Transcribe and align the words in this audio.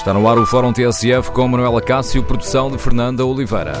Está 0.00 0.14
no 0.14 0.26
ar 0.26 0.38
o 0.38 0.46
Fórum 0.46 0.72
TSF 0.72 1.30
com 1.30 1.46
Manuela 1.46 1.82
Cássio, 1.82 2.22
produção 2.22 2.70
de 2.70 2.78
Fernanda 2.78 3.22
Oliveira. 3.26 3.74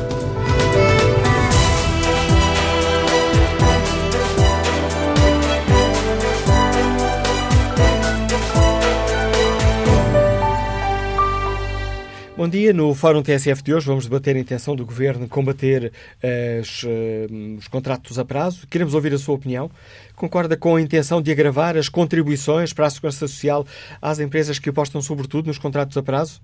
Bom 12.40 12.48
dia. 12.48 12.72
No 12.72 12.94
Fórum 12.94 13.22
TSF 13.22 13.62
de 13.62 13.74
hoje 13.74 13.84
vamos 13.84 14.04
debater 14.04 14.34
a 14.34 14.38
intenção 14.38 14.74
do 14.74 14.86
Governo 14.86 15.28
combater 15.28 15.92
uh, 16.24 16.60
os, 16.62 16.82
uh, 16.84 16.86
os, 17.58 17.68
contratos 17.68 18.18
a 18.18 18.24
prazo. 18.24 18.66
Queremos 18.66 18.94
ouvir 18.94 19.12
a 19.12 19.18
sua 19.18 19.34
opinião. 19.34 19.70
Concorda 20.16 20.56
com 20.56 20.74
a 20.74 20.80
intenção 20.80 21.20
de 21.20 21.30
agravar 21.30 21.76
as 21.76 21.90
contribuições 21.90 22.72
para 22.72 22.86
a 22.86 22.90
Segurança 22.90 23.18
Social 23.18 23.66
às 24.00 24.20
empresas 24.20 24.58
que 24.58 24.70
apostam 24.70 25.02
sobretudo 25.02 25.48
nos 25.48 25.58
contratos 25.58 25.98
a 25.98 26.02
prazo? 26.02 26.40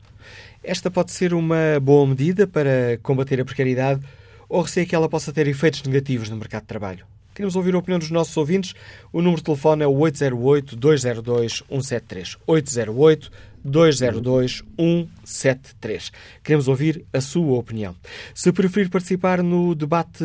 Esta 0.63 0.91
pode 0.91 1.13
ser 1.13 1.33
uma 1.33 1.81
boa 1.81 2.07
medida 2.07 2.47
para 2.47 2.99
combater 3.03 3.41
a 3.41 3.45
precariedade 3.47 4.03
ou 4.51 4.61
receia 4.61 4.85
que 4.85 4.95
ela 4.95 5.09
possa 5.09 5.33
ter 5.33 5.49
efeitos 5.49 5.83
negativos 5.83 6.29
no 6.29 6.37
mercado 6.37 6.65
de 6.65 6.69
trabalho? 6.69 7.07
Queremos 7.35 7.57
ouvir 7.57 7.75
a 7.75 7.79
opinião 7.79 7.99
dos 7.99 8.11
nossos 8.11 8.37
ouvintes. 8.37 8.75
O 9.13 9.23
número 9.23 9.37
de 9.37 9.45
telefone 9.45 9.83
é 9.83 9.87
o 9.87 9.93
808-202-173. 9.93 12.37
808 12.47 13.31
202 13.67 14.63
173. 14.79 16.13
Queremos 16.43 16.69
ouvir 16.69 17.05
a 17.13 17.21
sua 17.21 17.59
opinião. 17.59 17.95
Se 18.35 18.53
preferir 18.53 18.89
participar 18.89 19.43
no 19.43 19.75
debate 19.75 20.25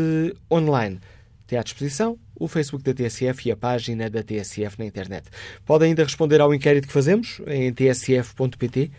online, 0.49 0.99
tem 1.47 1.57
à 1.57 1.63
disposição 1.63 2.17
o 2.35 2.47
Facebook 2.47 2.83
da 2.83 2.93
TSF 2.93 3.49
e 3.49 3.51
a 3.51 3.55
página 3.55 4.09
da 4.09 4.23
TSF 4.23 4.79
na 4.79 4.85
internet. 4.85 5.27
Pode 5.65 5.85
ainda 5.85 6.03
responder 6.03 6.41
ao 6.41 6.53
inquérito 6.53 6.87
que 6.87 6.93
fazemos 6.93 7.41
em 7.47 7.71
tsf.pt. 7.73 8.91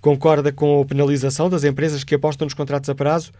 Concorda 0.00 0.52
com 0.52 0.80
a 0.80 0.84
penalização 0.84 1.48
das 1.48 1.64
empresas 1.64 2.04
que 2.04 2.14
apostam 2.14 2.46
nos 2.46 2.54
contratos 2.54 2.90
a 2.90 2.94
prazo? 2.94 3.32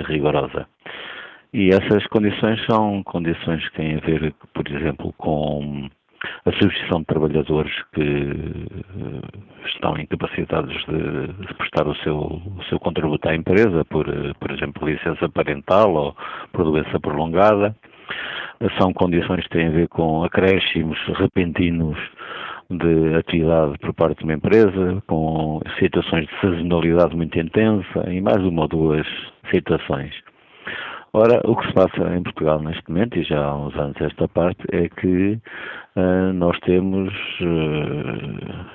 rigorosa. 0.07 0.67
E 1.53 1.71
essas 1.71 2.07
condições 2.09 2.65
são 2.67 3.03
condições 3.05 3.67
que 3.71 3.77
têm 3.77 3.97
a 3.97 4.01
ver, 4.01 4.35
por 4.53 4.69
exemplo, 4.69 5.15
com 5.15 5.89
a 6.45 6.53
substituição 6.53 7.01
de 7.01 7.06
trabalhadores 7.06 7.73
que 7.93 8.03
eh, 8.03 9.67
estão 9.67 9.97
incapacitados 9.99 10.75
de, 10.87 11.47
de 11.47 11.55
prestar 11.55 11.87
o 11.87 11.95
seu, 11.97 12.17
o 12.17 12.65
seu 12.69 12.79
contributo 12.79 13.29
à 13.29 13.34
empresa, 13.34 13.84
por, 13.84 14.09
eh, 14.09 14.33
por 14.41 14.51
exemplo, 14.51 14.89
licença 14.89 15.29
parental 15.29 15.93
ou 15.95 16.17
por 16.53 16.65
doença 16.65 16.99
prolongada. 17.01 17.77
São 18.81 18.93
condições 18.93 19.45
que 19.45 19.51
têm 19.51 19.69
a 19.69 19.71
ver 19.71 19.89
com 19.89 20.25
acréscimos 20.25 20.99
repentinos 21.17 21.97
de 22.71 23.15
atividade 23.15 23.79
por 23.79 23.95
parte 23.95 24.19
de 24.19 24.25
uma 24.25 24.35
empresa, 24.35 25.03
com 25.06 25.61
situações 25.79 26.27
de 26.27 26.41
sazonalidade 26.41 27.17
muito 27.17 27.39
intensa 27.39 28.11
e 28.11 28.21
mais 28.21 28.43
uma 28.43 28.62
ou 28.62 28.69
duas 28.69 29.06
situações. 29.50 30.12
Ora, 31.13 31.41
o 31.45 31.57
que 31.57 31.67
se 31.67 31.73
passa 31.73 32.15
em 32.15 32.23
Portugal 32.23 32.61
neste 32.61 32.87
momento, 32.89 33.19
e 33.19 33.23
já 33.23 33.43
há 33.43 33.57
uns 33.57 33.75
anos 33.77 33.97
esta 34.01 34.29
parte, 34.29 34.63
é 34.71 34.89
que 34.91 35.39
uh, 35.97 36.33
nós 36.35 36.59
temos 36.61 37.13
uh, 37.41 38.75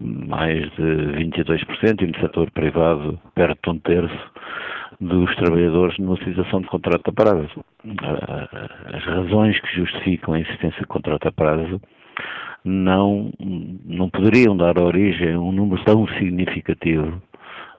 mais 0.00 0.70
de 0.76 0.82
22% 1.16 2.02
e 2.02 2.06
no 2.06 2.20
setor 2.20 2.50
privado 2.52 3.18
perto 3.34 3.58
de 3.64 3.70
um 3.70 3.80
terço 3.80 4.30
dos 5.00 5.34
trabalhadores 5.34 5.98
numa 5.98 6.16
situação 6.18 6.60
de 6.60 6.68
contrato 6.68 7.08
a 7.08 7.12
prazo. 7.12 7.64
Uh, 7.84 8.94
as 8.94 9.04
razões 9.04 9.60
que 9.60 9.74
justificam 9.74 10.34
a 10.34 10.40
existência 10.40 10.80
de 10.80 10.86
contrato 10.86 11.26
a 11.26 11.32
prazo 11.32 11.80
não, 12.64 13.32
não 13.84 14.08
poderiam 14.08 14.56
dar 14.56 14.78
origem 14.78 15.34
a 15.34 15.40
um 15.40 15.50
número 15.50 15.82
tão 15.84 16.06
significativo 16.18 17.20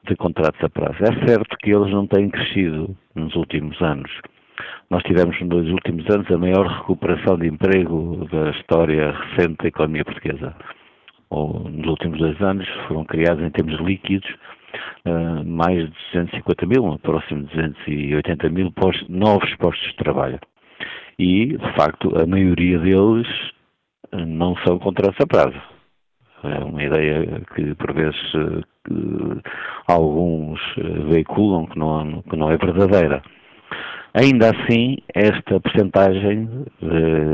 de 0.08 0.16
contratos 0.16 0.62
a 0.64 0.70
prazo. 0.70 0.98
É 1.02 1.28
certo 1.28 1.58
que 1.58 1.72
eles 1.72 1.92
não 1.92 2.08
têm 2.08 2.30
crescido 2.30 2.96
nos 3.16 3.36
últimos 3.36 3.82
anos. 3.82 4.12
Nós 4.90 5.02
tivemos 5.04 5.40
nos 5.42 5.70
últimos 5.70 6.08
anos 6.10 6.30
a 6.30 6.38
maior 6.38 6.68
recuperação 6.68 7.38
de 7.38 7.48
emprego 7.48 8.28
da 8.32 8.52
história 8.52 9.12
recente 9.12 9.58
da 9.64 9.68
economia 9.68 10.06
portuguesa. 10.06 10.56
Ou, 11.30 11.68
nos 11.70 11.88
últimos 11.88 12.20
dois 12.20 12.40
anos 12.42 12.68
foram 12.88 13.04
criados 13.06 13.44
em 13.44 13.50
termos 13.50 13.80
líquidos 13.80 14.30
uh, 15.06 15.44
mais 15.46 15.86
de 15.86 15.92
250 16.14 16.66
mil, 16.68 17.00
próximo 17.00 17.44
de 17.44 17.56
280 17.56 18.50
mil 18.50 18.72
postos, 18.72 19.08
novos 19.10 19.56
postos 19.56 19.88
de 19.88 19.96
trabalho. 19.96 20.40
E, 21.18 21.58
de 21.58 21.74
facto, 21.76 22.14
a 22.20 22.26
maioria 22.26 22.78
deles 22.78 23.28
uh, 24.12 24.26
não 24.26 24.56
são 24.58 24.78
contratos 24.78 25.20
a 25.22 25.26
prazo. 25.26 25.73
É 26.44 26.64
uma 26.64 26.84
ideia 26.84 27.42
que, 27.56 27.74
por 27.76 27.94
vezes, 27.94 28.32
que 28.86 29.42
alguns 29.88 30.60
veiculam 31.10 31.66
que 31.68 31.80
não, 31.80 32.22
que 32.24 32.36
não 32.36 32.52
é 32.52 32.58
verdadeira. 32.58 33.22
Ainda 34.16 34.52
assim, 34.52 34.98
esta 35.16 35.60
percentagem, 35.60 36.48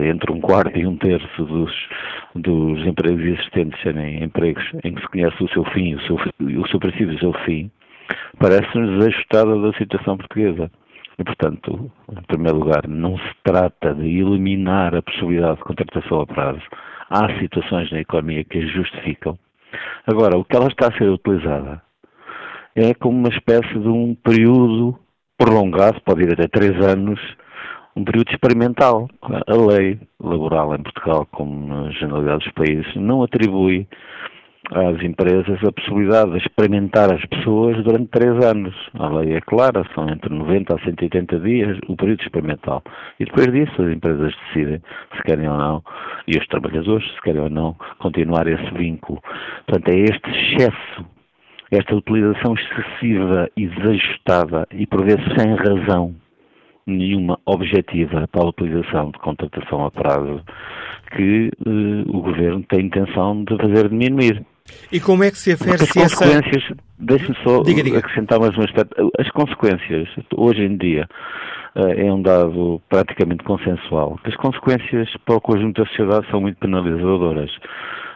entre 0.10 0.32
um 0.32 0.40
quarto 0.40 0.78
e 0.78 0.88
um 0.88 0.96
terço 0.96 1.44
dos, 1.44 1.74
dos 2.36 2.88
empregos 2.88 3.22
existentes 3.22 3.82
serem 3.82 4.24
empregos 4.24 4.64
em 4.86 4.94
que 4.94 5.02
se 5.02 5.08
conhece 5.10 5.44
o 5.44 5.50
seu 5.50 5.66
fim, 5.66 5.96
o 5.96 6.02
seu, 6.04 6.16
o 6.16 6.68
seu 6.70 6.80
princípio 6.80 7.12
e 7.12 7.16
o 7.16 7.20
seu 7.20 7.34
fim, 7.44 7.70
parece-nos 8.40 8.92
desajustada 8.92 9.62
da 9.62 9.74
situação 9.74 10.18
portuguesa. 10.18 10.72
E, 11.18 11.24
portanto, 11.26 11.92
em 12.18 12.22
primeiro 12.28 12.60
lugar, 12.60 12.88
não 12.88 13.18
se 13.18 13.36
trata 13.44 13.94
de 13.94 14.08
eliminar 14.08 14.96
a 14.96 15.02
possibilidade 15.02 15.58
de 15.58 15.64
contratação 15.64 16.22
a 16.22 16.26
prazo, 16.26 16.62
há 17.10 17.40
situações 17.40 17.92
na 17.92 18.00
economia 18.00 18.44
que 18.44 18.60
as 18.60 18.72
justificam. 18.72 19.38
Agora, 20.06 20.38
o 20.38 20.44
que 20.44 20.56
ela 20.56 20.68
está 20.68 20.88
a 20.88 20.98
ser 20.98 21.10
utilizada 21.10 21.82
é 22.76 22.94
como 22.94 23.18
uma 23.18 23.30
espécie 23.30 23.78
de 23.78 23.88
um 23.88 24.16
período 24.16 24.98
prolongado, 25.38 26.02
pode 26.02 26.24
ir 26.24 26.34
até 26.34 26.48
três 26.48 26.76
anos, 26.84 27.20
um 27.96 28.04
período 28.04 28.32
experimental. 28.32 29.10
A 29.22 29.56
lei 29.56 30.00
laboral 30.20 30.76
em 30.76 30.84
Portugal, 30.84 31.28
como 31.32 31.68
na 31.68 31.92
generalidade 31.92 32.46
dos 32.46 32.54
países, 32.54 32.96
não 32.96 33.24
atribui 33.24 33.88
às 34.72 35.02
empresas 35.04 35.64
a 35.64 35.72
possibilidade 35.72 36.32
de 36.32 36.38
experimentar 36.38 37.12
as 37.12 37.24
pessoas 37.26 37.84
durante 37.84 38.10
três 38.10 38.46
anos. 38.46 38.76
A 38.94 39.08
lei 39.08 39.34
é 39.34 39.42
clara, 39.42 39.84
são 39.96 40.08
entre 40.10 40.34
90 40.34 40.76
a 40.76 40.80
180 40.80 41.40
dias 41.40 41.78
o 41.88 41.96
período 41.96 42.22
experimental. 42.22 42.84
E 43.20 43.26
depois 43.26 43.52
disso 43.52 43.82
as 43.82 43.92
empresas 43.92 44.34
decidem 44.48 44.82
se 45.16 45.24
querem 45.24 45.50
ou 45.50 45.58
não, 45.58 45.84
e 46.28 46.38
os 46.38 46.48
trabalhadores 46.48 47.10
se 47.14 47.22
querem 47.22 47.42
ou 47.42 47.50
não, 47.50 47.76
continuar 48.00 48.48
esse 48.48 48.72
vínculo. 48.76 49.22
Portanto, 49.66 49.90
é 49.90 50.00
este 50.02 50.30
excesso, 50.30 51.06
esta 51.72 51.96
utilização 51.96 52.54
excessiva 52.54 53.50
e 53.58 53.68
desajustada 53.68 54.68
e 54.72 54.86
por 54.86 55.04
vezes 55.04 55.26
sem 55.38 55.56
razão 55.56 56.16
nenhuma 56.86 57.40
objetiva 57.46 58.28
para 58.28 58.44
a 58.44 58.50
utilização 58.50 59.12
de 59.12 59.20
contratação 59.20 59.86
a 59.86 59.92
prazo 59.92 60.42
que 61.16 61.52
uh, 61.66 62.18
o 62.18 62.22
Governo 62.22 62.64
tem 62.64 62.86
intenção 62.86 63.44
de 63.44 63.58
fazer 63.58 63.90
diminuir. 63.90 64.46
E 64.92 65.00
como 65.00 65.24
é 65.24 65.32
que 65.32 65.38
se 65.38 65.54
afere 65.54 65.78
se 65.80 66.00
essa... 66.00 66.26
consequências, 66.26 66.78
deixe-me 66.98 67.36
só 67.44 67.62
diga, 67.62 67.84
diga. 67.84 68.00
acrescentar 68.00 68.40
mais 68.40 68.58
um 68.58 68.62
aspecto, 68.62 69.12
as 69.20 69.30
consequências, 69.32 70.10
hoje 70.36 70.62
em 70.62 70.78
dia, 70.78 71.08
eh, 71.76 72.08
é 72.08 72.14
um 72.14 72.22
dado 72.22 72.82
praticamente 72.90 73.44
consensual, 73.44 74.20
que 74.24 74.30
as 74.30 74.36
consequências 74.36 75.10
para 75.26 75.36
o 75.36 75.42
conjunto 75.42 75.82
da 75.82 75.88
sociedade 75.90 76.30
são 76.32 76.42
muito 76.42 76.58
penalizadoras, 76.58 77.52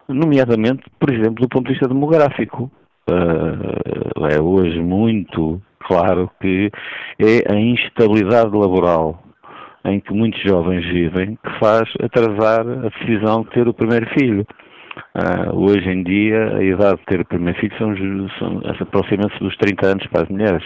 nomeadamente, 0.08 0.84
por 1.00 1.12
exemplo, 1.12 1.42
do 1.42 1.50
ponto 1.50 1.68
de 1.68 1.74
vista 1.74 1.88
demográfico. 1.88 2.72
Eh, 3.08 4.34
é 4.36 4.42
hoje 4.42 4.80
muito 4.80 5.62
claro 5.86 6.32
que 6.42 6.72
é 7.20 7.54
a 7.54 7.60
instabilidade 7.60 8.56
laboral 8.56 9.22
em 9.86 10.00
que 10.00 10.14
muitos 10.14 10.42
jovens 10.42 10.86
vivem 10.86 11.38
que 11.44 11.60
faz 11.60 11.90
atrasar 12.02 12.62
a 12.62 12.90
decisão 12.90 13.44
de 13.44 13.50
ter 13.50 13.68
o 13.68 13.74
primeiro 13.74 14.08
filho. 14.12 14.48
Uh, 15.16 15.56
hoje 15.56 15.90
em 15.90 16.04
dia, 16.04 16.56
a 16.56 16.64
idade 16.64 16.98
de 16.98 17.06
ter 17.06 17.22
o 17.22 17.26
primeiro 17.26 17.60
filho 17.60 17.76
são, 17.78 17.96
são, 18.40 18.62
aproxima-se 18.80 19.38
dos 19.40 19.56
30 19.58 19.88
anos 19.88 20.08
para 20.08 20.24
as 20.24 20.30
mulheres. 20.30 20.64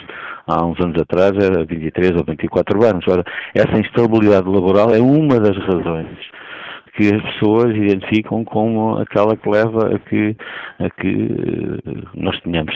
Há 0.48 0.66
uns 0.66 0.80
anos 0.80 1.02
atrás 1.02 1.32
era 1.36 1.66
23 1.66 2.12
ou 2.12 2.24
24 2.26 2.84
anos. 2.86 3.06
Ora, 3.08 3.24
essa 3.54 3.80
instabilidade 3.80 4.48
laboral 4.48 4.94
é 4.94 5.00
uma 5.00 5.40
das 5.40 5.58
razões 5.58 6.18
que 6.98 7.14
as 7.14 7.22
pessoas 7.22 7.76
identificam 7.76 8.44
como 8.44 8.98
aquela 8.98 9.38
que 9.38 9.48
leva 9.48 9.96
a 9.96 10.00
que, 10.00 10.36
a 10.80 10.90
que 10.90 11.28
eh, 11.86 12.02
nós 12.16 12.40
tenhamos 12.42 12.74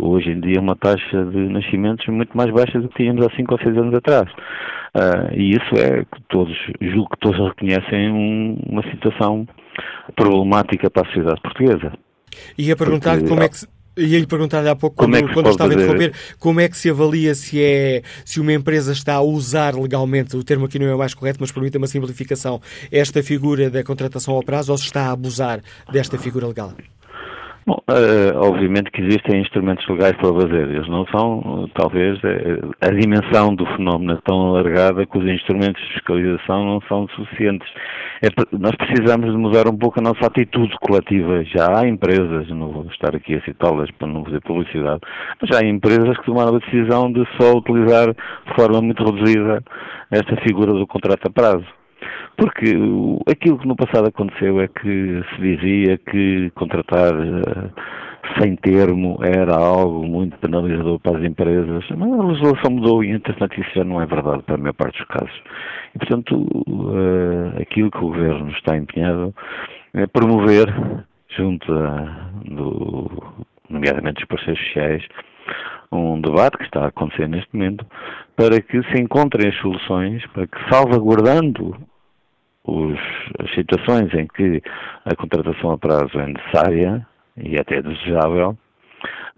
hoje 0.00 0.30
em 0.30 0.40
dia 0.40 0.58
uma 0.58 0.74
taxa 0.74 1.24
de 1.26 1.38
nascimentos 1.50 2.06
muito 2.06 2.34
mais 2.34 2.50
baixa 2.50 2.80
do 2.80 2.88
que 2.88 3.02
tínhamos 3.02 3.26
há 3.26 3.36
5 3.36 3.52
ou 3.52 3.60
6 3.60 3.76
anos 3.76 3.94
atrás. 3.94 4.30
Uh, 4.96 5.34
e 5.34 5.50
isso 5.50 5.74
é 5.76 6.02
que 6.02 6.22
todos, 6.30 6.56
julgo 6.80 7.10
que 7.10 7.18
todos 7.20 7.38
reconhecem 7.46 8.10
um, 8.10 8.58
uma 8.70 8.82
situação 8.84 9.46
problemática 10.14 10.90
para 10.90 11.02
a 11.02 11.06
sociedade 11.06 11.40
portuguesa. 11.40 11.92
E 12.56 12.70
a 12.70 12.76
perguntar 12.76 13.22
como 13.22 13.42
é 13.42 13.48
que 13.48 13.58
se 13.58 13.66
Ia-lhe 13.98 14.26
perguntar 14.26 14.64
há 14.64 14.76
pouco, 14.76 14.96
quando, 14.96 15.16
é 15.16 15.22
quando 15.34 15.50
estava 15.50 15.72
a 15.72 15.74
interromper, 15.74 16.12
como 16.38 16.60
é 16.60 16.68
que 16.68 16.76
se 16.76 16.88
avalia 16.88 17.34
se, 17.34 17.60
é, 17.60 18.02
se 18.24 18.38
uma 18.38 18.52
empresa 18.52 18.92
está 18.92 19.14
a 19.14 19.20
usar 19.20 19.74
legalmente, 19.74 20.36
o 20.36 20.44
termo 20.44 20.66
aqui 20.66 20.78
não 20.78 20.86
é 20.86 20.94
o 20.94 20.98
mais 20.98 21.14
correto, 21.14 21.38
mas 21.40 21.50
permite 21.50 21.76
uma 21.76 21.88
simplificação, 21.88 22.60
esta 22.92 23.22
figura 23.24 23.68
da 23.68 23.82
contratação 23.82 24.34
ao 24.34 24.42
prazo 24.42 24.70
ou 24.70 24.78
se 24.78 24.84
está 24.84 25.06
a 25.06 25.10
abusar 25.10 25.60
desta 25.90 26.16
figura 26.16 26.46
legal? 26.46 26.72
Bom, 27.68 27.82
uh, 27.90 28.48
obviamente 28.48 28.90
que 28.90 29.02
existem 29.02 29.42
instrumentos 29.42 29.86
legais 29.88 30.16
para 30.16 30.32
fazer. 30.32 30.70
Eles 30.70 30.88
não 30.88 31.04
são, 31.08 31.68
talvez, 31.74 32.16
uh, 32.20 32.74
a 32.80 32.88
dimensão 32.88 33.54
do 33.54 33.66
fenómeno 33.76 34.14
é 34.14 34.18
tão 34.24 34.40
alargada 34.46 35.04
que 35.04 35.18
os 35.18 35.26
instrumentos 35.26 35.78
de 35.82 35.92
fiscalização 35.92 36.64
não 36.64 36.80
são 36.88 37.06
suficientes. 37.08 37.68
É, 38.22 38.28
nós 38.58 38.74
precisamos 38.74 39.30
de 39.30 39.36
mudar 39.36 39.68
um 39.68 39.76
pouco 39.76 40.00
a 40.00 40.02
nossa 40.02 40.28
atitude 40.28 40.74
coletiva. 40.80 41.44
Já 41.44 41.78
há 41.78 41.86
empresas, 41.86 42.48
não 42.48 42.72
vou 42.72 42.86
estar 42.86 43.14
aqui 43.14 43.34
a 43.34 43.42
citá-las 43.42 43.90
para 43.98 44.08
não 44.08 44.24
fazer 44.24 44.40
publicidade, 44.40 45.02
mas 45.38 45.50
já 45.50 45.58
há 45.62 45.68
empresas 45.68 46.16
que 46.16 46.24
tomaram 46.24 46.56
a 46.56 46.60
decisão 46.60 47.12
de 47.12 47.22
só 47.38 47.52
utilizar 47.52 48.14
de 48.14 48.54
forma 48.56 48.80
muito 48.80 49.04
reduzida 49.04 49.62
esta 50.10 50.36
figura 50.36 50.72
do 50.72 50.86
contrato 50.86 51.26
a 51.26 51.30
prazo. 51.30 51.77
Porque 52.36 52.76
aquilo 53.30 53.58
que 53.58 53.66
no 53.66 53.76
passado 53.76 54.08
aconteceu 54.08 54.60
é 54.60 54.68
que 54.68 55.22
se 55.34 55.40
dizia 55.40 55.98
que 55.98 56.50
contratar 56.54 57.14
uh, 57.14 57.72
sem 58.40 58.56
termo 58.56 59.18
era 59.22 59.56
algo 59.56 60.06
muito 60.06 60.36
penalizador 60.38 61.00
para 61.00 61.18
as 61.18 61.24
empresas, 61.24 61.84
mas 61.96 62.12
a 62.12 62.22
legislação 62.22 62.70
mudou 62.70 63.02
e, 63.02 63.10
entretanto, 63.10 63.60
isso 63.60 63.70
já 63.74 63.84
não 63.84 64.00
é 64.00 64.06
verdade 64.06 64.42
para 64.42 64.54
a 64.54 64.58
maior 64.58 64.74
parte 64.74 64.98
dos 64.98 65.08
casos. 65.08 65.42
E, 65.94 65.98
portanto, 65.98 66.36
uh, 66.36 67.60
aquilo 67.60 67.90
que 67.90 67.98
o 67.98 68.08
Governo 68.08 68.50
está 68.52 68.76
empenhado 68.76 69.34
é 69.94 70.06
promover, 70.06 70.72
junto 71.36 71.72
a, 71.72 72.30
do, 72.44 73.10
nomeadamente 73.68 74.20
dos 74.20 74.28
parceiros 74.28 74.64
sociais, 74.66 75.02
um 75.90 76.20
debate 76.20 76.58
que 76.58 76.64
está 76.64 76.84
a 76.84 76.88
acontecer 76.88 77.28
neste 77.28 77.48
momento 77.52 77.86
para 78.36 78.60
que 78.60 78.82
se 78.82 79.02
encontrem 79.02 79.48
as 79.48 79.56
soluções 79.56 80.24
para 80.28 80.46
que, 80.46 80.70
salvaguardando 80.70 81.76
os, 82.68 82.98
as 83.38 83.50
situações 83.54 84.12
em 84.14 84.26
que 84.26 84.62
a 85.04 85.14
contratação 85.16 85.70
a 85.72 85.78
prazo 85.78 86.18
é 86.18 86.26
necessária 86.26 87.06
e 87.36 87.58
até 87.58 87.80
desejável, 87.80 88.56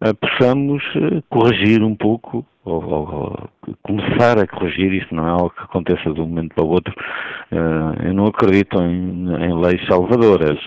uh, 0.03 0.15
possamos 0.15 0.82
uh, 0.97 1.23
corrigir 1.29 1.82
um 1.82 1.94
pouco 1.94 2.44
ou, 2.70 2.84
ou, 2.84 3.49
começar 3.82 4.38
a 4.38 4.46
corrigir, 4.46 4.93
isso 4.93 5.14
não 5.14 5.26
é 5.26 5.31
algo 5.31 5.50
que 5.50 5.62
aconteça 5.62 6.12
de 6.12 6.20
um 6.20 6.26
momento 6.26 6.55
para 6.55 6.64
o 6.64 6.69
outro. 6.69 6.94
Uh, 7.52 8.06
eu 8.06 8.14
não 8.14 8.26
acredito 8.26 8.81
em, 8.81 9.26
em 9.44 9.61
leis 9.61 9.84
salvadoras. 9.87 10.58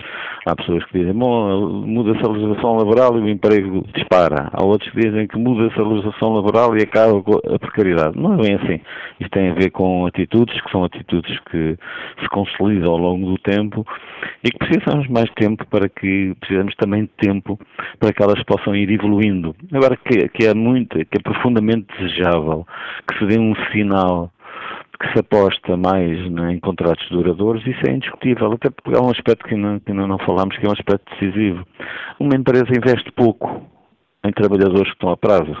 Há 0.46 0.54
pessoas 0.54 0.84
que 0.84 0.98
dizem, 0.98 1.14
bom, 1.14 1.86
muda-se 1.86 2.22
a 2.22 2.30
legislação 2.30 2.76
laboral 2.76 3.18
e 3.18 3.22
o 3.22 3.28
emprego 3.30 3.82
dispara. 3.94 4.50
Há 4.52 4.62
outros 4.62 4.90
que 4.90 5.00
dizem 5.00 5.26
que 5.26 5.38
muda-se 5.38 5.80
a 5.80 5.82
legislação 5.82 6.34
laboral 6.34 6.76
e 6.76 6.82
acaba 6.82 7.22
a 7.54 7.58
precariedade. 7.58 8.18
Não 8.18 8.34
é 8.34 8.36
bem 8.36 8.54
assim. 8.56 8.80
Isto 9.20 9.30
tem 9.30 9.50
a 9.50 9.54
ver 9.54 9.70
com 9.70 10.04
atitudes, 10.04 10.60
que 10.60 10.70
são 10.70 10.84
atitudes 10.84 11.38
que 11.50 11.78
se 12.20 12.28
consolidam 12.28 12.92
ao 12.92 12.98
longo 12.98 13.30
do 13.30 13.38
tempo 13.38 13.86
e 14.44 14.50
que 14.50 14.58
precisamos 14.58 15.08
mais 15.08 15.30
tempo 15.30 15.64
para 15.66 15.88
que, 15.88 16.34
precisamos 16.40 16.74
também 16.76 17.04
de 17.04 17.10
tempo 17.16 17.58
para 17.98 18.12
que 18.12 18.22
elas 18.22 18.42
possam 18.44 18.76
ir 18.76 18.90
evoluindo. 18.90 19.56
Agora, 19.72 19.96
que, 19.96 20.28
que 20.28 20.46
é 20.46 20.52
muito, 20.52 20.98
que 21.06 21.18
é 21.18 21.22
profundamente 21.22 21.86
desejável 21.98 22.66
que 23.08 23.18
se 23.18 23.26
dê 23.26 23.38
um 23.38 23.54
sinal 23.72 24.30
que 25.00 25.12
se 25.12 25.18
aposta 25.18 25.76
mais 25.76 26.30
né, 26.30 26.52
em 26.52 26.60
contratos 26.60 27.06
duradouros, 27.10 27.66
isso 27.66 27.80
é 27.86 27.92
indiscutível, 27.92 28.52
até 28.52 28.70
porque 28.70 28.96
há 28.96 29.02
um 29.02 29.10
aspecto 29.10 29.44
que 29.44 29.54
ainda, 29.54 29.80
ainda 29.86 30.06
não 30.06 30.18
falámos, 30.18 30.56
que 30.56 30.64
é 30.64 30.68
um 30.68 30.72
aspecto 30.72 31.04
decisivo. 31.12 31.66
Uma 32.18 32.36
empresa 32.36 32.66
investe 32.70 33.10
pouco 33.12 33.62
em 34.24 34.32
trabalhadores 34.32 34.88
que 34.88 34.94
estão 34.94 35.10
a 35.10 35.16
prazo, 35.16 35.56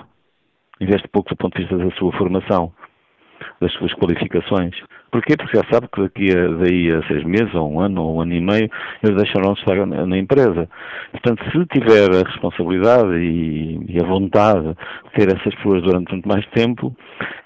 investe 0.80 1.08
pouco 1.08 1.30
do 1.30 1.36
ponto 1.36 1.56
de 1.56 1.62
vista 1.62 1.76
da 1.76 1.90
sua 1.96 2.12
formação, 2.12 2.72
das 3.64 3.72
suas 3.72 3.92
qualificações. 3.94 4.74
Porquê? 5.14 5.36
Porque 5.36 5.56
já 5.56 5.62
sabe 5.70 5.86
que 5.94 6.02
daqui 6.02 6.36
a, 6.36 6.48
daí 6.48 6.90
a 6.90 7.00
seis 7.06 7.22
meses, 7.22 7.54
ou 7.54 7.72
um 7.72 7.78
ano, 7.78 8.02
ou 8.02 8.16
um 8.16 8.20
ano 8.20 8.34
e 8.34 8.40
meio, 8.40 8.68
eles 9.00 9.16
deixarão 9.16 9.52
de 9.52 9.60
estar 9.60 9.86
na, 9.86 10.04
na 10.04 10.18
empresa. 10.18 10.68
Portanto, 11.12 11.40
se 11.52 11.66
tiver 11.66 12.10
a 12.12 12.28
responsabilidade 12.28 13.14
e, 13.18 13.78
e, 13.88 14.00
a 14.02 14.04
vontade 14.04 14.74
de 14.74 15.10
ter 15.14 15.28
essas 15.28 15.54
pessoas 15.54 15.84
durante 15.84 16.10
muito 16.10 16.28
mais 16.28 16.44
tempo, 16.46 16.92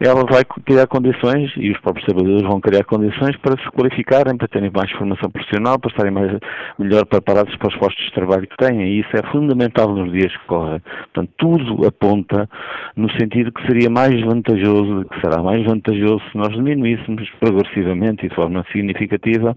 ela 0.00 0.24
vai 0.24 0.46
criar 0.64 0.86
condições, 0.86 1.52
e 1.58 1.70
os 1.70 1.78
próprios 1.80 2.06
trabalhadores 2.06 2.48
vão 2.48 2.58
criar 2.58 2.84
condições 2.84 3.36
para 3.36 3.62
se 3.62 3.70
qualificarem, 3.72 4.38
para 4.38 4.48
terem 4.48 4.70
mais 4.74 4.90
formação 4.92 5.30
profissional, 5.30 5.78
para 5.78 5.90
estarem 5.90 6.12
mais, 6.12 6.38
melhor 6.78 7.04
preparados 7.04 7.54
para 7.56 7.68
os 7.68 7.76
postos 7.76 8.02
de 8.06 8.12
trabalho 8.12 8.46
que 8.46 8.56
têm. 8.56 8.80
E 8.80 9.00
isso 9.00 9.10
é 9.12 9.22
fundamental 9.30 9.94
nos 9.94 10.10
dias 10.10 10.34
que 10.34 10.46
correm. 10.46 10.80
Portanto, 11.12 11.30
tudo 11.36 11.86
aponta 11.86 12.48
no 12.96 13.10
sentido 13.12 13.52
que 13.52 13.66
seria 13.66 13.90
mais 13.90 14.18
vantajoso, 14.22 15.04
que 15.04 15.20
será 15.20 15.42
mais 15.42 15.62
vantajoso 15.66 16.07
se 16.18 16.36
nós 16.36 16.50
diminuíssemos 16.50 17.28
progressivamente 17.40 18.24
e 18.24 18.28
de 18.28 18.34
forma 18.34 18.64
significativa 18.72 19.56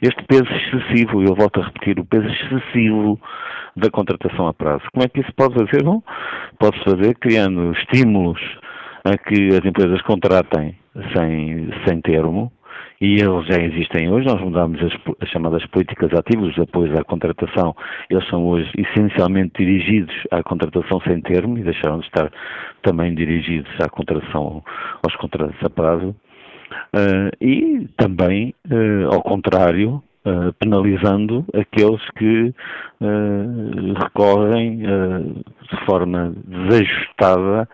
este 0.00 0.22
peso 0.24 0.44
excessivo, 0.44 1.22
eu 1.22 1.34
volto 1.34 1.60
a 1.60 1.64
repetir, 1.66 1.98
o 1.98 2.04
peso 2.04 2.26
excessivo 2.26 3.20
da 3.76 3.90
contratação 3.90 4.48
a 4.48 4.54
prazo. 4.54 4.82
Como 4.92 5.04
é 5.04 5.08
que 5.08 5.20
isso 5.20 5.32
pode 5.36 5.54
fazer? 5.54 5.82
Bom, 5.84 6.02
pode-se 6.58 6.84
fazer 6.84 7.14
criando 7.16 7.72
estímulos 7.72 8.40
a 9.04 9.16
que 9.16 9.48
as 9.48 9.64
empresas 9.64 10.00
contratem 10.02 10.76
sem, 11.14 11.70
sem 11.86 12.00
termo, 12.00 12.52
e 13.02 13.16
eles 13.16 13.46
já 13.48 13.60
existem 13.60 14.08
hoje, 14.08 14.28
nós 14.28 14.40
mudamos 14.40 14.80
as, 14.80 14.92
as, 15.20 15.28
chamadas 15.30 15.66
políticas 15.66 16.12
ativas, 16.14 16.56
os 16.56 16.58
apoios 16.60 16.96
à 16.96 17.02
contratação, 17.02 17.74
eles 18.08 18.24
são 18.28 18.46
hoje 18.46 18.70
essencialmente 18.78 19.54
dirigidos 19.58 20.14
à 20.30 20.40
contratação 20.40 21.00
sem 21.00 21.20
termo 21.20 21.58
e 21.58 21.64
deixaram 21.64 21.98
de 21.98 22.06
estar 22.06 22.30
também 22.80 23.12
dirigidos 23.12 23.72
à 23.80 23.88
contratação, 23.88 24.62
aos 25.02 25.16
contratos 25.16 25.56
a 25.64 25.68
prazo. 25.68 26.14
Uh, 26.94 27.28
e 27.40 27.88
também, 27.96 28.54
uh, 28.70 29.12
ao 29.12 29.20
contrário, 29.20 30.00
uh, 30.24 30.52
penalizando 30.58 31.44
aqueles 31.54 32.00
que 32.18 32.54
recorrem 33.98 34.78
de 34.78 35.84
forma 35.84 36.32
desajustada 36.46 37.68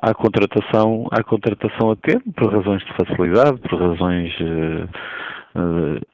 à 0.00 0.14
contratação 0.14 1.06
à 1.10 1.22
contratação 1.22 1.90
a 1.90 1.96
termo 1.96 2.32
por 2.34 2.50
razões 2.50 2.82
de 2.82 2.92
facilidade, 2.94 3.58
por 3.68 3.78
razões 3.78 4.32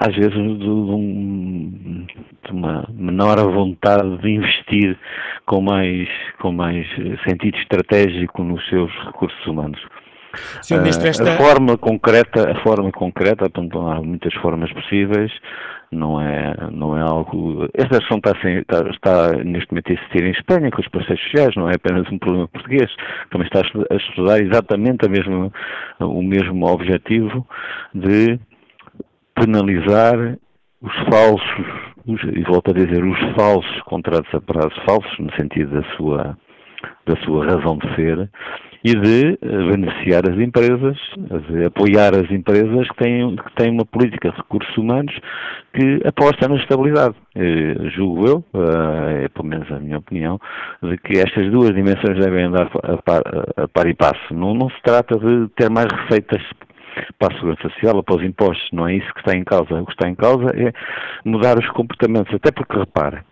às 0.01 0.15
vezes 0.15 0.33
de, 0.33 0.69
um, 0.69 2.07
de, 2.45 2.51
uma 2.51 2.89
menor 2.93 3.37
vontade 3.53 4.19
de 4.19 4.31
investir 4.31 4.99
com 5.45 5.61
mais 5.61 6.09
com 6.41 6.51
mais 6.51 6.87
sentido 7.29 7.57
estratégico 7.59 8.43
nos 8.43 8.67
seus 8.69 8.91
recursos 9.05 9.47
humanos. 9.47 9.81
Sr. 10.63 10.81
Ministro, 10.81 11.09
esta... 11.09 11.33
A 11.33 11.37
forma 11.37 11.77
concreta, 11.77 12.51
a 12.51 12.63
forma 12.63 12.91
concreta, 12.93 13.49
portanto, 13.49 13.79
há 13.81 14.03
muitas 14.03 14.35
formas 14.35 14.73
possíveis, 14.73 15.33
não 15.91 16.21
é, 16.21 16.55
não 16.73 16.97
é 16.97 17.03
algo. 17.03 17.69
Esta 17.75 17.99
ação 17.99 18.19
está, 18.19 18.33
está, 18.33 18.91
está, 18.91 19.33
neste 19.45 19.71
momento 19.71 19.91
a 19.91 19.95
existir 19.95 20.25
em 20.25 20.31
Espanha 20.31 20.71
com 20.71 20.81
os 20.81 20.89
parceiros 20.89 21.23
sociais, 21.25 21.55
não 21.57 21.71
é 21.71 21.75
apenas 21.75 22.11
um 22.11 22.19
problema 22.19 22.49
português, 22.49 22.91
também 23.31 23.47
está 23.47 23.61
a 23.61 23.97
estudar 23.97 24.41
exatamente 24.41 25.07
a 25.07 25.09
mesma, 25.09 25.53
o 26.01 26.23
mesmo 26.23 26.67
objetivo 26.67 27.47
de 27.95 28.39
penalizar 29.35 30.39
os 30.83 30.95
falsos, 31.11 31.67
os, 32.07 32.23
e 32.23 32.43
volto 32.43 32.71
a 32.71 32.75
dizer, 32.75 33.05
os 33.05 33.19
falsos 33.35 33.81
contratos 33.83 34.33
a 34.35 34.41
prazo, 34.41 34.75
falsos 34.85 35.19
no 35.19 35.33
sentido 35.37 35.81
da 35.81 35.97
sua, 35.97 36.39
da 37.07 37.17
sua 37.25 37.47
razão 37.47 37.79
de 37.79 37.95
ser, 37.95 38.31
e 38.87 38.95
de 38.95 39.37
eh, 39.43 39.71
beneficiar 39.73 40.23
as 40.31 40.39
empresas, 40.39 40.97
de 41.51 41.65
apoiar 41.65 42.15
as 42.15 42.31
empresas 42.31 42.89
que 42.91 42.97
têm, 42.99 43.35
que 43.35 43.55
têm 43.57 43.73
uma 43.73 43.85
política 43.85 44.31
de 44.31 44.37
recursos 44.37 44.77
humanos 44.77 45.13
que 45.75 46.01
aposta 46.07 46.47
na 46.47 46.55
estabilidade. 46.55 47.17
Eh, 47.35 47.91
julgo 47.97 48.29
eu, 48.29 48.45
eh, 48.55 49.25
é 49.25 49.29
pelo 49.29 49.49
menos 49.49 49.69
a 49.73 49.81
minha 49.81 49.99
opinião, 49.99 50.39
de 50.81 50.97
que 50.99 51.19
estas 51.19 51.51
duas 51.51 51.75
dimensões 51.75 52.17
devem 52.17 52.45
andar 52.45 52.71
a 52.85 52.97
par, 52.99 53.23
a 53.57 53.67
par 53.67 53.89
e 53.89 53.95
passo. 53.95 54.33
Não, 54.33 54.55
não 54.55 54.71
se 54.71 54.81
trata 54.85 55.19
de 55.19 55.49
ter 55.57 55.69
mais 55.69 55.89
receitas 56.05 56.41
para 57.19 57.35
a 57.35 57.37
segurança 57.39 57.69
social 57.71 57.97
ou 57.97 58.05
para 58.05 58.19
os 58.19 58.23
impostos, 58.23 58.69
não 58.73 58.87
é 58.87 58.95
isso 58.95 59.13
que 59.15 59.19
está 59.19 59.37
em 59.37 59.43
causa. 59.43 59.75
O 59.75 59.85
que 59.85 59.93
está 59.95 60.09
em 60.09 60.15
causa 60.15 60.53
é 60.55 60.73
mudar 61.25 61.59
os 61.59 61.69
comportamentos, 61.71 62.33
até 62.33 62.53
porque, 62.53 62.79
repara, 62.79 63.25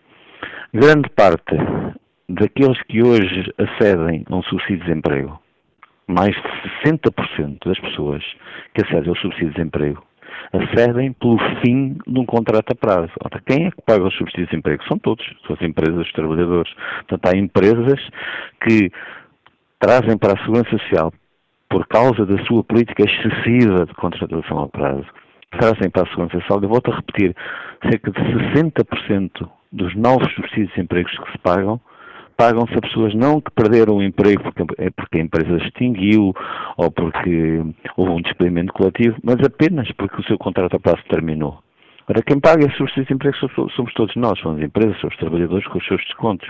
grande 0.72 1.08
parte 1.10 1.56
daqueles 2.28 2.82
que 2.88 3.04
hoje 3.04 3.54
acedem 3.56 4.24
a 4.28 4.34
um 4.34 4.42
subsídio 4.42 4.78
de 4.78 4.86
desemprego 4.86 5.43
mais 6.06 6.34
de 6.34 6.92
60% 6.92 7.66
das 7.66 7.78
pessoas 7.80 8.22
que 8.74 8.82
acedem 8.82 9.08
ao 9.08 9.16
subsídio 9.16 9.48
de 9.48 9.54
desemprego 9.54 10.04
acedem 10.52 11.12
pelo 11.14 11.38
fim 11.60 11.96
de 12.06 12.18
um 12.18 12.24
contrato 12.24 12.72
a 12.72 12.74
prazo. 12.74 13.10
Ora, 13.24 13.42
quem 13.44 13.66
é 13.66 13.70
que 13.70 13.82
paga 13.82 14.04
os 14.04 14.14
subsídios 14.14 14.46
de 14.46 14.50
desemprego? 14.50 14.84
São 14.86 14.98
todos, 14.98 15.24
são 15.46 15.56
as 15.56 15.62
empresas, 15.62 16.06
os 16.06 16.12
trabalhadores. 16.12 16.72
Portanto, 17.08 17.26
há 17.26 17.36
empresas 17.36 18.00
que 18.62 18.90
trazem 19.78 20.16
para 20.16 20.34
a 20.34 20.44
Segurança 20.44 20.70
Social, 20.70 21.12
por 21.68 21.86
causa 21.86 22.24
da 22.24 22.42
sua 22.44 22.62
política 22.62 23.04
excessiva 23.04 23.86
de 23.86 23.94
contratação 23.94 24.60
a 24.60 24.68
prazo, 24.68 25.06
trazem 25.50 25.90
para 25.90 26.02
a 26.02 26.06
Segurança 26.06 26.38
Social, 26.40 26.62
eu 26.62 26.68
volto 26.68 26.92
a 26.92 26.96
repetir, 26.96 27.34
cerca 27.90 28.10
de 28.10 28.20
60% 28.20 29.48
dos 29.72 29.94
novos 29.96 30.32
subsídios 30.34 30.68
de 30.68 30.74
desemprego 30.74 31.08
que 31.08 31.32
se 31.32 31.38
pagam 31.38 31.80
pagam-se 32.36 32.74
a 32.74 32.80
pessoas 32.80 33.14
não 33.14 33.40
que 33.40 33.50
perderam 33.50 33.96
o 33.96 34.02
emprego 34.02 34.42
porque, 34.42 34.62
é 34.78 34.90
porque 34.90 35.18
a 35.18 35.22
empresa 35.22 35.56
extinguiu 35.64 36.34
ou 36.76 36.90
porque 36.90 37.62
houve 37.96 38.12
um 38.12 38.22
despedimento 38.22 38.72
coletivo, 38.72 39.16
mas 39.22 39.36
apenas 39.44 39.90
porque 39.92 40.20
o 40.20 40.24
seu 40.24 40.38
contrato 40.38 40.76
a 40.76 40.80
prazo 40.80 41.02
terminou. 41.08 41.62
Ora, 42.08 42.22
quem 42.22 42.38
paga 42.38 42.64
esses 42.64 42.76
subsídios 42.76 43.06
de 43.06 43.14
emprego 43.14 43.36
somos 43.74 43.94
todos 43.94 44.14
nós, 44.16 44.38
são 44.40 44.52
as 44.52 44.62
empresas, 44.62 45.00
são 45.00 45.08
os 45.08 45.16
trabalhadores 45.16 45.66
com 45.68 45.78
os 45.78 45.86
seus 45.86 46.02
descontos. 46.02 46.48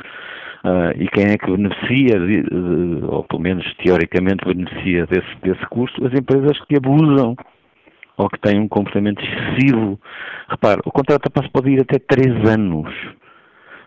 Uh, 0.65 0.91
e 0.97 1.07
quem 1.09 1.27
é 1.27 1.37
que 1.37 1.51
beneficia, 1.51 2.19
de, 2.19 2.43
de, 2.43 3.05
ou 3.05 3.23
pelo 3.25 3.43
menos 3.43 3.65
teoricamente 3.77 4.45
beneficia 4.45 5.07
desse, 5.07 5.37
desse 5.43 5.65
custo? 5.67 6.05
As 6.07 6.13
empresas 6.13 6.59
que 6.67 6.77
abusam 6.77 7.37
ou 8.17 8.29
que 8.29 8.41
têm 8.41 8.61
um 8.61 8.69
comportamento 8.69 9.23
excessivo. 9.23 10.01
Repare, 10.49 10.81
o 10.85 10.91
contrato 10.91 11.27
a 11.27 11.31
prazo 11.31 11.51
pode 11.53 11.71
ir 11.71 11.81
até 11.81 11.99
três 11.99 12.33
anos. 12.49 12.93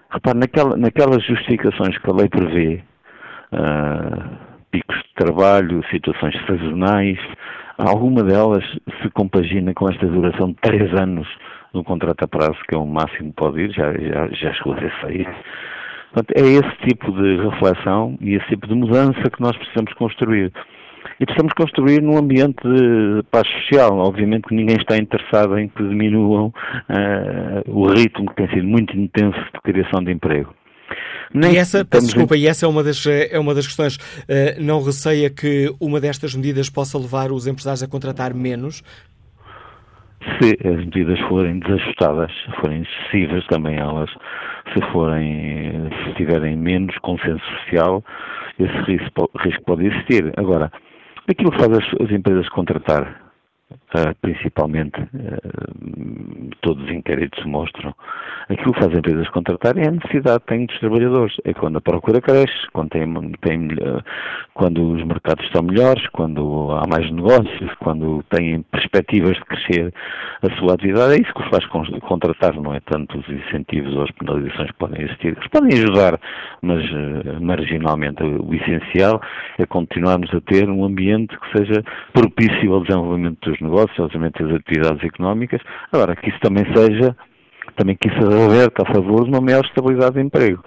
Repare, 0.09 0.37
naquela, 0.37 0.77
naquelas 0.77 1.23
justificações 1.25 1.97
que 1.97 2.09
a 2.09 2.13
lei 2.13 2.29
prevê, 2.29 2.81
uh, 3.51 4.37
picos 4.71 4.97
de 4.97 5.13
trabalho, 5.15 5.83
situações 5.91 6.35
sazonais, 6.45 7.19
alguma 7.77 8.23
delas 8.23 8.63
se 9.01 9.09
compagina 9.11 9.73
com 9.73 9.89
esta 9.89 10.05
duração 10.07 10.49
de 10.49 10.55
três 10.61 10.93
anos 10.99 11.27
no 11.73 11.83
contrato 11.83 12.23
a 12.23 12.27
prazo, 12.27 12.57
que 12.67 12.75
é 12.75 12.77
o 12.77 12.85
máximo 12.85 13.29
que 13.29 13.35
pode 13.35 13.61
ir, 13.61 13.71
já, 13.71 13.93
já, 13.93 14.27
já 14.31 14.53
chegou 14.53 14.73
a 14.73 14.79
ser 14.79 14.93
seis. 15.01 15.27
Portanto, 16.13 16.31
é 16.35 16.41
esse 16.41 16.77
tipo 16.87 17.11
de 17.11 17.37
reflexão 17.37 18.17
e 18.21 18.35
esse 18.35 18.47
tipo 18.47 18.65
de 18.67 18.73
mudança 18.73 19.29
que 19.29 19.41
nós 19.41 19.55
precisamos 19.57 19.93
construir. 19.93 20.51
E 21.19 21.25
precisamos 21.25 21.53
construir 21.53 22.01
num 22.01 22.17
ambiente 22.17 22.61
de 22.63 23.23
paz 23.31 23.47
social. 23.47 23.97
Obviamente 23.97 24.47
que 24.47 24.55
ninguém 24.55 24.77
está 24.77 24.97
interessado 24.97 25.57
em 25.57 25.67
que 25.67 25.81
diminuam 25.81 26.47
uh, 26.47 27.71
o 27.71 27.87
ritmo 27.87 28.29
que 28.29 28.35
tem 28.35 28.49
sido 28.49 28.67
muito 28.67 28.95
intenso 28.95 29.39
de 29.53 29.61
criação 29.63 30.03
de 30.03 30.11
emprego. 30.11 30.53
Nem 31.33 31.53
e 31.53 31.57
essa, 31.57 31.83
desculpa, 31.83 32.37
em... 32.37 32.41
e 32.41 32.47
essa 32.47 32.65
é 32.65 32.69
uma 32.69 32.83
das, 32.83 33.05
é 33.05 33.37
uma 33.39 33.53
das 33.55 33.65
questões. 33.65 33.95
Uh, 33.95 34.61
não 34.61 34.81
receia 34.81 35.29
que 35.29 35.73
uma 35.81 35.99
destas 35.99 36.35
medidas 36.35 36.69
possa 36.69 36.97
levar 36.97 37.31
os 37.31 37.47
empresários 37.47 37.81
a 37.81 37.87
contratar 37.87 38.33
menos? 38.33 38.83
Se 40.39 40.57
as 40.67 40.77
medidas 40.85 41.19
forem 41.27 41.59
desajustadas, 41.59 42.31
forem 42.61 42.83
excessivas 42.83 43.45
também 43.47 43.77
elas, 43.77 44.09
se 44.73 44.81
forem, 44.91 45.89
se 46.03 46.13
tiverem 46.15 46.55
menos 46.55 46.95
consenso 46.99 47.43
social, 47.61 48.03
esse 48.59 48.77
risco, 48.91 49.29
risco 49.39 49.63
pode 49.65 49.87
existir. 49.87 50.33
Agora, 50.37 50.71
Aquilo 51.27 51.51
que 51.51 51.59
faz 51.59 51.71
as, 51.71 51.85
as 52.01 52.11
empresas 52.11 52.47
contratar, 52.49 53.31
uh, 53.95 54.15
principalmente, 54.21 54.99
uh, 55.01 56.49
todos 56.61 56.83
os 56.83 56.91
inquéritos 56.91 57.43
mostram, 57.45 57.93
aquilo 58.49 58.73
que 58.73 58.79
faz 58.79 58.91
as 58.91 58.99
empresas 58.99 59.29
contratar 59.29 59.77
é 59.77 59.87
a 59.87 59.91
necessidade 59.91 60.39
que 60.41 60.47
têm 60.47 60.65
dos 60.65 60.79
trabalhadores. 60.79 61.35
É 61.43 61.53
quando 61.53 61.77
a 61.77 61.81
procura 61.81 62.21
cresce, 62.21 62.67
quando, 62.73 62.89
tem, 62.89 63.31
tem, 63.41 63.67
uh, 63.73 64.03
quando 64.53 64.93
os 64.93 65.03
mercados 65.03 65.45
estão 65.45 65.63
melhores, 65.63 66.05
quando 66.09 66.71
há 66.71 66.87
mais 66.87 67.09
negócios, 67.11 67.73
quando 67.79 68.23
têm 68.29 68.61
perspectivas 68.63 69.35
de 69.35 69.45
crescer 69.45 69.93
a 70.41 70.55
sua 70.57 70.73
atividade. 70.73 71.13
É 71.13 71.21
isso 71.21 71.33
que 71.33 71.41
os 71.41 71.49
faz 71.49 71.65
contratar, 72.01 72.53
não 72.55 72.73
é 72.73 72.79
tanto 72.81 73.17
os 73.19 73.29
incentivos 73.29 73.95
ou 73.95 74.03
as 74.03 74.11
penalizações 74.11 74.71
que 74.71 74.77
podem 74.77 75.03
existir, 75.03 75.35
que 75.35 75.49
podem 75.49 75.73
ajudar, 75.73 76.19
mas 76.61 76.83
marginalmente 77.41 78.23
o 78.23 78.53
essencial 78.53 79.21
é 79.57 79.65
continuarmos 79.65 80.33
a 80.33 80.41
ter 80.41 80.69
um 80.69 80.83
ambiente 80.83 81.37
que 81.39 81.57
seja 81.57 81.83
propício 82.13 82.73
ao 82.73 82.83
desenvolvimento 82.83 83.49
dos 83.49 83.59
negócios, 83.61 83.76
ao 83.79 83.87
desenvolvimento 83.87 84.43
das 84.43 84.59
atividades 84.59 85.03
económicas. 85.03 85.61
Agora, 85.91 86.15
que 86.15 86.29
isso 86.29 86.39
também 86.39 86.65
seja, 86.73 87.15
também 87.75 87.95
que 87.95 88.07
isso 88.07 88.19
reverte 88.19 88.81
a 88.81 88.93
favor 88.93 89.23
de 89.23 89.29
uma 89.29 89.41
maior 89.41 89.65
estabilidade 89.65 90.15
de 90.15 90.21
emprego. 90.21 90.63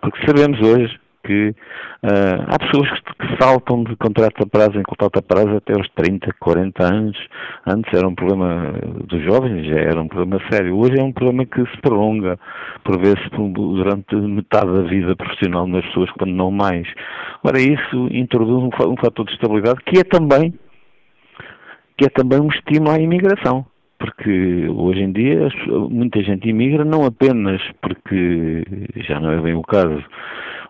Porque 0.00 0.26
sabemos 0.26 0.60
hoje 0.60 0.98
que 1.24 1.50
uh, 1.50 2.44
há 2.46 2.58
pessoas 2.58 2.88
que, 2.90 3.18
saltam 3.38 3.84
de 3.84 3.94
contrato 3.96 4.42
a 4.42 4.46
prazo 4.46 4.80
em 4.80 4.82
contrato 4.82 5.18
a 5.18 5.22
prazo 5.22 5.56
até 5.56 5.74
aos 5.74 5.88
30, 5.94 6.34
40 6.40 6.82
anos. 6.82 7.16
Antes 7.66 7.92
era 7.92 8.08
um 8.08 8.14
problema 8.14 8.72
dos 9.04 9.22
jovens, 9.22 9.66
já 9.66 9.76
era 9.76 10.00
um 10.00 10.08
problema 10.08 10.40
sério. 10.50 10.76
Hoje 10.76 10.98
é 10.98 11.02
um 11.02 11.12
problema 11.12 11.44
que 11.44 11.60
se 11.60 11.80
prolonga, 11.82 12.38
por 12.82 12.98
vezes, 12.98 13.20
durante 13.30 14.14
metade 14.16 14.72
da 14.72 14.82
vida 14.82 15.14
profissional 15.14 15.68
das 15.68 15.84
pessoas, 15.86 16.10
quando 16.12 16.32
não 16.32 16.50
mais. 16.50 16.88
Ora, 17.44 17.60
isso 17.60 18.08
introduz 18.10 18.62
um, 18.62 18.90
um 18.90 18.96
fator 18.96 19.26
de 19.26 19.32
estabilidade 19.32 19.78
que 19.84 20.00
é 20.00 20.04
também 20.04 20.54
que 21.98 22.06
é 22.06 22.08
também 22.08 22.40
um 22.40 22.48
estímulo 22.48 22.90
à 22.90 22.98
imigração 22.98 23.66
porque 23.98 24.68
hoje 24.68 25.00
em 25.00 25.12
dia 25.12 25.48
muita 25.90 26.22
gente 26.22 26.48
imigra 26.48 26.84
não 26.84 27.04
apenas 27.04 27.60
porque 27.82 28.64
já 29.08 29.18
não 29.20 29.32
é 29.32 29.40
bem 29.40 29.54
o 29.54 29.62
caso 29.62 30.02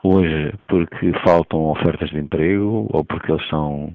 hoje 0.03 0.53
porque 0.67 1.13
faltam 1.25 1.67
ofertas 1.67 2.11
de 2.11 2.19
emprego 2.19 2.89
ou 2.91 3.05
porque 3.05 3.31
eles 3.31 3.47
são 3.49 3.95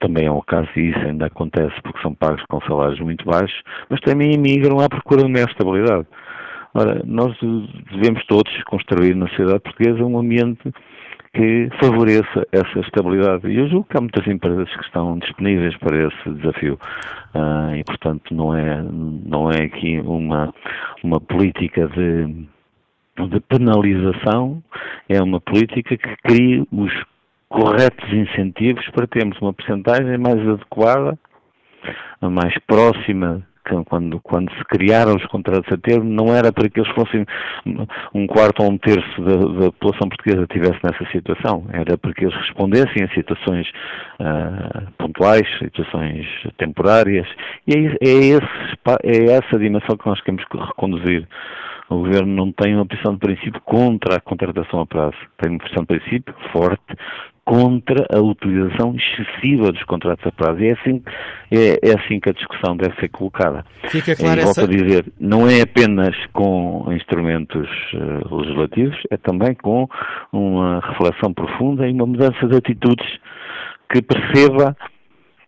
também 0.00 0.26
é 0.26 0.30
o 0.30 0.42
caso 0.42 0.68
e 0.76 0.90
isso 0.90 0.98
ainda 0.98 1.26
acontece 1.26 1.74
porque 1.82 2.02
são 2.02 2.14
pagos 2.14 2.42
com 2.48 2.60
salários 2.62 3.00
muito 3.00 3.24
baixos, 3.24 3.62
mas 3.88 4.00
também 4.00 4.34
imigram 4.34 4.78
à 4.80 4.88
procura 4.88 5.22
de 5.22 5.32
maior 5.32 5.48
estabilidade. 5.48 6.06
Ora, 6.74 7.00
nós 7.06 7.34
devemos 7.90 8.24
todos 8.26 8.52
construir 8.64 9.14
na 9.14 9.26
sociedade 9.28 9.60
portuguesa 9.60 10.04
um 10.04 10.18
ambiente 10.18 10.70
que 11.36 11.68
favoreça 11.78 12.46
essa 12.50 12.80
estabilidade. 12.80 13.46
E 13.46 13.58
eu 13.58 13.68
julgo 13.68 13.86
que 13.90 13.96
há 13.96 14.00
muitas 14.00 14.26
empresas 14.26 14.74
que 14.74 14.84
estão 14.84 15.18
disponíveis 15.18 15.76
para 15.76 16.08
esse 16.08 16.30
desafio. 16.30 16.78
Uh, 17.34 17.76
e, 17.76 17.84
portanto, 17.84 18.34
não 18.34 18.56
é, 18.56 18.82
não 18.82 19.50
é 19.50 19.64
aqui 19.64 20.00
uma, 20.00 20.52
uma 21.04 21.20
política 21.20 21.86
de, 21.88 22.46
de 23.28 23.40
penalização, 23.40 24.62
é 25.08 25.22
uma 25.22 25.38
política 25.38 25.96
que 25.96 26.16
cria 26.24 26.64
os 26.72 26.92
corretos 27.50 28.10
incentivos 28.10 28.88
para 28.90 29.06
termos 29.06 29.38
uma 29.40 29.52
percentagem 29.52 30.16
mais 30.16 30.40
adequada, 30.48 31.18
mais 32.22 32.54
próxima 32.66 33.46
quando, 33.86 34.20
quando 34.20 34.50
se 34.52 34.64
criaram 34.64 35.16
os 35.16 35.24
contratos 35.26 35.72
a 35.72 35.76
termo, 35.76 36.08
não 36.08 36.34
era 36.34 36.52
para 36.52 36.68
que 36.68 36.80
eles 36.80 36.92
fossem 36.92 37.24
um 38.14 38.26
quarto 38.26 38.62
ou 38.62 38.70
um 38.70 38.78
terço 38.78 39.22
da, 39.22 39.36
da 39.36 39.72
população 39.72 40.08
portuguesa 40.08 40.42
estivesse 40.42 40.78
nessa 40.82 41.10
situação, 41.10 41.64
era 41.72 41.98
para 41.98 42.12
que 42.12 42.24
eles 42.24 42.34
respondessem 42.34 43.04
a 43.04 43.14
situações 43.14 43.68
uh, 44.20 44.92
pontuais, 44.98 45.46
situações 45.58 46.26
temporárias, 46.58 47.26
e 47.66 47.74
é, 47.74 47.96
é, 48.00 48.08
esse, 48.08 48.78
é 49.02 49.32
essa 49.32 49.58
dimensão 49.58 49.96
que 49.96 50.06
nós 50.06 50.20
queremos 50.20 50.44
reconduzir. 50.50 51.26
O 51.88 51.98
Governo 51.98 52.34
não 52.34 52.52
tem 52.52 52.74
uma 52.74 52.84
posição 52.84 53.14
de 53.14 53.20
princípio 53.20 53.60
contra 53.60 54.16
a 54.16 54.20
contratação 54.20 54.80
a 54.80 54.86
prazo. 54.86 55.16
Tem 55.38 55.52
uma 55.52 55.58
posição 55.60 55.84
de 55.84 55.86
princípio 55.86 56.34
forte 56.50 56.82
contra 57.46 58.04
a 58.12 58.20
utilização 58.20 58.96
excessiva 58.96 59.70
dos 59.70 59.84
contratos 59.84 60.26
a 60.26 60.32
prazo. 60.32 60.60
E 60.60 60.66
é 60.66 60.72
assim, 60.72 61.02
é, 61.52 61.90
é 61.90 61.94
assim 61.94 62.18
que 62.18 62.28
a 62.28 62.32
discussão 62.32 62.76
deve 62.76 62.94
ser 62.96 63.08
colocada. 63.08 63.64
Fica 63.88 64.16
claro 64.16 64.40
e 64.40 64.44
volto 64.44 64.58
essa... 64.58 64.64
a 64.64 64.68
dizer, 64.68 65.06
não 65.18 65.48
é 65.48 65.60
apenas 65.60 66.14
com 66.32 66.92
instrumentos 66.92 67.68
uh, 67.94 68.34
legislativos, 68.34 69.00
é 69.12 69.16
também 69.16 69.54
com 69.54 69.88
uma 70.32 70.80
reflexão 70.80 71.32
profunda 71.32 71.88
e 71.88 71.92
uma 71.92 72.06
mudança 72.06 72.46
de 72.48 72.56
atitudes 72.56 73.06
que 73.92 74.02
perceba 74.02 74.76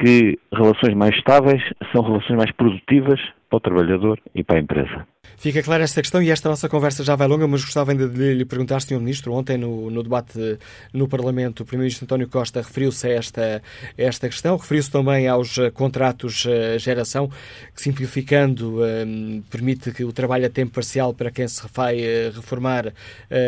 que 0.01 0.39
relações 0.53 0.95
mais 0.95 1.17
estáveis 1.17 1.61
são 1.93 2.05
relações 2.05 2.37
mais 2.37 2.53
produtivas 2.53 3.21
para 3.51 3.57
o 3.57 3.61
trabalhador 3.61 4.21
e 4.33 4.45
para 4.45 4.59
a 4.59 4.61
empresa. 4.61 5.05
Fica 5.37 5.63
clara 5.63 5.85
esta 5.85 6.01
questão 6.01 6.23
e 6.23 6.31
esta 6.31 6.49
nossa 6.49 6.69
conversa 6.69 7.05
já 7.05 7.15
vai 7.15 7.29
longa, 7.29 7.47
mas 7.47 7.63
gostava 7.63 7.93
ainda 7.93 8.09
de 8.09 8.35
lhe 8.35 8.45
perguntar, 8.45 8.81
Sr. 8.81 8.99
Ministro, 8.99 9.33
ontem 9.33 9.57
no, 9.57 9.89
no 9.91 10.03
debate 10.03 10.59
no 10.93 11.07
Parlamento, 11.07 11.61
o 11.61 11.65
Primeiro-Ministro 11.65 12.05
António 12.05 12.29
Costa 12.29 12.61
referiu-se 12.61 13.07
a 13.07 13.11
esta, 13.11 13.63
a 13.97 14.03
esta 14.03 14.29
questão, 14.29 14.57
referiu-se 14.57 14.91
também 14.91 15.29
aos 15.29 15.57
eh, 15.59 15.71
contratos 15.71 16.45
uh, 16.45 16.79
geração, 16.79 17.31
que 17.75 17.81
simplificando 17.81 18.83
um, 18.83 19.43
permite 19.49 19.93
que 19.93 20.05
o 20.05 20.13
trabalho 20.13 20.47
a 20.47 20.51
tempo 20.51 20.73
parcial 20.73 21.15
para 21.15 21.31
quem 21.31 21.47
se 21.47 21.63
vai 21.73 22.01
uh, 22.01 22.33
reformar, 22.35 22.93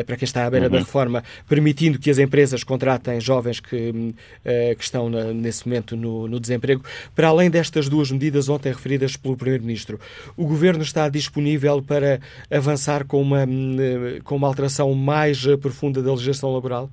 para 0.07 0.17
quem 0.17 0.27
está 0.27 0.47
à 0.47 0.51
beira 0.51 0.67
uhum. 0.67 0.73
da 0.73 0.79
reforma, 0.79 1.25
permitindo 1.49 1.99
que 1.99 2.11
as 2.11 2.19
empresas 2.19 2.63
contratem 2.63 3.21
jovens 3.21 3.61
que, 3.61 4.15
que 4.77 4.85
estão 4.85 5.09
na, 5.09 5.33
nesse 5.33 5.67
momento 5.67 5.97
no, 5.97 6.29
no 6.29 6.39
desemprego. 6.39 6.85
Para 7.15 7.29
além 7.29 7.51
destas 7.51 7.89
duas 7.89 8.11
medidas 8.11 8.49
ontem 8.49 8.73
referidas 8.73 9.17
pelo 9.17 9.37
Primeiro-Ministro, 9.37 9.99
o 10.37 10.47
Governo 10.47 10.83
está 10.83 11.09
disponível 11.09 11.70
para 11.83 12.21
avançar 12.50 13.07
com 13.07 13.21
uma, 13.21 13.45
hum, 13.45 13.77
com 14.25 14.37
uma 14.37 14.49
alteração 14.49 14.95
mais 14.95 15.47
profunda 15.57 16.03
da 16.03 16.11
legislação 16.11 16.53
laboral? 16.53 16.91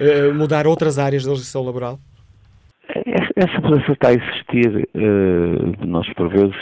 Uh, 0.00 0.34
mudar 0.34 0.66
outras 0.66 0.98
áreas 0.98 1.24
da 1.24 1.30
legislação 1.30 1.62
laboral? 1.62 1.98
Essa 3.36 3.60
mudança 3.60 3.92
está 3.92 4.08
a 4.08 4.12
existir. 4.12 4.88
Nós, 5.84 6.06
por 6.14 6.28
vezes, 6.28 6.54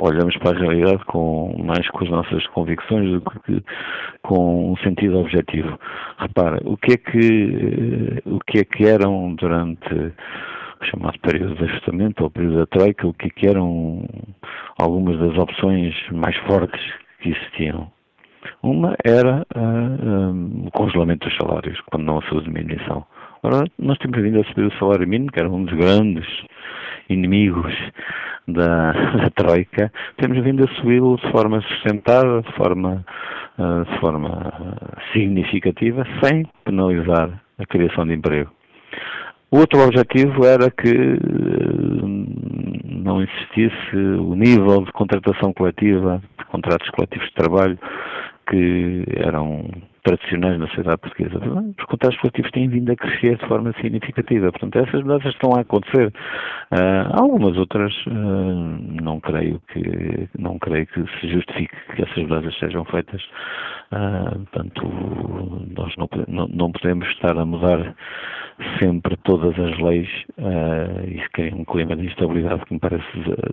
olhamos 0.00 0.36
para 0.38 0.56
a 0.56 0.60
realidade 0.60 1.04
com, 1.06 1.54
mais 1.64 1.86
com 1.90 2.04
as 2.04 2.10
nossas 2.10 2.46
convicções 2.48 3.10
do 3.10 3.20
que 3.20 3.62
com 4.22 4.72
um 4.72 4.76
sentido 4.78 5.18
objetivo. 5.18 5.78
Repara, 6.18 6.60
o 6.64 6.76
que 6.76 6.92
é 6.92 6.96
que, 6.96 8.22
o 8.26 8.38
que, 8.40 8.58
é 8.58 8.64
que 8.64 8.84
eram 8.84 9.34
durante 9.34 10.12
chamado 10.82 11.18
período 11.20 11.54
de 11.56 11.64
ajustamento 11.64 12.24
ou 12.24 12.30
período 12.30 12.58
da 12.58 12.66
Troika, 12.66 13.06
o 13.06 13.14
que, 13.14 13.30
que 13.30 13.46
eram 13.46 14.06
algumas 14.78 15.18
das 15.18 15.36
opções 15.36 15.94
mais 16.12 16.36
fortes 16.38 16.80
que 17.20 17.30
existiam. 17.30 17.90
Uma 18.62 18.96
era 19.04 19.44
uh, 19.54 20.08
um, 20.08 20.66
o 20.66 20.70
congelamento 20.70 21.28
dos 21.28 21.36
salários, 21.36 21.80
quando 21.90 22.04
não 22.04 22.18
a 22.18 22.22
sua 22.22 22.42
diminuição. 22.42 23.04
Ora, 23.42 23.64
nós 23.78 23.98
temos 23.98 24.20
vindo 24.20 24.40
a 24.40 24.44
subir 24.44 24.66
o 24.66 24.78
salário 24.78 25.06
mínimo, 25.06 25.30
que 25.30 25.38
era 25.38 25.48
um 25.48 25.64
dos 25.64 25.74
grandes 25.76 26.26
inimigos 27.08 27.74
da, 28.46 28.92
da 29.16 29.30
Troika, 29.30 29.92
temos 30.16 30.42
vindo 30.42 30.64
a 30.64 30.68
subi-lo 30.74 31.16
de 31.16 31.30
forma 31.30 31.60
sustentada, 31.62 32.42
de 32.42 32.52
forma, 32.52 33.04
uh, 33.58 33.84
de 33.84 34.00
forma 34.00 34.52
significativa, 35.12 36.04
sem 36.22 36.46
penalizar 36.64 37.40
a 37.58 37.66
criação 37.66 38.06
de 38.06 38.14
emprego. 38.14 38.57
O 39.50 39.58
outro 39.58 39.80
objetivo 39.80 40.44
era 40.44 40.70
que 40.70 40.88
eh, 40.88 41.18
não 42.84 43.22
existisse 43.22 43.96
o 43.96 44.34
nível 44.34 44.84
de 44.84 44.92
contratação 44.92 45.52
coletiva, 45.54 46.22
de 46.38 46.44
contratos 46.46 46.88
coletivos 46.90 47.28
de 47.28 47.34
trabalho 47.34 47.78
que 48.50 49.04
eram 49.16 49.70
tradicionais 50.08 50.58
na 50.58 50.66
sociedade 50.68 51.00
portuguesa. 51.00 51.38
Os 51.78 51.84
contratos 51.84 52.18
coletivos 52.20 52.50
têm 52.52 52.68
vindo 52.68 52.90
a 52.90 52.96
crescer 52.96 53.36
de 53.36 53.46
forma 53.46 53.72
significativa. 53.80 54.50
Portanto, 54.50 54.78
essas 54.78 55.02
mudanças 55.02 55.32
estão 55.34 55.54
a 55.54 55.60
acontecer. 55.60 56.12
Uh, 56.72 57.20
algumas 57.20 57.56
outras 57.58 57.92
uh, 58.06 59.02
não 59.02 59.20
creio 59.20 59.60
que 59.72 60.28
não 60.38 60.58
creio 60.58 60.86
que 60.86 61.04
se 61.20 61.28
justifique 61.28 61.74
que 61.94 62.02
essas 62.02 62.16
mudanças 62.16 62.58
sejam 62.58 62.84
feitas. 62.86 63.22
Uh, 63.92 64.38
portanto, 64.50 64.82
nós 65.76 65.94
não, 65.96 66.08
não, 66.26 66.48
não 66.48 66.72
podemos 66.72 67.06
estar 67.08 67.36
a 67.38 67.44
mudar 67.44 67.94
sempre 68.80 69.16
todas 69.18 69.56
as 69.58 69.78
leis 69.78 70.08
uh, 70.38 71.08
isso 71.08 71.28
cria 71.32 71.54
um 71.54 71.64
clima 71.64 71.94
de 71.96 72.06
instabilidade 72.06 72.64
que 72.64 72.74
me 72.74 72.80
parece 72.80 73.04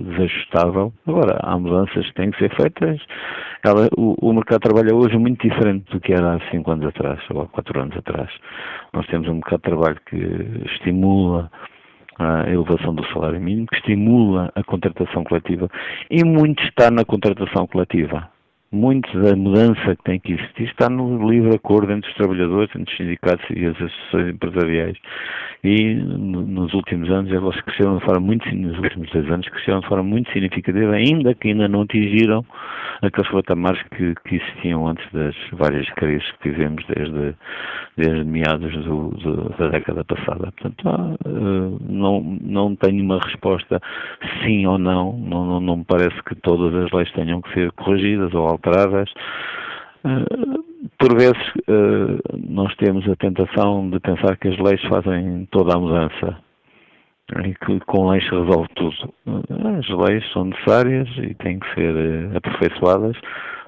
desajustável. 0.02 0.92
Agora, 1.08 1.38
há 1.42 1.58
mudanças 1.58 2.06
que 2.08 2.14
têm 2.14 2.32
que 2.32 2.40
ser 2.40 2.56
feitas. 2.56 3.00
Ela, 3.64 3.88
o, 3.98 4.16
o, 4.22 4.34
mercado 4.34 4.62
de 4.62 4.70
trabalho 4.70 4.92
é 4.92 4.94
hoje 4.94 5.18
muito 5.18 5.48
diferente 5.48 5.92
do 5.92 6.00
que 6.00 6.14
era 6.14 6.36
há 6.36 6.40
cinco 6.50 6.72
anos 6.72 6.86
atrás, 6.88 7.20
ou 7.30 7.42
há 7.42 7.48
quatro 7.48 7.80
anos 7.80 7.98
atrás. 7.98 8.30
Nós 8.94 9.06
temos 9.08 9.28
um 9.28 9.36
mercado 9.36 9.58
de 9.58 9.70
trabalho 9.70 9.98
que 10.06 10.18
estimula 10.74 11.52
a 12.18 12.50
elevação 12.50 12.96
do 12.96 13.06
salário 13.08 13.40
mínimo, 13.42 13.68
que 13.68 13.76
estimula 13.76 14.52
a 14.56 14.64
contratação 14.64 15.24
coletiva 15.24 15.70
e 16.10 16.24
muito 16.24 16.64
está 16.64 16.90
na 16.90 17.04
contratação 17.04 17.68
coletiva 17.68 18.30
muito 18.76 19.10
da 19.20 19.36
mudança 19.36 19.96
que 19.96 20.04
tem 20.04 20.20
que 20.20 20.34
existir 20.34 20.64
está 20.64 20.90
no 20.90 21.30
livre 21.30 21.56
acordo 21.56 21.92
entre 21.92 22.10
os 22.10 22.16
trabalhadores, 22.16 22.70
entre 22.76 22.92
os 22.92 22.98
sindicatos 22.98 23.46
e 23.50 23.66
as 23.66 23.76
associações 23.76 24.34
empresariais. 24.36 24.98
E 25.64 25.96
nos 25.96 26.74
últimos 26.74 27.10
anos 27.10 27.32
elas 27.32 27.60
cresceram 27.62 27.98
de 27.98 28.06
forma 28.06 28.20
muito, 28.20 28.54
nos 28.54 28.78
últimos 28.78 29.10
dois 29.12 29.32
anos 29.32 29.48
cresceram 29.50 29.80
de 29.80 29.88
forma 29.88 30.04
muito 30.04 30.32
significativa, 30.32 30.94
ainda 30.94 31.34
que 31.34 31.48
ainda 31.48 31.68
não 31.68 31.82
atingiram 31.82 32.46
aqueles 33.02 33.30
patamares 33.32 33.82
que, 33.96 34.14
que 34.28 34.36
existiam 34.36 34.88
antes 34.88 35.06
das 35.12 35.36
várias 35.54 35.90
crises 35.92 36.30
que 36.42 36.50
vivemos 36.50 36.84
desde, 36.88 37.36
desde 37.98 38.24
meados 38.24 38.72
do, 38.84 39.10
do, 39.10 39.50
da 39.58 39.70
década 39.70 40.04
passada. 40.04 40.52
Portanto, 40.52 40.84
uh, 41.26 41.80
não, 41.90 42.22
não 42.42 42.76
tenho 42.76 43.04
uma 43.04 43.20
resposta 43.20 43.82
sim 44.44 44.66
ou 44.66 44.78
não. 44.78 45.14
não. 45.14 45.46
Não, 45.46 45.60
não 45.60 45.78
me 45.78 45.86
parece 45.86 46.22
que 46.24 46.36
todas 46.36 46.74
as 46.76 46.92
leis 46.92 47.12
tenham 47.14 47.42
que 47.42 47.54
ser 47.54 47.72
corrigidas 47.74 48.34
ou 48.34 48.48
alteradas. 48.48 48.65
Uh, 50.04 50.64
por 51.00 51.16
vezes 51.16 51.42
uh, 51.68 52.20
nós 52.48 52.76
temos 52.76 53.08
a 53.10 53.16
tentação 53.16 53.90
de 53.90 54.00
pensar 54.00 54.38
que 54.38 54.48
as 54.50 54.58
leis 54.60 54.82
fazem 54.84 55.48
toda 55.52 55.76
a 55.76 55.80
mudança 55.80 56.38
e 57.44 57.56
que 57.56 57.80
com 57.82 58.10
leis 58.10 58.24
se 58.24 58.30
resolve 58.30 58.68
tudo. 58.76 59.14
As 59.80 59.90
leis 59.90 60.24
são 60.32 60.46
necessárias 60.46 61.10
e 61.18 61.34
têm 61.36 61.60
que 61.60 61.74
ser 61.74 62.36
aperfeiçoadas, 62.36 63.18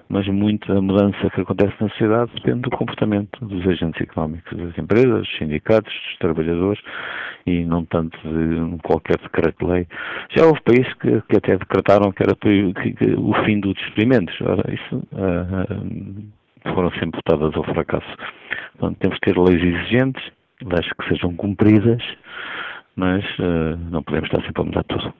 mas 0.09 0.27
muita 0.27 0.81
mudança 0.81 1.29
que 1.29 1.41
acontece 1.41 1.73
na 1.81 1.89
sociedade 1.89 2.31
depende 2.35 2.61
do 2.61 2.69
comportamento 2.69 3.45
dos 3.45 3.67
agentes 3.67 4.01
económicos, 4.01 4.57
das 4.57 4.77
empresas, 4.77 5.19
dos 5.19 5.37
sindicatos, 5.37 5.93
dos 5.93 6.17
trabalhadores 6.19 6.81
e 7.45 7.63
não 7.65 7.85
tanto 7.85 8.17
de 8.17 8.77
qualquer 8.83 9.17
decreto-lei. 9.19 9.87
Já 10.35 10.45
houve 10.45 10.61
países 10.61 10.93
que, 10.95 11.21
que, 11.21 11.37
até 11.37 11.57
decretaram 11.57 12.11
que 12.11 12.23
era 12.23 12.33
o 13.17 13.45
fim 13.45 13.59
dos 13.59 13.77
experimentos. 13.83 14.35
Ora, 14.41 14.63
isso 14.73 14.97
uh, 15.13 16.73
foram 16.73 16.91
sempre 16.91 17.19
votadas 17.25 17.55
ao 17.55 17.63
fracasso. 17.63 18.17
Portanto, 18.77 18.97
temos 18.99 19.19
que 19.19 19.31
ter 19.31 19.39
leis 19.39 19.61
exigentes, 19.61 20.23
leis 20.63 20.87
que 20.93 21.07
sejam 21.09 21.33
cumpridas, 21.35 22.03
mas 22.95 23.23
uh, 23.39 23.77
não 23.89 24.03
podemos 24.03 24.29
estar 24.29 24.43
sempre 24.45 24.61
a 24.61 24.65
mudar 24.65 24.83
tudo. 24.83 25.13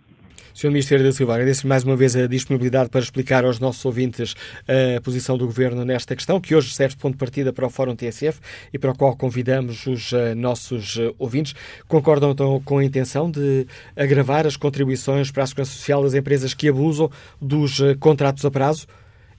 Sr. 0.58 0.70
Ministro 0.70 1.04
da 1.04 1.12
Silva, 1.12 1.36
agradeço 1.36 1.68
mais 1.68 1.84
uma 1.84 1.96
vez 1.96 2.16
a 2.16 2.26
disponibilidade 2.26 2.90
para 2.90 3.00
explicar 3.00 3.46
aos 3.46 3.60
nossos 3.60 3.86
ouvintes 3.86 4.34
a 4.68 5.00
posição 5.02 5.38
do 5.38 5.46
Governo 5.46 5.86
nesta 5.86 6.16
questão, 6.16 6.42
que 6.42 6.56
hoje 6.56 6.74
serve 6.74 6.96
de 6.96 7.00
ponto 7.00 7.14
de 7.14 7.20
partida 7.20 7.54
para 7.54 7.68
o 7.68 7.70
Fórum 7.70 7.96
TSF 7.96 8.40
e 8.74 8.80
para 8.80 8.90
o 8.90 8.98
qual 8.98 9.16
convidamos 9.16 9.86
os 9.86 10.12
uh, 10.14 10.34
nossos 10.36 10.96
uh, 10.96 11.14
ouvintes. 11.20 11.54
Concordam 11.88 12.32
então 12.32 12.60
com 12.66 12.80
a 12.80 12.84
intenção 12.84 13.30
de 13.30 13.68
agravar 13.96 14.48
as 14.48 14.58
contribuições 14.58 15.30
para 15.30 15.44
a 15.44 15.46
Segurança 15.46 15.74
Social 15.74 16.02
das 16.02 16.16
empresas 16.16 16.56
que 16.56 16.70
abusam 16.70 17.12
dos 17.40 17.80
contratos 18.00 18.44
a 18.44 18.50
prazo? 18.50 18.88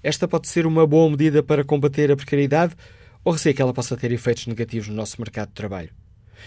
Esta 0.00 0.28
pode 0.28 0.46
ser 0.46 0.68
uma 0.68 0.86
boa 0.86 1.10
medida 1.10 1.42
para 1.42 1.64
combater 1.64 2.12
a 2.12 2.16
precariedade 2.16 2.76
ou 3.24 3.32
receia 3.32 3.52
que 3.52 3.60
ela 3.60 3.74
possa 3.74 3.96
ter 3.96 4.12
efeitos 4.12 4.46
negativos 4.46 4.86
no 4.86 4.94
nosso 4.94 5.20
mercado 5.20 5.48
de 5.48 5.54
trabalho? 5.54 5.90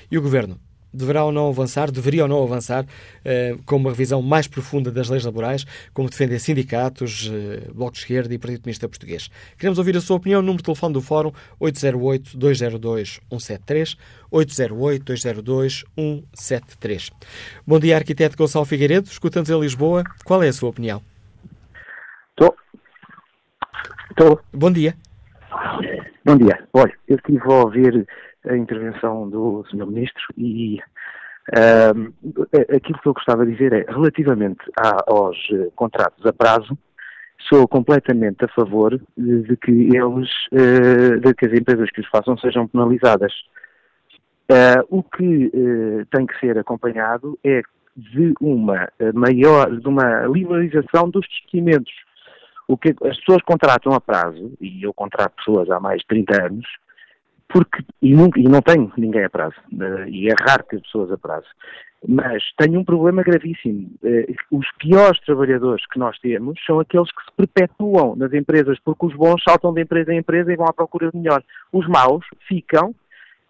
E 0.10 0.17
o 0.17 0.21
Governo 0.21 0.57
deverá 0.93 1.23
ou 1.23 1.32
não 1.32 1.47
avançar, 1.49 1.89
deveria 1.91 2.23
ou 2.23 2.30
não 2.30 2.43
avançar 2.43 2.86
eh, 3.23 3.56
com 3.65 3.77
uma 3.77 3.91
revisão 3.91 4.21
mais 4.21 4.47
profunda 4.47 4.91
das 4.91 5.08
leis 5.10 5.23
laborais, 5.25 5.65
como 5.93 6.10
defendem 6.10 6.38
sindicatos, 6.39 7.32
eh, 7.34 7.69
Bloco 7.73 7.93
de 7.93 7.99
Esquerda 7.99 8.34
e 8.34 8.38
Partido 8.38 8.62
Comunista 8.62 8.89
Português. 8.89 9.30
Queremos 9.58 9.77
ouvir 9.77 9.95
a 9.97 10.01
sua 10.01 10.17
opinião. 10.17 10.41
Número 10.41 10.58
de 10.58 10.63
telefone 10.63 10.93
do 10.93 11.01
Fórum 11.01 11.32
808-202-173, 11.62 13.97
808-202-173. 14.32 17.12
Bom 17.65 17.80
dia, 17.80 17.95
arquiteto 17.95 18.38
Gonçalo 18.38 18.65
Figueiredo. 18.65 19.08
Escutamos 19.08 19.49
em 19.49 19.60
Lisboa. 19.60 20.04
Qual 20.25 20.43
é 20.43 20.49
a 20.49 20.54
sua 20.54 20.69
opinião? 20.69 21.01
Estou. 22.32 22.54
Estou. 24.10 24.41
Bom 24.54 24.71
dia. 24.71 24.95
Bom 26.23 26.38
dia. 26.38 26.67
Olha, 26.73 26.93
eu 27.08 27.15
estive 27.15 27.39
a 27.43 27.49
ouvir 27.49 28.08
a 28.47 28.56
intervenção 28.56 29.30
do 29.30 29.63
Sr. 29.69 29.86
Ministro 29.86 30.23
e 30.38 30.80
uh, 31.49 32.13
aquilo 32.75 32.99
que 32.99 33.08
eu 33.08 33.13
gostava 33.13 33.45
de 33.45 33.54
dizer 33.54 33.73
é, 33.73 33.86
relativamente 33.91 34.60
aos 35.08 35.38
eh, 35.51 35.69
contratos 35.75 36.25
a 36.25 36.34
prazo, 36.34 36.77
sou 37.49 37.67
completamente 37.67 38.45
a 38.45 38.47
favor 38.49 38.99
de, 39.17 39.58
que 39.58 39.71
eles, 39.71 40.30
uh, 40.51 41.19
de 41.19 41.34
que 41.34 41.45
as 41.45 41.54
empresas 41.54 41.89
que 41.91 42.01
os 42.01 42.08
façam 42.08 42.38
sejam 42.38 42.67
penalizadas. 42.67 43.34
Uh, 44.49 44.84
o 44.89 45.04
que 45.04 45.47
uh, 45.47 46.06
tem 46.12 46.25
que 46.25 46.38
ser 46.39 46.58
acompanhado 46.58 47.39
é 47.43 47.62
de 47.95 48.34
uma 48.39 48.88
maior, 49.13 49.69
de 49.69 49.88
uma 49.88 50.25
liberalização 50.27 51.10
dos 51.10 51.27
despedimentos. 51.27 51.91
O 52.67 52.77
que 52.77 52.95
as 53.04 53.17
pessoas 53.17 53.41
contratam 53.43 53.93
a 53.93 53.99
prazo, 53.99 54.54
e 54.62 54.84
eu 54.84 54.93
contrato 54.93 55.36
pessoas 55.36 55.69
há 55.69 55.80
mais 55.80 55.99
de 55.99 56.08
30 56.08 56.45
anos, 56.45 56.65
porque, 57.51 57.83
e, 58.01 58.13
não, 58.13 58.29
e 58.35 58.43
não 58.43 58.61
tenho 58.61 58.91
ninguém 58.97 59.23
a 59.23 59.29
prazo, 59.29 59.55
e 60.07 60.29
é 60.29 60.33
raro 60.39 60.63
ter 60.63 60.81
pessoas 60.81 61.11
a 61.11 61.17
prazo, 61.17 61.47
mas 62.07 62.43
tenho 62.57 62.79
um 62.79 62.83
problema 62.83 63.23
gravíssimo. 63.23 63.91
Os 64.49 64.65
piores 64.79 65.19
trabalhadores 65.21 65.85
que 65.87 65.99
nós 65.99 66.17
temos 66.19 66.59
são 66.65 66.79
aqueles 66.79 67.11
que 67.11 67.23
se 67.23 67.31
perpetuam 67.37 68.15
nas 68.15 68.33
empresas, 68.33 68.79
porque 68.83 69.05
os 69.05 69.15
bons 69.15 69.41
saltam 69.43 69.73
de 69.73 69.81
empresa 69.81 70.13
em 70.13 70.17
empresa 70.17 70.51
e 70.51 70.55
vão 70.55 70.65
à 70.65 70.73
procura 70.73 71.11
de 71.11 71.17
melhor. 71.17 71.43
Os 71.71 71.87
maus 71.87 72.25
ficam 72.47 72.95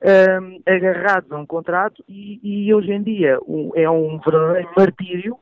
um, 0.01 0.61
agarrados 0.65 1.31
a 1.31 1.37
um 1.37 1.45
contrato 1.45 2.03
e, 2.09 2.39
e 2.43 2.73
hoje 2.73 2.91
em 2.91 3.03
dia 3.03 3.39
um, 3.47 3.71
é 3.75 3.89
um 3.89 4.19
verdadeiro 4.19 4.69
martírio 4.75 5.37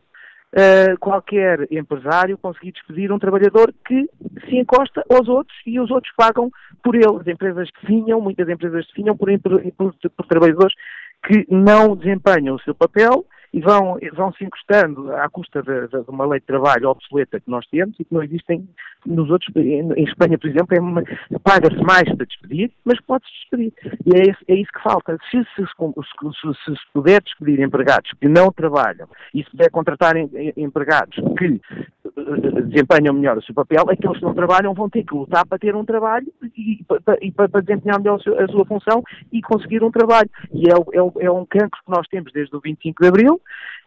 qualquer 1.00 1.68
empresário 1.72 2.38
conseguir 2.38 2.72
despedir 2.72 3.12
um 3.12 3.20
trabalhador 3.20 3.74
que 3.86 4.10
se 4.48 4.56
encosta 4.56 5.04
aos 5.10 5.28
outros 5.28 5.56
e 5.66 5.80
os 5.80 5.92
outros 5.92 6.12
pagam 6.16 6.50
por 6.84 6.96
ele. 6.96 7.06
As 7.22 7.28
empresas 7.28 7.70
definham, 7.82 8.20
muitas 8.20 8.50
empresas 8.50 8.86
definham 8.88 9.16
por, 9.16 9.30
por, 9.40 9.94
por 9.94 10.26
trabalhadores 10.28 10.76
que 11.24 11.46
não 11.50 11.96
desempenham 11.96 12.56
o 12.56 12.62
seu 12.62 12.74
papel 12.74 13.26
e 13.54 13.60
vão, 13.60 13.98
vão 14.14 14.32
se 14.34 14.44
encostando 14.44 15.12
à 15.14 15.30
custa 15.30 15.62
de, 15.62 15.88
de, 15.88 16.10
uma 16.10 16.26
lei 16.26 16.40
de 16.40 16.46
trabalho 16.46 16.90
obsoleta 16.90 17.40
que 17.40 17.50
nós 17.50 17.66
temos 17.68 18.00
e 18.00 18.06
que 18.06 18.14
não 18.14 18.24
existem 18.24 18.68
nos 19.06 19.30
outros 19.30 19.56
em 19.56 20.04
Espanha, 20.04 20.38
por 20.38 20.50
exemplo, 20.50 20.76
é 20.76 21.40
paga-se 21.40 21.82
mais 21.84 22.04
para 22.16 22.26
despedir, 22.26 22.72
mas 22.84 23.00
pode-se 23.02 23.32
despedir. 23.32 23.74
E 24.06 24.16
é, 24.16 24.22
esse, 24.24 24.40
é, 24.48 24.56
isso 24.56 24.72
que 24.72 24.84
falta. 24.84 25.18
Se 25.32 25.44
se, 25.56 25.66
se 25.66 26.66
se, 26.66 26.80
puder 26.94 27.22
despedir 27.22 27.62
empregados 27.62 28.12
que 28.20 28.28
não 28.28 28.52
trabalham 28.52 29.08
e 29.34 29.44
se 29.44 29.50
puder 29.52 29.70
contratar 29.72 30.16
empregados 30.58 31.16
que 31.38 31.62
eh, 32.06 32.62
desempenham 32.64 33.14
melhor 33.14 33.38
o 33.38 33.42
seu 33.42 33.56
papel, 33.56 33.84
aqueles 33.90 34.18
que 34.18 34.26
não 34.26 34.34
trabalham 34.34 34.74
vão 34.74 34.90
ter 34.90 35.04
que 35.04 35.14
lutar 35.14 35.46
para 35.46 35.58
ter 35.58 35.76
um 35.76 35.86
trabalho 35.86 36.28
e, 36.58 36.82
e 37.22 37.32
para, 37.32 37.48
para, 37.50 37.62
desempenhar 37.62 38.00
melhor 38.00 38.20
a 38.38 38.48
sua 38.48 38.66
função 38.66 39.04
e 39.32 39.42
conseguir 39.42 39.84
um 39.84 39.92
trabalho. 39.92 40.30
E 40.52 40.70
é, 40.70 40.74
é, 40.74 41.26
é 41.26 41.32
um 41.32 41.46
cancro 41.46 41.80
que 41.86 41.92
nós 41.92 42.08
temos 42.08 42.32
desde 42.34 42.56
o 42.56 42.60
25 42.60 43.02
de 43.02 43.08
Abril, 43.08 43.39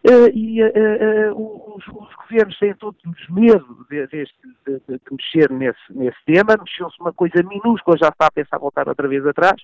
Uh, 0.05 0.29
e 0.35 0.61
uh, 0.61 1.33
uh, 1.33 1.77
os, 1.77 1.87
os, 1.87 2.15
governos 2.17 2.59
têm 2.59 2.75
todos 2.75 3.01
medo 3.31 3.87
de, 3.88 4.05
de, 4.09 4.25
de, 4.67 4.81
de, 4.88 5.01
mexer 5.12 5.49
nesse, 5.49 5.79
nesse 5.91 6.19
tema, 6.27 6.57
mexeu-se 6.59 7.01
uma 7.01 7.12
coisa 7.12 7.41
minúscula, 7.45 7.97
já 7.97 8.09
está 8.09 8.27
a 8.27 8.31
pensar 8.33 8.59
voltar 8.59 8.88
outra 8.88 9.07
vez 9.07 9.25
atrás, 9.25 9.62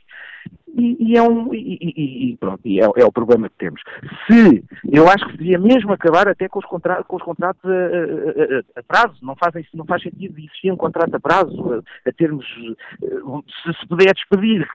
e, 0.77 0.96
e 1.01 1.16
é 1.18 1.22
um 1.22 1.53
e, 1.53 2.31
e 2.31 2.37
pronto, 2.37 2.61
e 2.64 2.81
é, 2.81 2.85
é, 2.85 3.05
o 3.05 3.11
problema 3.11 3.48
que 3.48 3.57
temos. 3.57 3.83
Se, 4.29 4.62
eu 4.92 5.09
acho 5.09 5.27
que 5.27 5.38
devia 5.38 5.59
mesmo 5.59 5.92
acabar 5.92 6.29
até 6.29 6.48
com 6.48 6.61
os, 6.61 6.64
contra, 6.66 7.03
com 7.03 7.16
os 7.16 7.22
contratos 7.22 7.64
a, 7.64 8.79
a, 8.79 8.81
a, 8.81 8.83
prazo, 8.85 9.16
não, 9.20 9.35
fazem, 9.35 9.66
não 9.74 9.85
faz 9.87 10.03
sentido 10.05 10.38
existir 10.38 10.70
um 10.70 10.77
contrato 10.77 11.16
a 11.16 11.20
prazo, 11.20 11.83
a, 12.07 12.12
termos, 12.12 12.46
se 12.46 13.72
se 13.81 13.87
puder 13.88 14.14
despedir 14.14 14.68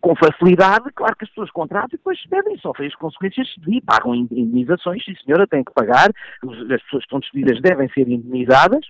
com 0.00 0.16
facilidade, 0.16 0.90
claro 0.94 1.14
que 1.14 1.24
as 1.24 1.30
pessoas 1.30 1.50
contratam 1.50 1.90
e 1.92 1.98
depois 1.98 2.18
devem 2.30 2.56
sofrer 2.56 2.86
as 2.86 2.94
consequências 2.94 3.48
de 3.58 3.82
pagam 3.82 4.14
indenizações, 4.44 5.04
sim 5.04 5.14
senhora, 5.24 5.46
tem 5.46 5.64
que 5.64 5.72
pagar, 5.72 6.10
as 6.42 6.82
pessoas 6.82 6.90
que 6.90 6.98
estão 6.98 7.20
despedidas 7.20 7.60
devem 7.60 7.88
ser 7.90 8.08
indenizadas, 8.08 8.84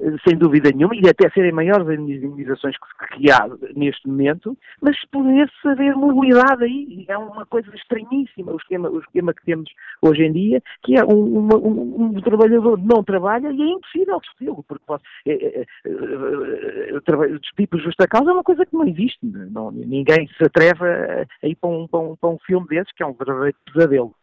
eh, 0.00 0.16
sem 0.26 0.38
dúvida 0.38 0.70
nenhuma, 0.70 0.94
e 0.94 1.08
até 1.08 1.28
serem 1.30 1.52
maiores 1.52 1.88
as 1.88 1.98
indenizações 1.98 2.76
que, 3.16 3.30
há 3.30 3.48
neste 3.74 4.06
momento, 4.06 4.56
mas 4.80 4.96
poder-se 5.10 5.68
haver 5.68 5.94
mobilidade 5.96 6.64
aí, 6.64 7.04
é 7.08 7.18
uma 7.18 7.44
coisa 7.46 7.74
estranhíssima 7.74 8.52
o 8.52 8.56
esquema, 8.56 8.88
o 8.88 9.00
esquema 9.00 9.34
que 9.34 9.44
temos 9.44 9.70
hoje 10.02 10.22
em 10.22 10.32
dia, 10.32 10.62
que 10.84 10.96
é 10.96 11.04
um, 11.04 11.38
uma, 11.38 11.56
um, 11.56 12.12
um 12.16 12.20
trabalhador 12.20 12.78
não 12.78 13.02
trabalha 13.02 13.50
e 13.50 13.60
é 13.60 13.66
impossível 13.66 14.20
despedi-lo, 14.20 14.64
porque 14.68 14.84
pode, 14.86 15.02
é, 15.26 15.32
é, 15.32 15.66
é, 15.86 17.38
despedir 17.38 17.68
por 17.68 17.80
justa 17.80 18.06
causa 18.06 18.30
é 18.30 18.34
uma 18.34 18.44
coisa 18.44 18.64
que 18.64 18.74
não 18.74 18.86
existe, 18.86 19.18
não, 19.22 19.70
ninguém 19.70 20.28
se 20.36 20.44
atreve 20.44 20.84
a, 20.84 21.26
a 21.42 21.46
ir 21.46 21.56
para 21.56 21.70
um, 21.70 21.86
para, 21.86 22.00
um, 22.00 22.16
para 22.16 22.30
um 22.30 22.38
filme 22.46 22.66
desses, 22.68 22.92
que 22.92 23.02
é 23.02 23.06
um 23.06 23.12
verdadeiro 23.12 23.56
pesadelo. 23.72 24.14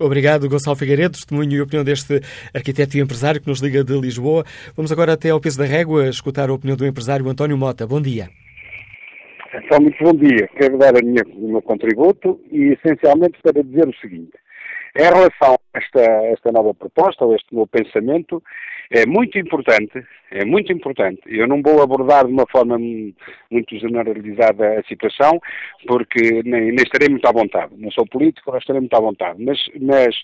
Obrigado, 0.00 0.48
Gonçalo 0.48 0.76
Figueiredo, 0.76 1.12
testemunho 1.12 1.52
e 1.52 1.60
opinião 1.60 1.84
deste 1.84 2.20
arquiteto 2.54 2.96
e 2.96 3.00
empresário 3.00 3.40
que 3.40 3.48
nos 3.48 3.60
liga 3.60 3.82
de 3.82 3.98
Lisboa. 3.98 4.44
Vamos 4.76 4.92
agora 4.92 5.14
até 5.14 5.30
ao 5.30 5.40
peso 5.40 5.58
da 5.58 5.64
régua 5.64 6.08
escutar 6.08 6.48
a 6.48 6.52
opinião 6.52 6.76
do 6.76 6.86
empresário 6.86 7.28
António 7.28 7.58
Mota. 7.58 7.86
Bom 7.86 8.00
dia. 8.00 8.28
Então, 9.54 9.80
muito 9.80 10.02
bom 10.02 10.12
dia. 10.12 10.48
Quero 10.56 10.78
dar 10.78 10.92
minha, 11.02 11.22
o 11.34 11.48
meu 11.52 11.62
contributo 11.62 12.40
e, 12.52 12.74
essencialmente, 12.74 13.38
para 13.42 13.62
dizer 13.62 13.88
o 13.88 13.94
seguinte. 13.96 14.32
Em 14.96 15.02
relação 15.02 15.58
a 15.74 15.78
esta, 15.78 16.00
esta 16.00 16.52
nova 16.52 16.72
proposta, 16.74 17.24
ou 17.24 17.34
este 17.34 17.52
novo 17.54 17.66
pensamento, 17.66 18.42
é 18.90 19.04
muito 19.06 19.38
importante, 19.38 20.02
é 20.30 20.44
muito 20.44 20.72
importante. 20.72 21.20
Eu 21.26 21.46
não 21.46 21.60
vou 21.62 21.82
abordar 21.82 22.26
de 22.26 22.32
uma 22.32 22.46
forma 22.50 22.78
muito 22.78 23.78
generalizada 23.78 24.80
a 24.80 24.82
situação, 24.84 25.40
porque 25.86 26.42
nem, 26.44 26.72
nem 26.72 26.76
estarei 26.76 27.08
muito 27.08 27.26
à 27.26 27.32
vontade. 27.32 27.74
Não 27.76 27.90
sou 27.90 28.06
político, 28.06 28.50
não 28.50 28.58
estarei 28.58 28.80
muito 28.80 28.96
à 28.96 29.00
vontade. 29.00 29.44
Mas, 29.44 29.58
mas 29.80 30.16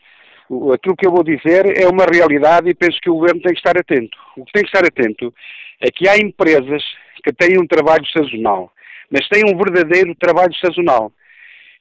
aquilo 0.72 0.96
que 0.96 1.07
eu 1.07 1.12
vou 1.12 1.22
dizer 1.22 1.79
é 1.79 1.87
uma 1.87 2.07
realidade 2.07 2.68
e 2.68 2.74
penso 2.74 2.98
que 3.00 3.11
o 3.11 3.14
governo 3.14 3.42
tem 3.42 3.53
que 3.53 3.59
estar 3.59 3.79
atento. 3.79 4.16
O 4.37 4.44
que 4.44 4.53
tem 4.53 4.62
que 4.62 4.68
estar 4.68 4.87
atento 4.87 5.33
é 5.81 5.90
que 5.90 6.09
há 6.09 6.16
empresas 6.16 6.83
que 7.22 7.33
têm 7.33 7.59
um 7.59 7.66
trabalho 7.66 8.07
sazonal, 8.16 8.72
mas 9.11 9.29
têm 9.29 9.44
um 9.44 9.57
verdadeiro 9.57 10.14
trabalho 10.14 10.55
sazonal. 10.57 11.12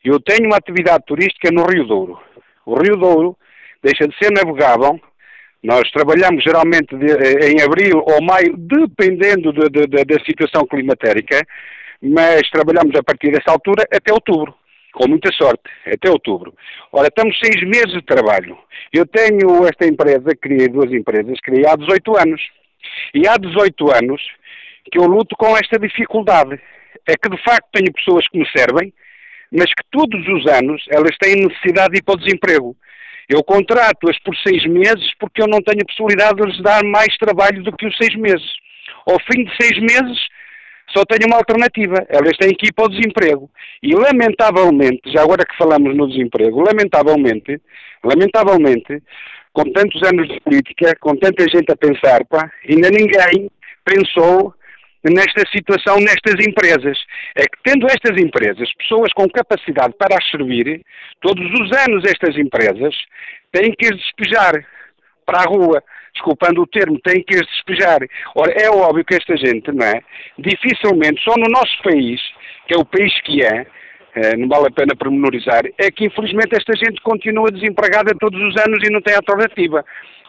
Eu 0.04 0.19
tenho 0.19 0.48
uma 0.48 0.58
atividade 0.58 1.06
turística 1.06 1.50
no 1.50 1.65
Rio 1.65 1.86
Douro. 1.86 2.19
O 2.65 2.76
Rio 2.76 2.98
Douro 2.98 3.38
deixa 3.82 4.06
de 4.06 4.17
ser 4.17 4.32
navegável 4.32 5.00
nós 5.63 5.89
trabalhamos 5.91 6.43
geralmente 6.43 6.95
de, 6.95 7.10
eh, 7.10 7.52
em 7.52 7.62
abril 7.62 8.04
ou 8.06 8.21
maio, 8.21 8.56
dependendo 8.58 9.54
de, 9.54 9.69
de, 9.69 9.88
da 9.88 10.26
situação 10.26 10.67
climatérica, 10.67 11.41
mas 12.02 12.49
trabalhamos 12.49 12.93
a 12.99 13.04
partir 13.04 13.32
dessa 13.32 13.52
altura 13.52 13.84
até 13.89 14.12
outubro, 14.12 14.54
com 14.91 15.08
muita 15.08 15.32
sorte, 15.32 15.63
até 15.86 16.10
outubro. 16.10 16.54
Ora, 16.91 17.08
estamos 17.08 17.39
seis 17.39 17.63
meses 17.63 17.93
de 17.93 18.02
trabalho. 18.02 18.58
Eu 18.91 19.06
tenho 19.06 19.65
esta 19.65 19.88
empresa, 19.88 20.36
criei 20.39 20.67
duas 20.67 20.91
empresas, 20.91 21.39
criei 21.39 21.65
há 21.65 21.76
18 21.78 22.17
anos. 22.17 22.41
E 23.13 23.26
há 23.26 23.38
18 23.38 23.91
anos 23.95 24.21
que 24.91 24.99
eu 24.99 25.06
luto 25.06 25.36
com 25.38 25.56
esta 25.56 25.80
dificuldade. 25.80 26.60
É 27.08 27.15
que 27.15 27.30
de 27.30 27.41
facto 27.41 27.67
tenho 27.71 27.91
pessoas 27.93 28.28
que 28.28 28.38
me 28.38 28.47
servem, 28.56 28.93
mas 29.52 29.73
que 29.73 29.84
todos 29.91 30.28
os 30.28 30.45
anos 30.47 30.84
elas 30.89 31.17
têm 31.17 31.36
necessidade 31.36 31.93
de 31.93 31.99
ir 31.99 32.04
para 32.04 32.15
o 32.15 32.17
desemprego. 32.17 32.76
Eu 33.30 33.44
contrato-as 33.44 34.18
por 34.20 34.36
seis 34.38 34.66
meses 34.66 35.12
porque 35.20 35.42
eu 35.42 35.48
não 35.48 35.62
tenho 35.62 35.86
possibilidade 35.86 36.36
de 36.36 36.48
lhes 36.48 36.62
dar 36.62 36.84
mais 36.84 37.16
trabalho 37.18 37.64
do 37.64 37.76
que 37.76 37.88
os 37.88 37.98
seis 37.98 38.16
meses. 38.16 38.48
Ao 39.08 39.20
fim 39.20 39.44
de 39.44 39.56
seis 39.60 39.80
meses, 39.80 40.18
só 40.90 41.04
tenho 41.06 41.28
uma 41.28 41.38
alternativa. 41.38 42.06
Elas 42.10 42.38
têm 42.38 42.54
que 42.54 42.68
ir 42.68 42.74
para 42.74 42.86
o 42.86 42.90
desemprego. 42.90 43.50
E, 43.82 43.94
lamentavelmente, 43.96 45.02
já 45.12 45.22
agora 45.22 45.46
que 45.46 45.58
falamos 45.58 45.96
no 45.96 46.08
desemprego, 46.08 46.62
lamentavelmente, 46.62 47.62
lamentavelmente, 48.04 49.02
com 49.52 49.64
tantos 49.72 50.02
anos 50.04 50.28
de 50.28 50.40
política, 50.42 50.94
com 51.00 51.16
tanta 51.16 51.48
gente 51.48 51.72
a 51.72 51.76
pensar, 51.76 52.26
pá, 52.26 52.52
ainda 52.68 52.90
ninguém 52.90 53.50
pensou 53.86 54.54
nesta 55.04 55.44
situação, 55.52 55.98
nestas 55.98 56.46
empresas. 56.46 56.98
É 57.36 57.44
que, 57.44 57.58
tendo 57.63 57.88
estas 57.88 58.18
empresas 58.22 58.74
pessoas 58.76 59.12
com 59.13 59.28
capacidade 59.30 59.94
para 59.98 60.18
as 60.18 60.30
servir, 60.30 60.82
todos 61.22 61.46
os 61.60 61.72
anos 61.88 62.04
estas 62.06 62.38
empresas 62.38 62.96
têm 63.52 63.74
que 63.74 63.88
as 63.88 63.98
despejar 63.98 64.66
para 65.26 65.42
a 65.42 65.46
rua. 65.46 65.84
Desculpando 66.13 66.62
o 66.62 66.68
termo, 66.68 67.00
têm 67.00 67.24
que 67.24 67.36
as 67.36 67.48
despejar. 67.48 68.00
Ora, 68.36 68.52
é 68.52 68.70
óbvio 68.70 69.04
que 69.04 69.16
esta 69.16 69.36
gente, 69.36 69.72
não 69.72 69.86
é? 69.86 70.00
Dificilmente, 70.38 71.24
só 71.24 71.34
no 71.36 71.50
nosso 71.50 71.82
país, 71.84 72.22
que 72.68 72.76
é 72.76 72.78
o 72.78 72.86
país 72.86 73.12
que 73.22 73.44
é, 73.44 73.66
eh, 74.16 74.38
não 74.38 74.48
vale 74.48 74.68
a 74.68 74.72
pena 74.72 74.96
pormenorizar, 74.96 75.63
é 75.76 75.89
que 75.89 76.06
infelizmente 76.06 76.56
esta 76.56 76.74
gente 76.78 77.02
continua 77.02 77.52
desempregada 77.52 78.13
todos 78.20 78.39
os 78.39 78.56
anos 78.62 78.80
e 78.88 78.92
não 78.92 79.02
tem 79.02 79.16
alternativa. 79.16 79.84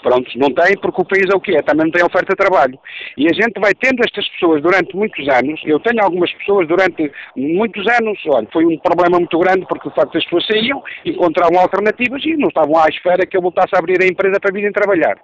Pronto, 0.04 0.30
não 0.36 0.52
tem 0.52 0.76
porque 0.76 1.00
o 1.00 1.04
país 1.06 1.24
é 1.32 1.34
o 1.34 1.40
que 1.40 1.56
é, 1.56 1.62
também 1.62 1.86
não 1.86 1.90
tem 1.90 2.04
oferta 2.04 2.34
de 2.34 2.36
trabalho. 2.36 2.78
E 3.16 3.26
a 3.26 3.32
gente 3.32 3.58
vai 3.58 3.72
tendo 3.72 4.04
estas 4.04 4.28
pessoas 4.28 4.60
durante 4.60 4.94
muitos 4.94 5.26
anos, 5.30 5.58
eu 5.64 5.80
tenho 5.80 6.04
algumas 6.04 6.30
pessoas 6.34 6.68
durante 6.68 7.10
muitos 7.34 7.86
anos, 7.88 8.20
olha, 8.26 8.46
foi 8.52 8.66
um 8.66 8.76
problema 8.76 9.18
muito 9.18 9.38
grande 9.38 9.64
porque 9.66 9.88
de 9.88 9.94
facto 9.94 10.18
as 10.18 10.24
pessoas 10.24 10.46
saíam, 10.46 10.84
encontravam 11.06 11.58
alternativas 11.58 12.22
e 12.22 12.36
não 12.36 12.48
estavam 12.48 12.76
à 12.76 12.86
espera 12.86 13.24
que 13.24 13.34
eu 13.34 13.40
voltasse 13.40 13.74
a 13.74 13.78
abrir 13.78 14.02
a 14.02 14.06
empresa 14.06 14.38
para 14.38 14.52
virem 14.52 14.72
trabalhar. 14.72 15.16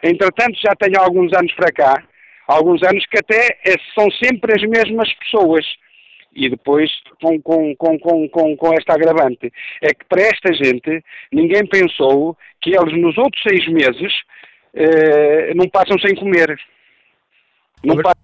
Entretanto, 0.00 0.56
já 0.62 0.76
tenho 0.78 1.00
alguns 1.00 1.32
anos 1.36 1.52
para 1.54 1.72
cá, 1.72 2.00
alguns 2.46 2.84
anos 2.84 3.04
que 3.06 3.18
até 3.18 3.58
são 3.98 4.08
sempre 4.12 4.54
as 4.54 4.62
mesmas 4.62 5.12
pessoas 5.14 5.66
e 6.34 6.48
depois 6.48 6.90
com, 7.20 7.40
com, 7.42 7.74
com, 7.74 8.56
com, 8.56 8.72
esta 8.74 8.94
agravante. 8.94 9.52
É 9.82 9.92
que 9.92 10.04
para 10.08 10.22
esta 10.22 10.52
gente 10.52 11.02
ninguém 11.32 11.66
pensou 11.66 12.36
que 12.60 12.70
eles 12.70 12.96
nos 13.00 13.16
outros 13.18 13.42
seis 13.42 13.66
meses 13.68 14.12
eh, 14.74 15.52
não 15.54 15.68
passam 15.68 15.98
sem 15.98 16.14
comer. 16.14 16.58
Não 17.84 17.96
passam 17.96 18.22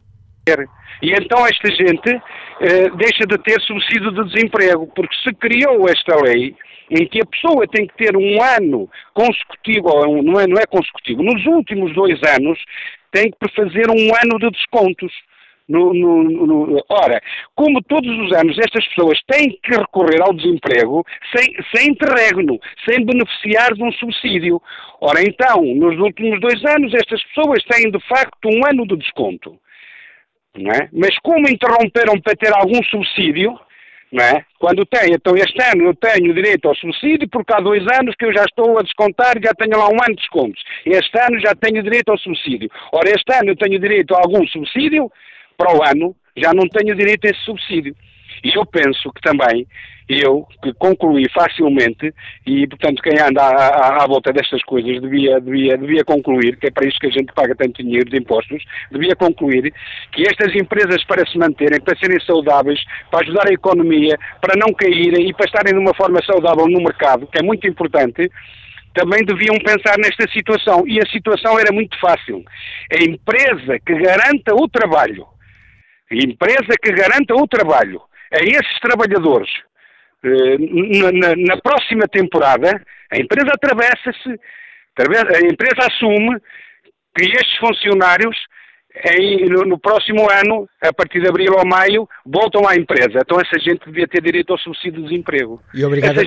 E 1.03 1.12
então 1.12 1.46
esta 1.46 1.70
gente 1.70 2.22
eh, 2.61 2.90
deixa 2.96 3.27
de 3.27 3.38
ter 3.38 3.61
subsídio 3.62 4.12
de 4.12 4.33
desemprego, 4.33 4.87
porque 4.94 5.14
se 5.22 5.35
criou 5.35 5.88
esta 5.88 6.16
lei 6.22 6.55
em 6.90 7.07
que 7.07 7.20
a 7.20 7.27
pessoa 7.27 7.66
tem 7.66 7.87
que 7.87 7.96
ter 7.96 8.16
um 8.16 8.40
ano 8.42 8.88
consecutivo, 9.12 9.88
ou 9.88 10.22
não 10.22 10.40
é, 10.40 10.46
não 10.46 10.57
é 10.57 10.66
consecutivo, 10.66 11.22
nos 11.22 11.44
últimos 11.46 11.92
dois 11.94 12.20
anos 12.22 12.59
tem 13.11 13.31
que 13.31 13.55
fazer 13.55 13.90
um 13.90 14.14
ano 14.14 14.38
de 14.38 14.51
descontos. 14.51 15.12
No, 15.69 15.93
no, 15.93 16.23
no, 16.23 16.85
ora, 16.89 17.21
como 17.55 17.83
todos 17.83 18.09
os 18.09 18.33
anos 18.33 18.57
estas 18.57 18.87
pessoas 18.87 19.19
têm 19.27 19.59
que 19.61 19.77
recorrer 19.77 20.23
ao 20.23 20.33
desemprego 20.33 21.05
sem, 21.35 21.57
sem 21.75 21.91
interregno, 21.91 22.59
sem 22.89 23.05
beneficiar 23.05 23.75
de 23.75 23.83
um 23.83 23.91
subsídio. 23.93 24.63
Ora, 25.01 25.21
então, 25.23 25.65
nos 25.75 25.99
últimos 25.99 26.41
dois 26.41 26.65
anos 26.65 26.95
estas 26.95 27.21
pessoas 27.25 27.65
têm 27.65 27.91
de 27.91 27.99
facto 28.07 28.49
um 28.49 28.65
ano 28.65 28.87
de 28.87 28.97
desconto. 28.97 29.59
Não 30.57 30.71
é? 30.71 30.89
Mas 30.93 31.19
como 31.19 31.49
interromperam 31.49 32.21
para 32.21 32.37
ter 32.37 32.53
algum 32.55 32.83
subsídio, 32.85 33.59
é? 34.15 34.45
Quando 34.59 34.87
tem, 34.87 35.13
então 35.13 35.37
este 35.37 35.61
ano 35.63 35.89
eu 35.89 35.95
tenho 35.95 36.33
direito 36.33 36.69
ao 36.69 36.77
subsídio, 36.77 37.29
porque 37.29 37.53
há 37.53 37.61
dois 37.61 37.83
anos 38.01 38.15
que 38.17 38.25
eu 38.25 38.33
já 38.33 38.45
estou 38.45 38.79
a 38.79 38.83
descontar 38.83 39.37
e 39.37 39.45
já 39.45 39.53
tenho 39.53 39.77
lá 39.77 39.89
um 39.89 40.01
ano 40.01 40.15
de 40.15 40.23
descontos. 40.23 40.63
Este 40.87 41.19
ano 41.21 41.41
já 41.41 41.55
tenho 41.55 41.83
direito 41.83 42.11
ao 42.11 42.19
subsídio. 42.19 42.71
Ora, 42.93 43.11
este 43.11 43.35
ano 43.35 43.51
eu 43.51 43.57
tenho 43.57 43.79
direito 43.79 44.15
a 44.15 44.19
algum 44.19 44.47
subsídio, 44.47 45.11
para 45.57 45.77
o 45.77 45.83
ano 45.83 46.14
já 46.37 46.53
não 46.53 46.69
tenho 46.69 46.95
direito 46.95 47.27
a 47.27 47.31
esse 47.31 47.40
subsídio. 47.40 47.95
E 48.45 48.55
eu 48.55 48.66
penso 48.66 49.11
que 49.12 49.21
também, 49.23 49.66
eu, 50.09 50.47
que 50.62 50.73
concluí 50.75 51.29
facilmente, 51.31 52.14
e 52.47 52.66
portanto 52.66 53.03
quem 53.03 53.19
anda 53.19 53.42
à, 53.42 53.66
à, 53.66 54.05
à, 54.05 54.07
volta 54.07 54.33
destas 54.33 54.62
coisas 54.62 55.01
devia, 55.01 55.40
devia, 55.40 55.77
devia 55.77 56.05
concluir, 56.05 56.57
que 56.59 56.66
é 56.66 56.71
para 56.71 56.87
isso 56.87 56.99
que 56.99 57.07
a 57.07 57.11
gente 57.11 57.33
paga 57.33 57.55
tanto 57.55 57.83
dinheiro 57.83 58.09
de 58.09 58.19
impostos, 58.19 58.62
devia 58.92 59.16
concluir 59.16 59.73
que 60.12 60.23
estas 60.23 60.55
empresas 60.55 61.03
para 61.05 61.27
se 61.27 61.38
manterem, 61.38 61.81
para 61.81 61.99
serem 61.99 62.21
saudáveis, 62.21 62.81
para 63.11 63.25
ajudar 63.25 63.49
a 63.49 63.53
economia, 63.53 64.19
para 64.40 64.55
não 64.57 64.73
caírem 64.75 65.29
e 65.29 65.33
para 65.33 65.47
estarem 65.47 65.73
de 65.73 65.81
uma 65.81 65.95
forma 65.95 66.23
saudável 66.25 66.69
no 66.69 66.83
mercado, 66.83 67.27
que 67.27 67.40
é 67.40 67.42
muito 67.42 67.66
importante, 67.66 68.31
também 68.95 69.25
deviam 69.25 69.59
pensar 69.59 69.99
nesta 69.99 70.31
situação. 70.33 70.87
E 70.87 70.99
a 70.99 71.07
situação 71.11 71.59
era 71.59 71.73
muito 71.73 71.99
fácil. 72.01 72.42
A 72.90 73.05
empresa 73.05 73.79
que 73.85 73.95
garanta 73.95 74.55
o 74.55 74.66
trabalho, 74.69 75.27
empresa 76.11 76.75
que 76.81 76.92
garanta 76.92 77.35
o 77.35 77.47
trabalho 77.47 78.01
a 78.33 78.42
esses 78.42 78.81
trabalhadores 78.81 79.51
eh, 80.25 80.57
na, 81.01 81.12
na, 81.12 81.37
na 81.37 81.57
próxima 81.61 82.07
temporada, 82.09 82.83
a 83.11 83.19
empresa 83.19 83.53
atravessa-se, 83.55 84.40
a 84.99 85.40
empresa 85.47 85.87
assume 85.87 86.38
que 87.16 87.25
estes 87.25 87.57
funcionários 87.59 88.37
em, 89.05 89.45
no, 89.47 89.62
no, 89.62 89.79
próximo 89.79 90.31
ano, 90.31 90.69
a 90.81 90.92
partir 90.92 91.21
de 91.21 91.29
abril 91.29 91.53
ou 91.53 91.66
maio, 91.66 92.09
voltam 92.25 92.66
à 92.66 92.77
empresa. 92.77 93.21
Então 93.21 93.38
essa 93.38 93.59
gente 93.59 93.85
devia 93.87 94.09
ter 94.09 94.23
direito 94.23 94.53
ao 94.53 94.59
subsídio 94.59 95.03
de 95.03 95.09
desemprego. 95.09 95.62
E 95.75 95.85
obrigado. 95.85 96.19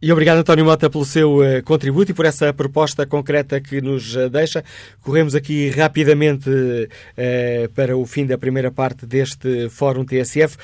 E 0.00 0.12
obrigado, 0.12 0.36
António 0.36 0.66
Mota, 0.66 0.90
pelo 0.90 1.06
seu 1.06 1.38
uh, 1.38 1.62
contributo 1.64 2.10
e 2.10 2.14
por 2.14 2.26
essa 2.26 2.52
proposta 2.52 3.06
concreta 3.06 3.58
que 3.62 3.80
nos 3.80 4.14
uh, 4.14 4.28
deixa. 4.28 4.62
Corremos 5.02 5.34
aqui 5.34 5.70
rapidamente 5.70 6.50
uh, 6.50 7.72
para 7.74 7.96
o 7.96 8.04
fim 8.04 8.26
da 8.26 8.36
primeira 8.36 8.70
parte 8.70 9.06
deste 9.06 9.70
Fórum 9.70 10.04
TSF. 10.04 10.58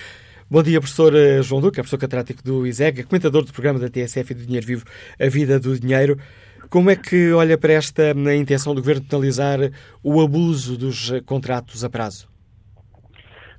Bom 0.51 0.63
dia, 0.63 0.79
professor 0.79 1.15
João 1.43 1.63
Duque, 1.63 1.81
é 1.81 1.83
professor 1.83 1.97
catedrático 1.97 2.43
do 2.43 2.67
ISEG, 2.67 3.01
é 3.01 3.05
comentador 3.05 3.43
do 3.43 3.53
programa 3.55 3.79
da 3.79 3.89
TSF 3.89 4.33
e 4.33 4.35
do 4.35 4.45
Dinheiro 4.45 4.67
Vivo, 4.67 4.85
A 5.19 5.27
Vida 5.27 5.59
do 5.59 5.81
Dinheiro. 5.81 6.19
Como 6.69 6.91
é 6.91 6.97
que 6.97 7.33
olha 7.33 7.57
para 7.57 7.73
esta 7.73 8.11
intenção 8.37 8.75
do 8.75 8.83
Governo 8.83 9.01
de 9.01 9.09
penalizar 9.09 9.59
o 10.05 10.21
abuso 10.21 10.77
dos 10.77 11.11
contratos 11.25 11.83
a 11.83 11.89
prazo? 11.89 12.29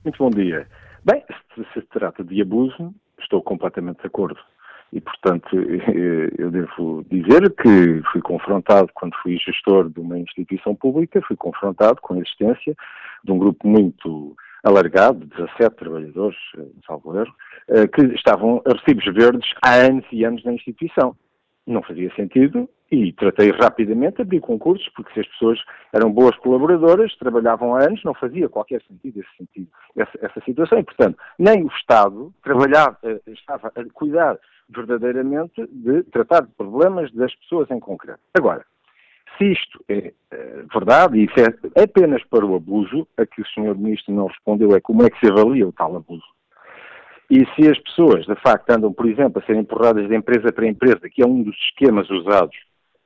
Muito 0.03 0.19
bom 0.19 0.29
dia. 0.29 0.67
Bem, 1.03 1.23
se 1.55 1.63
se 1.73 1.81
trata 1.87 2.23
de 2.23 2.39
abuso, 2.43 2.93
estou 3.19 3.41
completamente 3.41 4.01
de 4.01 4.05
acordo. 4.07 4.39
E, 4.93 5.01
portanto, 5.01 5.57
eu 6.37 6.51
devo 6.51 7.03
dizer 7.09 7.49
que 7.55 7.99
fui 8.11 8.21
confrontado, 8.21 8.91
quando 8.93 9.15
fui 9.23 9.39
gestor 9.39 9.89
de 9.89 9.99
uma 9.99 10.19
instituição 10.19 10.75
pública, 10.75 11.19
fui 11.27 11.35
confrontado 11.35 11.99
com 11.99 12.13
a 12.13 12.19
existência 12.19 12.75
de 13.23 13.31
um 13.31 13.39
grupo 13.39 13.67
muito 13.67 14.35
alargado, 14.63 15.25
17 15.25 15.75
trabalhadores, 15.75 16.37
salvo 16.85 17.17
erro, 17.17 17.33
eh, 17.69 17.87
que 17.87 18.01
estavam 18.13 18.61
a 18.67 18.73
recibos 18.73 19.03
verdes 19.05 19.49
há 19.63 19.73
anos 19.73 20.05
e 20.11 20.23
anos 20.23 20.43
na 20.43 20.53
instituição. 20.53 21.15
Não 21.65 21.81
fazia 21.81 22.13
sentido 22.15 22.69
e 22.91 23.11
tratei 23.13 23.49
rapidamente 23.49 24.17
de 24.17 24.21
abrir 24.21 24.41
concursos, 24.41 24.87
porque 24.95 25.11
se 25.13 25.21
as 25.21 25.27
pessoas 25.27 25.59
eram 25.91 26.11
boas 26.11 26.37
colaboradoras, 26.37 27.15
trabalhavam 27.17 27.75
há 27.75 27.85
anos, 27.85 28.03
não 28.03 28.13
fazia 28.13 28.47
qualquer 28.47 28.81
sentido 28.87 29.19
esse 29.19 29.37
sentido, 29.37 29.67
essa, 29.97 30.19
essa 30.21 30.39
situação. 30.45 30.77
E, 30.77 30.83
portanto, 30.83 31.17
nem 31.39 31.63
o 31.63 31.67
Estado 31.67 32.31
trabalhava, 32.43 32.95
eh, 33.03 33.19
estava 33.27 33.71
a 33.75 33.83
cuidar 33.91 34.37
verdadeiramente 34.75 35.67
de 35.71 36.03
tratar 36.03 36.41
de 36.41 36.51
problemas 36.53 37.11
das 37.13 37.33
pessoas 37.35 37.69
em 37.71 37.79
concreto. 37.79 38.19
Agora, 38.33 38.65
se 39.37 39.51
isto 39.51 39.83
é, 39.89 40.13
é 40.31 40.63
verdade 40.73 41.17
e 41.17 41.27
é 41.75 41.83
apenas 41.83 42.23
para 42.25 42.45
o 42.45 42.55
abuso, 42.55 43.07
a 43.17 43.25
que 43.25 43.41
o 43.41 43.45
Sr. 43.45 43.75
Ministro 43.75 44.13
não 44.13 44.27
respondeu 44.27 44.75
é 44.75 44.81
como 44.81 45.03
é 45.03 45.09
que 45.09 45.19
se 45.19 45.31
avalia 45.31 45.67
o 45.67 45.73
tal 45.73 45.95
abuso. 45.95 46.23
E 47.29 47.45
se 47.55 47.67
as 47.67 47.79
pessoas, 47.79 48.25
de 48.25 48.35
facto, 48.35 48.69
andam, 48.69 48.93
por 48.93 49.07
exemplo, 49.07 49.41
a 49.41 49.45
serem 49.45 49.61
empurradas 49.61 50.07
de 50.07 50.15
empresa 50.15 50.51
para 50.51 50.67
empresa, 50.67 51.09
que 51.09 51.23
é 51.23 51.25
um 51.25 51.41
dos 51.41 51.55
esquemas 51.55 52.09
usados, 52.09 52.55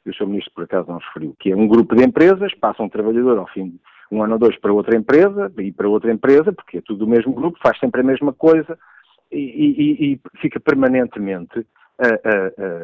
que 0.04 0.10
o 0.10 0.14
Sr. 0.14 0.28
Ministro 0.28 0.54
por 0.54 0.64
acaso 0.64 0.90
não 0.90 0.98
referiu, 0.98 1.36
que 1.40 1.52
é 1.52 1.56
um 1.56 1.68
grupo 1.68 1.96
de 1.96 2.04
empresas, 2.04 2.54
passa 2.56 2.84
um 2.84 2.90
trabalhador 2.90 3.38
ao 3.38 3.48
fim 3.48 3.70
de 3.70 3.80
um 4.12 4.24
ano 4.24 4.34
ou 4.34 4.40
dois 4.40 4.58
para 4.58 4.74
outra 4.74 4.98
empresa, 4.98 5.52
e 5.58 5.72
para 5.72 5.88
outra 5.88 6.12
empresa, 6.12 6.52
porque 6.52 6.78
é 6.78 6.82
tudo 6.82 7.00
do 7.00 7.08
mesmo 7.08 7.34
grupo, 7.34 7.60
faz 7.62 7.78
sempre 7.80 8.02
a 8.02 8.04
mesma 8.04 8.34
coisa, 8.34 8.78
e, 9.32 9.38
e, 9.38 10.14
e 10.14 10.22
fica 10.42 10.60
permanentemente, 10.60 11.66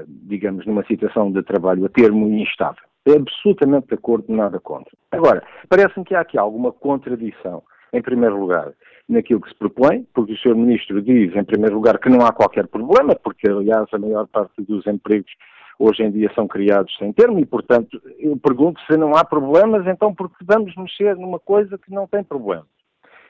digamos, 0.08 0.65
numa 0.65 0.84
situação 0.86 1.32
de 1.32 1.43
trabalho 1.43 1.86
a 1.86 1.89
termo 1.89 2.27
instável. 2.29 2.84
É 3.06 3.15
absolutamente 3.17 3.88
de 3.88 3.95
acordo, 3.95 4.34
nada 4.34 4.60
contra. 4.60 4.91
Agora, 5.12 5.43
parece-me 5.67 6.06
que 6.06 6.15
há 6.15 6.21
aqui 6.21 6.38
alguma 6.38 6.71
contradição, 6.71 7.62
em 7.91 8.01
primeiro 8.01 8.39
lugar, 8.39 8.71
naquilo 9.10 9.41
que 9.41 9.49
se 9.49 9.56
propõe, 9.56 10.08
porque 10.13 10.34
o 10.34 10.38
Sr. 10.38 10.56
Ministro 10.56 11.01
diz, 11.01 11.36
em 11.36 11.43
primeiro 11.43 11.75
lugar, 11.75 11.99
que 11.99 12.10
não 12.10 12.25
há 12.25 12.32
qualquer 12.32 12.67
problema, 12.67 13.13
porque, 13.15 13.49
aliás, 13.49 13.88
a 13.91 13.99
maior 13.99 14.25
parte 14.27 14.62
dos 14.62 14.88
empregos 14.88 15.32
hoje 15.77 16.03
em 16.03 16.12
dia 16.12 16.32
são 16.34 16.47
criados 16.47 16.95
sem 16.97 17.12
termo 17.12 17.39
e, 17.39 17.45
portanto, 17.45 18.01
eu 18.17 18.38
pergunto 18.38 18.79
se 18.88 18.95
não 18.95 19.15
há 19.15 19.25
problemas, 19.25 19.86
então 19.86 20.15
porque 20.15 20.38
vamos 20.43 20.73
mexer 20.75 21.15
numa 21.17 21.39
coisa 21.39 21.77
que 21.77 21.91
não 21.91 22.08
tem 22.08 22.23
problema. 22.23 22.65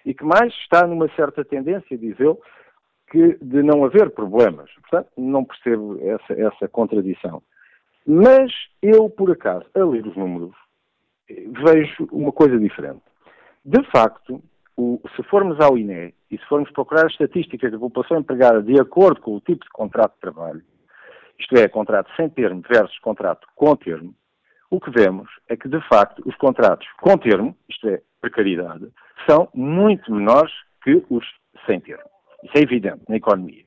E 0.05 0.13
que 0.13 0.23
mais 0.23 0.53
está 0.53 0.85
numa 0.85 1.09
certa 1.15 1.43
tendência, 1.43 1.97
diz 1.97 2.19
ele, 2.19 2.37
que 3.09 3.37
de 3.41 3.61
não 3.61 3.83
haver 3.85 4.11
problemas. 4.11 4.69
Portanto, 4.81 5.09
não 5.17 5.45
percebo 5.45 5.99
essa, 6.01 6.33
essa 6.33 6.67
contradição. 6.67 7.41
Mas 8.05 8.51
eu, 8.81 9.09
por 9.09 9.31
acaso, 9.31 9.65
a 9.75 9.79
ler 9.79 10.05
os 10.05 10.15
números, 10.15 10.53
vejo 11.29 12.07
uma 12.11 12.31
coisa 12.31 12.59
diferente. 12.59 13.01
De 13.63 13.81
facto, 13.91 14.43
o, 14.75 14.99
se 15.15 15.23
formos 15.23 15.59
ao 15.59 15.77
INE 15.77 16.13
e 16.29 16.37
se 16.37 16.45
formos 16.45 16.69
procurar 16.71 17.05
as 17.05 17.11
estatísticas 17.11 17.71
da 17.71 17.79
população 17.79 18.17
empregada 18.17 18.61
de 18.61 18.79
acordo 18.79 19.21
com 19.21 19.35
o 19.35 19.41
tipo 19.41 19.63
de 19.63 19.69
contrato 19.69 20.15
de 20.15 20.19
trabalho, 20.19 20.61
isto 21.39 21.55
é, 21.55 21.67
contrato 21.67 22.11
sem 22.15 22.29
termo 22.29 22.61
versus 22.69 22.97
contrato 22.99 23.47
com 23.55 23.75
termo, 23.75 24.13
o 24.69 24.79
que 24.79 24.91
vemos 24.91 25.29
é 25.47 25.55
que, 25.55 25.67
de 25.67 25.79
facto, 25.87 26.21
os 26.25 26.35
contratos 26.35 26.87
com 26.99 27.17
termo, 27.17 27.55
isto 27.69 27.87
é, 27.87 28.01
precariedade, 28.19 28.89
são 29.29 29.47
muito 29.53 30.11
menores 30.11 30.51
que 30.83 31.03
os 31.09 31.25
sem 31.65 31.79
termo. 31.79 32.12
Isso 32.43 32.57
é 32.57 32.61
evidente 32.61 33.01
na 33.07 33.15
economia. 33.15 33.63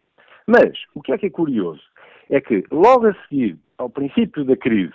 Mas 0.47 0.73
o 0.95 1.03
que 1.03 1.13
é 1.13 1.19
que 1.19 1.27
é 1.27 1.31
curioso 1.31 1.83
é 2.31 2.41
que 2.41 2.65
logo 2.71 3.07
a 3.07 3.15
seguir 3.23 3.59
ao 3.79 3.91
princípio 3.91 4.45
da 4.45 4.57
crise, 4.57 4.95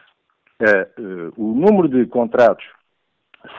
uh, 0.61 1.01
uh, 1.01 1.33
o 1.37 1.55
número 1.55 1.87
de 1.87 2.05
contratos 2.07 2.65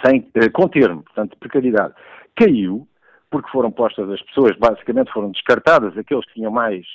sem, 0.05 0.21
uh, 0.21 0.51
com 0.53 0.69
termo, 0.69 1.03
portanto, 1.03 1.33
de 1.33 1.39
precariedade, 1.39 1.95
caiu, 2.37 2.87
porque 3.31 3.51
foram 3.51 3.71
postas 3.71 4.09
as 4.11 4.23
pessoas, 4.23 4.57
basicamente 4.59 5.13
foram 5.13 5.31
descartadas 5.31 5.97
aqueles 5.97 6.25
que 6.27 6.35
tinham 6.35 6.53
mais 6.53 6.87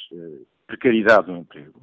precariedade 0.67 1.31
no 1.31 1.39
emprego. 1.39 1.81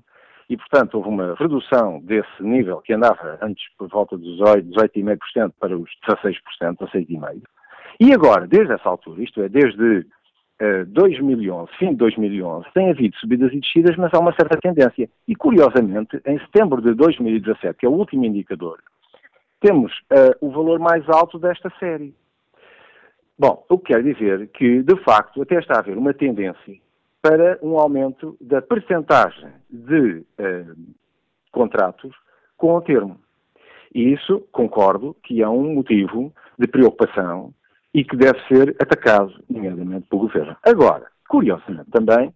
E, 0.49 0.57
portanto, 0.57 0.95
houve 0.95 1.09
uma 1.09 1.35
redução 1.35 2.01
desse 2.01 2.41
nível 2.41 2.81
que 2.81 2.93
andava 2.93 3.39
antes 3.43 3.65
por 3.77 3.89
volta 3.89 4.17
dos 4.17 4.39
18,5% 4.39 5.53
para 5.59 5.77
os 5.77 5.91
16%, 6.07 6.37
16,5%. 6.61 7.43
E 7.99 8.13
agora, 8.13 8.47
desde 8.47 8.75
essa 8.75 8.89
altura, 8.89 9.23
isto 9.23 9.43
é, 9.43 9.49
desde 9.49 10.07
2011, 10.89 11.71
fim 11.79 11.91
de 11.91 11.97
2011, 11.97 12.67
tem 12.73 12.91
havido 12.91 13.17
subidas 13.17 13.53
e 13.53 13.61
descidas, 13.61 13.97
mas 13.97 14.13
há 14.15 14.21
uma 14.21 14.35
certa 14.35 14.57
tendência. 14.59 15.09
E, 15.27 15.35
curiosamente, 15.35 16.21
em 16.25 16.39
setembro 16.39 16.81
de 16.81 16.95
2017, 16.95 17.79
que 17.79 17.87
é 17.87 17.89
o 17.89 17.93
último 17.93 18.25
indicador, 18.25 18.79
temos 19.61 19.93
uh, 20.13 20.37
o 20.41 20.51
valor 20.51 20.79
mais 20.79 21.09
alto 21.09 21.39
desta 21.39 21.73
série. 21.81 22.15
Bom, 23.39 23.65
o 23.69 23.79
que 23.79 23.93
quer 23.93 24.03
dizer 24.03 24.49
que, 24.49 24.83
de 24.83 24.97
facto, 25.03 25.43
até 25.43 25.59
está 25.59 25.77
a 25.77 25.79
haver 25.81 25.97
uma 25.97 26.15
tendência 26.15 26.79
para 27.21 27.59
um 27.63 27.79
aumento 27.79 28.37
da 28.41 28.63
percentagem 28.63 29.51
de 29.69 30.19
uh, 30.39 30.77
contratos 31.51 32.15
com 32.57 32.75
o 32.75 32.83
termo. 32.83 33.19
E 33.95 34.13
isso, 34.13 34.41
concordo, 34.53 35.17
que 35.23 35.43
é 35.43 35.49
um 35.49 35.75
motivo 35.75 36.33
de 36.59 36.67
preocupação 36.67 37.53
e 37.95 38.05
que 38.05 38.17
deve 38.17 38.39
ser 38.49 38.77
atacado, 38.81 39.33
nomeadamente 39.49 40.09
pelo 40.09 40.23
governo. 40.23 40.57
Agora, 40.65 41.07
curiosamente 41.29 41.91
também, 41.93 42.35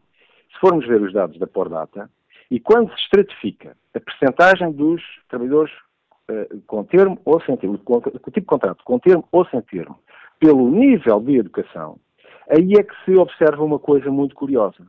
se 0.53 0.61
formos 0.61 0.87
ver 0.87 1.03
os 1.03 1.13
dados 1.13 1.37
da 1.39 1.49
Pordata, 1.49 2.09
e 2.49 2.61
quando 2.61 2.91
se 2.95 3.01
estratifica 3.03 3.77
a 3.95 4.01
percentagem 4.01 4.73
dos 4.73 5.03
trabalhadores 5.29 5.73
uh, 6.31 6.61
com 6.67 6.85
termo 6.85 7.21
ou 7.25 7.41
sem 7.43 7.57
termo, 7.57 7.77
com, 7.79 8.01
com 8.01 8.11
tipo 8.11 8.41
de 8.41 8.47
contrato, 8.47 8.85
com 8.85 8.99
termo 9.01 9.27
ou 9.33 9.45
sem 9.47 9.61
termo, 9.63 9.99
pelo 10.39 10.71
nível 10.71 11.21
de 11.21 11.37
educação, 11.37 11.99
aí 12.49 12.75
é 12.75 12.83
que 12.83 12.95
se 13.05 13.19
observa 13.19 13.63
uma 13.63 13.81
coisa 13.81 14.11
muito 14.11 14.37
curiosa. 14.37 14.87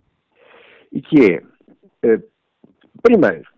E 0.92 1.02
que 1.02 1.34
é, 1.34 2.16
uh, 2.16 2.24
primeiro, 3.02 3.50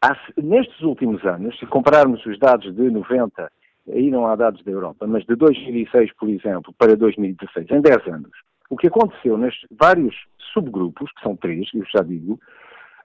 há, 0.00 0.16
nestes 0.36 0.80
últimos 0.82 1.24
anos, 1.26 1.58
se 1.58 1.66
compararmos 1.66 2.24
os 2.24 2.38
dados 2.38 2.74
de 2.74 2.90
90, 2.90 3.50
aí 3.90 4.10
não 4.10 4.26
há 4.26 4.36
dados 4.36 4.62
da 4.64 4.70
Europa, 4.70 5.06
mas 5.06 5.24
de 5.24 5.34
2006, 5.34 6.12
por 6.14 6.28
exemplo, 6.28 6.74
para 6.78 6.96
2016, 6.96 7.70
em 7.70 7.80
10 7.80 8.06
anos, 8.08 8.30
o 8.70 8.76
que 8.76 8.86
aconteceu 8.86 9.36
nestes 9.36 9.68
vários 9.70 10.14
subgrupos, 10.52 11.10
que 11.12 11.22
são 11.22 11.36
três, 11.36 11.68
eu 11.74 11.84
já 11.94 12.02
digo, 12.02 12.38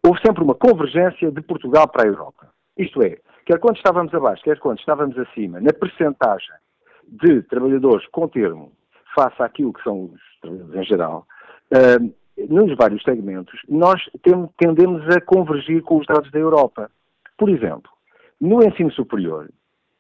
houve 0.06 0.20
sempre 0.26 0.44
uma 0.44 0.56
convergência 0.56 1.32
de 1.32 1.42
Portugal 1.42 1.88
para 1.88 2.06
a 2.06 2.08
Europa. 2.08 2.48
Isto 2.78 3.02
é, 3.02 3.18
quer 3.46 3.60
quando 3.60 3.78
estávamos 3.78 4.14
abaixo, 4.14 4.44
quer 4.44 4.60
quando 4.60 4.80
estávamos 4.80 5.18
acima, 5.18 5.60
na 5.60 5.74
percentagem 5.74 6.56
de 7.08 7.42
trabalhadores 7.44 8.06
com 8.08 8.28
termo 8.28 8.72
face 9.16 9.42
àquilo 9.42 9.74
que 9.74 9.84
são 9.84 10.06
os 10.06 10.22
trabalhadores 10.42 10.82
em 10.82 10.84
geral, 10.84 11.28
uh, 11.74 12.14
nos 12.50 12.76
vários 12.78 13.02
segmentos, 13.04 13.60
nós 13.68 14.00
tendemos 14.58 15.04
a 15.10 15.20
convergir 15.22 15.82
com 15.82 15.98
os 15.98 16.06
dados 16.06 16.30
da 16.32 16.38
Europa. 16.38 16.92
Por 17.36 17.50
exemplo, 17.50 17.92
no 18.40 18.64
ensino 18.64 18.92
superior, 18.92 19.50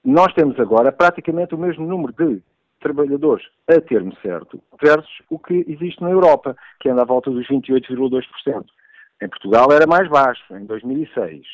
nós 0.07 0.33
temos 0.33 0.57
agora 0.57 0.89
praticamente 0.89 1.53
o 1.53 1.57
mesmo 1.57 1.85
número 1.85 2.13
de 2.13 2.41
trabalhadores 2.79 3.45
a 3.67 3.81
termo 3.81 4.15
certo 4.21 4.57
versus 4.81 5.21
o 5.29 5.37
que 5.37 5.65
existe 5.67 6.01
na 6.01 6.09
Europa, 6.09 6.55
que 6.79 6.87
anda 6.87 7.01
à 7.01 7.05
volta 7.05 7.29
dos 7.29 7.45
28,2%. 7.47 8.23
Em 9.21 9.27
Portugal 9.27 9.67
era 9.69 9.85
mais 9.85 10.07
baixo, 10.07 10.55
em 10.55 10.65
2006. 10.65 11.45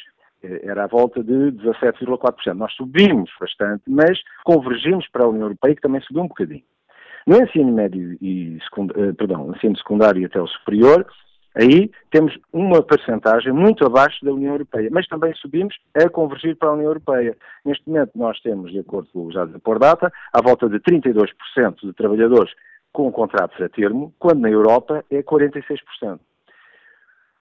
Eh, 0.43 0.61
era 0.65 0.83
à 0.83 0.87
volta 0.87 1.23
de 1.23 1.51
17,4%. 1.53 2.53
Nós 2.53 2.71
subimos 2.73 3.31
bastante, 3.39 3.81
mas 3.87 4.19
convergimos 4.43 5.07
para 5.07 5.25
a 5.25 5.29
União 5.29 5.45
Europeia, 5.45 5.75
que 5.75 5.81
também 5.81 6.01
subiu 6.01 6.21
um 6.21 6.27
bocadinho. 6.27 6.63
No 7.25 7.41
ensino 7.41 7.71
médio 7.71 8.15
e 8.21 8.59
eh, 8.59 9.13
perdão, 9.17 9.51
ensino 9.51 9.75
secundário 9.77 10.21
e 10.21 10.25
até 10.25 10.39
o 10.39 10.45
superior, 10.45 11.07
aí 11.55 11.91
temos 12.11 12.37
uma 12.51 12.81
percentagem 12.81 13.51
muito 13.51 13.85
abaixo 13.85 14.23
da 14.23 14.31
União 14.31 14.53
Europeia, 14.53 14.89
mas 14.91 15.07
também 15.07 15.33
subimos 15.35 15.75
a 15.95 16.09
convergir 16.09 16.55
para 16.57 16.69
a 16.69 16.73
União 16.73 16.87
Europeia. 16.87 17.37
Neste 17.65 17.87
momento 17.87 18.11
nós 18.15 18.39
temos, 18.41 18.71
de 18.71 18.79
acordo 18.79 19.09
com 19.11 19.25
os 19.25 19.33
dados 19.33 19.53
da 19.53 19.59
Pordata, 19.59 20.11
à 20.31 20.41
volta 20.41 20.67
de 20.67 20.79
32% 20.79 21.27
de 21.81 21.93
trabalhadores 21.93 22.51
com 22.91 23.11
contratos 23.11 23.59
a 23.61 23.69
termo, 23.69 24.13
quando 24.19 24.41
na 24.41 24.49
Europa 24.49 25.03
é 25.09 25.23
46%. 25.23 26.19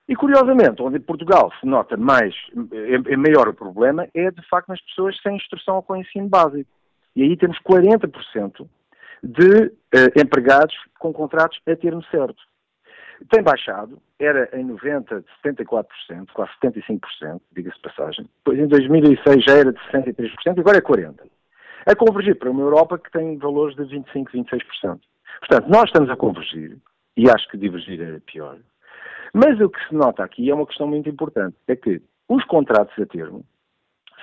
E 0.09 0.16
curiosamente, 0.16 0.83
onde 0.83 0.98
em 0.98 1.01
Portugal 1.01 1.53
se 1.61 1.66
nota 1.66 1.96
mais, 1.96 2.35
é, 2.72 3.12
é 3.12 3.16
maior 3.16 3.48
o 3.48 3.55
problema, 3.55 4.09
é 4.14 4.31
de 4.31 4.46
facto 4.48 4.68
nas 4.68 4.81
pessoas 4.83 5.16
sem 5.22 5.37
instrução 5.37 5.77
ou 5.77 5.83
com 5.83 5.96
ensino 5.96 6.29
básico. 6.29 6.70
E 7.14 7.22
aí 7.22 7.37
temos 7.37 7.59
40% 7.61 8.66
de 9.22 9.66
uh, 9.66 10.20
empregados 10.20 10.75
com 10.98 11.12
contratos 11.12 11.59
a 11.66 11.77
termo 11.77 12.03
certo. 12.11 12.42
Tem 13.28 13.42
baixado, 13.42 13.98
era 14.18 14.48
em 14.52 14.66
90% 14.66 15.24
de 15.24 15.50
74%, 15.50 15.87
quase 16.32 16.52
75%, 16.62 17.40
diga-se 17.52 17.80
passagem. 17.80 18.28
Depois 18.38 18.58
em 18.58 18.66
2006 18.66 19.44
já 19.44 19.52
era 19.52 19.72
de 19.72 19.78
63%, 19.90 20.58
agora 20.58 20.78
é 20.78 20.80
40%. 20.80 21.14
A 21.85 21.96
convergir 21.96 22.38
para 22.38 22.50
uma 22.50 22.62
Europa 22.62 22.98
que 22.98 23.11
tem 23.11 23.37
valores 23.38 23.76
de 23.76 23.82
25%, 23.82 24.28
26%. 24.32 25.00
Portanto, 25.40 25.68
nós 25.68 25.85
estamos 25.85 26.11
a 26.11 26.16
convergir, 26.16 26.78
e 27.16 27.28
acho 27.28 27.48
que 27.48 27.56
divergir 27.56 28.00
é 28.00 28.20
pior, 28.20 28.58
mas 29.35 29.58
o 29.61 29.68
que 29.68 29.88
se 29.88 29.94
nota 29.94 30.22
aqui 30.22 30.50
é 30.50 30.54
uma 30.54 30.66
questão 30.66 30.87
muito 30.87 31.08
importante, 31.08 31.56
é 31.66 31.74
que 31.74 32.00
os 32.28 32.44
contratos 32.44 32.96
a 32.98 33.06
termo 33.06 33.44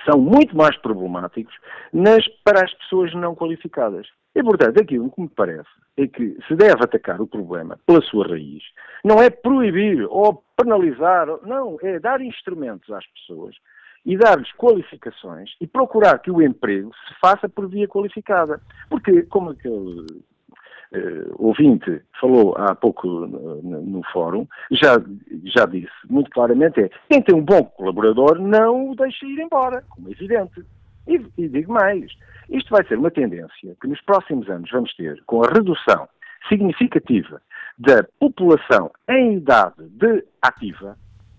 são 0.08 0.18
muito 0.18 0.56
mais 0.56 0.76
problemáticos 0.78 1.54
nas, 1.92 2.26
para 2.44 2.64
as 2.64 2.72
pessoas 2.74 3.12
não 3.14 3.34
qualificadas. 3.34 4.06
E, 4.34 4.42
portanto, 4.42 4.80
aquilo 4.80 5.10
que 5.10 5.20
me 5.20 5.28
parece 5.28 5.68
é 5.96 6.06
que 6.06 6.36
se 6.46 6.54
deve 6.54 6.82
atacar 6.82 7.20
o 7.20 7.26
problema 7.26 7.78
pela 7.86 8.00
sua 8.02 8.28
raiz. 8.28 8.62
Não 9.04 9.20
é 9.20 9.28
proibir 9.28 10.06
ou 10.08 10.42
penalizar, 10.56 11.26
não, 11.42 11.76
é 11.82 11.98
dar 11.98 12.20
instrumentos 12.20 12.90
às 12.90 13.04
pessoas 13.08 13.56
e 14.04 14.16
dar-lhes 14.16 14.50
qualificações 14.52 15.50
e 15.60 15.66
procurar 15.66 16.18
que 16.20 16.30
o 16.30 16.40
emprego 16.40 16.90
se 17.06 17.14
faça 17.20 17.48
por 17.48 17.68
via 17.68 17.88
qualificada. 17.88 18.60
Porque, 18.88 19.22
como 19.24 19.50
aquele 19.50 20.00
uh, 20.00 21.34
ouvinte 21.38 22.00
falou 22.20 22.54
há 22.56 22.74
pouco 22.74 23.08
no, 23.08 23.82
no, 23.82 24.02
fórum, 24.12 24.46
já, 24.70 24.96
já 25.44 25.66
disse 25.66 25.90
muito 26.08 26.30
claramente, 26.30 26.80
é 26.80 26.90
quem 27.08 27.20
tem 27.20 27.34
um 27.34 27.44
bom 27.44 27.64
colaborador 27.64 28.38
não 28.38 28.90
o 28.90 28.96
deixa 28.96 29.26
ir 29.26 29.40
embora, 29.40 29.84
como 29.90 30.08
é 30.08 30.12
evidente. 30.12 30.64
E, 31.10 31.20
e 31.36 31.48
digo 31.48 31.72
mais, 31.72 32.12
isto 32.48 32.70
vai 32.70 32.86
ser 32.86 32.96
uma 32.96 33.10
tendência 33.10 33.76
que 33.80 33.88
nos 33.88 34.00
próximos 34.02 34.48
anos 34.48 34.70
vamos 34.70 34.94
ter, 34.94 35.20
com 35.26 35.42
a 35.42 35.48
redução 35.52 36.08
significativa 36.48 37.42
da 37.76 38.04
população 38.20 38.92
em 39.08 39.38
idade 39.38 39.88
de 39.88 40.24
ativa, 40.40 40.96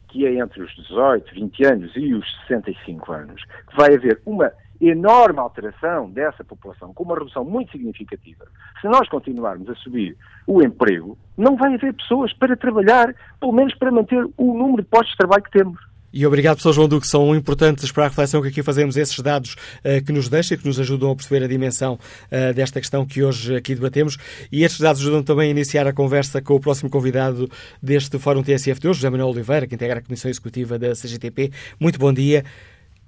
que 0.09 0.25
é 0.25 0.35
entre 0.35 0.61
os 0.61 0.75
18, 0.75 1.33
20 1.33 1.65
anos 1.65 1.91
e 1.95 2.13
os 2.13 2.25
65 2.47 3.13
anos, 3.13 3.41
que 3.45 3.77
vai 3.77 3.95
haver 3.95 4.21
uma 4.25 4.51
enorme 4.81 5.39
alteração 5.39 6.09
dessa 6.09 6.43
população, 6.43 6.93
com 6.93 7.03
uma 7.03 7.17
redução 7.17 7.45
muito 7.45 7.71
significativa, 7.71 8.45
se 8.81 8.87
nós 8.87 9.07
continuarmos 9.07 9.69
a 9.69 9.75
subir 9.75 10.17
o 10.45 10.61
emprego, 10.61 11.17
não 11.37 11.55
vai 11.55 11.75
haver 11.75 11.93
pessoas 11.93 12.33
para 12.33 12.57
trabalhar, 12.57 13.15
pelo 13.39 13.53
menos 13.53 13.73
para 13.75 13.91
manter 13.91 14.25
o 14.37 14.53
número 14.53 14.81
de 14.81 14.89
postos 14.89 15.11
de 15.11 15.17
trabalho 15.17 15.43
que 15.43 15.51
temos. 15.51 15.90
E 16.13 16.25
obrigado, 16.25 16.55
professor 16.55 16.73
João 16.73 16.87
Duque. 16.87 17.07
São 17.07 17.33
importantes 17.35 17.91
para 17.91 18.05
a 18.05 18.07
reflexão 18.09 18.41
que 18.41 18.49
aqui 18.49 18.61
fazemos 18.61 18.97
esses 18.97 19.17
dados 19.19 19.55
uh, 19.83 20.03
que 20.05 20.11
nos 20.11 20.27
deixam, 20.27 20.57
que 20.57 20.65
nos 20.65 20.79
ajudam 20.79 21.11
a 21.11 21.15
perceber 21.15 21.45
a 21.45 21.47
dimensão 21.47 21.93
uh, 21.93 22.53
desta 22.53 22.79
questão 22.81 23.05
que 23.05 23.23
hoje 23.23 23.55
aqui 23.55 23.73
debatemos. 23.73 24.17
E 24.51 24.63
estes 24.63 24.81
dados 24.81 25.01
ajudam 25.01 25.23
também 25.23 25.47
a 25.47 25.51
iniciar 25.51 25.87
a 25.87 25.93
conversa 25.93 26.41
com 26.41 26.55
o 26.55 26.59
próximo 26.59 26.89
convidado 26.89 27.49
deste 27.81 28.19
Fórum 28.19 28.43
TSF 28.43 28.79
de 28.79 28.87
hoje, 28.89 28.99
José 28.99 29.09
Manuel 29.09 29.29
Oliveira, 29.29 29.65
que 29.65 29.75
integra 29.75 29.99
a 29.99 30.01
Comissão 30.01 30.29
Executiva 30.29 30.77
da 30.77 30.91
CGTP. 30.91 31.51
Muito 31.79 31.97
bom 31.97 32.11
dia. 32.11 32.43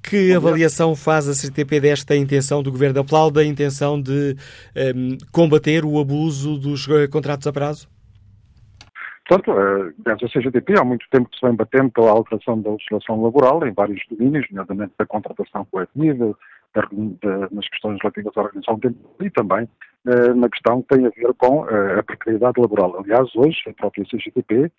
Que 0.02 0.34
avaliação 0.34 0.96
faz 0.98 1.30
a 1.30 1.34
CGTP 1.34 1.80
desta 1.80 2.16
intenção 2.16 2.62
do 2.62 2.70
Governo? 2.70 3.00
Aplaude 3.00 3.40
a 3.40 3.44
intenção 3.46 4.02
de 4.02 4.36
um, 4.76 4.80
ehm, 4.80 5.18
combater 5.32 5.86
o 5.86 5.98
abuso 5.98 6.58
dos 6.58 6.88
eh, 6.90 7.08
contratos 7.08 7.48
a 7.48 7.54
prazo? 7.54 7.93
Portanto, 9.28 9.94
dentro 10.00 10.28
da 10.28 10.34
CGTP 10.34 10.78
há 10.78 10.84
muito 10.84 11.06
tempo 11.10 11.30
que 11.30 11.40
se 11.40 11.46
vem 11.46 11.56
batendo 11.56 11.92
pela 11.92 12.12
alteração 12.12 12.62
da 12.62 12.72
legislação 12.72 13.24
laboral 13.24 13.66
em 13.66 13.72
vários 13.72 14.02
domínios, 14.10 14.46
nomeadamente 14.50 14.94
da 14.98 15.06
contratação 15.06 15.66
coletiva, 15.72 16.38
nas 17.52 17.70
questões 17.70 18.00
relativas 18.02 18.36
à 18.36 18.42
organização 18.42 18.76
do 18.76 18.82
tempo 18.82 18.98
e 19.22 19.30
também 19.30 19.64
uh, 20.08 20.36
na 20.36 20.50
questão 20.50 20.82
que 20.82 20.96
tem 20.96 21.06
a 21.06 21.10
ver 21.10 21.34
com 21.38 21.62
uh, 21.62 22.00
a 22.00 22.04
precariedade 22.04 22.60
laboral. 22.60 23.00
Aliás, 23.00 23.30
hoje 23.36 23.62
a 23.68 23.74
própria 23.74 24.04
CGTP 24.06 24.72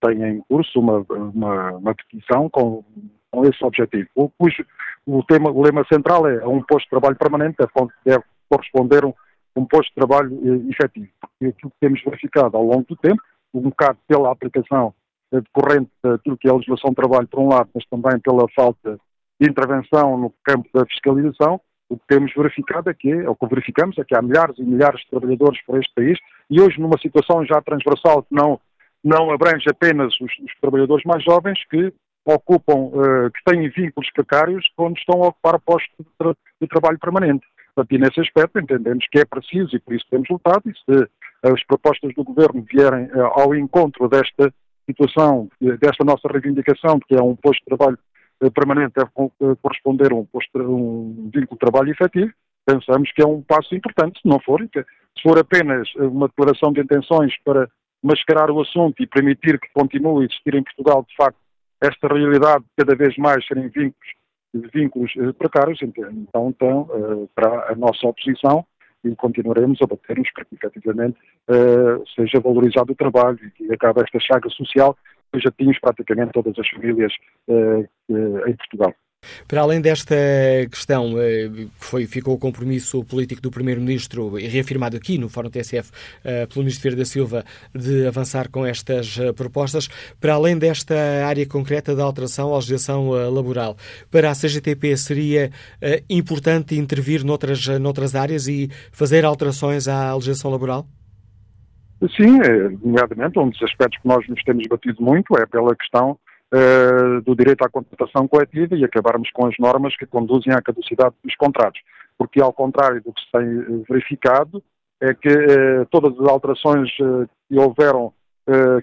tem 0.00 0.22
em 0.22 0.40
curso 0.42 0.78
uma, 0.78 1.04
uma, 1.08 1.72
uma 1.72 1.94
petição 1.94 2.50
com 2.50 2.84
com 3.30 3.44
esse 3.44 3.62
objetivo, 3.64 4.08
cujo 4.38 4.64
o, 5.06 5.22
tema, 5.22 5.50
o 5.50 5.62
lema 5.62 5.84
central 5.90 6.26
é 6.26 6.46
um 6.46 6.62
posto 6.62 6.84
de 6.84 6.90
trabalho 6.90 7.16
permanente 7.16 7.56
deve, 8.04 8.22
corresponder 8.48 9.04
a 9.04 9.08
um, 9.08 9.14
um 9.56 9.64
posto 9.64 9.88
de 9.90 9.94
trabalho 9.94 10.38
eh, 10.44 10.70
efetivo. 10.70 11.08
Porque 11.20 11.46
aquilo 11.46 11.70
que 11.70 11.80
temos 11.80 12.02
verificado 12.02 12.56
ao 12.56 12.64
longo 12.64 12.86
do 12.88 12.96
tempo, 12.96 13.20
um 13.54 13.62
bocado 13.62 13.98
pela 14.06 14.30
aplicação 14.30 14.94
eh, 15.32 15.40
decorrente 15.40 15.90
daquilo 16.02 16.36
que 16.36 16.48
é 16.48 16.50
a 16.50 16.54
legislação 16.54 16.90
de 16.90 16.96
trabalho, 16.96 17.28
por 17.28 17.40
um 17.40 17.48
lado, 17.48 17.70
mas 17.74 17.84
também 17.86 18.18
pela 18.20 18.46
falta 18.54 18.98
de 19.40 19.48
intervenção 19.48 20.18
no 20.18 20.32
campo 20.44 20.68
da 20.74 20.84
fiscalização, 20.86 21.60
o 21.88 21.96
que 21.96 22.06
temos 22.06 22.32
verificado 22.34 22.90
é 22.90 22.94
que, 22.94 23.14
o 23.26 23.34
que 23.34 23.46
verificamos 23.46 23.96
é 23.98 24.04
que 24.04 24.14
há 24.14 24.20
milhares 24.20 24.58
e 24.58 24.62
milhares 24.62 25.00
de 25.00 25.10
trabalhadores 25.10 25.60
por 25.64 25.78
este 25.78 25.92
país 25.94 26.18
e 26.50 26.60
hoje 26.60 26.78
numa 26.80 26.98
situação 26.98 27.44
já 27.46 27.62
transversal 27.62 28.22
que 28.22 28.34
não, 28.34 28.60
não 29.02 29.30
abrange 29.30 29.64
apenas 29.70 30.12
os, 30.20 30.30
os 30.38 30.60
trabalhadores 30.60 31.04
mais 31.04 31.24
jovens 31.24 31.58
que 31.70 31.92
ocupam, 32.26 32.90
uh, 32.92 33.30
que 33.30 33.42
têm 33.44 33.70
vínculos 33.70 34.10
precários 34.12 34.66
quando 34.76 34.98
estão 34.98 35.22
a 35.22 35.28
ocupar 35.28 35.58
postos 35.60 35.94
de, 35.98 36.06
tra 36.18 36.34
de 36.60 36.68
trabalho 36.68 36.98
permanente. 36.98 37.46
Portanto, 37.74 37.92
e 37.94 37.98
nesse 37.98 38.20
aspecto 38.20 38.58
entendemos 38.58 39.06
que 39.10 39.20
é 39.20 39.24
preciso, 39.24 39.74
e 39.74 39.78
por 39.78 39.94
isso 39.94 40.04
temos 40.10 40.28
lutado, 40.28 40.62
e 40.66 40.72
se 40.72 41.08
as 41.42 41.64
propostas 41.64 42.14
do 42.14 42.24
Governo 42.24 42.64
vierem 42.70 43.06
uh, 43.06 43.26
ao 43.40 43.54
encontro 43.54 44.08
desta 44.08 44.52
situação, 44.86 45.48
desta 45.60 46.04
nossa 46.04 46.28
reivindicação, 46.28 46.98
de 46.98 47.04
que 47.06 47.14
é 47.14 47.22
um 47.22 47.36
posto 47.36 47.60
de 47.60 47.76
trabalho 47.76 47.98
permanente 48.54 48.94
deve 48.96 49.10
corresponder 49.60 50.12
a 50.12 50.14
um, 50.14 50.24
posto, 50.24 50.58
um 50.58 51.30
vínculo 51.34 51.54
de 51.54 51.58
trabalho 51.58 51.90
efetivo, 51.90 52.32
pensamos 52.64 53.10
que 53.12 53.22
é 53.22 53.26
um 53.26 53.42
passo 53.42 53.74
importante, 53.74 54.20
se 54.20 54.28
não 54.28 54.38
for, 54.40 54.60
se 54.72 55.22
for 55.22 55.38
apenas 55.38 55.88
uma 55.96 56.28
declaração 56.28 56.72
de 56.72 56.80
intenções 56.80 57.34
para 57.44 57.68
mascarar 58.02 58.50
o 58.50 58.60
assunto 58.60 59.02
e 59.02 59.06
permitir 59.06 59.58
que 59.58 59.68
continue 59.74 60.22
a 60.22 60.26
existir 60.26 60.54
em 60.54 60.62
Portugal, 60.62 61.04
de 61.08 61.16
facto, 61.16 61.38
esta 61.80 62.08
realidade 62.08 62.64
cada 62.76 62.94
vez 62.94 63.16
mais 63.16 63.44
serem 63.46 63.68
vínculos, 63.68 64.08
vínculos 64.72 65.12
eh, 65.16 65.32
precários, 65.32 65.80
então, 65.82 66.10
então 66.10 67.28
para 67.34 67.72
a 67.72 67.74
nossa 67.74 68.06
oposição, 68.06 68.64
e 69.04 69.14
continuaremos 69.14 69.80
a 69.82 69.86
bater-nos 69.86 70.30
para 70.32 70.44
que 70.44 70.54
efetivamente 70.54 71.18
uh, 71.48 72.06
seja 72.14 72.40
valorizado 72.40 72.92
o 72.92 72.96
trabalho 72.96 73.38
e 73.60 73.72
acabe 73.72 74.02
esta 74.02 74.18
chaga 74.18 74.48
social 74.50 74.96
que 75.32 75.40
já 75.40 75.50
tínhamos 75.50 75.78
praticamente 75.78 76.32
todas 76.32 76.58
as 76.58 76.68
famílias 76.68 77.12
uh, 77.48 77.86
uh, 78.08 78.48
em 78.48 78.56
Portugal. 78.56 78.94
Para 79.46 79.62
além 79.62 79.80
desta 79.80 80.14
questão, 80.70 81.14
que 81.14 81.68
foi, 81.78 82.06
ficou 82.06 82.34
o 82.34 82.38
compromisso 82.38 83.02
político 83.04 83.40
do 83.40 83.50
Primeiro-Ministro, 83.50 84.34
reafirmado 84.34 84.96
aqui 84.96 85.16
no 85.16 85.28
Fórum 85.28 85.48
TSF 85.48 85.90
pelo 86.22 86.64
Ministro 86.64 86.82
Vieira 86.82 86.96
da 86.98 87.04
Silva, 87.04 87.44
de 87.74 88.06
avançar 88.06 88.50
com 88.50 88.66
estas 88.66 89.18
propostas, 89.34 89.88
para 90.20 90.34
além 90.34 90.58
desta 90.58 90.94
área 91.26 91.46
concreta 91.46 91.96
da 91.96 92.04
alteração 92.04 92.52
à 92.52 92.56
legislação 92.56 93.10
laboral, 93.10 93.76
para 94.10 94.30
a 94.30 94.34
CGTP 94.34 94.96
seria 94.96 95.50
importante 96.10 96.76
intervir 96.76 97.24
noutras, 97.24 97.66
noutras 97.80 98.14
áreas 98.14 98.48
e 98.48 98.70
fazer 98.92 99.24
alterações 99.24 99.88
à 99.88 100.14
legislação 100.14 100.50
laboral? 100.50 100.86
Sim, 102.16 102.38
nomeadamente, 102.84 103.38
um 103.38 103.48
dos 103.48 103.62
aspectos 103.62 104.00
que 104.00 104.06
nós 104.06 104.26
nos 104.28 104.42
temos 104.44 104.64
batido 104.68 105.02
muito 105.02 105.36
é 105.36 105.46
pela 105.46 105.74
questão 105.74 106.18
uh, 106.54 107.20
do 107.22 107.34
direito 107.34 107.64
à 107.64 107.68
contratação 107.68 108.26
coletiva 108.26 108.76
e 108.76 108.84
acabarmos 108.84 109.30
com 109.30 109.46
as 109.46 109.54
normas 109.58 109.96
que 109.96 110.06
conduzem 110.06 110.52
à 110.52 110.62
caducidade 110.62 111.14
dos 111.24 111.34
contratos. 111.36 111.80
Porque, 112.16 112.40
ao 112.40 112.52
contrário 112.52 113.02
do 113.02 113.12
que 113.12 113.20
se 113.20 113.30
tem 113.30 113.42
eh, 113.42 113.84
verificado, 113.88 114.62
é 115.00 115.14
que 115.14 115.28
uh, 115.28 115.86
todas 115.88 116.18
as 116.18 116.26
alterações 116.26 116.90
uh, 116.98 117.28
que 117.48 117.58
houveram, 117.58 118.12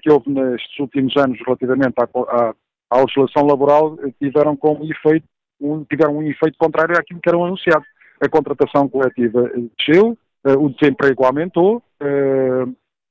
que 0.02 0.12
houve 0.12 0.30
nestes 0.30 0.80
últimos 0.80 1.18
anos 1.18 1.40
relativamente 1.44 1.96
à, 1.98 2.04
à, 2.04 2.54
à 2.92 3.02
legislação 3.02 3.48
laboral, 3.48 3.98
tiveram 4.22 4.56
como 4.56 4.86
efeito 4.86 5.26
um, 5.60 5.84
tiveram 5.86 6.18
um 6.18 6.22
efeito 6.22 6.56
contrário 6.60 6.96
àquilo 6.96 7.20
que 7.20 7.28
era 7.28 7.38
anunciado. 7.38 7.84
A 8.22 8.30
contratação 8.30 8.88
coletiva 8.88 9.52
desceu, 9.76 10.16
o 10.44 10.70
desemprego 10.70 11.26
aumentou, 11.26 11.82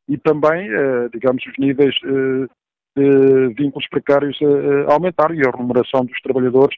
e 0.09 0.19
também, 0.19 0.69
eh, 0.69 1.09
digamos, 1.13 1.45
os 1.47 1.59
níveis 1.59 1.95
vínculos 3.57 3.89
precários 3.89 4.39
eh, 4.41 4.93
aumentaram 4.93 5.35
e 5.35 5.47
a 5.47 5.51
remuneração 5.51 6.05
dos 6.05 6.21
trabalhadores 6.21 6.77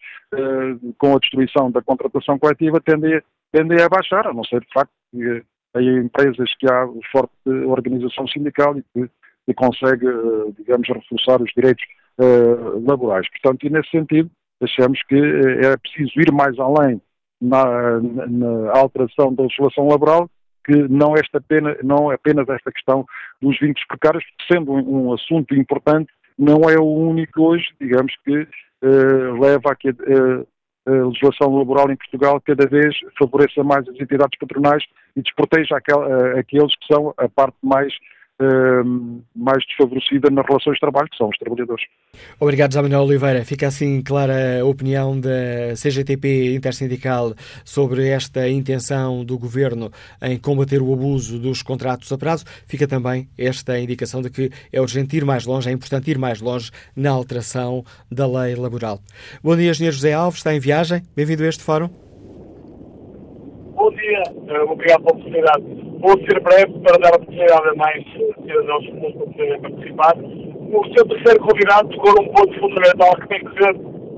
com 0.98 1.14
a 1.14 1.18
destruição 1.18 1.70
da 1.70 1.82
contratação 1.82 2.38
coletiva 2.38 2.80
tende, 2.80 3.22
tende 3.52 3.80
a 3.80 3.88
baixar, 3.88 4.26
a 4.26 4.32
não 4.32 4.42
ser 4.44 4.60
de 4.60 4.72
facto 4.72 4.90
que 5.12 5.42
em 5.76 5.98
empresas 5.98 6.50
que 6.58 6.66
há 6.66 6.88
forte 7.12 7.32
organização 7.66 8.26
sindical 8.26 8.76
e 8.78 8.82
que, 8.82 9.10
que 9.46 9.54
consegue, 9.54 10.06
digamos, 10.58 10.88
reforçar 10.88 11.40
os 11.42 11.52
direitos 11.54 11.84
laborais. 12.86 13.28
Portanto, 13.30 13.66
e 13.66 13.70
nesse 13.70 13.90
sentido, 13.90 14.30
achamos 14.62 15.02
que 15.02 15.16
é 15.16 15.76
preciso 15.76 16.18
ir 16.18 16.32
mais 16.32 16.58
além 16.58 17.00
na, 17.40 18.00
na 18.00 18.78
alteração 18.78 19.34
da 19.34 19.42
legislação 19.42 19.86
laboral 19.88 20.30
que 20.66 20.74
não, 20.88 21.14
esta 21.14 21.40
pena, 21.40 21.76
não 21.82 22.10
apenas 22.10 22.48
esta 22.48 22.72
questão 22.72 23.06
dos 23.40 23.58
vínculos 23.58 23.86
precários, 23.86 24.24
sendo 24.50 24.72
um, 24.72 25.06
um 25.06 25.14
assunto 25.14 25.54
importante, 25.54 26.12
não 26.36 26.68
é 26.68 26.76
o 26.76 26.84
único 26.84 27.40
hoje, 27.40 27.66
digamos, 27.80 28.12
que 28.24 28.42
uh, 28.42 29.40
leva 29.40 29.70
a 29.70 29.76
que 29.76 29.90
uh, 29.90 30.46
a 30.86 31.06
legislação 31.06 31.56
laboral 31.56 31.90
em 31.90 31.96
Portugal 31.96 32.40
cada 32.40 32.66
vez 32.66 32.94
favoreça 33.18 33.62
mais 33.62 33.88
as 33.88 33.94
entidades 33.94 34.38
patronais 34.38 34.84
e 35.16 35.22
desproteja 35.22 35.76
aquel, 35.76 36.00
uh, 36.00 36.38
aqueles 36.38 36.74
que 36.76 36.92
são 36.92 37.14
a 37.16 37.28
parte 37.28 37.56
mais 37.62 37.92
mais 39.34 39.64
desfavorecida 39.66 40.28
nas 40.30 40.46
relações 40.46 40.74
de 40.74 40.80
trabalho, 40.80 41.08
que 41.08 41.16
são 41.16 41.28
os 41.28 41.38
trabalhadores. 41.38 41.84
Obrigado, 42.38 42.72
José 42.72 42.82
Manuel 42.82 43.04
Oliveira. 43.04 43.44
Fica 43.44 43.68
assim 43.68 44.02
clara 44.02 44.60
a 44.60 44.64
opinião 44.64 45.18
da 45.18 45.74
CGTP 45.74 46.54
Intersindical 46.54 47.34
sobre 47.64 48.08
esta 48.08 48.48
intenção 48.48 49.24
do 49.24 49.38
Governo 49.38 49.90
em 50.22 50.38
combater 50.38 50.82
o 50.82 50.92
abuso 50.92 51.38
dos 51.38 51.62
contratos 51.62 52.12
a 52.12 52.18
prazo. 52.18 52.44
Fica 52.66 52.86
também 52.86 53.28
esta 53.38 53.78
indicação 53.78 54.20
de 54.20 54.30
que 54.30 54.50
é 54.72 54.80
urgente 54.80 55.16
ir 55.16 55.24
mais 55.24 55.46
longe, 55.46 55.68
é 55.68 55.72
importante 55.72 56.10
ir 56.10 56.18
mais 56.18 56.40
longe 56.40 56.70
na 56.94 57.10
alteração 57.10 57.84
da 58.10 58.26
lei 58.26 58.54
laboral. 58.54 59.00
Bom 59.42 59.56
dia, 59.56 59.70
Engenheiro 59.70 59.96
José 59.96 60.12
Alves, 60.12 60.40
está 60.40 60.54
em 60.54 60.60
viagem. 60.60 61.02
Bem-vindo 61.14 61.42
a 61.42 61.48
este 61.48 61.62
fórum. 61.62 62.05
Bom 63.86 63.92
dia, 63.92 64.20
eh, 64.48 64.62
obrigado 64.62 65.04
pela 65.04 65.14
oportunidade. 65.14 65.62
Vou 66.00 66.18
ser 66.26 66.40
breve 66.40 66.72
para 66.80 66.98
dar 66.98 67.12
a 67.12 67.22
oportunidade 67.22 67.68
a 67.68 67.74
mais 67.76 68.04
cidadãos 68.42 68.86
comuns 68.88 69.14
para 69.14 69.26
poderem 69.26 69.60
participar. 69.60 70.14
O 70.18 70.84
seu 70.92 71.06
terceiro 71.06 71.38
convidado 71.38 71.88
tocou 71.90 72.12
num 72.20 72.28
ponto 72.32 72.58
fundamental 72.58 73.14
que 73.14 73.28
tem 73.28 73.38
que 73.38 73.54
ver 73.54 73.74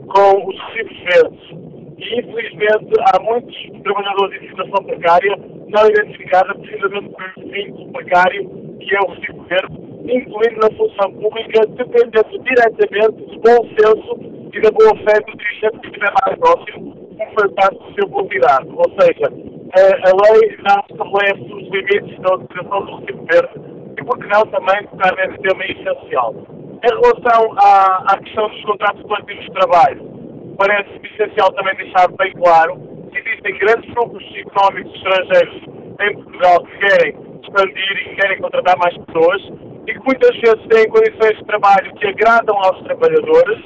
com 0.09 0.49
os 0.49 0.59
recibos 0.73 0.99
verdes. 1.01 1.51
E, 1.99 2.19
infelizmente, 2.19 2.95
há 3.13 3.21
muitos 3.21 3.55
trabalhadores 3.83 4.43
em 4.43 4.49
situação 4.49 4.85
precária 4.87 5.37
não 5.37 5.87
identificada 5.87 6.55
precisamente 6.55 7.11
por 7.11 7.25
esse 7.37 7.51
vínculo 7.51 7.93
precário 7.93 8.49
que 8.81 8.97
é 8.97 9.01
o 9.01 9.11
recibo 9.11 9.43
verde, 9.43 9.77
incluindo 10.11 10.61
na 10.63 10.71
função 10.79 11.13
pública, 11.13 11.67
dependendo 11.77 12.43
diretamente 12.43 13.21
do 13.21 13.41
bom 13.41 13.69
senso 13.77 14.49
e 14.51 14.61
da 14.63 14.71
boa 14.71 14.97
fé 15.05 15.21
do 15.21 15.37
dirigente 15.37 15.79
que 15.81 15.89
estiver 15.89 16.13
mais 16.25 16.39
próximo, 16.39 16.97
como 17.19 17.31
foi 17.39 17.49
parte 17.51 17.77
do 17.77 17.95
seu 17.95 18.09
convidado. 18.09 18.75
Ou 18.75 18.91
seja, 18.99 19.58
a, 19.75 20.33
lei 20.33 20.57
não 20.63 20.81
estabelece 20.89 21.53
os 21.53 21.69
limites 21.71 22.19
da 22.21 22.35
utilização 22.35 22.87
do 22.87 22.97
recibo 22.97 23.27
verde 23.27 23.61
e, 23.99 24.05
por 24.05 24.19
que 24.19 24.27
não, 24.29 24.43
também 24.47 24.87
tocar 24.89 25.15
nesse 25.17 25.39
tema 25.43 25.65
essencial. 25.65 26.35
Em 26.83 26.89
relação 26.89 27.53
à, 27.59 28.13
à 28.13 28.19
questão 28.19 28.49
dos 28.49 28.65
contratos 28.65 29.03
coletivos 29.03 29.45
de 29.45 29.53
trabalho, 29.53 30.55
parece 30.57 30.91
essencial 31.03 31.53
também 31.53 31.75
deixar 31.77 32.09
bem 32.09 32.33
claro 32.33 32.77
que 33.11 33.19
existem 33.19 33.59
grandes 33.59 33.91
grupos 33.95 34.25
económicos 34.37 34.95
estrangeiros 34.95 35.63
em 36.01 36.15
Portugal 36.15 36.65
que 36.65 36.79
querem 36.79 37.17
expandir 37.43 38.07
e 38.07 38.17
querem 38.17 38.41
contratar 38.41 38.77
mais 38.79 38.97
pessoas 38.99 39.43
e 39.87 39.93
que 39.93 40.05
muitas 40.05 40.37
vezes 40.37 40.67
têm 40.69 40.89
condições 40.89 41.37
de 41.37 41.45
trabalho 41.45 41.95
que 41.95 42.07
agradam 42.07 42.57
aos 42.57 42.81
trabalhadores 42.83 43.59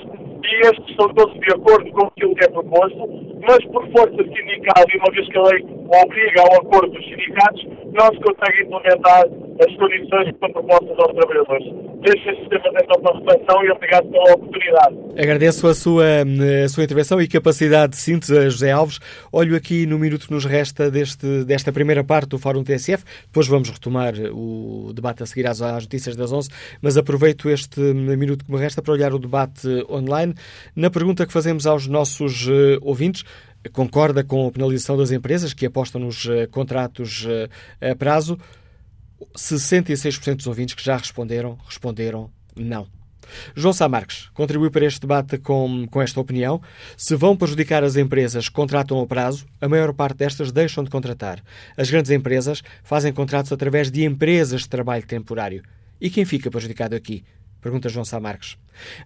estes 0.47 0.88
estão 0.88 1.09
todos 1.14 1.34
de 1.40 1.53
acordo 1.53 1.90
com 1.93 2.07
aquilo 2.07 2.34
que 2.34 2.45
é 2.45 2.49
proposto, 2.49 3.09
mas 3.49 3.64
por 3.66 3.86
força 3.93 4.16
sindical, 4.16 4.84
e 4.93 4.97
uma 4.99 5.12
vez 5.12 5.28
que 5.28 5.38
a 5.38 5.43
lei 5.43 5.64
obriga 6.05 6.40
ao 6.43 6.61
acordo 6.61 6.93
dos 6.93 7.05
sindicatos, 7.05 7.66
não 7.93 8.07
se 8.07 8.20
consegue 8.20 8.62
implementar 8.62 9.24
as 9.61 9.76
condições 9.76 10.32
que 10.32 10.38
são 10.38 10.53
propostas 10.53 10.98
aos 10.98 11.14
trabalhadores. 11.14 11.66
Deixo 12.03 12.30
este 12.30 12.48
tema 12.48 12.62
para 13.03 13.18
reflexão 13.18 13.64
e 13.64 13.70
obrigado 13.70 14.09
pela 14.09 14.34
oportunidade. 14.34 14.96
Agradeço 15.16 15.66
a 15.68 15.74
sua, 15.74 16.05
a 16.64 16.68
sua 16.68 16.84
intervenção 16.84 17.20
e 17.20 17.28
capacidade 17.28 17.92
de 17.92 17.98
síntese, 17.98 18.50
José 18.50 18.70
Alves. 18.70 18.98
Olho 19.30 19.57
aqui 19.57 19.86
no 19.86 19.98
minuto 19.98 20.26
que 20.26 20.32
nos 20.32 20.44
resta 20.44 20.90
deste, 20.90 21.44
desta 21.44 21.72
primeira 21.72 22.03
parte 22.03 22.30
do 22.30 22.38
Fórum 22.38 22.64
TSF, 22.64 23.05
depois 23.26 23.46
vamos 23.46 23.70
retomar 23.70 24.14
o 24.32 24.92
debate 24.94 25.22
a 25.22 25.26
seguir 25.26 25.46
às, 25.46 25.61
às 25.62 25.84
notícias 25.84 26.16
das 26.16 26.32
11, 26.32 26.48
mas 26.80 26.96
aproveito 26.96 27.48
este 27.48 27.80
minuto 27.80 28.44
que 28.44 28.53
me 28.53 28.59
resta 28.59 28.82
para 28.82 28.92
olhar 28.92 29.12
o 29.12 29.18
debate 29.18 29.68
online. 29.88 30.34
Na 30.74 30.90
pergunta 30.90 31.26
que 31.26 31.32
fazemos 31.32 31.66
aos 31.66 31.86
nossos 31.86 32.46
uh, 32.46 32.78
ouvintes, 32.82 33.24
concorda 33.72 34.24
com 34.24 34.46
a 34.46 34.50
penalização 34.50 34.96
das 34.96 35.12
empresas 35.12 35.53
que 35.53 35.66
apostam 35.66 36.00
nos 36.00 36.24
uh, 36.24 36.48
contratos 36.50 37.26
uh, 37.26 37.48
a 37.80 37.94
prazo? 37.94 38.38
66% 39.36 40.36
dos 40.36 40.46
ouvintes 40.46 40.74
que 40.74 40.84
já 40.84 40.96
responderam, 40.96 41.58
responderam 41.66 42.30
não. 42.56 42.86
João 43.54 43.72
Sá 43.72 43.88
Marques 43.88 44.28
contribuiu 44.34 44.70
para 44.70 44.84
este 44.84 45.00
debate 45.00 45.38
com, 45.38 45.86
com 45.90 46.02
esta 46.02 46.20
opinião. 46.20 46.60
Se 46.96 47.14
vão 47.14 47.36
prejudicar 47.36 47.84
as 47.84 47.96
empresas 47.96 48.48
que 48.48 48.54
contratam 48.54 49.00
a 49.00 49.06
prazo, 49.06 49.46
a 49.60 49.68
maior 49.68 49.92
parte 49.92 50.18
destas 50.18 50.52
deixam 50.52 50.84
de 50.84 50.90
contratar. 50.90 51.42
As 51.76 51.90
grandes 51.90 52.10
empresas 52.10 52.62
fazem 52.82 53.12
contratos 53.12 53.52
através 53.52 53.90
de 53.90 54.04
empresas 54.04 54.62
de 54.62 54.68
trabalho 54.68 55.06
temporário. 55.06 55.62
E 56.00 56.10
quem 56.10 56.24
fica 56.24 56.50
prejudicado 56.50 56.96
aqui? 56.96 57.24
Pergunta 57.62 57.88
João 57.88 58.04
Sá 58.04 58.18
Marques. 58.20 58.58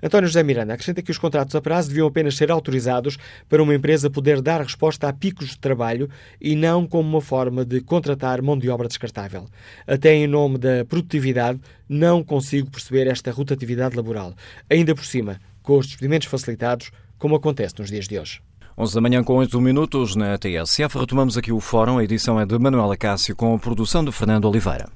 António 0.03 0.27
José 0.27 0.43
Miranda 0.43 0.73
acrescenta 0.73 1.03
que 1.03 1.11
os 1.11 1.19
contratos 1.19 1.55
a 1.55 1.61
prazo 1.61 1.89
deviam 1.89 2.09
apenas 2.09 2.37
ser 2.37 2.51
autorizados 2.51 3.19
para 3.49 3.63
uma 3.63 3.75
empresa 3.75 4.09
poder 4.09 4.41
dar 4.41 4.63
resposta 4.63 5.09
a 5.09 5.13
picos 5.13 5.51
de 5.51 5.59
trabalho 5.59 6.09
e 6.41 6.57
não 6.57 6.87
como 6.87 7.09
uma 7.09 7.21
forma 7.21 7.65
de 7.65 7.81
contratar 7.83 8.41
mão 8.41 8.59
de 8.59 8.71
obra 8.71 8.89
descartável. 8.89 9.45
Até 9.87 10.15
em 10.15 10.27
nome 10.27 10.57
da 10.57 10.85
produtividade, 10.89 11.61
não 11.89 12.25
consigo 12.25 12.71
perceber 12.71 13.07
esta 13.07 13.31
rotatividade 13.31 13.95
laboral. 13.95 14.35
Ainda 14.71 14.95
por 14.95 15.05
cima, 15.05 15.39
com 15.63 15.77
os 15.79 15.87
despedimentos 15.87 16.29
facilitados, 16.29 16.91
como 17.19 17.37
acontece 17.37 17.75
nos 17.79 17.91
dias 17.91 18.09
de 18.09 18.19
hoje. 18.19 18.41
11 18.79 18.95
da 18.95 19.01
manhã 19.01 19.25
com 19.25 19.35
8 19.35 19.59
minutos 19.61 20.17
na 20.17 20.37
TSF. 20.37 20.99
Retomamos 20.99 21.37
aqui 21.39 21.51
o 21.51 21.61
fórum. 21.61 21.99
A 21.99 22.05
edição 22.05 22.39
é 22.39 22.45
de 22.45 22.59
Manuela 22.59 22.97
Cássio 22.97 23.35
com 23.35 23.55
a 23.55 23.59
produção 23.59 24.05
de 24.05 24.13
Fernando 24.13 24.47
Oliveira. 24.47 24.87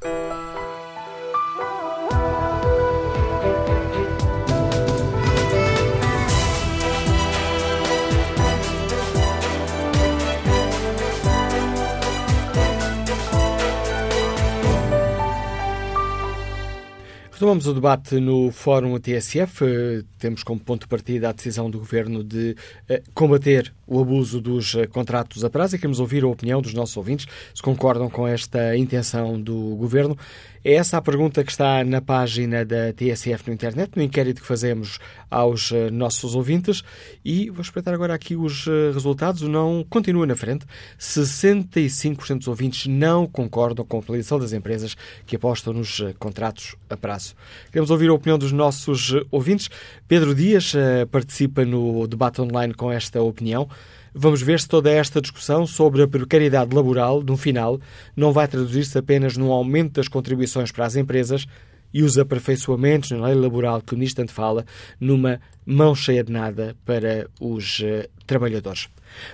Retomamos 17.41 17.67
o 17.67 17.73
debate 17.73 18.21
no 18.21 18.51
Fórum 18.53 18.99
TSF. 18.99 20.05
Temos 20.19 20.43
como 20.43 20.61
ponto 20.61 20.83
de 20.83 20.89
partida 20.89 21.31
a 21.31 21.33
decisão 21.33 21.71
do 21.71 21.79
Governo 21.79 22.23
de 22.23 22.55
eh, 22.87 23.03
combater 23.15 23.73
o 23.87 23.99
abuso 23.99 24.43
dos 24.43 24.77
contratos 24.91 25.43
a 25.43 25.49
prazo 25.49 25.75
e 25.75 25.79
queremos 25.79 26.01
ouvir 26.01 26.23
a 26.23 26.29
opinião 26.29 26.61
dos 26.61 26.75
nossos 26.75 26.95
ouvintes, 26.99 27.27
se 27.55 27.63
concordam 27.63 28.11
com 28.11 28.29
esta 28.29 28.77
intenção 28.77 29.41
do 29.41 29.75
Governo. 29.77 30.19
É 30.63 30.75
essa 30.75 30.99
a 30.99 31.03
pergunta 31.03 31.43
que 31.43 31.51
está 31.51 31.83
na 31.83 32.03
página 32.03 32.67
da 32.67 32.93
TSF 32.93 33.49
no 33.49 33.55
internet, 33.55 33.93
no 33.97 34.03
inquérito 34.03 34.43
que 34.43 34.47
fazemos 34.47 34.99
aos 35.31 35.73
nossos 35.91 36.35
ouvintes. 36.35 36.83
E 37.25 37.49
vou 37.49 37.63
espreitar 37.63 37.95
agora 37.95 38.13
aqui 38.13 38.37
os 38.37 38.67
resultados. 38.93 39.41
O 39.41 39.49
não 39.49 39.83
continua 39.89 40.27
na 40.27 40.37
frente. 40.37 40.67
65% 40.99 42.39
dos 42.39 42.49
ouvintes 42.49 42.87
não 42.87 43.27
concordam 43.27 43.87
com 43.87 43.97
a 43.97 44.01
utilização 44.01 44.39
das 44.39 44.53
empresas 44.53 44.95
que 45.27 45.35
apostam 45.35 45.73
nos 45.73 46.03
contratos 46.19 46.77
a 46.91 46.97
prazo. 46.97 47.35
Queremos 47.73 47.91
ouvir 47.91 48.11
a 48.11 48.15
opinião 48.15 48.39
dos 48.39 48.53
nossos 48.53 49.15
ouvintes. 49.31 49.71
Pedro 50.07 50.35
Dias 50.35 50.75
participa 51.11 51.65
no 51.65 52.07
debate 52.07 52.43
online 52.43 52.75
com 52.75 52.93
esta 52.93 53.23
opinião. 53.23 53.67
Vamos 54.15 54.43
ver 54.43 54.61
se 54.61 54.69
toda 54.69 54.91
esta 54.91 55.21
discussão 55.21 55.67
sobre 55.67 56.03
a 56.03 56.09
precariedade 56.09 56.75
laboral, 56.75 57.23
no 57.23 57.37
final, 57.37 57.81
não 58.17 58.33
vai 58.33 58.49
traduzir-se 58.49 58.99
apenas 58.99 59.37
num 59.37 59.53
aumento 59.53 59.95
das 59.95 60.09
contribuições 60.09 60.73
para 60.73 60.87
as 60.87 60.97
empresas 60.97 61.47
e 61.93 62.03
os 62.03 62.19
aperfeiçoamentos 62.19 63.11
na 63.11 63.27
lei 63.27 63.35
laboral 63.35 63.81
que 63.81 63.95
o 63.95 63.97
Ministro 63.97 64.23
tanto 64.23 64.33
fala, 64.33 64.65
numa 64.99 65.41
mão 65.67 65.95
cheia 65.95 66.25
de 66.25 66.33
nada 66.33 66.77
para 66.85 67.29
os 67.41 67.81
uh, 67.81 68.09
trabalhadores. 68.27 68.89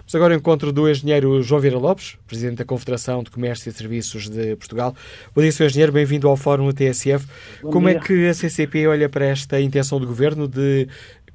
Mas 0.04 0.14
agora 0.14 0.34
encontro 0.34 0.72
do 0.72 0.88
engenheiro 0.88 1.42
João 1.42 1.60
Vieira 1.60 1.78
Lopes, 1.78 2.16
Presidente 2.26 2.58
da 2.58 2.64
Confederação 2.64 3.22
de 3.22 3.30
Comércio 3.30 3.68
e 3.68 3.72
Serviços 3.72 4.28
de 4.28 4.56
Portugal. 4.56 4.94
Bom 5.34 5.42
dia, 5.42 5.52
Sr. 5.52 5.66
Engenheiro, 5.66 5.92
bem-vindo 5.92 6.28
ao 6.28 6.36
Fórum 6.36 6.70
TSF. 6.72 7.26
Bom 7.62 7.70
Como 7.70 7.88
é 7.88 7.92
dia. 7.92 8.00
é 8.00 8.04
que 8.04 8.26
a 8.26 8.34
CCP 8.34 8.86
olha 8.86 9.08
para 9.08 9.26
esta 9.26 9.60
intenção 9.60 10.00
do 10.00 10.06
Governo 10.06 10.48
de 10.48 10.88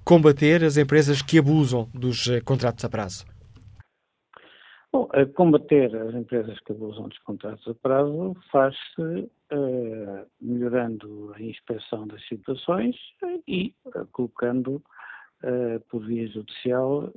combater 0.04 0.64
as 0.64 0.78
empresas 0.78 1.22
que 1.22 1.38
abusam 1.38 1.88
dos 1.94 2.26
uh, 2.28 2.44
contratos 2.44 2.84
a 2.84 2.90
prazo? 2.90 3.31
Bom, 4.94 5.08
combater 5.36 5.96
as 5.96 6.14
empresas 6.14 6.60
que 6.60 6.74
abusam 6.74 7.08
dos 7.08 7.18
contratos 7.20 7.66
a 7.66 7.74
prazo 7.76 8.36
faz-se 8.52 9.02
uh, 9.02 10.28
melhorando 10.42 11.32
a 11.34 11.42
inspeção 11.42 12.06
das 12.06 12.22
situações 12.28 12.98
e 13.48 13.74
uh, 13.86 14.06
colocando 14.12 14.84
uh, 15.44 15.80
por 15.90 16.06
via 16.06 16.28
judicial 16.28 17.10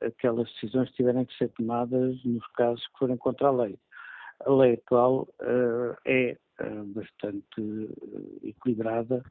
aquelas 0.00 0.50
decisões 0.54 0.88
que 0.88 0.96
tiverem 0.96 1.26
que 1.26 1.36
ser 1.36 1.50
tomadas 1.50 2.24
nos 2.24 2.46
casos 2.52 2.86
que 2.88 2.98
forem 2.98 3.18
contra 3.18 3.48
a 3.48 3.52
lei. 3.52 3.78
A 4.46 4.50
lei 4.50 4.74
atual 4.74 5.28
é 6.06 6.36
bastante 6.86 7.90
equilibrada. 8.42 9.22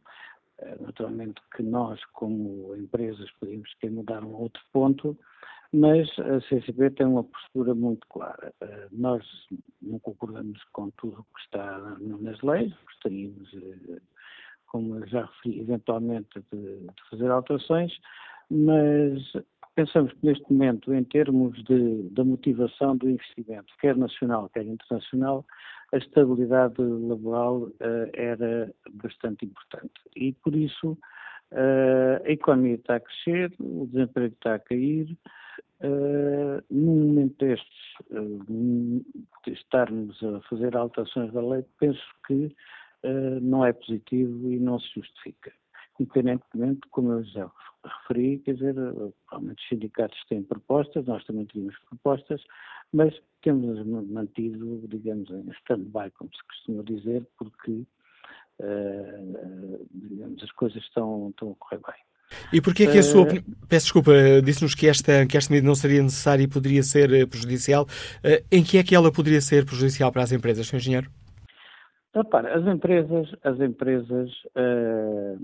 naturalmente 0.82 1.42
que 1.56 1.64
nós, 1.64 2.04
como 2.14 2.76
empresas, 2.76 3.30
podemos 3.40 3.74
ter 3.80 3.90
mudar 3.90 4.24
um 4.24 4.36
outro 4.36 4.62
ponto, 4.72 5.18
mas 5.74 6.08
a 6.20 6.40
CCP 6.42 6.92
tem 6.92 7.06
uma 7.06 7.24
postura 7.24 7.74
muito 7.74 8.06
clara. 8.08 8.54
Eh, 8.62 8.88
nós 8.92 9.24
não 9.82 10.00
concordamos 10.00 10.64
com 10.72 10.90
tudo 10.92 11.20
o 11.20 11.36
que 11.36 11.42
está 11.42 11.80
nas 12.00 12.42
leis, 12.42 12.74
gostaríamos, 12.86 13.54
eh, 13.54 14.00
como 14.68 15.06
já 15.08 15.26
referi, 15.26 15.60
eventualmente 15.62 16.44
de, 16.52 16.80
de 16.80 17.10
fazer 17.10 17.30
alterações, 17.32 17.92
mas 18.50 19.22
pensamos 19.76 20.12
que 20.14 20.26
neste 20.26 20.52
momento, 20.52 20.94
em 20.94 21.04
termos 21.04 21.62
de, 21.66 22.10
da 22.12 22.24
motivação 22.24 22.96
do 22.96 23.10
investimento, 23.10 23.74
quer 23.80 23.96
nacional, 23.96 24.50
quer 24.50 24.66
internacional, 24.66 25.46
a 25.94 25.98
estabilidade 25.98 26.82
laboral 26.82 27.64
uh, 27.64 28.10
era 28.14 28.74
bastante 28.94 29.46
importante. 29.46 29.94
E 30.16 30.34
por 30.34 30.56
isso 30.56 30.98
uh, 31.52 32.26
a 32.26 32.32
economia 32.32 32.76
está 32.76 32.96
a 32.96 33.00
crescer, 33.00 33.54
o 33.60 33.86
desemprego 33.88 34.34
está 34.34 34.56
a 34.56 34.60
cair, 34.60 35.18
Uh, 35.86 36.64
num 36.72 37.08
momento 37.10 37.38
destes, 37.38 38.00
uh, 38.10 39.06
estarmos 39.46 40.18
a 40.24 40.42
fazer 40.50 40.76
alterações 40.76 41.32
da 41.32 41.46
lei, 41.46 41.64
penso 41.80 42.02
que 42.26 42.46
uh, 43.04 43.40
não 43.40 43.64
é 43.64 43.72
positivo 43.72 44.52
e 44.52 44.58
não 44.58 44.80
se 44.80 44.88
justifica. 44.96 45.54
Independentemente, 46.00 46.82
como 46.90 47.12
eu 47.12 47.24
já 47.26 47.52
referi, 47.84 48.40
quer 48.40 48.56
dizer, 48.56 48.74
provavelmente 48.74 49.62
os 49.62 49.70
sindicatos 49.70 50.26
têm 50.28 50.42
propostas, 50.42 51.06
nós 51.06 51.24
também 51.26 51.46
tínhamos 51.46 51.78
propostas, 51.88 52.44
mas 52.92 53.14
temos 53.44 53.86
mantido, 53.86 54.88
digamos, 54.88 55.30
em 55.30 55.48
stand-by, 55.60 56.10
como 56.18 56.32
se 56.36 56.44
costuma 56.48 56.84
dizer, 56.84 57.26
porque, 57.38 57.86
digamos, 59.94 60.44
as 60.44 60.52
coisas 60.54 60.84
estão, 60.84 61.30
estão 61.30 61.52
a 61.52 61.56
correr 61.56 61.82
bem. 61.86 62.15
E 62.52 62.62
porquê 62.62 62.88
que 62.88 62.98
a 62.98 63.04
sua 63.04 63.24
opinião... 63.24 63.44
Peço 63.68 63.86
desculpa, 63.86 64.12
disse-nos 64.44 64.76
que 64.76 64.88
esta, 64.88 65.26
que 65.26 65.38
esta 65.38 65.52
medida 65.52 65.68
não 65.68 65.76
seria 65.76 66.02
necessária 66.02 66.44
e 66.44 66.48
poderia 66.48 66.84
ser 66.84 67.12
eh, 67.14 67.26
prejudicial. 67.26 67.88
Eh, 68.24 68.44
em 68.52 68.64
que 68.64 68.78
é 68.78 68.84
que 68.84 68.96
ela 68.96 69.12
poderia 69.12 69.42
ser 69.42 69.66
prejudicial 69.66 70.12
para 70.12 70.24
as 70.24 70.32
empresas, 70.32 70.68
Sr. 70.68 70.78
Engenheiro? 70.78 71.12
Repara, 72.14 72.58
as 72.58 72.66
empresas, 72.66 73.30
as 73.44 73.60
empresas 73.60 74.32
uh, 74.56 75.38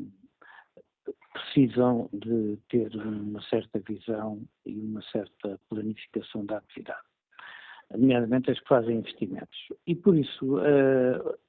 precisam 1.33 2.09
de 2.13 2.57
ter 2.69 2.95
uma 2.95 3.41
certa 3.43 3.79
visão 3.79 4.41
e 4.65 4.79
uma 4.79 5.01
certa 5.11 5.59
planificação 5.69 6.45
da 6.45 6.57
atividade, 6.57 7.01
nomeadamente 7.91 8.51
as 8.51 8.59
que 8.59 8.67
fazem 8.69 8.97
investimentos. 8.97 9.57
E 9.85 9.93
por 9.93 10.15
isso, 10.15 10.59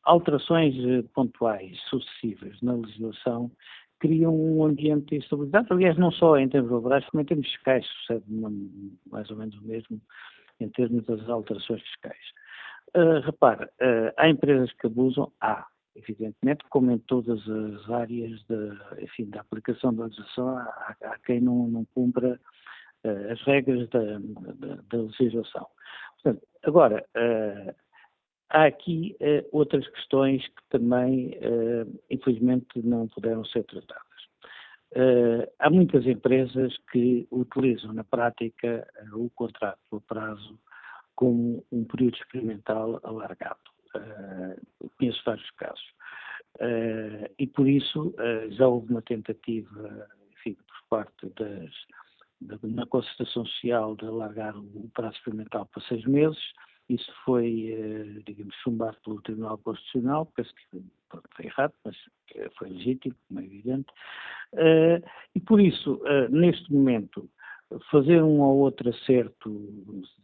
alterações 0.03 0.75
pontuais 1.15 1.79
sucessivas 1.89 2.61
na 2.61 2.75
legislação 2.75 3.49
criam 4.03 4.35
um 4.35 4.65
ambiente 4.65 5.11
de 5.11 5.17
instabilidade. 5.19 5.69
Aliás, 5.71 5.97
não 5.97 6.11
só 6.11 6.37
em 6.37 6.49
termos 6.49 6.73
laborais, 6.73 7.07
como 7.07 7.23
em 7.23 7.25
termos 7.25 7.47
fiscais, 7.47 7.87
sucede 7.87 8.25
mais 9.09 9.31
ou 9.31 9.37
menos 9.37 9.57
o 9.59 9.65
mesmo 9.65 10.01
em 10.59 10.69
termos 10.71 11.07
das 11.07 11.29
alterações 11.29 11.81
fiscais. 11.83 12.33
Uh, 12.97 13.21
repara, 13.25 13.71
uh, 13.81 14.13
há 14.17 14.29
empresas 14.29 14.73
que 14.73 14.89
abusam, 14.89 15.31
há, 15.41 15.65
evidentemente, 15.95 16.65
como 16.69 16.91
em 16.91 16.99
todas 16.99 17.41
as 17.49 17.91
áreas 17.91 18.43
de, 18.49 19.03
enfim, 19.05 19.31
da 19.31 19.41
aplicação 19.41 19.95
da 19.95 20.07
legislação, 20.07 20.49
há, 20.59 20.97
há 21.05 21.19
quem 21.25 21.41
não, 21.41 21.69
não 21.69 21.85
cumpra 21.95 22.41
uh, 23.05 23.33
as 23.33 23.41
regras 23.43 23.89
da, 23.91 24.19
da, 24.19 24.83
da, 24.91 24.99
legislação. 24.99 25.67
Portanto, 26.21 26.45
agora, 26.65 27.07
Há 28.53 28.67
aqui 28.67 29.17
uh, 29.19 29.49
outras 29.51 29.89
questões 29.89 30.47
que 30.47 30.63
também, 30.69 31.31
uh, 31.39 32.01
infelizmente, 32.11 32.67
não 32.85 33.09
puderam 33.09 33.43
ser 33.47 33.65
tratadas. 33.65 34.05
Uh, 34.95 35.51
há 35.59 35.71
muitas 35.71 36.07
empresas 36.07 36.77
que 36.93 37.27
utilizam 37.31 37.95
na 37.95 38.05
prática 38.05 38.87
o 39.15 39.31
contrato 39.31 39.79
a 39.91 40.01
prazo 40.03 40.59
como 41.17 41.65
um 41.73 41.83
período 41.85 42.19
experimental 42.19 43.01
alargado. 43.03 43.59
conheço 44.99 45.23
vários 45.25 45.51
casos. 45.53 45.95
e 47.39 47.47
por 47.47 47.67
isso 47.67 48.15
já 48.51 48.67
houve 48.69 48.91
uma 48.91 49.03
tentativa, 49.03 50.09
enfim, 50.33 50.55
por 50.55 50.89
parte 50.91 51.27
das, 51.39 51.71
da, 52.41 52.59
na 52.65 52.87
social 53.25 53.97
de 53.97 54.07
alargar 54.07 54.57
o 54.59 54.91
prazo 54.93 55.17
experimental 55.17 55.67
para 55.67 55.83
seis 55.85 56.05
meses 56.05 56.43
isso 56.95 57.13
foi, 57.25 57.73
eh, 57.73 58.23
digamos, 58.27 58.55
chumbado 58.57 58.97
pelo 59.05 59.23
Tribunal 59.23 59.59
Constitucional, 59.59 60.27
penso 60.35 60.55
que 60.55 60.83
foi 61.35 61.47
errado, 61.47 61.73
mas 61.85 61.97
eh, 62.35 62.51
foi 62.59 62.71
legítimo, 62.71 63.15
como 63.29 63.41
é 63.41 63.45
evidente. 63.45 63.93
Eh, 64.55 65.03
e 65.35 65.41
por 65.41 65.61
isso, 65.61 66.01
neste 66.31 66.73
momento, 66.73 67.29
fazer 67.91 68.23
um 68.23 68.41
ou 68.41 68.59
outro 68.59 68.91
acerto 68.91 69.51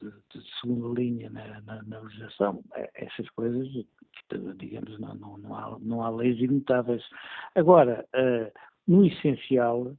de, 0.00 0.60
segunda 0.60 1.00
linha 1.00 1.30
na, 1.30 1.60
na, 1.62 1.82
na, 1.84 2.00
legislação, 2.00 2.62
essas 2.94 3.28
coisas, 3.30 3.66
digamos, 4.56 4.98
não, 4.98 5.14
não, 5.14 5.38
não, 5.38 5.54
há, 5.54 5.78
não 5.80 6.02
há 6.02 6.10
leis 6.10 6.38
imutáveis. 6.40 7.02
Agora, 7.54 8.06
no 8.86 9.06
essencial, 9.06 9.96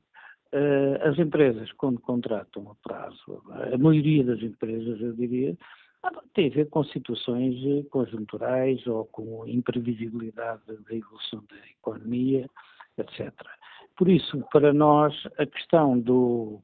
as 1.01 1.17
empresas, 1.17 1.71
quando 1.71 1.99
contratam 1.99 2.69
a 2.69 2.75
prazo, 2.87 3.43
a 3.73 3.77
maioria 3.79 4.23
das 4.23 4.41
empresas, 4.43 5.01
eu 5.01 5.13
diria, 5.13 5.57
tem 6.33 6.47
a 6.47 6.53
ver 6.53 6.69
com 6.69 6.83
situações 6.85 7.55
eh, 7.65 7.83
conjunturais 7.89 8.85
ou 8.87 9.05
com 9.05 9.45
imprevisibilidade 9.47 10.61
da 10.67 10.95
evolução 10.95 11.43
da 11.49 11.57
economia, 11.67 12.49
etc. 12.97 13.33
Por 13.97 14.07
isso, 14.07 14.41
para 14.51 14.73
nós, 14.73 15.13
a 15.37 15.45
questão 15.45 15.99
do, 15.99 16.61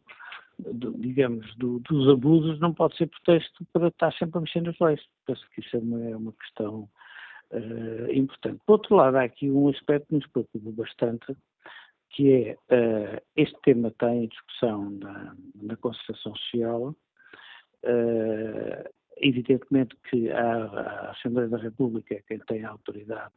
do 0.57 0.97
digamos, 0.97 1.53
do, 1.55 1.79
dos 1.79 2.07
abusos 2.09 2.59
não 2.59 2.73
pode 2.73 2.95
ser 2.97 3.07
pretexto 3.07 3.65
para 3.73 3.89
estar 3.89 4.13
sempre 4.13 4.37
a 4.37 4.41
mexer 4.41 4.61
nas 4.61 4.79
leis. 4.79 5.01
Penso 5.25 5.45
que 5.51 5.61
isso 5.61 5.75
é 5.75 5.79
uma, 5.79 6.03
é 6.05 6.15
uma 6.15 6.33
questão 6.33 6.89
uh, 7.51 8.11
importante. 8.11 8.61
Por 8.65 8.73
outro 8.73 8.95
lado, 8.95 9.17
há 9.17 9.23
aqui 9.23 9.49
um 9.49 9.67
aspecto 9.69 10.07
que 10.07 10.15
nos 10.15 10.27
preocupa 10.27 10.71
bastante, 10.71 11.35
que 12.11 12.31
é 12.31 12.53
uh, 12.53 13.21
este 13.35 13.59
tema 13.63 13.91
tem 13.99 14.23
em 14.23 14.27
discussão 14.27 14.91
na, 14.91 15.35
na 15.55 15.75
concertação 15.75 16.33
social, 16.35 16.95
uh, 17.83 18.89
Evidentemente 19.17 19.95
que 20.09 20.29
a, 20.31 21.11
Assembleia 21.11 21.47
da 21.47 21.57
República 21.57 22.15
é 22.15 22.23
quem 22.27 22.39
tem 22.39 22.65
a 22.65 22.71
autoridade 22.71 23.33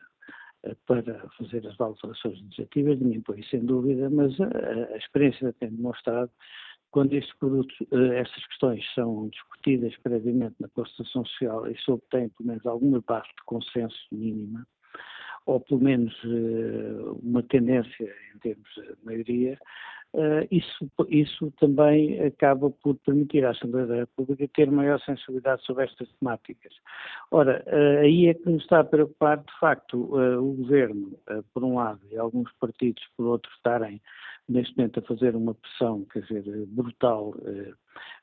eh, 0.65 0.77
para 0.87 1.29
fazer 1.37 1.67
as 1.67 1.81
alterações 1.81 2.41
legislativas, 2.43 3.01
ninguém 3.01 3.21
põe 3.21 3.43
sem 3.45 3.65
dúvida, 3.65 4.11
mas 4.11 4.39
a, 4.41 4.95
a 4.95 4.97
experiência 4.97 5.53
tem 5.55 5.71
demonstrado 5.71 6.31
quando 6.91 7.13
estes 7.13 7.37
produtos, 7.37 7.77
eh, 7.93 8.19
estas 8.21 8.47
questões 8.47 8.85
são 8.95 9.29
discutidas 9.29 9.95
previamente 9.99 10.57
na 10.61 10.69
Constituição 10.69 11.25
Social 11.25 11.67
e 11.71 11.79
se 11.79 11.91
obtém 11.91 12.29
pelo 12.31 12.49
menos 12.49 12.67
alguma 12.67 13.03
base 13.07 13.29
de 13.29 13.45
consenso 13.45 13.97
mínima, 14.11 14.67
ou 15.47 15.61
pelo 15.61 15.81
menos 15.81 16.15
uh, 16.25 17.19
uma 17.23 17.43
tendência 17.43 18.15
em 18.35 18.39
termos 18.39 18.69
de 18.75 19.05
maioria, 19.05 19.59
isso, 20.51 20.91
isso 21.09 21.53
também 21.61 22.21
acaba 22.25 22.71
por 22.71 22.97
permitir 22.97 23.45
à 23.45 23.51
Assembleia 23.51 23.87
da 23.87 23.97
República 23.97 24.49
ter 24.55 24.71
maior 24.71 24.99
sensibilidade 25.01 25.65
sobre 25.65 25.85
estas 25.85 26.09
temáticas. 26.15 26.73
Ora, 27.31 27.63
uh, 27.67 27.99
aí 28.01 28.27
é 28.27 28.35
que 28.35 28.49
nos 28.49 28.63
está 28.63 28.81
a 28.81 28.85
preocupar, 28.85 29.39
de 29.39 29.59
facto, 29.61 29.97
o 29.97 30.55
Governo, 30.55 31.13
por 31.53 31.63
um 31.63 31.77
lado, 31.77 32.01
e 32.11 32.17
alguns 32.17 32.51
partidos, 32.55 33.03
por 33.17 33.27
outro, 33.27 33.51
estarem 33.53 34.01
neste 34.49 34.77
momento 34.77 35.01
a 35.01 35.03
fazer 35.03 35.37
uma 35.37 35.55
pressão, 35.55 36.07
quer 36.11 36.23
dizer, 36.23 36.67
brutal, 36.69 37.35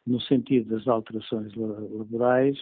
no 0.07 0.19
sentido 0.21 0.75
das 0.75 0.87
alterações 0.87 1.53
laborais, 1.55 2.57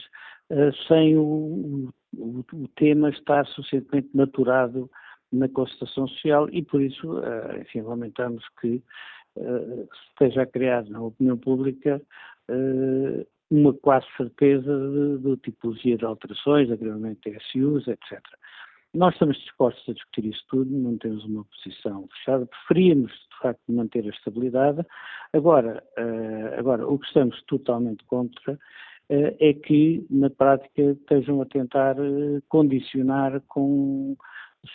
sem 0.88 1.18
o, 1.18 1.90
o, 2.18 2.46
o 2.54 2.68
tema 2.76 3.10
estar 3.10 3.46
suficientemente 3.48 4.10
maturado 4.14 4.90
na 5.34 5.50
Constituição 5.50 6.08
Social 6.08 6.48
e 6.52 6.62
por 6.62 6.82
isso, 6.82 7.20
uh, 7.20 7.60
enfim, 7.60 7.82
lamentamos 7.82 8.44
que 8.62 8.82
uh, 9.36 9.88
esteja 10.10 10.44
a 10.44 10.46
criar 10.46 10.84
na 10.86 11.02
opinião 11.02 11.38
pública 11.38 12.02
uh, 12.50 13.28
uma 13.50 13.74
quase 13.74 14.06
certeza 14.16 14.72
de, 15.20 15.38
tipologia 15.38 15.98
de 15.98 16.06
alterações, 16.06 16.72
agravamento 16.72 17.30
de 17.30 17.38
SUs, 17.52 17.88
etc. 17.88 18.20
Nós 18.94 19.14
estamos 19.14 19.38
dispostos 19.38 19.84
a 19.90 19.94
discutir 19.94 20.26
isso 20.26 20.44
tudo, 20.50 20.70
não 20.72 20.98
temos 20.98 21.26
uma 21.26 21.44
posição 21.46 22.08
fechada, 22.10 22.46
preferíamos, 22.46 23.12
de 23.12 23.38
facto, 23.42 23.62
manter 23.68 24.06
a 24.06 24.10
estabilidade. 24.10 24.86
Agora, 25.34 25.84
agora 26.58 26.88
o 26.88 27.00
que 27.00 27.08
estamos 27.08 27.42
totalmente 27.44 28.04
contra 28.06 28.58
eh, 29.10 29.36
é 29.40 29.54
que, 29.54 30.06
na 30.10 30.30
prática, 30.30 30.82
estejam 30.82 31.42
a 31.42 31.46
tentar 31.46 31.96
eh, 32.00 32.42
condicionar 32.48 33.42
com 33.48 34.16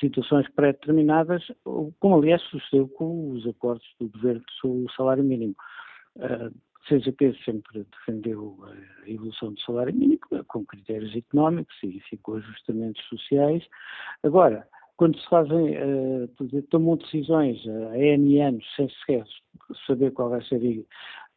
situações 0.01 0.49
pré-determinadas, 0.51 1.43
como 1.65 2.17
aliás 2.17 2.43
sucedeu 2.43 2.89
com 2.89 3.31
os 3.31 3.47
acordos 3.47 3.87
do 3.99 4.09
governo 4.09 4.43
sobre 4.61 4.85
o 4.85 4.93
salário 4.93 5.25
mínimo. 5.25 5.55
A 6.21 6.51
CGP 6.89 7.37
sempre 7.45 7.87
defendeu 7.91 8.59
a 8.65 9.11
evolução 9.11 9.53
do 9.53 9.61
salário 9.61 9.95
mínimo 9.95 10.21
com 10.47 10.65
critérios 10.65 11.15
económicos 11.15 11.75
e 11.83 12.17
com 12.19 12.37
ajustamentos 12.37 13.03
sociais. 13.09 13.65
Agora, 14.23 14.67
quando 14.97 15.19
se 15.19 15.29
fazem, 15.29 15.77
uh, 15.77 16.63
tomam 16.71 16.97
decisões 16.97 17.59
a 17.93 17.99
N 17.99 18.41
anos 18.41 18.65
sem 18.75 18.89
sequer 18.89 19.25
saber 19.87 20.11
qual 20.13 20.31
vai 20.31 20.43
ser 20.43 20.61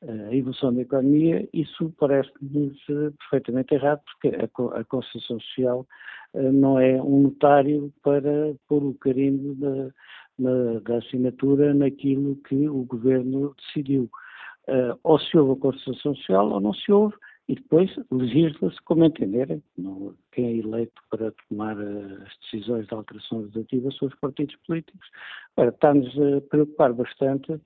a 0.07 0.35
evolução 0.35 0.73
da 0.73 0.81
economia, 0.81 1.47
isso 1.53 1.93
parece-nos 1.99 2.75
eh, 2.89 3.11
perfeitamente 3.19 3.75
errado, 3.75 4.01
porque 4.05 4.35
a, 4.35 4.79
a 4.79 4.83
Constituição 4.83 5.39
Social 5.39 5.87
uh, 6.33 6.51
não 6.51 6.79
é 6.79 7.01
um 7.01 7.23
notário 7.23 7.93
para 8.03 8.55
pôr 8.67 8.83
o 8.83 8.95
carimbo 8.95 9.53
da, 9.55 10.79
da 10.83 10.97
assinatura 10.97 11.73
naquilo 11.73 12.35
que 12.47 12.67
o 12.67 12.83
Governo 12.83 13.53
decidiu. 13.57 14.09
Uh, 14.67 14.97
ou 15.03 15.19
se 15.19 15.37
houve 15.37 15.53
a 15.53 15.61
Constituição 15.61 16.15
Social 16.15 16.49
ou 16.49 16.59
não 16.59 16.73
se 16.73 16.91
houve, 16.91 17.15
e 17.47 17.55
depois 17.55 17.89
legisla-se 18.11 18.81
como 18.83 19.03
entenderem. 19.03 19.61
Quem 20.31 20.45
é 20.45 20.57
eleito 20.57 21.01
para 21.09 21.33
tomar 21.49 21.77
uh, 21.77 22.23
as 22.23 22.37
decisões 22.39 22.87
de 22.87 22.93
alteração 22.93 23.39
legislativa 23.39 23.91
são 23.91 24.07
os 24.07 24.15
partidos 24.15 24.55
políticos. 24.67 25.07
Ora, 25.57 25.69
está-nos 25.69 26.07
a 26.19 26.41
preocupar 26.49 26.93
bastante 26.93 27.51
uh, 27.51 27.61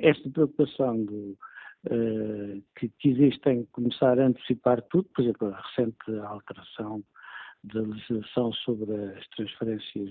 esta 0.00 0.28
preocupação 0.30 0.96
uh, 0.96 2.62
que, 2.76 2.88
que 2.98 3.08
existe 3.08 3.48
em 3.48 3.64
começar 3.72 4.18
a 4.18 4.26
antecipar 4.26 4.82
tudo, 4.90 5.08
por 5.14 5.22
exemplo, 5.22 5.48
a 5.48 5.60
recente 5.60 6.18
alteração 6.26 7.02
da 7.64 7.80
legislação 7.80 8.52
sobre 8.52 8.94
as 8.94 9.26
transferências 9.28 10.10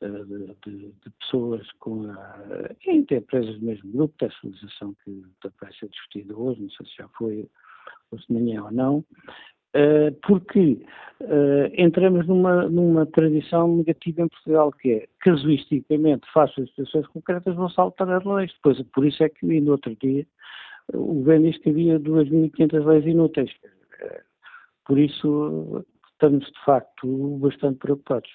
de, 0.00 0.92
de, 0.92 1.10
pessoas 1.20 1.70
com 1.78 2.10
a, 2.10 2.70
entre 2.86 3.18
empresas 3.18 3.58
do 3.58 3.66
mesmo 3.66 3.92
grupo, 3.92 4.14
dessa 4.20 4.36
legislação 4.44 4.94
que 5.04 5.22
vai 5.60 5.72
ser 5.74 5.88
discutida 5.88 6.36
hoje, 6.36 6.62
não 6.62 6.70
sei 6.70 6.86
se 6.86 6.96
já 6.96 7.08
foi 7.08 7.48
hoje 8.10 8.24
de 8.28 8.34
manhã 8.34 8.64
ou 8.64 8.70
não, 8.70 8.98
uh, 8.98 10.12
porque 10.26 10.84
uh, 11.20 11.72
entramos 11.76 12.26
numa, 12.26 12.68
numa 12.68 13.06
tradição 13.06 13.76
negativa 13.76 14.22
em 14.22 14.28
Portugal, 14.28 14.72
que 14.72 14.92
é, 14.92 15.08
casuisticamente, 15.20 16.30
face 16.32 16.60
às 16.60 16.68
situações 16.70 17.06
concretas, 17.08 17.54
vão 17.54 17.68
saltar 17.70 18.10
as 18.10 18.24
leis. 18.24 18.52
Depois, 18.54 18.80
por 18.92 19.06
isso 19.06 19.22
é 19.22 19.28
que, 19.28 19.60
no 19.60 19.72
outro 19.72 19.96
dia, 19.96 20.26
o 20.92 21.14
governo 21.14 21.46
disse 21.46 21.60
que 21.60 21.70
havia 21.70 21.98
2.500 21.98 22.84
leis 22.84 23.06
inúteis. 23.06 23.50
Por 24.84 24.98
isso, 24.98 25.84
estamos, 26.12 26.44
de 26.44 26.64
facto, 26.64 27.38
bastante 27.38 27.78
preocupados. 27.78 28.30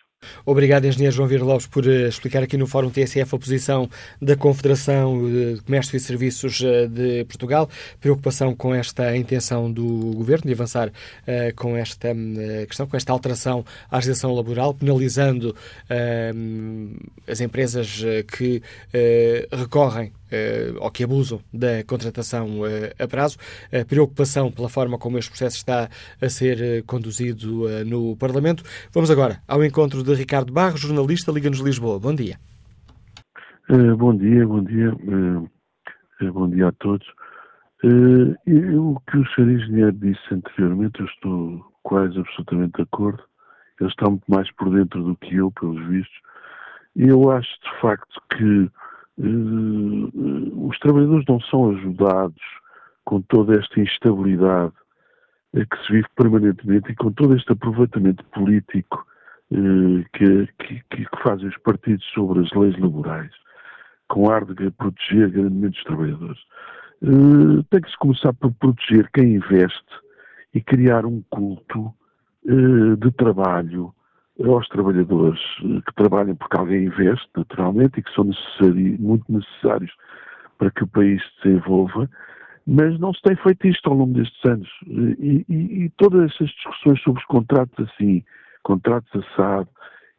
Obrigado, 0.46 0.86
Engenheiro 0.86 1.16
João 1.16 1.28
Vieira 1.28 1.46
Lopes, 1.46 1.68
por 1.68 1.86
uh, 1.86 2.08
explicar 2.08 2.42
aqui 2.42 2.58
no 2.58 2.66
Fórum 2.66 2.90
TSF 2.90 3.36
a 3.36 3.38
posição 3.38 3.90
da 4.22 4.36
Confederação 4.36 5.30
de 5.30 5.62
Comércio 5.64 5.96
e 5.96 6.00
Serviços 6.00 6.60
uh, 6.62 6.88
de 6.88 7.24
Portugal. 7.26 7.70
Preocupação 8.00 8.56
com 8.56 8.74
esta 8.74 9.16
intenção 9.16 9.72
do 9.72 9.86
Governo 10.16 10.48
de 10.48 10.54
avançar 10.54 10.88
uh, 10.88 11.56
com 11.56 11.76
esta 11.78 12.16
questão, 12.68 12.88
com 12.88 12.98
esta 12.98 13.14
alteração 13.14 13.66
à 13.92 13.98
legislação 13.98 14.34
laboral, 14.34 14.74
penalizando 14.74 15.56
as 17.28 17.42
empresas 17.42 18.02
que 18.36 18.62
recorrem 19.52 20.08
uh, 20.08 20.27
ou 20.80 20.92
que 20.92 21.04
abusam 21.04 21.40
da 21.54 21.84
contratação 21.86 22.62
uh, 22.62 22.66
a 23.04 23.08
prazo. 23.08 23.38
A 23.72 23.86
preocupação 23.86 24.52
pela 24.52 24.70
forma 24.70 24.98
como 24.98 25.18
este 25.18 25.30
processo 25.30 25.58
está 25.58 25.90
a 26.22 26.30
ser 26.30 26.58
uh, 26.58 26.86
conduzido 26.86 27.66
no 27.86 28.16
Parlamento. 28.18 28.64
Vamos 28.92 29.12
agora 29.12 29.42
ao 29.48 29.64
encontro 29.64 30.04
de 30.04 30.14
Ricardo 30.14 30.52
Barros, 30.52 30.82
jornalista 30.82 31.32
Liga-nos 31.32 31.60
Lisboa. 31.60 32.00
Bom 32.00 32.14
dia. 32.14 32.38
bom 33.98 34.16
dia, 34.16 34.46
bom 34.46 34.64
dia. 34.64 34.92
bom 36.34 36.50
dia 36.50 36.68
a 36.68 36.72
todos. 36.74 37.08
o 37.84 39.00
que 39.10 39.18
o 39.18 39.26
Sr. 39.36 39.50
Engenheiro 39.50 39.94
disse 39.94 40.34
anteriormente, 40.34 41.00
eu 41.00 41.06
estou 41.06 41.66
quase 41.84 42.20
absolutamente 42.20 42.74
de 42.76 42.84
acordo. 42.84 43.24
Ele 43.80 43.90
está 43.90 44.10
muito 44.10 44.26
mais 44.28 44.52
por 44.54 44.70
dentro 44.72 45.04
do 45.04 45.16
que 45.16 45.36
eu, 45.36 45.52
pelos 45.52 45.88
vistos. 45.88 46.18
E 46.96 47.08
eu 47.08 47.32
acho, 47.32 47.50
de 47.62 47.82
facto, 47.82 48.22
que 48.36 48.64
eh, 48.64 48.70
os 49.20 50.78
trabalhadores 50.80 51.26
não 51.28 51.40
são 51.42 51.72
ajudados 51.72 52.42
com 53.04 53.22
toda 53.22 53.60
esta 53.60 53.80
instabilidade 53.80 54.74
eh, 55.56 55.66
que 55.66 55.86
se 55.86 55.94
vive 55.94 56.08
permanentemente 56.16 56.92
e 56.92 56.96
com 56.96 57.12
todo 57.12 57.36
este 57.36 57.52
aproveitamento 57.52 58.24
político 58.26 59.06
eh, 59.52 60.06
que, 60.14 60.48
que, 60.60 60.84
que 60.90 61.22
fazem 61.24 61.48
os 61.48 61.58
partidos 61.60 62.06
sobre 62.14 62.42
as 62.42 62.52
leis 62.52 62.78
laborais, 62.78 63.32
com 64.08 64.30
ar 64.30 64.46
de 64.46 64.70
proteger 64.72 65.32
grandemente 65.32 65.80
os 65.80 65.84
trabalhadores. 65.86 66.40
Tem 67.70 67.82
que 67.82 67.92
se 67.92 67.98
começar 67.98 68.34
por 68.34 68.52
proteger 68.54 69.10
quem 69.14 69.36
investe 69.36 69.86
e 70.54 70.62
criar 70.62 71.06
um 71.06 71.24
culto 71.30 71.94
de 72.44 73.12
trabalho 73.12 73.94
aos 74.46 74.68
trabalhadores 74.68 75.40
eh, 75.64 75.82
que 75.86 75.96
trabalham 75.96 76.36
porque 76.36 76.58
alguém 76.58 76.86
investe, 76.86 77.28
naturalmente, 77.36 78.00
e 78.00 78.04
que 78.04 78.14
são 78.14 78.30
muito 79.00 79.26
necessários 79.30 79.92
para 80.58 80.72
que 80.72 80.84
o 80.84 80.88
país 80.88 81.22
se 81.42 81.50
desenvolva, 81.50 82.10
mas 82.66 83.00
não 83.00 83.14
se 83.14 83.22
tem 83.22 83.36
feito 83.38 83.68
isto 83.68 83.90
ao 83.90 83.96
longo 83.96 84.14
destes 84.14 84.46
anos. 84.46 84.70
Eh, 84.88 85.16
e, 85.20 85.46
e, 85.50 85.84
e 85.86 85.90
todas 85.98 86.32
essas 86.32 86.50
discussões 86.50 87.02
sobre 87.02 87.22
os 87.22 87.28
contratos 87.28 87.88
assim, 87.90 88.24
contratos 88.64 89.10
assado, 89.16 89.70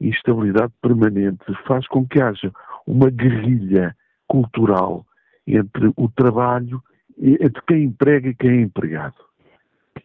instabilidade 0.01 0.73
permanente, 0.81 1.45
faz 1.66 1.87
com 1.89 2.07
que 2.07 2.21
haja 2.21 2.53
uma 2.87 3.11
guerrilha 3.11 3.95
cultural 4.27 5.05
entre 5.47 5.93
o 5.97 6.09
trabalho, 6.09 6.83
entre 7.21 7.62
quem 7.66 7.85
emprega 7.85 8.29
e 8.29 8.35
quem 8.35 8.51
é 8.51 8.61
empregado. 8.62 9.16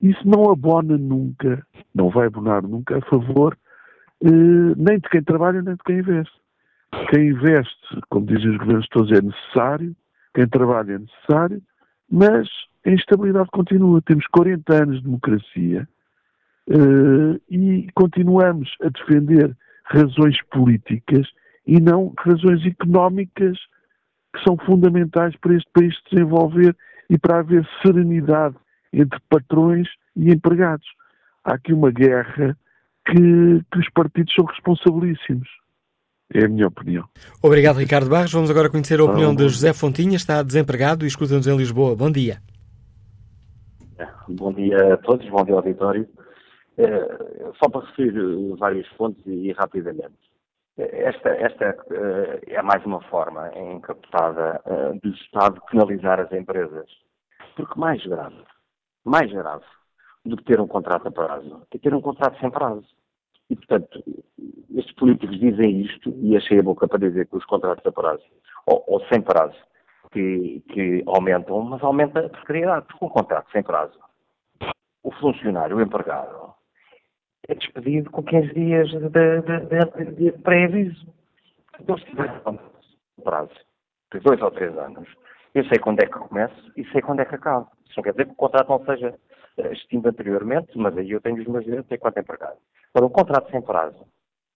Isso 0.01 0.27
não 0.27 0.51
abona 0.51 0.97
nunca, 0.97 1.65
não 1.93 2.09
vai 2.09 2.27
abonar 2.27 2.63
nunca 2.63 2.97
a 2.97 3.01
favor 3.01 3.57
nem 4.31 4.99
de 4.99 5.09
quem 5.09 5.21
trabalha, 5.21 5.61
nem 5.61 5.75
de 5.75 5.83
quem 5.83 5.99
investe. 5.99 6.33
Quem 7.09 7.29
investe, 7.29 8.01
como 8.09 8.25
dizem 8.25 8.51
os 8.51 8.57
governos 8.57 8.87
todos, 8.89 9.11
é 9.11 9.21
necessário, 9.21 9.95
quem 10.33 10.47
trabalha 10.47 10.93
é 10.93 10.99
necessário, 10.99 11.61
mas 12.09 12.47
a 12.85 12.89
instabilidade 12.89 13.49
continua. 13.51 14.01
Temos 14.01 14.25
40 14.27 14.73
anos 14.73 14.97
de 14.97 15.03
democracia 15.03 15.87
uh, 16.69 17.41
e 17.49 17.87
continuamos 17.95 18.69
a 18.81 18.89
defender 18.89 19.55
razões 19.85 20.37
políticas 20.51 21.27
e 21.65 21.79
não 21.79 22.13
razões 22.17 22.65
económicas 22.65 23.57
que 24.33 24.43
são 24.43 24.57
fundamentais 24.57 25.35
para 25.37 25.55
este 25.55 25.69
país 25.73 25.95
se 25.95 26.15
desenvolver 26.15 26.75
e 27.09 27.17
para 27.17 27.39
haver 27.39 27.67
serenidade 27.81 28.55
entre 28.91 29.19
patrões 29.29 29.87
e 30.15 30.31
empregados. 30.31 30.87
Há 31.43 31.55
aqui 31.55 31.73
uma 31.73 31.91
guerra 31.91 32.57
que, 33.05 33.61
que 33.71 33.79
os 33.79 33.89
partidos 33.91 34.33
são 34.33 34.45
responsabilíssimos. 34.45 35.47
É 36.33 36.45
a 36.45 36.49
minha 36.49 36.67
opinião. 36.67 37.05
Obrigado, 37.41 37.77
Ricardo 37.77 38.09
Barros. 38.09 38.31
Vamos 38.31 38.49
agora 38.49 38.69
conhecer 38.69 38.99
a 38.99 39.03
opinião 39.03 39.35
de 39.35 39.43
José 39.43 39.71
Fontinha. 39.73 40.15
Está 40.15 40.41
desempregado 40.41 41.05
e 41.05 41.07
escuta-nos 41.07 41.45
em 41.45 41.55
Lisboa. 41.55 41.95
Bom 41.95 42.11
dia. 42.11 42.39
Bom 44.27 44.51
dia 44.53 44.93
a 44.93 44.97
todos, 44.97 45.27
bom 45.29 45.43
dia 45.43 45.53
ao 45.53 45.59
auditório. 45.59 46.07
É, 46.77 46.87
só 47.61 47.69
para 47.69 47.85
referir 47.85 48.17
eh, 48.17 48.55
vários 48.57 48.87
pontos 48.93 49.21
e, 49.27 49.49
e 49.49 49.51
rapidamente. 49.51 50.17
Esta, 50.75 51.29
esta 51.29 51.69
uh, 51.69 52.39
é 52.47 52.59
mais 52.63 52.83
uma 52.83 52.99
forma 53.03 53.51
encapotada 53.55 54.59
uh, 54.65 54.99
do 54.99 55.09
Estado 55.09 55.61
penalizar 55.69 56.19
as 56.19 56.31
empresas. 56.31 56.89
Porque 57.55 57.79
mais 57.79 58.03
grave, 58.03 58.43
mais 59.05 59.31
grave 59.31 59.63
do 60.25 60.37
que 60.37 60.43
ter 60.43 60.59
um 60.59 60.67
contrato 60.67 61.07
a 61.07 61.11
prazo 61.11 61.61
é 61.73 61.77
ter 61.77 61.93
um 61.93 62.01
contrato 62.01 62.39
sem 62.39 62.49
prazo. 62.49 62.87
E, 63.49 63.55
portanto, 63.55 64.03
estes 64.73 64.95
políticos 64.95 65.39
dizem 65.39 65.81
isto 65.81 66.13
e 66.21 66.35
achei 66.35 66.59
a 66.59 66.63
boca 66.63 66.87
para 66.87 66.99
dizer 66.99 67.27
que 67.27 67.35
os 67.35 67.45
contratos 67.45 67.85
a 67.85 67.91
prazo, 67.91 68.23
ou, 68.65 68.83
ou 68.87 69.05
sem 69.07 69.21
prazo, 69.21 69.57
que, 70.11 70.63
que, 70.69 71.03
aumentam, 71.07 71.61
mas 71.63 71.83
aumenta 71.83 72.25
a 72.25 72.29
precariedade, 72.29 72.87
porque 72.87 73.05
um 73.05 73.09
contrato 73.09 73.51
sem 73.51 73.61
prazo, 73.61 73.99
o 75.03 75.11
funcionário, 75.11 75.77
o 75.77 75.81
empregado, 75.81 76.53
é 77.47 77.55
despedido 77.55 78.09
com 78.09 78.23
15 78.23 78.53
dias 78.53 78.89
de, 78.89 79.09
de, 79.09 79.41
de, 79.41 80.31
de 80.31 80.31
pré-aviso. 80.39 81.05
Então, 81.79 81.97
se 81.97 82.05
tiver 82.05 82.41
prazo 83.23 83.51
de 84.13 84.19
dois 84.19 84.41
ou 84.41 84.51
três 84.51 84.77
anos, 84.77 85.09
eu 85.53 85.65
sei 85.65 85.77
quando 85.79 86.01
é 86.01 86.05
que 86.05 86.13
começo 86.13 86.71
e 86.77 86.85
sei 86.91 87.01
quando 87.01 87.19
é 87.19 87.25
que 87.25 87.35
acabo. 87.35 87.69
Isso 87.85 87.93
não 87.97 88.03
quer 88.03 88.11
dizer 88.11 88.25
que 88.25 88.31
o 88.31 88.35
contrato 88.35 88.69
não 88.69 88.85
seja 88.85 89.13
extinto 89.57 90.09
anteriormente, 90.09 90.77
mas 90.77 90.97
aí 90.97 91.11
eu 91.11 91.21
tenho 91.21 91.41
os 91.41 91.47
meus 91.47 91.63
direitos 91.63 91.91
enquanto 91.91 92.17
empregado. 92.17 92.57
Agora, 92.93 93.07
um 93.07 93.13
contrato 93.13 93.51
sem 93.51 93.61
prazo 93.61 94.05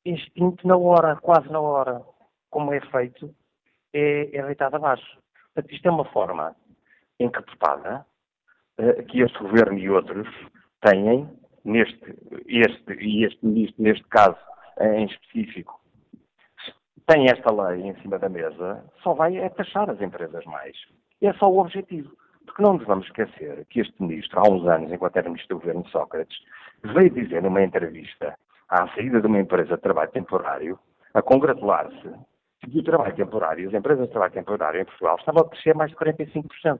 é 0.06 0.12
extinto 0.12 0.68
na 0.68 0.78
hora, 0.78 1.16
quase 1.18 1.50
na 1.50 1.60
hora. 1.60 2.02
Como 2.50 2.74
é 2.74 2.80
feito, 2.80 3.34
é, 3.94 4.36
é 4.36 4.44
deitado 4.44 4.78
abaixo. 4.78 5.18
Portanto, 5.54 5.74
isto 5.74 5.88
é 5.88 5.92
uma 5.92 6.06
forma 6.06 6.56
encapotada 7.20 8.06
uh, 8.80 9.04
que 9.06 9.22
este 9.22 9.38
governo 9.40 9.78
e 9.78 9.90
outros 9.90 10.28
têm 10.82 11.30
neste, 11.66 12.18
este 12.48 12.94
e 12.94 13.26
este 13.26 13.46
ministro, 13.46 13.84
neste 13.84 14.04
caso 14.06 14.38
em 14.80 15.06
específico, 15.06 15.82
tem 17.08 17.26
esta 17.26 17.52
lei 17.52 17.82
em 17.82 17.96
cima 18.02 18.20
da 18.20 18.30
mesa, 18.30 18.84
só 19.02 19.14
vai 19.14 19.38
é 19.38 19.50
taxar 19.50 19.90
as 19.90 20.00
empresas 20.02 20.46
mais. 20.46 20.76
É 21.22 21.34
só 21.34 21.50
o 21.50 21.60
objetivo. 21.60 22.16
Porque 22.48 22.64
não 22.64 22.74
nos 22.74 22.88
vamos 22.88 23.06
esquecer 23.06 23.66
que 23.70 23.82
este 23.82 24.02
ministro, 24.02 24.40
há 24.40 24.50
uns 24.50 24.66
anos, 24.66 24.92
enquanto 24.92 25.18
era 25.18 25.30
ministro 25.30 25.58
do 25.58 25.60
governo 25.60 25.84
de 25.84 25.92
Sócrates, 25.92 26.38
veio 26.84 27.12
dizer 27.12 27.44
numa 27.44 27.62
entrevista 27.62 28.36
à 28.70 28.88
saída 28.96 29.22
de 29.22 29.28
uma 29.28 29.40
empresa 29.40 29.76
de 29.76 29.82
trabalho 29.82 30.10
temporário, 30.12 30.80
a 31.14 31.22
congratular-se 31.22 32.10
que 32.62 32.80
o 32.80 32.84
trabalho 32.84 33.16
temporário, 33.16 33.68
as 33.68 33.74
empresas 33.74 34.06
de 34.08 34.12
trabalho 34.12 34.34
temporário 34.34 34.82
em 34.82 34.86
Portugal 34.86 35.18
estavam 35.18 35.42
a 35.44 35.50
crescer 35.50 35.76
mais 35.76 35.92
de 35.92 35.98
45%. 35.98 36.80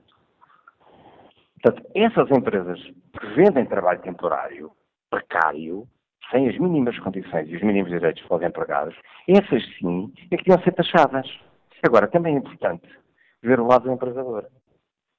Portanto, 1.60 1.90
essas 1.94 2.30
empresas 2.30 2.80
que 2.80 3.26
vendem 3.36 3.66
trabalho 3.66 4.00
temporário, 4.00 4.72
precário, 5.10 5.86
sem 6.30 6.48
as 6.48 6.58
mínimas 6.58 6.98
condições 6.98 7.48
e 7.48 7.56
os 7.56 7.62
mínimos 7.62 7.90
direitos 7.90 8.22
para 8.24 8.36
os 8.36 8.42
empregados, 8.42 8.96
essas 9.28 9.64
sim 9.78 10.12
é 10.30 10.36
que 10.36 10.44
deviam 10.44 10.62
ser 10.62 10.72
taxadas. 10.72 11.28
Agora, 11.84 12.08
também 12.08 12.34
é 12.34 12.38
importante 12.38 12.88
ver 13.42 13.60
o 13.60 13.66
lado 13.66 13.84
do 13.84 13.92
empregador. 13.92 14.46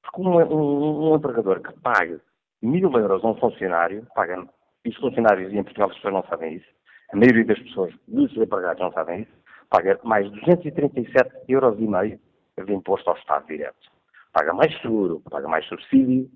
Porque 0.02 0.20
um, 0.20 0.38
um, 0.38 1.10
um 1.12 1.16
empregador 1.16 1.60
que 1.60 1.72
pague 1.80 2.20
mil 2.62 2.90
euros 2.92 3.24
a 3.24 3.28
um 3.28 3.36
funcionário, 3.36 4.06
paga, 4.14 4.46
e 4.84 4.88
os 4.88 4.96
funcionários 4.96 5.52
em 5.52 5.62
Portugal 5.62 5.90
as 5.90 5.96
pessoas 5.96 6.14
não 6.14 6.24
sabem 6.24 6.54
isso, 6.54 6.68
a 7.12 7.16
maioria 7.16 7.44
das 7.44 7.58
pessoas, 7.58 7.94
dos 8.06 8.36
empregados 8.36 8.80
não 8.80 8.92
sabem 8.92 9.22
isso, 9.22 9.32
paga 9.68 9.98
mais 10.04 10.30
237 10.30 11.30
euros 11.48 11.78
e 11.78 11.86
meio 11.86 12.20
de 12.64 12.72
imposto 12.72 13.08
ao 13.10 13.16
Estado 13.16 13.46
direto 13.46 13.90
paga 14.32 14.52
mais 14.52 14.76
seguro, 14.80 15.20
paga 15.30 15.48
mais 15.48 15.66
subsídio 15.66 16.30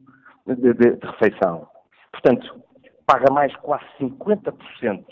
de, 0.46 0.54
de, 0.56 0.96
de 0.96 1.06
refeição. 1.06 1.68
Portanto, 2.12 2.62
paga 3.06 3.32
mais 3.32 3.54
quase 3.56 3.84
50% 4.00 5.04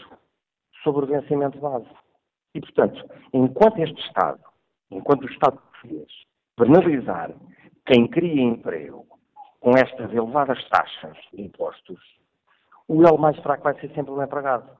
sobre 0.83 1.05
o 1.05 1.09
vencimento 1.09 1.59
base. 1.59 1.89
E, 2.55 2.61
portanto, 2.61 3.05
enquanto 3.33 3.79
este 3.79 4.01
Estado, 4.07 4.41
enquanto 4.91 5.23
o 5.23 5.31
Estado 5.31 5.59
português 5.59 6.11
penalizar 6.57 7.31
quem 7.87 8.07
cria 8.09 8.43
emprego 8.43 9.07
com 9.61 9.71
estas 9.77 10.13
elevadas 10.13 10.63
taxas 10.69 11.17
de 11.33 11.43
impostos, 11.43 12.01
o 12.89 13.07
elo 13.07 13.19
mais 13.19 13.39
fraco 13.39 13.65
vai 13.65 13.79
ser 13.81 13.93
sempre 13.95 14.13
o 14.13 14.23
empregado. 14.23 14.71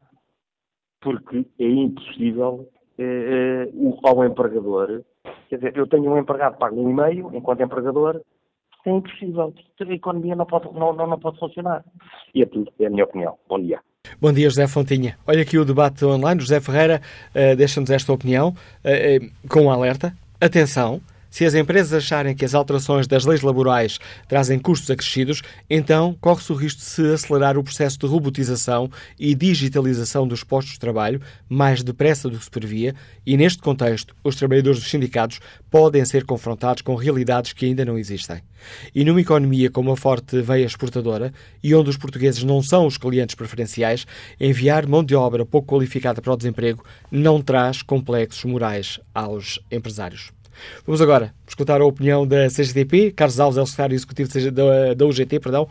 Porque 1.01 1.47
é 1.59 1.67
impossível 1.67 2.69
eh, 2.99 3.69
eh 3.69 3.99
ao 4.05 4.25
empregador 4.25 5.03
Quer 5.53 5.57
dizer, 5.57 5.77
eu 5.77 5.87
tenho 5.87 6.11
um 6.11 6.17
empregado 6.17 6.57
pago 6.57 6.81
um 6.81 6.89
e-mail, 6.89 7.31
enquanto 7.35 7.63
empregador, 7.63 8.23
é 8.87 8.91
impossível. 8.91 9.53
A 9.79 9.93
economia 9.93 10.35
não 10.35 10.47
pode, 10.47 10.65
não, 10.73 10.95
não, 10.95 11.07
não 11.07 11.19
pode 11.19 11.39
funcionar. 11.39 11.85
E 12.35 12.43
é 12.43 12.47
tudo, 12.47 12.73
é 12.81 12.87
a 12.87 12.91
minha 12.91 13.05
opinião. 13.05 13.37
Bom 13.47 13.61
dia. 13.61 13.79
Bom 14.19 14.33
dia, 14.33 14.49
José 14.49 14.67
Fontinha. 14.67 15.19
Olha 15.27 15.43
aqui 15.43 15.59
o 15.59 15.65
debate 15.67 16.03
online. 16.07 16.41
José 16.41 16.59
Ferreira 16.59 17.03
uh, 17.37 17.55
deixa-nos 17.55 17.91
esta 17.91 18.11
opinião 18.15 18.49
uh, 18.49 18.53
uh, 18.53 19.49
com 19.51 19.67
um 19.67 19.71
alerta. 19.71 20.15
Atenção, 20.41 21.03
se 21.33 21.47
as 21.47 21.55
empresas 21.55 21.95
acharem 21.95 22.37
que 22.37 22.45
as 22.45 22.55
alterações 22.55 23.07
das 23.07 23.25
leis 23.25 23.41
laborais 23.41 23.99
trazem 24.29 24.59
custos 24.59 24.91
acrescidos, 24.91 25.41
então 25.69 26.15
corre-se 26.21 26.53
o 26.53 26.55
risco 26.55 26.81
de 26.81 26.85
se 26.85 27.11
acelerar 27.11 27.57
o 27.57 27.65
processo 27.65 27.99
de 27.99 28.07
robotização 28.07 28.91
e 29.19 29.35
digitalização 29.35 30.29
dos 30.29 30.45
postos 30.45 30.75
de 30.75 30.79
trabalho 30.79 31.23
mais 31.49 31.83
depressa 31.83 32.29
do 32.29 32.37
que 32.37 32.45
se 32.45 32.51
previa, 32.51 32.95
e 33.25 33.35
neste 33.35 33.63
contexto, 33.63 34.15
os 34.23 34.37
trabalhadores 34.37 34.79
dos 34.79 34.91
sindicatos 34.91 35.41
podem 35.71 36.05
ser 36.05 36.27
confrontados 36.27 36.83
com 36.83 36.95
realidades 36.95 37.55
que 37.55 37.65
ainda 37.65 37.83
não 37.83 37.97
existem. 37.97 38.43
E 38.95 39.03
numa 39.03 39.23
economia 39.23 39.71
com 39.71 39.81
uma 39.81 39.97
forte 39.97 40.43
veia 40.43 40.67
exportadora 40.67 41.33
e 41.63 41.75
onde 41.75 41.89
os 41.89 41.97
portugueses 41.97 42.45
não 42.45 42.63
são 42.63 42.87
os 42.87 42.99
clientes 42.99 43.35
preferenciais, 43.35 44.07
enviar 44.39 44.87
mão 44.87 45.03
de 45.03 45.15
obra 45.15 45.47
pouco 45.47 45.75
qualificada 45.75 46.21
para 46.21 46.35
o 46.35 46.37
desemprego 46.37 46.85
não 47.11 47.41
traz 47.41 47.81
complexos 47.81 48.45
morais 48.45 49.01
aos 49.15 49.59
empresários. 49.71 50.31
Vamos 50.87 51.01
agora 51.01 51.35
escutar 51.47 51.81
a 51.81 51.85
opinião 51.85 52.27
da 52.27 52.49
CGTP. 52.49 53.13
Carlos 53.13 53.39
Alves 53.41 53.59
é 53.59 53.63
o 53.63 53.67
secretário 53.67 53.95
executivo 53.95 54.31
da, 54.95 55.07
UGT, 55.07 55.41
perdão. 55.41 55.69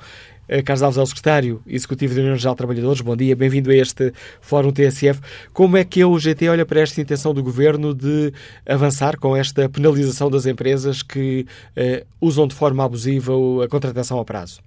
Eh, 0.47 0.61
Carlos 0.61 0.84
Alves 0.84 0.97
é 0.97 1.01
o 1.01 1.05
secretário 1.05 1.61
executivo 1.67 2.15
da 2.15 2.21
União 2.21 2.36
Geral 2.36 2.53
de 2.53 2.57
Trabalhadores. 2.57 3.01
Bom 3.01 3.15
dia, 3.15 3.36
bem-vindo 3.36 3.71
a 3.71 3.75
este 3.75 4.11
Fórum 4.41 4.71
TSF. 4.71 5.21
Como 5.53 5.77
é 5.77 5.84
que 5.84 6.01
a 6.01 6.07
UGT 6.07 6.49
olha 6.49 6.65
para 6.65 6.82
esta 6.82 6.99
intenção 7.01 7.34
do 7.34 7.41
Governo 7.41 7.93
de 7.93 8.34
avançar 8.67 9.17
com 9.17 9.36
esta 9.36 9.69
penalização 9.69 10.29
das 10.29 10.45
empresas 10.45 11.01
que 11.01 11.45
uh, 11.77 12.05
usam 12.19 12.47
de 12.47 12.55
forma 12.55 12.84
abusiva 12.84 13.34
a 13.63 13.67
contratação 13.67 14.19
a 14.19 14.25
prazo? 14.25 14.61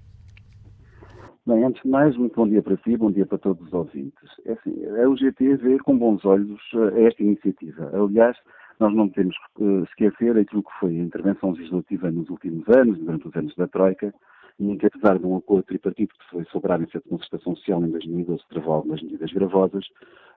Bem, 1.47 1.63
antes 1.63 1.83
de 1.83 1.91
mais, 1.91 2.17
muito 2.17 2.35
bom 2.35 2.49
dia 2.49 2.63
para 2.63 2.79
si, 2.79 2.97
bom 2.97 3.11
dia 3.11 3.27
para 3.27 3.37
todos 3.37 3.67
os 3.67 3.73
ouvintes. 3.75 4.31
É 4.47 4.53
assim, 4.53 4.75
a 4.87 5.07
UGT 5.07 5.57
vê 5.57 5.79
com 5.79 5.99
bons 5.99 6.25
olhos 6.25 6.59
eh, 6.75 7.05
esta 7.05 7.23
iniciativa. 7.23 7.91
Aliás, 7.93 8.35
nós 8.79 8.95
não 8.95 9.09
temos 9.09 9.37
que 9.57 9.65
esquecer 9.89 10.37
aquilo 10.37 10.63
que 10.63 10.79
foi 10.81 10.91
a 10.91 11.03
intervenção 11.03 11.53
legislativa 11.53 12.11
nos 12.11 12.29
últimos 12.29 12.69
anos, 12.69 12.99
durante 12.99 13.29
os 13.29 13.37
anos 13.37 13.55
da 13.57 13.67
Troika, 13.69 14.13
em 14.59 14.77
que, 14.77 14.87
apesar 14.87 15.19
de 15.19 15.27
um 15.27 15.37
acordo 15.37 15.65
tripartito 15.65 16.15
que 16.15 16.31
foi 16.31 16.45
sobre 16.45 16.71
a 16.71 16.75
área 16.75 16.87
de 16.87 17.43
social 17.43 17.85
em 17.85 17.91
2012, 17.91 18.43
que 18.43 18.49
travou 18.51 18.75
algumas 18.75 19.03
medidas 19.03 19.33
gravosas, 19.33 19.85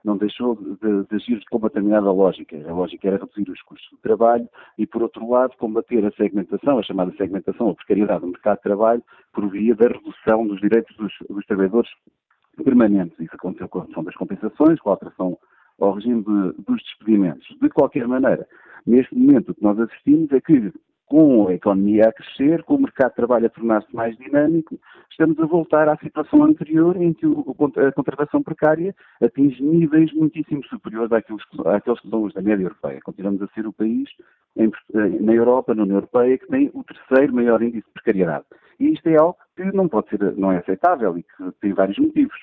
não 0.04 0.18
deixou 0.18 0.56
de, 0.56 1.04
de 1.08 1.16
agir 1.16 1.44
com 1.50 1.58
uma 1.58 1.68
determinada 1.68 2.12
lógica. 2.12 2.58
A 2.68 2.74
lógica 2.74 3.08
era 3.08 3.18
reduzir 3.18 3.50
os 3.50 3.62
custos 3.62 3.90
do 3.92 3.98
trabalho 3.98 4.48
e, 4.78 4.88
por 4.88 5.04
outro 5.04 5.30
lado, 5.30 5.56
combater 5.58 6.04
a 6.06 6.12
segmentação, 6.12 6.80
a 6.80 6.84
chamada 6.84 7.14
segmentação, 7.16 7.70
a 7.70 7.76
precariedade 7.76 8.22
do 8.22 8.28
mercado 8.28 8.58
de 8.58 8.64
trabalho, 8.64 9.04
por 9.34 9.48
via 9.50 9.76
da 9.76 9.88
redução 9.88 10.48
dos 10.48 10.60
direitos 10.62 10.96
dos, 10.98 11.14
dos 11.30 11.46
trabalhadores 11.46 11.90
permanentes. 12.64 13.20
Isso 13.20 13.36
aconteceu 13.36 13.68
com 13.68 13.80
a 13.80 13.82
redução 13.84 14.04
das 14.04 14.16
compensações, 14.16 14.80
com 14.80 14.90
a 14.90 14.94
alteração 14.94 15.38
ao 15.80 15.94
regime 15.94 16.24
de, 16.24 16.64
dos 16.64 16.82
despedimentos. 16.84 17.48
De 17.62 17.70
qualquer 17.70 18.08
maneira, 18.08 18.48
neste 18.86 19.16
momento 19.16 19.52
o 19.52 19.56
que 19.56 19.64
nós 19.64 19.80
assistimos 19.80 20.32
é 20.32 20.42
que, 20.42 20.72
com 21.06 21.48
a 21.48 21.54
economia 21.54 22.04
a 22.04 22.12
crescer, 22.12 22.64
com 22.64 22.76
o 22.76 22.82
mercado 22.82 23.10
de 23.12 23.16
trabalho 23.16 23.46
a 23.46 23.50
tornar-se 23.50 23.96
mais 23.96 24.18
dinâmico, 24.18 24.78
estamos 25.10 25.40
a 25.40 25.46
voltar 25.46 25.88
à 25.88 25.96
situação 25.98 26.44
anterior 26.44 26.96
em 27.02 27.14
que 27.14 27.26
a 27.26 27.92
contratação 27.94 28.44
precária 28.44 28.94
atinge 29.22 29.64
níveis 29.64 30.12
muitíssimo 30.14 30.64
superiores 30.66 31.12
àqueles, 31.12 31.42
àqueles 31.66 32.00
que 32.02 32.10
são 32.10 32.24
os 32.24 32.34
da 32.34 32.42
média 32.42 32.64
europeia. 32.64 33.00
Continuamos 33.04 33.42
a 33.42 33.48
ser 33.48 33.66
o 33.66 33.74
país 33.74 34.10
em, 34.58 34.70
na 35.22 35.34
Europa, 35.34 35.74
na 35.74 35.84
União 35.84 35.98
Europeia, 35.98 36.38
que 36.38 36.48
tem 36.48 36.70
o 36.74 36.84
terceiro 36.84 37.34
maior 37.34 37.62
índice 37.62 37.88
de 37.88 37.94
precariedade. 37.94 38.46
E 38.80 38.94
isto 38.94 39.08
é 39.08 39.18
algo 39.18 39.38
que 39.56 39.64
não 39.64 39.88
pode 39.88 40.10
ser, 40.10 40.36
não 40.36 40.52
é 40.52 40.58
aceitável 40.58 41.18
e 41.18 41.24
que 41.24 41.52
tem 41.62 41.74
vários 41.74 41.98
motivos. 41.98 42.38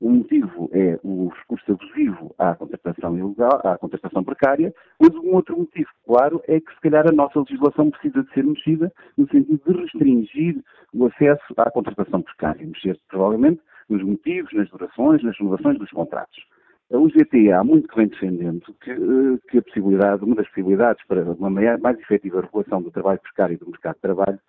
O 0.00 0.08
motivo 0.08 0.70
é 0.72 0.98
o 1.04 1.28
recurso 1.28 1.72
abusivo 1.72 2.34
à 2.38 2.54
contratação 2.54 3.18
ilegal, 3.18 3.60
à 3.62 3.76
contratação 3.76 4.24
precária, 4.24 4.72
mas 4.98 5.14
um 5.14 5.34
outro 5.34 5.58
motivo, 5.58 5.90
claro, 6.06 6.42
é 6.48 6.58
que 6.58 6.74
se 6.74 6.80
calhar 6.80 7.06
a 7.06 7.12
nossa 7.12 7.38
legislação 7.38 7.90
precisa 7.90 8.22
de 8.22 8.32
ser 8.32 8.44
mexida 8.44 8.90
no 9.18 9.28
sentido 9.28 9.60
de 9.66 9.78
restringir 9.78 10.64
o 10.94 11.04
acesso 11.04 11.52
à 11.58 11.70
contratação 11.70 12.22
precária, 12.22 12.66
mexer 12.66 12.98
provavelmente 13.08 13.60
nos 13.90 14.02
motivos, 14.02 14.50
nas 14.54 14.70
durações, 14.70 15.22
nas 15.22 15.36
renovações 15.38 15.78
dos 15.78 15.90
contratos. 15.90 16.46
A 16.92 16.96
UGT 16.96 17.52
há 17.52 17.62
muito 17.62 17.86
que 17.86 17.96
vem 17.96 18.08
defendendo 18.08 18.64
que, 18.82 18.90
eh, 18.90 19.38
que 19.50 19.58
a 19.58 19.62
possibilidade, 19.62 20.24
uma 20.24 20.34
das 20.34 20.48
possibilidades 20.48 21.06
para 21.06 21.22
uma 21.22 21.50
maior, 21.50 21.78
mais 21.78 21.98
efetiva 22.00 22.40
regulação 22.40 22.80
do 22.80 22.90
trabalho 22.90 23.20
precário 23.20 23.54
e 23.54 23.58
do 23.58 23.70
mercado 23.70 23.96
de 23.96 24.00
trabalho 24.00 24.40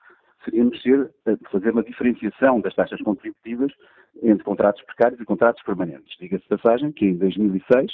seria 0.44 0.64
mexer, 0.64 1.12
eh, 1.26 1.38
fazer 1.52 1.72
uma 1.72 1.84
diferenciação 1.84 2.60
das 2.62 2.74
taxas 2.76 3.02
contributivas 3.02 3.72
entre 4.22 4.44
contratos 4.44 4.82
precários 4.84 5.20
e 5.20 5.26
contratos 5.26 5.64
permanentes. 5.64 6.18
Diga-se 6.20 6.48
passagem 6.48 6.92
que 6.92 7.06
em 7.06 7.18
2006, 7.18 7.92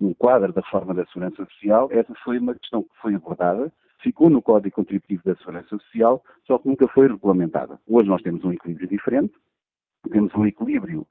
no 0.00 0.14
quadro 0.14 0.52
da 0.52 0.60
reforma 0.60 0.94
da 0.94 1.06
Segurança 1.06 1.44
Social, 1.44 1.88
essa 1.92 2.14
foi 2.24 2.38
uma 2.38 2.54
questão 2.54 2.82
que 2.82 2.96
foi 3.00 3.14
abordada, 3.14 3.72
ficou 4.02 4.30
no 4.30 4.42
Código 4.42 4.74
Contributivo 4.74 5.22
da 5.24 5.36
Segurança 5.36 5.68
Social, 5.78 6.22
só 6.46 6.58
que 6.58 6.68
nunca 6.68 6.88
foi 6.88 7.06
regulamentada. 7.06 7.78
Hoje 7.86 8.08
nós 8.08 8.22
temos 8.22 8.44
um 8.44 8.52
equilíbrio 8.52 8.88
diferente, 8.88 9.34
temos 10.10 10.34
um 10.34 10.46
equilíbrio 10.46 11.06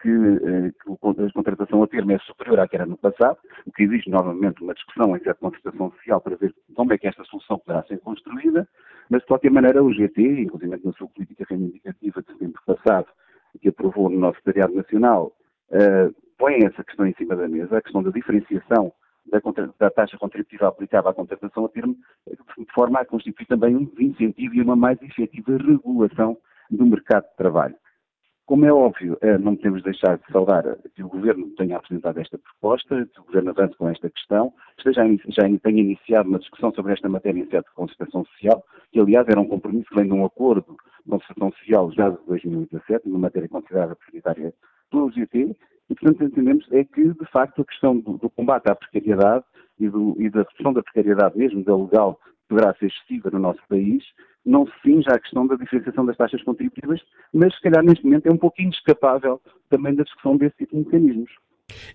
que, 0.00 0.08
eh, 0.08 0.70
que 0.70 0.92
a 0.92 1.32
contratação 1.32 1.82
a 1.82 1.86
termo 1.86 2.12
é 2.12 2.18
superior 2.20 2.60
à 2.60 2.68
que 2.68 2.76
era 2.76 2.86
no 2.86 2.96
passado, 2.96 3.38
o 3.66 3.72
que 3.72 3.82
exige 3.82 4.08
novamente 4.08 4.62
uma 4.62 4.74
discussão 4.74 5.16
em 5.16 5.20
certa 5.20 5.40
contratação 5.40 5.90
social 5.92 6.20
para 6.20 6.36
ver 6.36 6.54
como 6.74 6.92
é 6.92 6.98
que 6.98 7.08
esta 7.08 7.24
solução 7.24 7.58
poderá 7.58 7.82
ser 7.84 7.98
construída, 7.98 8.68
mas 9.10 9.22
de 9.22 9.26
qualquer 9.26 9.50
maneira 9.50 9.82
o 9.82 9.92
GT, 9.92 10.42
inclusive 10.42 10.80
na 10.84 10.92
sua 10.92 11.08
política 11.08 11.44
reivindicativa 11.48 12.22
de 12.22 12.32
setembro 12.32 12.60
passado, 12.64 13.06
que 13.60 13.68
aprovou 13.68 14.08
no 14.08 14.18
nosso 14.18 14.36
Secretariado 14.38 14.74
Nacional, 14.74 15.32
uh, 15.70 16.14
põe 16.38 16.64
essa 16.64 16.84
questão 16.84 17.06
em 17.06 17.14
cima 17.14 17.34
da 17.34 17.48
mesa, 17.48 17.78
a 17.78 17.82
questão 17.82 18.02
da 18.02 18.10
diferenciação 18.10 18.92
da, 19.26 19.40
da, 19.78 19.90
taxa 19.90 20.18
contributiva 20.18 20.68
aplicável 20.68 21.10
à 21.10 21.14
contratação 21.14 21.64
a 21.64 21.68
termo, 21.68 21.96
de 22.26 22.72
forma 22.74 23.00
a 23.00 23.04
constituir 23.04 23.46
também 23.46 23.74
um 23.74 23.90
incentivo 23.98 24.54
e 24.54 24.62
uma 24.62 24.76
mais 24.76 25.00
efetiva 25.02 25.56
regulação 25.56 26.36
do 26.70 26.86
mercado 26.86 27.24
de 27.24 27.36
trabalho. 27.36 27.74
Como 28.46 28.64
é 28.64 28.72
óbvio, 28.72 29.18
eh, 29.22 29.38
não 29.38 29.56
podemos 29.56 29.82
deixar 29.82 30.18
de 30.18 30.32
saudar 30.32 30.62
que 30.94 31.02
o 31.02 31.08
Governo 31.08 31.50
tenha 31.56 31.76
apresentado 31.76 32.20
esta 32.20 32.38
proposta, 32.38 33.04
que 33.12 33.20
o 33.20 33.24
Governo 33.24 33.50
avance 33.50 33.76
com 33.76 33.88
esta 33.88 34.08
questão, 34.08 34.52
esteja, 34.78 35.02
já 35.30 35.42
tenha 35.64 35.82
iniciado 35.82 36.28
uma 36.28 36.38
discussão 36.38 36.72
sobre 36.72 36.92
esta 36.92 37.08
matéria 37.08 37.40
em 37.40 37.50
sede 37.50 37.64
de 37.64 37.74
concertação 37.74 38.24
social, 38.24 38.64
que 38.92 39.00
aliás 39.00 39.26
era 39.26 39.40
um 39.40 39.48
compromisso 39.48 39.88
que 39.88 39.96
vem 39.96 40.06
de 40.06 40.12
um 40.12 40.24
acordo 40.24 40.76
de 41.04 41.10
concertação 41.10 41.50
social 41.58 41.90
já 41.90 42.08
de 42.08 42.18
2017, 42.28 43.08
numa 43.08 43.18
matéria 43.18 43.48
considerada 43.48 43.96
prioritária 43.96 44.54
pelo 44.92 45.10
GT, 45.10 45.56
e 45.90 45.94
portanto 45.96 46.22
entendemos 46.22 46.68
é 46.70 46.84
que, 46.84 47.02
de 47.02 47.26
facto, 47.32 47.62
a 47.62 47.64
questão 47.64 47.98
do, 47.98 48.16
do 48.16 48.30
combate 48.30 48.70
à 48.70 48.76
precariedade 48.76 49.44
e, 49.80 49.88
do, 49.88 50.14
e 50.20 50.30
da 50.30 50.44
redução 50.44 50.72
da 50.72 50.84
precariedade 50.84 51.36
mesmo 51.36 51.64
da 51.64 51.76
legal 51.76 52.20
poderá 52.48 52.72
ser 52.74 52.86
excessiva 52.86 53.28
no 53.28 53.40
nosso 53.40 53.60
país, 53.68 54.04
não 54.46 54.64
se 54.64 54.72
finge 54.82 55.10
à 55.10 55.18
questão 55.18 55.46
da 55.46 55.56
diferenciação 55.56 56.06
das 56.06 56.16
taxas 56.16 56.42
contributivas, 56.44 57.00
mas 57.34 57.54
se 57.54 57.60
calhar 57.60 57.84
neste 57.84 58.04
momento 58.04 58.26
é 58.26 58.32
um 58.32 58.38
pouquinho 58.38 58.70
escapável 58.70 59.40
também 59.68 59.94
da 59.94 60.04
discussão 60.04 60.36
desse 60.36 60.56
tipo 60.56 60.76
de 60.76 60.84
mecanismos. 60.84 61.30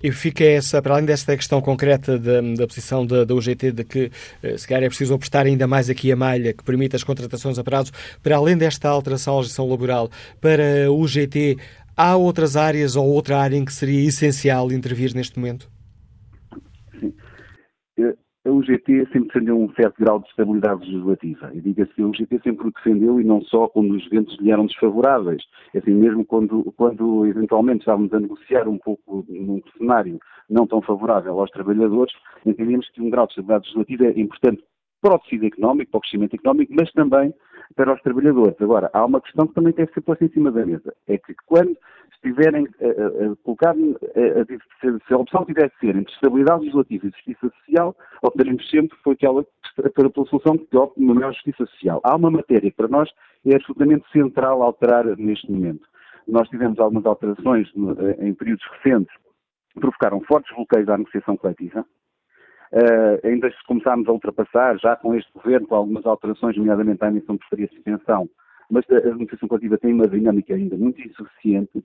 E 0.03 0.11
fica 0.11 0.43
essa, 0.43 0.81
para 0.81 0.95
além 0.95 1.05
desta 1.05 1.33
questão 1.35 1.61
concreta 1.61 2.19
da, 2.19 2.41
da 2.41 2.67
posição 2.67 3.05
da, 3.05 3.23
da, 3.23 3.33
UGT 3.33 3.71
de 3.71 3.85
que 3.85 4.11
eh, 4.43 4.57
se 4.57 4.67
calhar 4.67 4.83
é 4.83 4.87
preciso 4.87 5.13
apostar 5.13 5.45
ainda 5.45 5.65
mais 5.65 5.89
aqui 5.89 6.11
a 6.11 6.15
malha 6.15 6.53
que 6.53 6.61
permite 6.61 6.97
as 6.97 7.05
contratações 7.05 7.57
a 7.57 7.63
prazo, 7.63 7.93
para 8.21 8.35
além 8.35 8.57
desta 8.57 8.89
alteração 8.89 9.35
à 9.35 9.37
legislação 9.37 9.69
laboral, 9.69 10.09
para 10.41 10.87
a 10.87 10.91
UGT, 10.91 11.57
há 11.95 12.17
outras 12.17 12.57
áreas 12.57 12.97
ou 12.97 13.07
outra 13.07 13.37
área 13.37 13.55
em 13.55 13.63
que 13.63 13.71
seria 13.71 14.05
essencial 14.05 14.73
intervir 14.73 15.15
neste 15.15 15.39
momento? 15.39 15.69
A 18.43 18.49
UGT 18.49 19.05
sempre 19.11 19.27
defendeu 19.27 19.59
um 19.59 19.71
certo 19.73 19.95
grau 19.99 20.19
de 20.19 20.27
estabilidade 20.29 20.83
legislativa. 20.85 21.51
E 21.53 21.61
diga-se 21.61 21.93
que 21.93 22.01
a 22.01 22.07
UGT 22.07 22.39
sempre 22.43 22.67
o 22.67 22.71
defendeu 22.71 23.21
e 23.21 23.23
não 23.23 23.41
só 23.41 23.67
quando 23.67 23.91
os 23.91 24.07
ventos 24.09 24.35
lhe 24.39 24.51
eram 24.51 24.65
desfavoráveis. 24.65 25.43
É 25.73 25.77
assim, 25.77 25.91
mesmo 25.91 26.25
quando, 26.25 26.71
quando 26.75 27.25
eventualmente 27.27 27.81
estávamos 27.81 28.11
a 28.13 28.19
negociar 28.19 28.67
um 28.67 28.79
pouco 28.79 29.23
num 29.29 29.61
cenário 29.77 30.19
não 30.49 30.65
tão 30.65 30.81
favorável 30.81 31.39
aos 31.39 31.51
trabalhadores, 31.51 32.13
entendemos 32.45 32.89
que 32.89 33.01
um 33.01 33.09
grau 33.09 33.27
de 33.27 33.33
estabilidade 33.33 33.67
legislativa 33.67 34.05
é 34.05 34.19
importante 34.19 34.63
para 35.01 35.15
o 35.15 35.19
tecido 35.19 35.45
económico, 35.45 35.91
para 35.91 35.97
o 35.97 36.01
crescimento 36.01 36.35
económico, 36.35 36.73
mas 36.75 36.91
também 36.93 37.33
para 37.75 37.93
os 37.93 38.01
trabalhadores. 38.01 38.55
Agora, 38.61 38.89
há 38.93 39.05
uma 39.05 39.21
questão 39.21 39.47
que 39.47 39.53
também 39.53 39.73
deve 39.73 39.91
ser 39.93 40.01
posta 40.01 40.25
em 40.25 40.29
cima 40.29 40.51
da 40.51 40.65
mesa. 40.65 40.93
É 41.07 41.17
que 41.17 41.33
quando 41.45 41.75
estiverem 42.13 42.67
a, 42.79 43.31
a 43.31 43.35
colocar, 43.43 43.71
a, 43.73 45.05
se, 45.05 45.13
a 45.13 45.17
opção 45.17 45.45
tiver 45.45 45.69
que 45.71 45.79
ser 45.79 45.95
entre 45.95 46.13
estabilidade 46.13 46.61
legislativa 46.61 47.07
e 47.07 47.09
justiça 47.09 47.51
social, 47.59 47.95
optaremos 48.21 48.69
sempre 48.69 48.97
por 49.03 49.13
aquela 49.13 49.45
pela 49.95 50.11
solução 50.27 50.57
que 50.57 50.77
opte 50.77 51.01
na 51.01 51.13
maior 51.13 51.33
justiça 51.33 51.65
social. 51.65 52.01
Há 52.03 52.15
uma 52.15 52.29
matéria 52.29 52.69
que 52.69 52.75
para 52.75 52.87
nós 52.87 53.09
é 53.45 53.55
absolutamente 53.55 54.09
central 54.11 54.61
alterar 54.61 55.05
neste 55.17 55.49
momento. 55.51 55.87
Nós 56.27 56.47
tivemos 56.49 56.77
algumas 56.79 57.05
alterações 57.05 57.67
em 58.19 58.33
períodos 58.33 58.63
recentes 58.73 59.13
que 59.73 59.79
provocaram 59.79 60.21
fortes 60.21 60.53
bloqueios 60.55 60.89
à 60.89 60.97
negociação 60.97 61.37
coletiva. 61.37 61.85
Uh, 62.71 63.27
ainda 63.27 63.51
começarmos 63.67 64.07
a 64.07 64.13
ultrapassar, 64.13 64.79
já 64.79 64.95
com 64.95 65.13
este 65.15 65.31
governo, 65.33 65.67
com 65.67 65.75
algumas 65.75 66.05
alterações, 66.05 66.55
nomeadamente 66.55 67.03
à 67.03 67.07
emissão 67.07 67.35
de 67.35 67.39
preferia 67.39 67.67
suspensão, 67.67 68.29
mas 68.69 68.85
a 68.89 69.13
negociação 69.15 69.49
coletiva 69.49 69.77
tem 69.77 69.93
uma 69.93 70.07
dinâmica 70.07 70.53
ainda 70.55 70.77
muito 70.77 71.01
insuficiente 71.01 71.83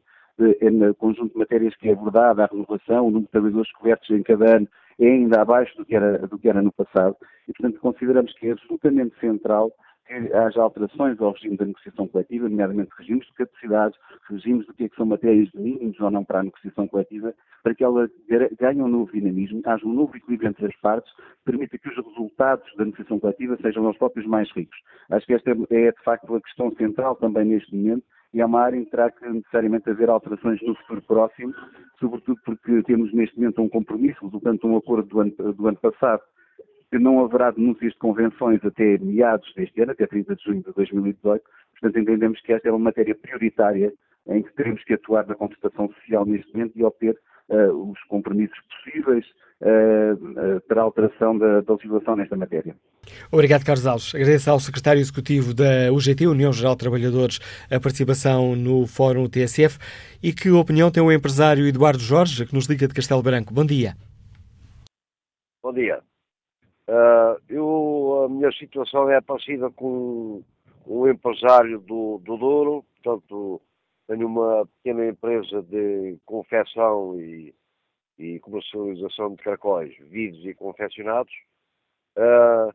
é 0.60 0.70
no 0.70 0.94
conjunto 0.94 1.32
de 1.32 1.38
matérias 1.38 1.74
que 1.76 1.88
é 1.88 1.92
abordada, 1.92 2.44
a 2.44 2.46
renovação, 2.46 3.06
o 3.06 3.10
número 3.10 3.24
de 3.24 3.30
trabalhadores 3.30 3.72
cobertos 3.72 4.10
em 4.10 4.22
cada 4.22 4.56
ano 4.56 4.68
é 5.00 5.06
ainda 5.06 5.40
abaixo 5.40 5.76
do 5.76 5.84
que 5.84 5.94
era, 5.96 6.18
do 6.26 6.38
que 6.38 6.48
era 6.48 6.60
no 6.60 6.72
passado 6.72 7.16
e, 7.48 7.52
portanto, 7.52 7.80
consideramos 7.80 8.32
que 8.34 8.48
é 8.48 8.52
absolutamente 8.52 9.18
central 9.18 9.72
que 10.06 10.32
haja 10.32 10.62
alterações 10.62 11.20
ao 11.20 11.32
regime 11.32 11.56
da 11.56 11.64
negociação 11.64 12.06
coletiva, 12.08 12.48
nomeadamente 12.48 12.90
regimes 12.96 13.26
de 13.26 13.32
capacidades, 13.34 13.98
regimes 14.30 14.66
do 14.66 14.74
que, 14.74 14.84
é 14.84 14.88
que 14.88 14.96
são 14.96 15.06
matérias 15.06 15.50
mínimos 15.54 15.98
ou 16.00 16.10
não 16.10 16.24
para 16.24 16.40
a 16.40 16.42
negociação 16.44 16.86
coletiva, 16.86 17.34
para 17.62 17.74
que 17.74 17.84
ela 17.84 18.08
ganhe 18.58 18.82
um 18.82 18.88
novo 18.88 19.12
dinamismo, 19.12 19.60
haja 19.64 19.86
um 19.86 19.92
novo 19.92 20.16
equilíbrio 20.16 20.48
entre 20.48 20.66
as 20.66 20.76
partes, 20.76 21.12
permita 21.44 21.78
que 21.78 21.88
os 21.88 21.96
resultados 21.96 22.66
da 22.76 22.84
negociação 22.84 23.18
coletiva 23.18 23.58
sejam 23.60 23.88
os 23.88 23.98
próprios 23.98 24.26
mais 24.26 24.50
ricos. 24.52 24.78
Acho 25.10 25.26
que 25.26 25.34
esta 25.34 25.50
é, 25.50 25.90
de 25.90 26.02
facto, 26.04 26.34
a 26.34 26.40
questão 26.40 26.70
central 26.76 27.16
também 27.16 27.44
neste 27.44 27.74
momento 27.74 28.04
e 28.32 28.40
é 28.40 28.46
uma 28.46 28.60
área 28.60 28.76
em 28.76 28.84
que 28.84 28.90
terá 28.90 29.10
que 29.10 29.26
necessariamente 29.26 29.88
haver 29.88 30.10
alterações 30.10 30.60
no 30.62 30.74
futuro 30.76 31.00
próximo, 31.02 31.54
sobretudo 31.98 32.38
porque 32.44 32.82
temos 32.82 33.12
neste 33.14 33.36
momento 33.38 33.62
um 33.62 33.68
compromisso 33.68 34.24
resultante 34.24 34.60
de 34.60 34.66
um 34.66 34.76
acordo 34.76 35.08
do 35.08 35.20
ano, 35.20 35.30
do 35.30 35.68
ano 35.68 35.78
passado, 35.78 36.22
que 36.90 36.98
não 36.98 37.24
haverá 37.24 37.50
denúncias 37.50 37.92
de 37.92 37.98
convenções 37.98 38.64
até 38.64 38.98
meados 38.98 39.52
deste 39.54 39.80
ano, 39.80 39.92
até 39.92 40.06
30 40.06 40.36
de 40.36 40.44
junho 40.44 40.62
de 40.62 40.72
2018. 40.72 41.44
Portanto, 41.72 41.98
entendemos 41.98 42.40
que 42.40 42.52
esta 42.52 42.68
é 42.68 42.72
uma 42.72 42.78
matéria 42.78 43.14
prioritária 43.14 43.92
em 44.28 44.42
que 44.42 44.52
teremos 44.54 44.82
que 44.84 44.94
atuar 44.94 45.26
na 45.26 45.34
concertação 45.34 45.88
social 46.00 46.24
neste 46.26 46.52
momento 46.52 46.72
e 46.76 46.84
obter 46.84 47.16
uh, 47.48 47.90
os 47.90 48.02
compromissos 48.04 48.58
possíveis 48.68 49.24
uh, 49.60 50.56
uh, 50.56 50.60
para 50.66 50.80
a 50.80 50.84
alteração 50.84 51.38
da, 51.38 51.60
da 51.60 51.74
legislação 51.74 52.16
nesta 52.16 52.36
matéria. 52.36 52.74
Obrigado, 53.30 53.64
Carlos 53.64 53.86
Alves. 53.86 54.14
Agradeço 54.14 54.50
ao 54.50 54.58
secretário 54.58 55.00
executivo 55.00 55.54
da 55.54 55.92
UGT, 55.92 56.26
União 56.26 56.52
Geral 56.52 56.74
de 56.74 56.80
Trabalhadores, 56.80 57.38
a 57.70 57.78
participação 57.78 58.56
no 58.56 58.86
Fórum 58.86 59.28
TSF. 59.28 59.78
E 60.22 60.32
que 60.32 60.50
opinião 60.50 60.90
tem 60.90 61.02
o 61.02 61.12
empresário 61.12 61.66
Eduardo 61.66 62.00
Jorge, 62.00 62.46
que 62.46 62.54
nos 62.54 62.66
liga 62.66 62.88
de 62.88 62.94
Castelo 62.94 63.22
Branco? 63.22 63.54
Bom 63.54 63.64
dia. 63.64 63.94
Bom 65.62 65.72
dia. 65.72 66.00
Uh, 66.88 67.40
eu, 67.48 68.24
a 68.24 68.28
minha 68.28 68.52
situação 68.52 69.10
é 69.10 69.20
parecida 69.20 69.70
com 69.70 70.42
um 70.86 71.08
empresário 71.08 71.80
do, 71.80 72.18
do 72.18 72.36
Douro, 72.36 72.84
portanto, 73.02 73.60
tenho 74.06 74.26
uma 74.26 74.66
pequena 74.66 75.08
empresa 75.08 75.62
de 75.62 76.16
confecção 76.24 77.20
e, 77.20 77.52
e 78.18 78.38
comercialização 78.38 79.34
de 79.34 79.42
caracóis 79.42 79.96
vidos 79.98 80.44
e 80.46 80.54
confeccionados. 80.54 81.32
Uh, 82.16 82.72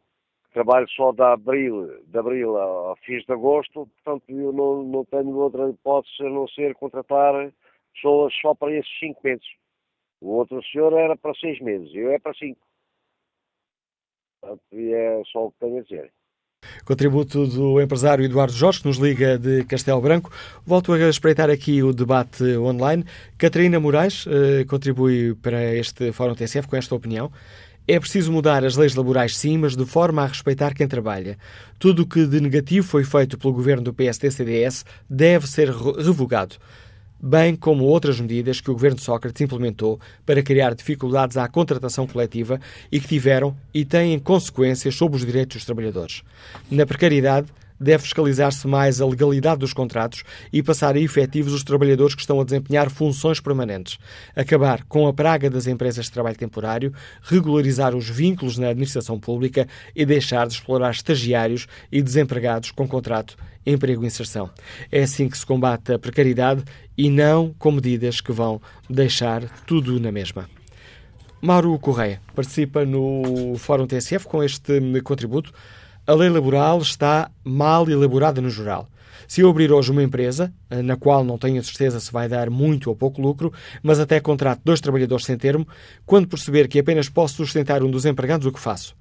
trabalho 0.54 0.90
só 0.90 1.12
de 1.14 1.22
abril, 1.22 2.04
de 2.06 2.18
abril 2.18 2.58
a, 2.58 2.92
a 2.92 2.96
fins 2.98 3.24
de 3.26 3.32
agosto, 3.32 3.88
portanto 4.04 4.30
eu 4.30 4.52
não, 4.52 4.84
não 4.84 5.06
tenho 5.06 5.36
outra 5.38 5.70
hipótese 5.70 6.22
a 6.22 6.30
não 6.30 6.48
ser 6.50 6.76
contratar 6.76 7.52
pessoas 7.94 8.34
só 8.42 8.54
para 8.54 8.74
esses 8.74 9.00
cinco 9.00 9.22
meses. 9.24 9.48
O 10.20 10.32
outro 10.32 10.62
senhor 10.66 10.94
era 10.94 11.16
para 11.16 11.34
seis 11.36 11.60
meses, 11.62 11.94
eu 11.96 12.12
é 12.12 12.20
para 12.20 12.34
cinco. 12.34 12.60
É 14.44 15.22
só 15.32 15.46
o 15.46 15.52
que 15.52 15.60
tenho 15.60 15.80
a 15.80 15.82
dizer. 15.84 16.12
Contributo 16.86 17.48
do 17.48 17.82
empresário 17.82 18.24
Eduardo 18.24 18.54
Jorge, 18.54 18.82
que 18.82 18.88
nos 18.88 18.98
liga 18.98 19.38
de 19.38 19.64
Castelo 19.64 20.02
Branco. 20.02 20.32
Volto 20.66 20.94
a 20.94 21.10
espreitar 21.10 21.50
aqui 21.50 21.82
o 21.82 21.94
debate 21.94 22.44
online. 22.58 23.04
Catarina 23.38 23.80
Moraes 23.80 24.26
eh, 24.28 24.64
contribui 24.66 25.36
para 25.36 25.74
este 25.76 26.12
Fórum 26.12 26.36
TSF 26.36 26.68
com 26.68 26.76
esta 26.76 26.94
opinião. 26.94 27.32
É 27.88 28.00
preciso 28.00 28.32
mudar 28.32 28.64
as 28.64 28.78
leis 28.78 28.96
laborais, 28.96 29.36
sim, 29.36 29.58
mas 29.58 29.76
de 29.76 29.86
forma 29.86 30.22
a 30.22 30.28
respeitar 30.28 30.74
quem 30.76 30.88
trabalha. 30.88 31.38
Tudo 31.80 32.04
o 32.04 32.08
que 32.08 32.28
de 32.28 32.40
negativo 32.40 32.86
foi 32.86 33.04
feito 33.04 33.40
pelo 33.40 33.54
governo 33.54 33.84
do 33.84 33.94
PSD-CDS 33.94 34.86
deve 35.10 35.48
ser 35.48 35.70
revogado, 35.70 36.58
bem 37.22 37.56
como 37.56 37.84
outras 37.84 38.20
medidas 38.20 38.60
que 38.60 38.72
o 38.72 38.74
governo 38.74 38.98
de 38.98 39.04
Sócrates 39.04 39.42
implementou 39.42 40.00
para 40.26 40.42
criar 40.42 40.74
dificuldades 40.74 41.38
à 41.38 41.48
contratação 41.48 42.08
coletiva 42.08 42.60
e 42.92 43.00
que 43.00 43.08
tiveram 43.08 43.56
e 43.74 43.86
têm 43.86 44.18
consequências 44.18 44.96
sobre 44.96 45.18
os 45.18 45.26
direitos 45.26 45.58
dos 45.58 45.66
trabalhadores. 45.66 46.24
Na 46.70 46.86
precariedade, 46.86 47.48
deve 47.82 48.04
fiscalizar-se 48.04 48.68
mais 48.68 49.02
a 49.02 49.08
legalidade 49.08 49.60
dos 49.60 49.74
contratos 49.74 50.24
e 50.54 50.62
passar 50.62 50.96
a 50.96 51.00
efetivos 51.00 51.52
os 51.52 51.64
trabalhadores 51.64 52.14
que 52.14 52.22
estão 52.22 52.40
a 52.40 52.44
desempenhar 52.44 52.92
funções 52.92 53.40
permanentes. 53.40 53.98
Acabar 54.36 54.84
com 54.84 55.08
a 55.08 55.14
praga 55.14 55.50
das 55.50 55.66
empresas 55.66 56.06
de 56.06 56.12
trabalho 56.12 56.38
temporário, 56.38 56.94
regularizar 57.24 57.96
os 57.96 58.08
vínculos 58.08 58.60
na 58.60 58.68
administração 58.68 59.20
pública 59.20 59.68
e 59.96 60.06
deixar 60.06 60.46
de 60.46 60.54
explorar 60.54 60.92
estagiários 60.92 61.68
e 61.92 62.04
desempregados 62.04 62.70
com 62.70 62.88
contrato 62.88 63.36
emprego 63.66 64.04
e 64.04 64.08
inserção. 64.08 64.50
É 64.92 65.04
assim 65.04 65.30
que 65.30 65.38
se 65.38 65.46
combate 65.46 65.94
a 65.94 66.00
precariedade 66.00 66.64
e 67.02 67.10
não 67.10 67.52
com 67.58 67.72
medidas 67.72 68.22
que 68.22 68.32
vão 68.32 68.62
deixar 68.88 69.44
tudo 69.66 70.00
na 70.00 70.12
mesma. 70.12 70.48
Mauro 71.42 71.80
Correia 71.80 72.22
participa 72.36 72.86
no 72.86 73.56
Fórum 73.58 73.88
TSF 73.88 74.28
com 74.28 74.44
este 74.44 74.80
contributo. 75.04 75.52
A 76.06 76.14
lei 76.14 76.30
laboral 76.30 76.80
está 76.80 77.32
mal 77.44 77.90
elaborada 77.90 78.40
no 78.40 78.52
geral. 78.52 78.88
Se 79.28 79.42
eu 79.42 79.50
abrir 79.50 79.72
hoje 79.72 79.90
uma 79.90 80.04
empresa, 80.04 80.54
na 80.70 80.96
qual 80.96 81.24
não 81.24 81.40
tenho 81.40 81.64
certeza 81.64 82.00
se 82.00 82.12
vai 82.12 82.30
dar 82.30 82.52
muito 82.52 82.92
ou 82.92 82.96
pouco 82.96 83.20
lucro, 83.20 83.52
mas 83.82 84.00
até 84.00 84.20
contrato 84.20 84.62
dois 84.64 84.80
trabalhadores 84.80 85.26
sem 85.26 85.36
termo, 85.36 85.68
quando 86.06 86.28
perceber 86.28 86.68
que 86.68 86.78
apenas 86.78 87.10
posso 87.10 87.38
sustentar 87.38 87.82
um 87.82 87.90
dos 87.90 88.06
empregados, 88.06 88.46
o 88.46 88.52
que 88.52 88.60
faço? 88.60 88.96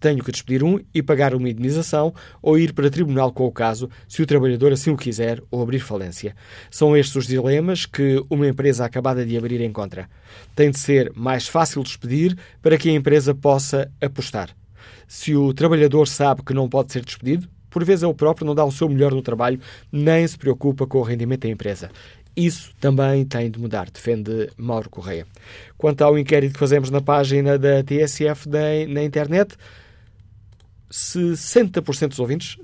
Tenho 0.00 0.22
que 0.22 0.30
despedir 0.30 0.62
um 0.62 0.78
e 0.94 1.02
pagar 1.02 1.34
uma 1.34 1.48
indenização 1.48 2.14
ou 2.40 2.58
ir 2.58 2.72
para 2.72 2.90
tribunal 2.90 3.32
com 3.32 3.46
o 3.46 3.52
caso, 3.52 3.90
se 4.06 4.22
o 4.22 4.26
trabalhador 4.26 4.72
assim 4.72 4.90
o 4.90 4.96
quiser, 4.96 5.42
ou 5.50 5.62
abrir 5.62 5.80
falência. 5.80 6.36
São 6.70 6.96
estes 6.96 7.16
os 7.16 7.26
dilemas 7.26 7.86
que 7.86 8.24
uma 8.30 8.46
empresa 8.46 8.84
acabada 8.84 9.24
de 9.26 9.36
abrir 9.36 9.60
encontra. 9.60 10.08
Tem 10.54 10.70
de 10.70 10.78
ser 10.78 11.12
mais 11.14 11.48
fácil 11.48 11.82
despedir 11.82 12.36
para 12.62 12.78
que 12.78 12.88
a 12.88 12.94
empresa 12.94 13.34
possa 13.34 13.90
apostar. 14.00 14.50
Se 15.06 15.34
o 15.34 15.52
trabalhador 15.52 16.06
sabe 16.06 16.42
que 16.42 16.54
não 16.54 16.68
pode 16.68 16.92
ser 16.92 17.04
despedido, 17.04 17.48
por 17.70 17.84
vezes 17.84 18.02
ele 18.02 18.14
próprio 18.14 18.46
não 18.46 18.54
dá 18.54 18.64
o 18.64 18.72
seu 18.72 18.88
melhor 18.88 19.12
no 19.12 19.22
trabalho, 19.22 19.60
nem 19.90 20.26
se 20.26 20.38
preocupa 20.38 20.86
com 20.86 20.98
o 20.98 21.02
rendimento 21.02 21.42
da 21.42 21.48
empresa. 21.48 21.90
Isso 22.36 22.72
também 22.78 23.24
tem 23.24 23.50
de 23.50 23.58
mudar, 23.58 23.90
defende 23.90 24.48
Mauro 24.56 24.88
Correia. 24.88 25.26
Quanto 25.76 26.02
ao 26.02 26.16
inquérito 26.16 26.52
que 26.52 26.58
fazemos 26.58 26.88
na 26.88 27.00
página 27.00 27.58
da 27.58 27.82
TSF 27.82 28.48
na 28.88 29.02
internet, 29.02 29.56
60% 30.90 32.08
dos 32.08 32.20
ouvintes 32.20 32.58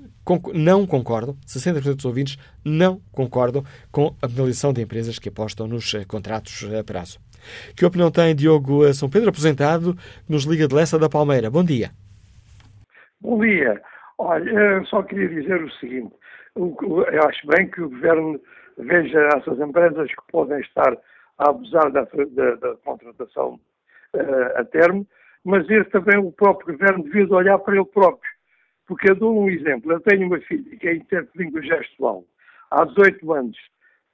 não 0.55 0.87
concordam, 0.87 1.35
60% 1.47 1.97
dos 1.97 2.05
ouvintes 2.05 2.39
não 2.64 3.01
concordam 3.12 3.62
com 3.93 4.14
a 4.22 4.29
penalização 4.29 4.72
de 4.72 4.81
empresas 4.81 5.18
que 5.18 5.29
apostam 5.29 5.66
nos 5.66 5.93
eh, 5.95 6.05
contratos 6.07 6.66
a 6.72 6.83
prazo. 6.83 7.20
Que 7.77 7.85
opinião 7.85 8.11
tem 8.11 8.35
Diogo 8.35 8.91
São 8.95 9.11
Pedro, 9.11 9.29
aposentado, 9.29 9.95
nos 10.27 10.45
Liga 10.45 10.66
de 10.66 10.75
Lessa 10.75 10.99
da 10.99 11.11
Palmeira? 11.11 11.51
Bom 11.51 11.62
dia. 11.62 11.91
Bom 13.20 13.39
dia. 13.41 13.81
Olha, 14.18 14.83
só 14.85 15.03
queria 15.03 15.29
dizer 15.29 15.62
o 15.62 15.70
seguinte. 15.72 16.14
Eu 16.57 17.29
acho 17.29 17.47
bem 17.49 17.68
que 17.68 17.83
o 17.83 17.91
Governo 17.91 18.41
veja 18.79 19.29
essas 19.37 19.59
empresas 19.59 20.09
que 20.09 20.33
podem 20.33 20.61
estar 20.61 20.97
a 21.39 21.51
abusar 21.51 21.91
da, 21.91 22.03
da, 22.03 22.55
da 22.57 22.77
contratação 22.85 23.59
uh, 24.14 24.61
a 24.61 24.64
termo, 24.64 25.07
mas 25.45 25.69
esse 25.69 25.91
também 25.91 26.19
o 26.19 26.33
próprio 26.33 26.77
governo 26.77 27.05
devia 27.05 27.29
olhar 27.29 27.59
para 27.59 27.75
ele 27.75 27.85
próprio. 27.85 28.33
Porque 28.87 29.11
eu 29.11 29.15
dou 29.15 29.39
um 29.39 29.49
exemplo. 29.49 29.93
Eu 29.93 30.01
tenho 30.01 30.27
uma 30.27 30.41
filha 30.41 30.77
que 30.77 30.89
é 30.89 30.95
intérprete 30.95 31.37
de 31.37 31.45
língua 31.45 31.63
gestual 31.63 32.25
há 32.71 32.85
18 32.85 33.33
anos, 33.33 33.57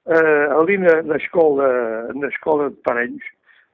uh, 0.07 0.61
ali 0.61 0.79
na, 0.79 1.03
na, 1.03 1.17
escola, 1.17 2.13
na 2.15 2.29
escola 2.29 2.71
de 2.71 2.77
Paranhos, 2.77 3.23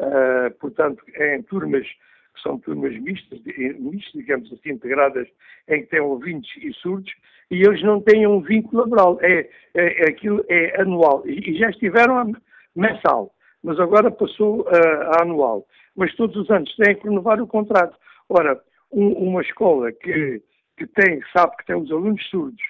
uh, 0.01 0.51
portanto, 0.61 1.03
em 1.19 1.43
turmas 1.43 1.87
que 1.87 2.43
são 2.43 2.59
turmas 2.59 2.95
mistas, 3.01 3.41
mistas, 3.79 4.13
digamos 4.13 4.53
assim, 4.53 4.73
integradas, 4.73 5.27
em 5.69 5.83
que 5.83 5.89
têm 5.89 6.01
ouvintes 6.01 6.51
e 6.63 6.73
surdos, 6.75 7.11
e 7.51 7.63
eles 7.63 7.83
não 7.83 8.01
têm 8.01 8.27
um 8.27 8.43
vínculo 8.43 8.83
laboral. 8.83 9.19
É, 9.23 9.49
é, 9.75 10.05
é 10.05 10.11
aquilo 10.11 10.45
é 10.49 10.81
anual. 10.81 11.23
E, 11.27 11.51
e 11.51 11.59
já 11.59 11.71
estiveram 11.71 12.33
mensal, 12.75 13.33
mas 13.63 13.81
agora 13.81 14.11
passou 14.11 14.61
uh, 14.61 15.17
a 15.19 15.23
anual 15.23 15.67
mas 15.97 16.15
todos 16.15 16.37
os 16.37 16.51
anos 16.51 16.75
têm 16.77 16.95
que 16.97 17.09
renovar 17.09 17.41
o 17.41 17.47
contrato. 17.47 17.97
Ora, 18.29 18.61
um, 18.93 19.13
uma 19.13 19.43
escola 19.43 19.91
que, 19.93 20.43
que 20.77 20.87
tem, 20.87 21.21
sabe 21.35 21.57
que 21.57 21.67
tem 21.67 21.77
os 21.77 21.91
alunos 21.91 22.23
surdos 22.29 22.63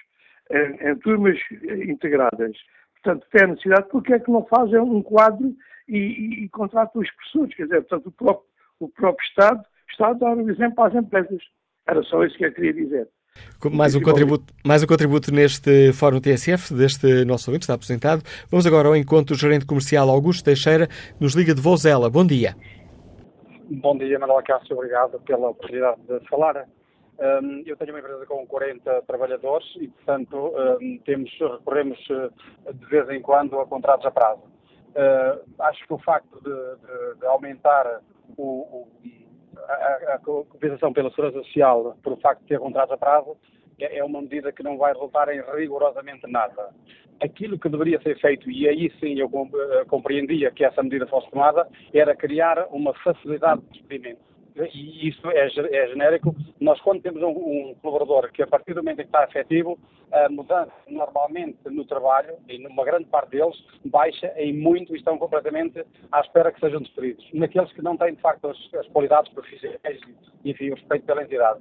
em, 0.51 0.89
em 0.89 0.95
turmas 0.97 1.37
integradas, 1.87 2.55
portanto, 3.03 3.27
tem 3.31 3.43
a 3.43 3.47
necessidade, 3.47 3.87
porque 3.89 4.13
é 4.13 4.19
que 4.19 4.31
não 4.31 4.45
fazem 4.45 4.79
um 4.79 5.01
quadro 5.01 5.53
e, 5.87 5.97
e, 5.97 6.43
e 6.45 6.49
contratam 6.49 7.01
os 7.01 7.11
professores? 7.11 7.55
Quer 7.55 7.63
dizer, 7.63 7.81
portanto, 7.81 8.07
o 8.07 8.11
próprio, 8.11 8.47
o 8.79 8.89
próprio 8.89 9.27
Estado 9.27 9.63
está 9.89 10.09
a 10.09 10.13
dar 10.13 10.35
um 10.35 10.49
exemplo 10.49 10.83
às 10.83 10.95
empresas. 10.95 11.41
Era 11.87 12.03
só 12.03 12.23
isso 12.23 12.37
que 12.37 12.45
eu 12.45 12.53
queria 12.53 12.73
dizer. 12.73 13.07
Mais 13.71 13.95
um, 13.95 14.01
contributo, 14.01 14.53
mais 14.65 14.83
um 14.83 14.87
contributo 14.87 15.31
neste 15.31 15.93
Fórum 15.93 16.19
TSF, 16.19 16.73
deste 16.73 17.23
nosso 17.25 17.49
ouvinte, 17.49 17.63
está 17.63 17.75
apresentado. 17.75 18.23
Vamos 18.49 18.65
agora 18.65 18.87
ao 18.87 18.95
encontro 18.95 19.35
do 19.35 19.39
gerente 19.39 19.65
comercial 19.65 20.09
Augusto 20.09 20.43
Teixeira, 20.43 20.89
nos 21.19 21.33
liga 21.33 21.53
de 21.53 21.61
Vozela. 21.61 22.09
Bom 22.09 22.25
dia. 22.25 22.55
Bom 23.69 23.97
dia, 23.97 24.17
Manuel 24.17 24.41
Cássio, 24.43 24.77
obrigado 24.77 25.19
pela 25.25 25.49
oportunidade 25.49 26.01
de 26.01 26.25
falar. 26.29 26.65
Um, 27.19 27.63
eu 27.65 27.75
tenho 27.75 27.91
uma 27.91 27.99
empresa 27.99 28.25
com 28.25 28.47
40 28.47 29.01
trabalhadores 29.01 29.67
e, 29.75 29.89
portanto, 29.89 30.53
um, 30.81 30.97
temos, 30.99 31.29
recorremos 31.37 31.99
uh, 32.09 32.73
de 32.73 32.85
vez 32.85 33.09
em 33.09 33.21
quando 33.21 33.59
a 33.59 33.65
contratos 33.65 34.05
a 34.05 34.11
prazo. 34.11 34.43
Uh, 34.43 35.63
acho 35.63 35.85
que 35.85 35.93
o 35.93 35.97
facto 35.97 36.41
de, 36.41 36.49
de, 36.49 37.19
de 37.19 37.25
aumentar 37.25 38.01
o, 38.37 38.43
o, 38.43 38.87
a, 39.67 40.13
a 40.13 40.19
compensação 40.19 40.93
pela 40.93 41.09
segurança 41.09 41.39
social 41.39 41.97
por 42.01 42.13
o 42.13 42.17
facto 42.21 42.39
de 42.43 42.47
ter 42.47 42.59
contratos 42.59 42.93
a 42.93 42.97
prazo 42.97 43.35
é, 43.79 44.03
uma 44.03 44.21
medida 44.21 44.51
que 44.51 44.63
não 44.63 44.77
vai 44.77 44.93
resultar 44.93 45.33
em 45.33 45.41
rigorosamente 45.55 46.27
nada 46.27 46.73
aquilo 47.19 47.57
que 47.59 47.69
deveria 47.69 48.01
ser 48.01 48.19
feito, 48.19 48.49
e 48.49 48.67
aí 48.67 48.91
sim 48.99 49.19
eu 49.19 49.27
eh, 49.27 49.85
compreendia 49.85 50.51
que 50.51 50.63
essa 50.63 50.83
medida 50.83 51.07
fosse 51.07 51.29
tomada, 51.31 51.67
era 51.93 52.15
criar 52.15 52.67
uma 52.71 52.93
facilidade 52.93 53.61
de 53.61 53.79
despedimento. 53.79 54.27
E 54.73 55.07
isso 55.07 55.29
é, 55.29 55.45
é 55.45 55.87
genérico. 55.87 56.35
Nós, 56.59 56.81
quando 56.81 57.01
temos 57.01 57.21
um, 57.21 57.29
um, 57.29 57.75
colaborador 57.79 58.31
que, 58.31 58.41
a 58.41 58.47
partir 58.47 58.73
do 58.73 58.81
momento 58.81 59.01
em 59.01 59.03
que 59.03 59.09
está 59.09 59.23
efetivo, 59.23 59.77
a 60.11 60.29
mudança 60.29 60.71
normalmente 60.87 61.59
no 61.65 61.85
trabalho, 61.85 62.33
e 62.49 62.57
numa 62.57 62.83
grande 62.83 63.05
parte 63.05 63.31
deles, 63.31 63.55
baixa 63.85 64.33
em 64.35 64.53
muito 64.53 64.95
e 64.95 64.97
estão 64.97 65.15
completamente 65.19 65.85
à 66.11 66.21
espera 66.21 66.51
que 66.51 66.59
sejam 66.59 66.81
despedidos. 66.81 67.29
Naqueles 67.33 67.71
que 67.73 67.83
não 67.83 67.95
têm, 67.97 68.15
de 68.15 68.21
facto, 68.21 68.47
as, 68.47 68.73
as 68.73 68.87
qualidades 68.87 69.31
profissionais 69.31 69.99
e, 70.43 70.49
enfim, 70.49 70.71
o 70.71 70.75
respeito 70.75 71.05
pela 71.05 71.21
entidade. 71.21 71.59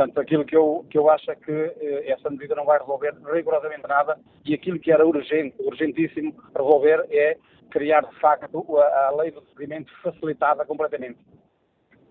Portanto, 0.00 0.18
aquilo 0.18 0.46
que 0.46 0.56
eu, 0.56 0.86
que 0.88 0.96
eu 0.96 1.10
acho 1.10 1.30
é 1.30 1.36
que 1.36 1.52
eh, 1.52 2.10
essa 2.10 2.30
medida 2.30 2.54
não 2.54 2.64
vai 2.64 2.78
resolver 2.78 3.12
rigorosamente 3.30 3.86
nada 3.86 4.18
e 4.46 4.54
aquilo 4.54 4.80
que 4.80 4.90
era 4.90 5.06
urgente, 5.06 5.54
urgentíssimo 5.58 6.34
resolver 6.56 7.06
é 7.10 7.36
criar, 7.70 8.06
de 8.06 8.18
facto, 8.18 8.78
a, 8.78 9.08
a 9.08 9.16
lei 9.16 9.30
do 9.30 9.42
despedimento 9.42 9.92
facilitada 10.02 10.64
completamente. 10.64 11.18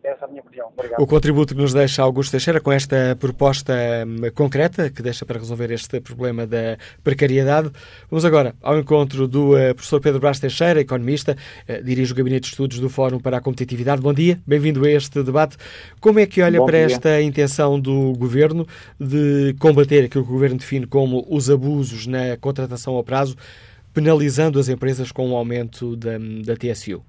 Essa 0.03 0.25
é 0.25 0.27
a 0.27 0.27
minha 0.29 0.41
opinião. 0.41 0.69
Obrigado. 0.73 1.01
O 1.01 1.07
contributo 1.07 1.53
que 1.53 1.61
nos 1.61 1.73
deixa 1.73 2.01
Augusto 2.01 2.31
Teixeira 2.31 2.61
com 2.61 2.71
esta 2.71 3.17
proposta 3.19 3.73
hum, 4.07 4.31
concreta 4.33 4.89
que 4.89 5.01
deixa 5.01 5.25
para 5.25 5.37
resolver 5.37 5.71
este 5.71 5.99
problema 5.99 6.47
da 6.47 6.77
precariedade. 7.03 7.69
Vamos 8.09 8.23
agora 8.23 8.55
ao 8.61 8.79
encontro 8.79 9.27
do 9.27 9.55
uh, 9.55 9.75
professor 9.75 9.99
Pedro 9.99 10.19
Brás 10.19 10.39
Teixeira, 10.39 10.79
economista, 10.79 11.35
uh, 11.67 11.83
dirige 11.83 12.13
o 12.13 12.15
Gabinete 12.15 12.43
de 12.43 12.47
Estudos 12.49 12.79
do 12.79 12.89
Fórum 12.89 13.19
para 13.19 13.37
a 13.37 13.41
Competitividade. 13.41 14.01
Bom 14.01 14.13
dia, 14.13 14.39
bem-vindo 14.47 14.85
a 14.85 14.89
este 14.89 15.21
debate. 15.21 15.57
Como 15.99 16.19
é 16.19 16.25
que 16.25 16.41
olha 16.41 16.59
Bom 16.59 16.65
para 16.65 16.77
dia. 16.77 16.95
esta 16.95 17.21
intenção 17.21 17.79
do 17.79 18.13
Governo 18.13 18.65
de 18.97 19.53
combater 19.59 20.05
aquilo 20.05 20.23
que 20.23 20.29
o 20.29 20.33
Governo 20.33 20.57
define 20.57 20.87
como 20.87 21.25
os 21.29 21.49
abusos 21.49 22.07
na 22.07 22.37
contratação 22.37 22.95
ao 22.95 23.03
prazo, 23.03 23.35
penalizando 23.93 24.59
as 24.59 24.69
empresas 24.69 25.11
com 25.11 25.27
o 25.27 25.31
um 25.33 25.35
aumento 25.35 25.97
da, 25.97 26.17
da 26.45 26.55
TSU? 26.55 27.03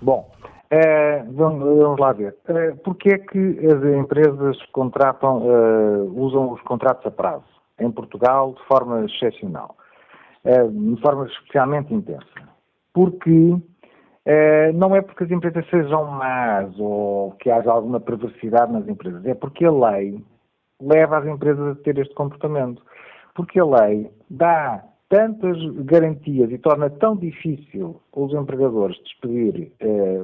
Bom, 0.00 0.30
é, 0.70 1.22
vamos, 1.22 1.62
vamos, 1.78 2.00
lá 2.00 2.12
ver. 2.12 2.36
É, 2.48 2.72
Porquê 2.72 3.10
é 3.10 3.18
que 3.18 3.66
as 3.66 3.84
empresas 3.84 4.60
contratam, 4.72 5.42
uh, 5.42 6.20
usam 6.20 6.52
os 6.52 6.60
contratos 6.62 7.06
a 7.06 7.10
prazo 7.10 7.44
em 7.78 7.90
Portugal 7.90 8.54
de 8.54 8.64
forma 8.64 9.04
excepcional, 9.04 9.76
uh, 10.44 10.70
de 10.70 11.00
forma 11.00 11.26
especialmente 11.26 11.94
intensa? 11.94 12.26
Porque 12.92 13.30
uh, 13.30 14.72
não 14.74 14.96
é 14.96 15.02
porque 15.02 15.24
as 15.24 15.30
empresas 15.30 15.68
sejam 15.70 16.04
más 16.06 16.74
ou 16.78 17.32
que 17.32 17.50
haja 17.50 17.70
alguma 17.70 18.00
perversidade 18.00 18.72
nas 18.72 18.88
empresas, 18.88 19.24
é 19.24 19.34
porque 19.34 19.64
a 19.64 19.70
lei 19.70 20.20
leva 20.80 21.18
as 21.18 21.26
empresas 21.26 21.76
a 21.76 21.82
ter 21.82 21.98
este 21.98 22.14
comportamento. 22.14 22.82
Porque 23.34 23.60
a 23.60 23.64
lei 23.64 24.10
dá 24.30 24.82
tantas 25.08 25.56
garantias 25.84 26.50
e 26.50 26.58
torna 26.58 26.90
tão 26.90 27.16
difícil 27.16 28.00
os 28.12 28.32
empregadores 28.34 28.98
despedir 29.04 29.72
eh, 29.78 30.20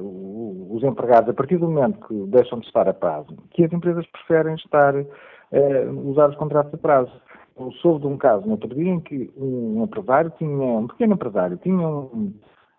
os 0.69 0.83
empregados 0.83 1.29
a 1.29 1.33
partir 1.33 1.57
do 1.57 1.69
momento 1.69 2.05
que 2.05 2.13
deixam 2.27 2.59
de 2.59 2.67
estar 2.67 2.87
a 2.87 2.93
prazo, 2.93 3.37
que 3.51 3.63
as 3.63 3.71
empresas 3.71 4.05
preferem 4.07 4.55
estar 4.55 4.93
eh, 4.95 5.85
usar 6.03 6.29
os 6.29 6.35
contratos 6.35 6.73
a 6.73 6.77
prazo. 6.77 7.11
Eu 7.57 7.71
soube 7.73 8.01
de 8.01 8.07
um 8.07 8.17
caso 8.17 8.45
no 8.45 8.53
outro 8.53 8.73
dia 8.73 8.91
em 8.91 8.99
que 8.99 9.31
um 9.37 9.83
empresário 9.83 10.33
tinha, 10.37 10.49
um 10.49 10.87
pequeno 10.87 11.13
empresário, 11.13 11.57
tinha 11.57 11.87
um, 11.87 12.33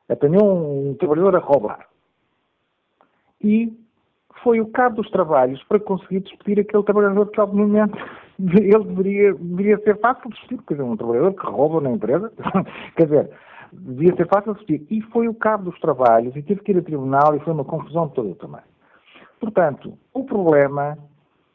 apanhou 0.09 0.91
um 0.91 0.95
trabalhador 0.95 1.37
a 1.37 1.39
roubar. 1.39 1.87
E 3.41 3.73
foi 4.43 4.61
o 4.61 4.67
cabo 4.67 4.97
dos 4.97 5.11
trabalhos 5.11 5.63
para 5.65 5.79
conseguir 5.79 6.21
despedir 6.21 6.61
aquele 6.61 6.83
trabalhador 6.83 7.31
que, 7.31 7.41
obviamente, 7.41 7.95
ele 8.39 8.85
deveria, 8.85 9.35
deveria 9.35 9.79
ser 9.79 9.99
fácil 10.01 10.31
de 10.31 10.37
vestir, 10.37 10.59
quer 10.67 10.75
dizer, 10.75 10.85
um 10.85 10.97
trabalhador 10.97 11.35
que 11.35 11.47
rouba 11.47 11.81
na 11.81 11.91
empresa, 11.91 12.33
quer 12.97 13.05
dizer, 13.05 13.31
devia 13.73 14.15
ser 14.17 14.29
fácil 14.29 14.53
de 14.55 14.59
vestir. 14.59 14.87
E 14.91 15.01
foi 15.03 15.29
o 15.29 15.35
cabo 15.35 15.71
dos 15.71 15.81
trabalhos, 15.81 16.35
e 16.37 16.43
teve 16.43 16.63
que 16.63 16.73
ir 16.73 16.79
a 16.79 16.83
tribunal, 16.83 17.35
e 17.35 17.41
foi 17.41 17.53
uma 17.53 17.65
confusão 17.65 18.09
toda 18.09 18.35
também. 18.37 18.63
Portanto, 19.41 19.99
o 20.13 20.25
problema, 20.25 20.97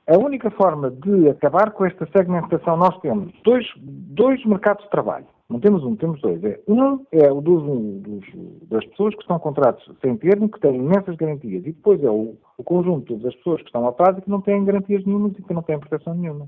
a 0.07 0.17
única 0.17 0.51
forma 0.51 0.91
de 0.91 1.29
acabar 1.29 1.71
com 1.71 1.85
esta 1.85 2.07
segmentação, 2.15 2.77
nós 2.77 2.97
temos 2.99 3.33
dois, 3.43 3.65
dois 3.77 4.43
mercados 4.45 4.83
de 4.83 4.91
trabalho. 4.91 5.25
Não 5.49 5.59
temos 5.59 5.83
um, 5.83 5.95
temos 5.95 6.21
dois. 6.21 6.43
É, 6.43 6.59
um 6.67 7.03
é 7.11 7.31
o 7.31 7.41
dos, 7.41 7.63
dos, 7.63 8.69
das 8.69 8.85
pessoas 8.85 9.15
que 9.15 9.21
estão 9.21 9.39
contratos 9.39 9.83
sem 9.99 10.15
termo, 10.15 10.47
que 10.47 10.59
têm 10.59 10.75
imensas 10.75 11.15
garantias. 11.15 11.65
E 11.65 11.71
depois 11.71 12.03
é 12.03 12.09
o, 12.09 12.35
o 12.55 12.63
conjunto 12.63 13.17
das 13.17 13.33
pessoas 13.37 13.59
que 13.61 13.67
estão 13.67 13.87
a 13.87 13.91
prazo 13.91 14.19
e 14.19 14.21
que 14.21 14.29
não 14.29 14.41
têm 14.41 14.63
garantias 14.63 15.03
nenhumas 15.03 15.31
e 15.31 15.41
que 15.41 15.53
não 15.53 15.63
têm 15.63 15.79
proteção 15.79 16.13
nenhuma. 16.13 16.47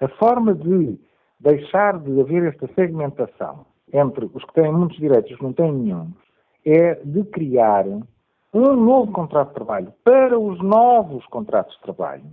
A 0.00 0.08
forma 0.08 0.54
de 0.54 0.98
deixar 1.38 1.98
de 1.98 2.20
haver 2.20 2.44
esta 2.44 2.68
segmentação 2.74 3.66
entre 3.92 4.30
os 4.32 4.44
que 4.44 4.54
têm 4.54 4.72
muitos 4.72 4.96
direitos 4.96 5.30
e 5.30 5.34
os 5.34 5.38
que 5.38 5.44
não 5.44 5.52
têm 5.52 5.72
nenhum 5.72 6.10
é 6.64 6.94
de 7.04 7.24
criar 7.24 7.86
um 8.52 8.76
novo 8.76 9.12
contrato 9.12 9.48
de 9.48 9.54
trabalho 9.54 9.92
para 10.04 10.38
os 10.38 10.60
novos 10.60 11.24
contratos 11.26 11.74
de 11.76 11.82
trabalho 11.82 12.24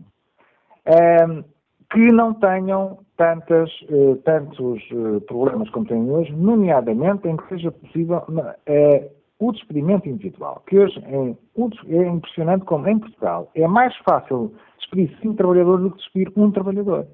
um, 0.88 1.44
que 1.92 2.12
não 2.12 2.34
tenham 2.34 3.00
tantas, 3.16 3.70
uh, 3.84 4.16
tantos 4.24 4.82
uh, 4.92 5.22
problemas 5.22 5.70
como 5.70 5.86
têm 5.86 6.10
hoje, 6.10 6.32
nomeadamente 6.34 7.28
em 7.28 7.38
que 7.38 7.48
seja 7.48 7.72
possível 7.72 8.18
uh, 8.18 9.10
o 9.40 9.52
despedimento 9.52 10.10
individual, 10.10 10.64
que 10.68 10.80
hoje 10.80 11.02
é, 11.06 11.96
é, 11.96 12.08
impressionante 12.08 12.66
como 12.66 12.88
em 12.88 13.00
Portugal 13.00 13.50
é 13.56 13.68
mais 13.68 13.96
fácil 13.98 14.54
despedir 14.80 15.16
cinco 15.22 15.36
trabalhadores 15.36 15.84
do 15.84 15.92
que 15.92 15.98
despedir 15.98 16.32
um 16.36 16.52
trabalhador. 16.52 17.08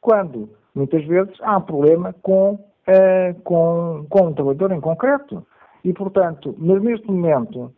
Quando, 0.00 0.48
muitas 0.74 1.04
vezes, 1.04 1.34
há 1.42 1.58
um 1.58 1.62
problema 1.62 2.14
com, 2.22 2.58
com, 3.44 4.06
com 4.08 4.26
um 4.26 4.32
trabalhador 4.32 4.72
em 4.72 4.80
concreto. 4.80 5.46
E, 5.84 5.92
portanto, 5.92 6.54
mas 6.58 6.82
neste 6.82 7.06
momento, 7.10 7.72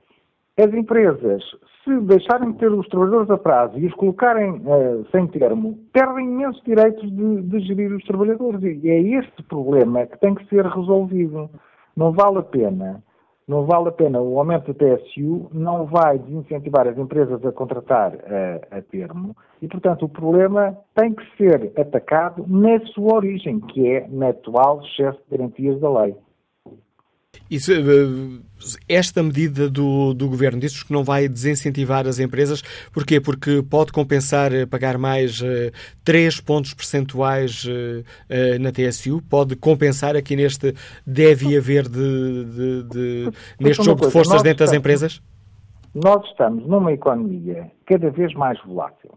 as 0.59 0.73
empresas, 0.73 1.43
se 1.85 2.01
deixarem 2.01 2.53
de 2.53 2.59
ter 2.59 2.71
os 2.71 2.87
trabalhadores 2.89 3.31
a 3.31 3.39
prazo 3.39 3.79
e 3.79 3.87
os 3.87 3.95
colocarem 3.95 4.53
uh, 4.53 5.07
sem 5.11 5.27
termo, 5.29 5.79
perdem 5.93 6.27
imensos 6.27 6.63
direitos 6.63 7.11
de, 7.11 7.43
de, 7.43 7.61
gerir 7.61 7.93
os 7.93 8.05
trabalhadores. 8.05 8.63
E 8.63 8.89
é 8.89 9.01
este 9.19 9.43
problema 9.45 10.07
que 10.07 10.19
tem 10.21 10.35
que 10.35 10.47
ser 10.49 10.65
resolvido. 10.65 11.51
Não 11.97 12.13
vale 12.13 12.39
a 12.39 12.43
pena, 12.43 13.03
não 13.47 13.67
vale 13.67 13.89
a 13.89 13.93
pena 13.93 14.21
o 14.21 14.39
aumento 14.39 14.73
do 14.73 14.75
TSU, 14.75 15.49
não 15.53 15.87
vai 15.87 16.19
desincentivar 16.19 16.87
as 16.87 16.97
empresas 16.97 17.45
a 17.45 17.53
contratar 17.53 18.15
uh, 18.15 18.61
a 18.71 18.81
termo 18.83 19.37
e, 19.61 19.69
portanto, 19.69 20.05
o 20.05 20.09
problema 20.09 20.77
tem 20.95 21.13
que 21.13 21.25
ser 21.37 21.73
atacado 21.79 22.45
na 22.49 22.79
sua 22.87 23.17
origem, 23.17 23.61
que 23.61 23.89
é 23.89 24.07
na 24.09 24.29
atual 24.31 24.81
excesso 24.83 25.19
de 25.29 25.37
garantias 25.37 25.81
da 25.81 26.03
lei. 26.03 26.17
Isso, 27.51 27.73
eh, 27.73 28.41
esta 28.89 29.23
medida 29.23 29.69
do, 29.69 30.15
do 30.15 30.29
governo 30.29 30.59
diz 30.59 30.83
que 30.83 30.93
não 30.93 31.05
vai 31.05 31.29
desincentivar 31.29 32.07
as 32.07 32.19
empresas. 32.19 32.63
Porquê? 32.93 33.21
Porque 33.21 33.63
pode 33.63 33.93
compensar 33.93 34.55
eh, 34.55 34.65
pagar 34.65 34.97
mais 34.97 35.41
uh, 35.41 35.71
3 36.05 36.41
pontos 36.41 36.73
percentuais 36.75 37.67
na 38.61 38.73
TSU, 38.73 39.21
pode 39.29 39.57
compensar 39.57 40.17
aqui 40.17 40.35
neste 40.35 40.75
deve 41.07 41.57
haver 41.57 41.89
de, 41.89 42.45
de, 42.45 42.83
de 42.85 43.31
neste 43.61 43.85
jogo 43.85 44.07
de 44.07 44.11
forças 44.11 44.43
dentro 44.43 44.65
das 44.65 44.73
empresas? 44.73 45.23
Nós 45.95 46.25
estamos 46.27 46.67
numa 46.67 46.93
economia 46.93 47.71
cada 47.87 48.11
vez 48.11 48.33
mais 48.35 48.59
volátil, 48.65 49.13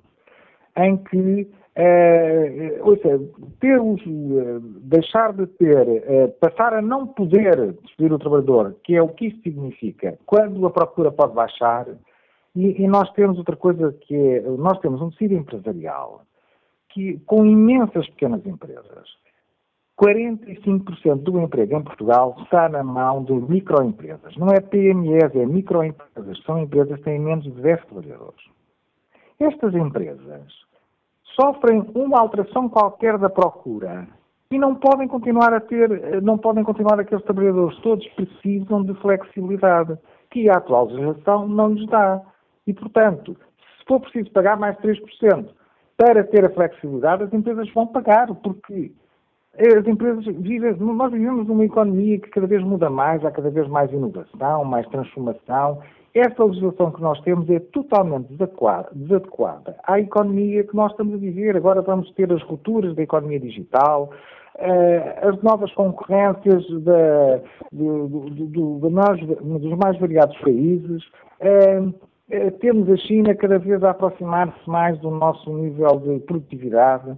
em 0.78 0.97
que 0.97 1.47
é, 1.78 2.80
ou 2.82 2.95
seja, 2.97 3.21
eh, 3.61 4.59
deixar 4.82 5.34
de 5.34 5.45
ter, 5.45 5.88
é, 6.07 6.28
passar 6.28 6.73
a 6.73 6.82
não 6.82 7.05
poder 7.05 7.73
despedir 7.84 8.13
o 8.13 8.19
trabalhador, 8.19 8.78
que 8.82 8.95
é 8.95 9.01
o 9.01 9.09
que 9.09 9.28
isso 9.28 9.41
significa, 9.41 10.17
quando 10.26 10.65
a 10.65 10.69
procura 10.69 11.11
pode 11.11 11.34
baixar, 11.34 11.86
e, 12.55 12.82
e 12.82 12.88
nós 12.88 13.11
temos 13.11 13.38
outra 13.38 13.57
coisa 13.57 13.91
que 13.91 14.15
é, 14.15 14.41
nós 14.41 14.80
temos 14.80 15.01
um 15.01 15.09
tecido 15.09 15.34
empresarial 15.34 16.21
que, 16.89 17.19
com 17.26 17.45
imensas 17.45 18.07
pequenas 18.11 18.45
empresas. 18.45 19.09
45% 19.99 21.23
do 21.23 21.39
emprego 21.41 21.78
em 21.78 21.84
Portugal 21.84 22.38
está 22.43 22.69
na 22.69 22.84
mão 22.84 23.23
de 23.23 23.34
microempresas. 23.34 24.36
Não 24.38 24.47
é 24.47 24.59
PMEs, 24.59 25.36
é 25.36 25.45
microempresas. 25.45 26.41
São 26.45 26.59
empresas 26.59 26.97
que 26.97 27.03
têm 27.03 27.19
menos 27.19 27.45
de 27.45 27.51
10 27.51 27.86
trabalhadores. 27.86 28.41
Estas 29.39 29.73
empresas 29.73 30.64
sofrem 31.36 31.86
uma 31.94 32.20
alteração 32.20 32.68
qualquer 32.70 33.18
da 33.18 33.30
procura 33.30 34.08
e 34.52 34.58
não 34.58 34.76
podem 34.76 35.08
continuar 35.08 35.54
a 35.54 35.60
ter, 35.60 36.22
não 36.22 36.38
podem 36.38 36.64
continuar 36.64 37.00
aqueles 37.00 37.24
trabalhadores 37.24 37.78
todos 37.80 38.08
precisam 38.10 38.84
de 38.84 38.94
flexibilidade 38.96 39.98
que 40.32 40.50
a 40.50 40.58
atual 40.58 40.86
legislação 40.86 41.48
não 41.48 41.74
lhes 41.74 41.88
dá. 41.88 42.22
E, 42.66 42.74
portanto, 42.74 43.36
se 43.78 43.86
for 43.88 44.00
preciso 44.00 44.32
pagar 44.32 44.58
mais 44.58 44.78
3% 44.78 45.48
para 45.98 46.24
ter 46.24 46.46
a 46.46 46.50
flexibilidade, 46.50 47.24
as 47.24 47.34
empresas 47.34 47.72
vão 47.74 47.88
pagar, 47.88 48.28
porque 48.36 48.92
as 49.58 49.88
empresas 49.88 50.26
vivem, 50.26 50.76
nós 50.78 51.12
vivemos 51.12 51.48
numa 51.48 51.66
economia 51.66 52.20
que 52.20 52.30
cada 52.30 52.48
vez 52.48 52.64
muda 52.64 52.90
mais, 52.90 53.24
há 53.26 53.32
cada 53.32 53.50
vez 53.50 53.68
mais 53.68 53.92
inovação, 53.92 54.66
mais 54.66 54.88
transformação 54.88 55.82
esta 56.16 56.45
legislação 56.45 56.91
que 56.91 57.01
nós 57.01 57.20
temos 57.22 57.49
é 57.49 57.59
totalmente 57.59 58.30
desadequada 58.93 59.76
à 59.84 59.99
economia 59.99 60.63
que 60.63 60.74
nós 60.74 60.91
estamos 60.91 61.13
a 61.13 61.18
viver. 61.18 61.57
Agora 61.57 61.82
vamos 61.82 62.09
ter 62.11 62.32
as 62.32 62.41
rupturas 62.43 62.95
da 62.95 63.03
economia 63.03 63.39
digital, 63.39 64.09
uh, 64.55 65.28
as 65.28 65.41
novas 65.43 65.74
concorrências 65.74 66.66
da, 66.84 67.41
do, 67.70 68.07
do, 68.07 68.80
do, 68.80 69.59
dos 69.59 69.78
mais 69.78 69.99
variados 69.99 70.38
países. 70.38 71.03
Uh, 71.41 71.89
uh, 71.89 72.51
temos 72.61 72.89
a 72.89 72.95
China 72.95 73.36
cada 73.36 73.59
vez 73.59 73.84
a 73.84 73.89
aproximar-se 73.89 74.70
mais 74.70 74.97
do 74.99 75.11
nosso 75.11 75.51
nível 75.53 75.99
de 75.99 76.20
produtividade. 76.22 77.11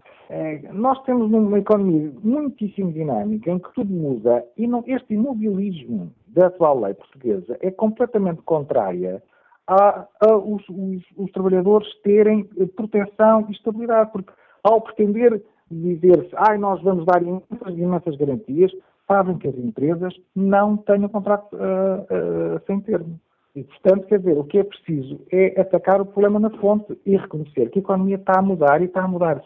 nós 0.73 0.99
temos 1.03 1.31
uma 1.31 1.59
economia 1.59 2.11
muitíssimo 2.23 2.91
dinâmica 2.91 3.51
em 3.51 3.59
que 3.59 3.71
tudo 3.75 3.93
muda 3.93 4.43
e 4.57 4.67
este 4.87 5.13
imobilismo 5.13 6.11
da 6.37 6.47
atual 6.47 6.79
lei 6.79 6.93
portuguesa 6.93 7.57
é 7.61 7.71
completamente 7.71 8.41
contrária 8.43 9.21
a, 9.67 10.07
a 10.21 10.37
os, 10.37 10.63
os, 10.69 11.03
os, 11.17 11.31
trabalhadores 11.31 11.87
terem 12.01 12.45
proteção 12.75 13.45
e 13.49 13.51
estabilidade, 13.51 14.11
porque 14.11 14.31
ao 14.63 14.79
pretender 14.79 15.41
dizer-se, 15.69 16.29
ai, 16.35 16.57
nós 16.57 16.81
vamos 16.81 17.05
dar 17.05 17.21
imensas, 17.21 17.77
imensas 17.77 18.15
garantias, 18.15 18.71
fazem 19.05 19.37
que 19.37 19.47
as 19.47 19.57
empresas 19.57 20.13
não 20.35 20.77
tenham 20.77 21.09
contrato 21.09 21.53
uh, 21.53 22.55
uh, 22.55 22.61
sem 22.65 22.79
termo. 22.81 23.19
E, 23.55 23.63
portanto, 23.63 24.07
quer 24.07 24.19
dizer, 24.19 24.37
o 24.37 24.43
que 24.43 24.59
é 24.59 24.63
preciso 24.63 25.19
é 25.31 25.59
atacar 25.59 25.99
o 25.99 26.05
problema 26.05 26.39
na 26.39 26.49
fonte 26.51 26.97
e 27.05 27.17
reconhecer 27.17 27.69
que 27.69 27.79
a 27.79 27.81
economia 27.81 28.15
está 28.15 28.39
a 28.39 28.41
mudar 28.41 28.81
e 28.81 28.85
está 28.85 29.03
a 29.03 29.07
mudar 29.07 29.43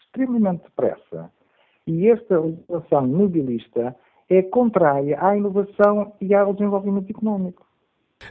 extremamente 0.00 0.62
depressa. 0.64 1.30
E 1.86 2.08
esta 2.08 2.40
legislação 2.40 3.06
mobilista 3.06 3.94
é 4.36 4.42
contrária 4.42 5.18
à 5.20 5.36
inovação 5.36 6.12
e 6.20 6.34
ao 6.34 6.52
desenvolvimento 6.52 7.10
económico. 7.10 7.66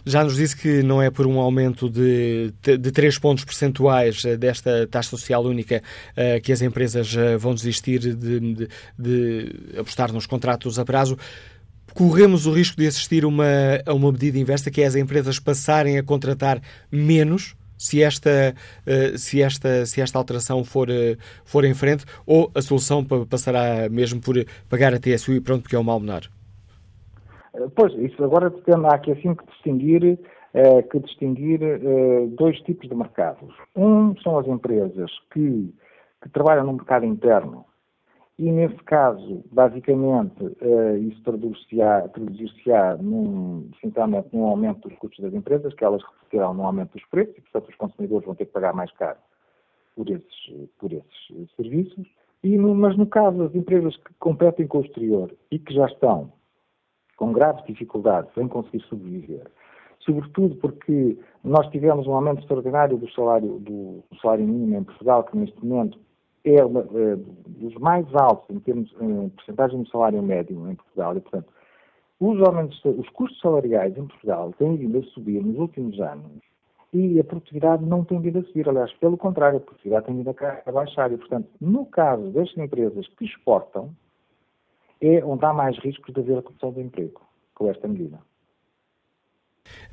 Já 0.05 0.23
nos 0.23 0.35
disse 0.35 0.55
que 0.55 0.81
não 0.81 1.01
é 1.01 1.09
por 1.09 1.27
um 1.27 1.39
aumento 1.39 1.89
de, 1.89 2.53
de 2.61 2.91
3 2.91 3.19
pontos 3.19 3.43
percentuais 3.43 4.23
eh, 4.25 4.37
desta 4.37 4.87
taxa 4.87 5.09
social 5.09 5.43
única 5.43 5.81
uh, 6.11 6.41
que 6.41 6.51
as 6.51 6.61
empresas 6.61 7.13
uh, 7.13 7.37
vão 7.37 7.53
desistir 7.53 7.99
de, 7.99 8.15
de, 8.15 8.67
de, 8.97 9.55
apostar 9.77 10.13
nos 10.13 10.25
contratos 10.25 10.79
a 10.79 10.85
prazo. 10.85 11.17
Corremos 11.93 12.45
o 12.45 12.53
risco 12.53 12.77
de 12.77 12.87
assistir 12.87 13.25
uma, 13.25 13.45
a 13.85 13.93
uma 13.93 14.11
medida 14.11 14.39
inversa, 14.39 14.71
que 14.71 14.81
é 14.81 14.85
as 14.85 14.95
empresas 14.95 15.39
passarem 15.39 15.97
a 15.97 16.03
contratar 16.03 16.61
menos 16.89 17.53
se 17.81 18.03
esta, 18.03 18.53
eh, 18.85 19.17
se 19.17 19.41
esta, 19.41 19.85
se 19.87 20.01
esta 20.01 20.19
alteração 20.19 20.63
for, 20.63 20.87
eh, 20.87 21.17
for 21.43 21.65
em 21.65 21.73
frente, 21.73 22.05
ou 22.27 22.51
a 22.53 22.61
solução 22.61 23.03
passará 23.27 23.89
mesmo 23.89 24.21
por 24.21 24.35
pagar 24.69 24.93
a 24.93 24.99
TSU 24.99 25.33
e 25.33 25.41
pronto, 25.41 25.63
porque 25.63 25.75
é 25.75 25.79
o 25.79 25.83
mal 25.83 25.99
menor? 25.99 26.21
Eh, 27.55 27.67
pois, 27.75 27.91
isso 27.95 28.23
agora 28.23 28.51
depende, 28.51 28.85
há 28.85 28.93
aqui 28.93 29.11
assim 29.11 29.33
que 29.33 29.45
distinguir, 29.47 30.19
que 30.91 30.99
distinguir 30.99 31.59
dois 32.37 32.59
tipos 32.63 32.89
de 32.89 32.93
mercados. 32.93 33.55
Um 33.73 34.13
são 34.21 34.37
as 34.37 34.45
empresas 34.45 35.09
que, 35.33 35.73
que 36.21 36.29
trabalham 36.29 36.65
no 36.65 36.73
mercado 36.73 37.05
interno 37.05 37.65
e, 38.41 38.51
nesse 38.51 38.83
caso, 38.85 39.43
basicamente, 39.51 40.43
uh, 40.43 40.97
isso 40.97 41.21
traduzir-se-á 41.21 42.07
traduzir 42.07 42.49
num, 42.99 43.69
essencialmente 43.77 44.29
num 44.33 44.45
aumento 44.45 44.89
dos 44.89 44.97
custos 44.97 45.23
das 45.23 45.31
empresas, 45.35 45.71
que 45.75 45.85
elas 45.85 46.01
refletirão 46.01 46.51
num 46.55 46.65
aumento 46.65 46.93
dos 46.93 47.05
preços 47.05 47.37
e, 47.37 47.41
portanto, 47.41 47.69
os 47.69 47.75
consumidores 47.75 48.25
vão 48.25 48.33
ter 48.33 48.45
que 48.45 48.51
pagar 48.51 48.73
mais 48.73 48.91
caro 48.93 49.19
por 49.95 50.09
esses, 50.09 50.69
por 50.79 50.91
esses 50.91 51.51
serviços. 51.55 52.07
E 52.43 52.57
no, 52.57 52.73
mas, 52.73 52.97
no 52.97 53.05
caso 53.05 53.37
das 53.37 53.53
empresas 53.53 53.95
que 53.97 54.11
competem 54.17 54.65
com 54.65 54.79
o 54.79 54.85
exterior 54.85 55.31
e 55.51 55.59
que 55.59 55.71
já 55.75 55.85
estão 55.85 56.33
com 57.17 57.31
graves 57.31 57.63
dificuldades 57.65 58.35
em 58.35 58.47
conseguir 58.47 58.83
sobreviver, 58.85 59.51
sobretudo 59.99 60.55
porque 60.55 61.15
nós 61.43 61.69
tivemos 61.69 62.07
um 62.07 62.15
aumento 62.15 62.39
extraordinário 62.39 62.97
do 62.97 63.07
salário, 63.11 63.59
do 63.59 64.03
salário 64.19 64.47
mínimo 64.47 64.77
em 64.79 64.83
Portugal, 64.83 65.23
que 65.25 65.37
neste 65.37 65.63
momento 65.63 65.99
é 66.43 66.63
uma, 66.63 66.81
uh, 66.81 67.17
dos 67.47 67.75
mais 67.75 68.05
altos 68.15 68.49
em 68.55 68.59
termos 68.59 68.93
em 68.99 69.29
porcentagem 69.29 69.81
do 69.81 69.89
salário 69.89 70.21
médio 70.21 70.69
em 70.69 70.75
Portugal 70.75 71.15
e, 71.15 71.21
portanto, 71.21 71.47
os, 72.19 72.37
os 72.85 73.09
custos 73.09 73.39
salariais 73.39 73.97
em 73.97 74.05
Portugal 74.05 74.53
têm 74.57 74.77
vindo 74.77 74.99
a 74.99 75.03
subir 75.03 75.43
nos 75.43 75.57
últimos 75.57 75.99
anos 75.99 76.41
e 76.93 77.19
a 77.19 77.23
produtividade 77.23 77.85
não 77.85 78.03
tem 78.03 78.19
vindo 78.19 78.39
a 78.39 78.43
subir. 78.43 78.67
Aliás, 78.67 78.91
pelo 78.93 79.17
contrário, 79.17 79.57
a 79.57 79.61
produtividade 79.61 80.05
tem 80.05 80.15
vindo 80.17 80.29
a 80.29 80.71
baixar. 80.71 81.11
E, 81.11 81.17
portanto, 81.17 81.47
no 81.59 81.85
caso 81.85 82.29
das 82.31 82.55
empresas 82.57 83.07
que 83.17 83.25
exportam, 83.25 83.95
é 84.99 85.23
onde 85.23 85.45
há 85.45 85.53
mais 85.53 85.77
riscos 85.79 86.13
de 86.13 86.19
haver 86.19 86.37
a 86.37 86.41
produção 86.41 86.71
de 86.73 86.81
emprego 86.81 87.21
com 87.55 87.69
esta 87.69 87.87
medida. 87.87 88.19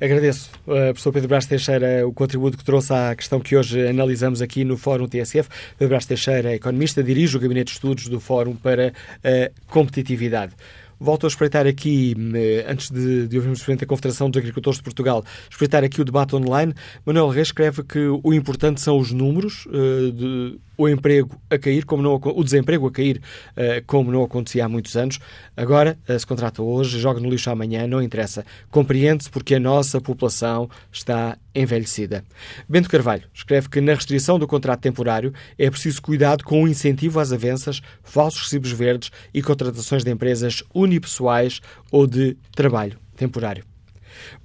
Agradeço, 0.01 0.49
uh, 0.61 0.91
professor 0.93 1.11
Pedro 1.11 1.27
Brás 1.27 1.45
Teixeira, 1.45 2.07
o 2.07 2.13
contributo 2.13 2.57
que 2.57 2.63
trouxe 2.63 2.93
à 2.93 3.13
questão 3.13 3.39
que 3.41 3.57
hoje 3.57 3.85
analisamos 3.85 4.41
aqui 4.41 4.63
no 4.63 4.77
Fórum 4.77 5.07
TSF. 5.07 5.49
Pedro 5.77 5.89
Brás 5.89 6.05
Teixeira 6.05 6.51
é 6.51 6.55
economista, 6.55 7.03
dirige 7.03 7.35
o 7.35 7.39
Gabinete 7.39 7.67
de 7.67 7.71
Estudos 7.73 8.07
do 8.07 8.19
Fórum 8.19 8.55
para 8.55 8.93
a 9.23 9.51
Competitividade. 9.67 10.53
Volto 10.99 11.25
a 11.25 11.29
espreitar 11.29 11.65
aqui, 11.65 12.15
eh, 12.35 12.65
antes 12.67 12.91
de, 12.91 13.27
de 13.27 13.37
ouvirmos 13.37 13.65
da 13.65 13.85
Confederação 13.85 14.29
dos 14.29 14.37
Agricultores 14.37 14.77
de 14.77 14.83
Portugal, 14.83 15.23
espreitar 15.49 15.83
aqui 15.83 16.01
o 16.01 16.05
debate 16.05 16.35
online. 16.35 16.73
Manuel 17.05 17.29
Reis 17.29 17.47
escreve 17.47 17.83
que 17.83 17.99
o 17.99 18.33
importante 18.33 18.81
são 18.81 18.97
os 18.97 19.11
números, 19.11 19.65
uh, 19.67 20.11
de, 20.11 20.59
o 20.77 20.89
emprego 20.89 21.39
a 21.49 21.57
cair, 21.57 21.85
como 21.85 22.03
não, 22.03 22.15
o 22.15 22.43
desemprego 22.43 22.87
a 22.87 22.91
cair, 22.91 23.21
uh, 23.51 23.83
como 23.85 24.11
não 24.11 24.23
acontecia 24.23 24.65
há 24.65 24.69
muitos 24.69 24.95
anos. 24.97 25.19
Agora, 25.55 25.97
uh, 26.07 26.19
se 26.19 26.27
contrata 26.27 26.61
hoje, 26.61 26.99
joga 26.99 27.19
no 27.19 27.29
lixo 27.29 27.49
amanhã, 27.49 27.87
não 27.87 28.01
interessa. 28.01 28.45
Compreende-se 28.69 29.29
porque 29.29 29.55
a 29.55 29.59
nossa 29.59 30.01
população 30.01 30.69
está 30.91 31.37
envelhecida. 31.53 32.23
Bento 32.67 32.89
Carvalho 32.89 33.23
escreve 33.33 33.69
que 33.69 33.81
na 33.81 33.93
restrição 33.93 34.37
do 34.37 34.47
contrato 34.47 34.81
temporário 34.81 35.33
é 35.57 35.69
preciso 35.69 36.01
cuidado 36.01 36.43
com 36.43 36.63
o 36.63 36.67
incentivo 36.67 37.19
às 37.19 37.31
avanças, 37.31 37.81
falsos 38.03 38.43
recibos 38.43 38.71
verdes 38.71 39.11
e 39.33 39.41
contratações 39.41 40.03
de 40.03 40.11
empresas 40.11 40.63
unipessoais 40.73 41.61
ou 41.91 42.05
de 42.05 42.37
trabalho 42.55 42.97
temporário. 43.15 43.63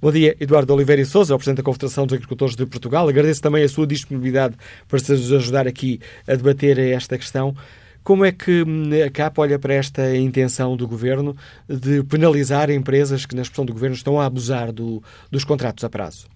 Bom 0.01 0.11
dia, 0.11 0.35
Eduardo 0.39 0.73
Oliveira 0.73 1.01
e 1.01 1.05
Souza, 1.05 1.35
Presidente 1.35 1.57
da 1.57 1.63
Confederação 1.63 2.05
dos 2.05 2.13
Agricultores 2.13 2.55
de 2.55 2.65
Portugal. 2.65 3.07
Agradeço 3.07 3.41
também 3.41 3.63
a 3.63 3.69
sua 3.69 3.85
disponibilidade 3.85 4.55
para 4.87 4.99
nos 4.99 5.33
ajudar 5.33 5.67
aqui 5.67 5.99
a 6.27 6.35
debater 6.35 6.77
esta 6.77 7.17
questão. 7.17 7.55
Como 8.03 8.23
é 8.23 8.31
que 8.31 8.61
hum, 8.61 8.89
a 9.03 9.09
CAP 9.09 9.39
olha 9.39 9.57
para 9.57 9.73
esta 9.73 10.15
intenção 10.15 10.77
do 10.77 10.87
Governo 10.87 11.35
de 11.67 12.03
penalizar 12.03 12.69
empresas 12.69 13.25
que, 13.25 13.35
na 13.35 13.41
expressão 13.41 13.65
do 13.65 13.73
Governo, 13.73 13.95
estão 13.95 14.21
a 14.21 14.25
abusar 14.25 14.71
do, 14.71 15.01
dos 15.31 15.43
contratos 15.43 15.83
a 15.83 15.89
prazo? 15.89 16.27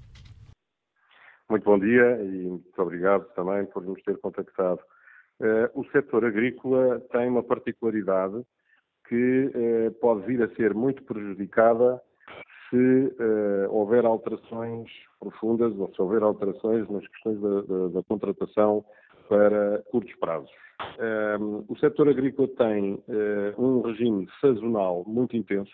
Muito 1.50 1.64
bom 1.64 1.80
dia 1.80 2.22
e 2.22 2.48
muito 2.48 2.80
obrigado 2.80 3.26
também 3.34 3.66
por 3.66 3.84
nos 3.84 4.00
ter 4.04 4.16
contactado. 4.20 4.80
Uh, 5.40 5.80
o 5.80 5.84
setor 5.86 6.24
agrícola 6.24 7.00
tem 7.12 7.28
uma 7.28 7.42
particularidade 7.42 8.46
que 9.08 9.46
uh, 9.56 9.92
pode 10.00 10.28
vir 10.28 10.44
a 10.44 10.56
ser 10.56 10.76
muito 10.76 11.04
prejudicada 11.06 12.00
se 12.70 12.76
uh, 12.76 13.72
houver 13.72 14.06
alterações 14.06 14.92
profundas 15.20 15.76
ou 15.80 15.92
se 15.92 16.00
houver 16.00 16.22
alterações 16.22 16.88
nas 16.88 17.08
questões 17.08 17.42
da, 17.42 17.62
da, 17.62 17.88
da 17.96 18.04
contratação 18.04 18.86
para 19.28 19.82
curtos 19.90 20.14
prazos. 20.18 20.52
Ehm, 20.98 21.66
o 21.68 21.76
setor 21.78 22.10
agrícola 22.10 22.48
tem 22.58 23.04
um 23.60 23.82
regime 23.82 24.28
sazonal 24.42 25.04
muito 25.06 25.38
intenso, 25.38 25.72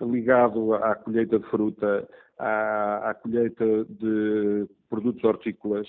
ligado 0.00 0.72
à 0.74 0.94
colheita 0.94 1.38
de 1.38 1.46
fruta, 1.50 2.08
à, 2.38 3.10
à 3.10 3.14
colheita 3.14 3.84
de 3.84 4.66
produtos 4.88 5.22
hortícolas, 5.24 5.88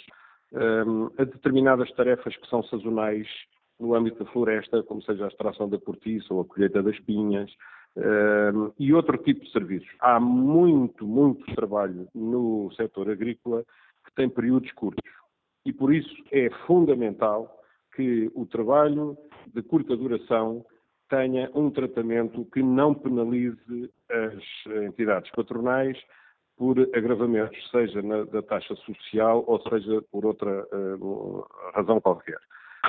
um, 0.54 1.10
a 1.18 1.24
determinadas 1.24 1.92
tarefas 1.94 2.36
que 2.36 2.48
são 2.48 2.64
sazonais 2.64 3.28
no 3.80 3.94
âmbito 3.96 4.24
da 4.24 4.32
floresta, 4.32 4.84
como 4.84 5.02
seja 5.04 5.26
a 5.26 5.28
extração 5.28 5.70
da 5.70 5.80
cortiça 5.80 6.34
ou 6.34 6.42
a 6.42 6.46
colheita 6.46 6.82
das 6.84 7.00
pinhas, 7.00 7.52
Uh, 7.98 8.72
e 8.78 8.94
outro 8.94 9.18
tipo 9.18 9.44
de 9.44 9.52
serviços. 9.52 9.90
Há 10.00 10.20
muito, 10.20 11.08
muito 11.08 11.44
trabalho 11.56 12.08
no 12.14 12.72
setor 12.76 13.10
agrícola 13.10 13.66
que 14.06 14.14
tem 14.16 14.30
períodos 14.30 14.72
curtos. 14.74 15.12
E 15.66 15.74
por 15.74 15.94
isso 15.94 16.16
é 16.32 16.50
fundamental 16.68 17.60
que 17.96 18.32
o 18.36 18.46
trabalho 18.46 19.18
de 19.54 19.62
curta 19.64 19.98
duração 19.98 20.66
tenha 21.10 21.50
um 21.54 21.72
tratamento 21.72 22.46
que 22.54 22.62
não 22.62 22.94
penalize 22.94 23.92
as 24.10 24.84
entidades 24.84 25.30
patronais 25.32 25.98
por 26.60 26.78
agravamentos, 26.94 27.58
seja 27.72 28.02
na, 28.02 28.26
da 28.26 28.42
taxa 28.42 28.76
social 28.76 29.46
ou 29.48 29.62
seja 29.62 30.02
por 30.12 30.26
outra 30.26 30.68
uh, 30.74 31.46
razão 31.74 32.02
qualquer. 32.02 32.38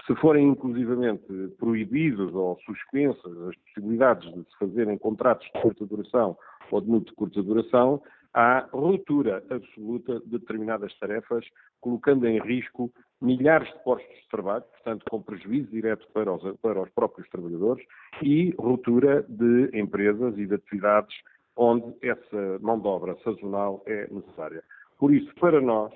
Se 0.06 0.14
forem 0.16 0.48
inclusivamente 0.48 1.24
proibidos 1.56 2.34
ou 2.34 2.58
suspensas 2.66 3.32
as 3.48 3.54
possibilidades 3.56 4.28
de 4.34 4.40
se 4.40 4.58
fazerem 4.58 4.98
contratos 4.98 5.46
de 5.46 5.62
curta 5.62 5.86
duração 5.86 6.36
ou 6.72 6.80
de 6.80 6.88
muito 6.88 7.14
curta 7.14 7.40
duração, 7.40 8.02
há 8.34 8.68
ruptura 8.72 9.42
absoluta 9.48 10.18
de 10.18 10.38
determinadas 10.38 10.92
tarefas, 10.98 11.44
colocando 11.80 12.26
em 12.26 12.40
risco 12.40 12.90
milhares 13.20 13.68
de 13.68 13.84
postos 13.84 14.16
de 14.16 14.28
trabalho, 14.30 14.64
portanto, 14.64 15.04
com 15.08 15.22
prejuízo 15.22 15.70
direto 15.70 16.08
para 16.12 16.32
os, 16.32 16.56
para 16.58 16.82
os 16.82 16.90
próprios 16.90 17.28
trabalhadores, 17.28 17.84
e 18.20 18.52
ruptura 18.58 19.24
de 19.28 19.70
empresas 19.78 20.36
e 20.38 20.46
de 20.46 20.54
atividades 20.54 21.14
onde 21.56 21.94
essa 22.02 22.58
mão 22.60 22.78
de 22.78 22.86
obra 22.86 23.16
sazonal 23.24 23.82
é 23.86 24.06
necessária. 24.10 24.62
Por 24.98 25.12
isso, 25.12 25.32
para 25.36 25.60
nós, 25.60 25.92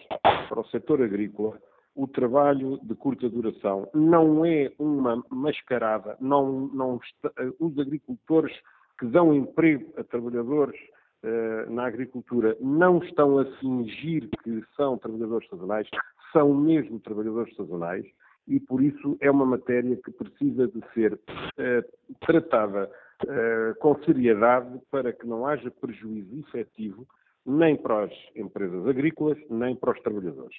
para 0.48 0.60
o 0.60 0.66
setor 0.68 1.02
agrícola, 1.02 1.58
o 1.94 2.08
trabalho 2.08 2.78
de 2.82 2.94
curta 2.94 3.28
duração 3.28 3.88
não 3.94 4.44
é 4.44 4.72
uma 4.78 5.22
mascarada, 5.30 6.16
não, 6.20 6.68
não 6.68 6.96
está, 6.96 7.30
os 7.60 7.78
agricultores 7.78 8.54
que 8.98 9.06
dão 9.06 9.34
emprego 9.34 9.92
a 9.96 10.04
trabalhadores 10.04 10.78
uh, 11.22 11.70
na 11.70 11.86
agricultura 11.86 12.56
não 12.60 12.98
estão 12.98 13.38
a 13.38 13.44
fingir 13.58 14.28
que 14.42 14.64
são 14.76 14.98
trabalhadores 14.98 15.48
sazonais, 15.48 15.88
são 16.32 16.52
mesmo 16.52 16.98
trabalhadores 16.98 17.54
sazonais 17.54 18.04
e 18.48 18.58
por 18.58 18.82
isso 18.82 19.16
é 19.20 19.30
uma 19.30 19.46
matéria 19.46 19.96
que 19.96 20.10
precisa 20.10 20.66
de 20.68 20.80
ser 20.92 21.14
uh, 21.14 22.16
tratada 22.26 22.90
uh, 23.24 23.74
com 23.80 23.96
seriedade 24.04 24.78
para 24.90 25.12
que 25.12 25.26
não 25.26 25.46
haja 25.46 25.70
prejuízo 25.70 26.40
efetivo 26.40 27.06
nem 27.46 27.76
para 27.76 28.04
as 28.04 28.12
empresas 28.34 28.86
agrícolas, 28.86 29.38
nem 29.50 29.76
para 29.76 29.92
os 29.92 30.00
trabalhadores. 30.00 30.56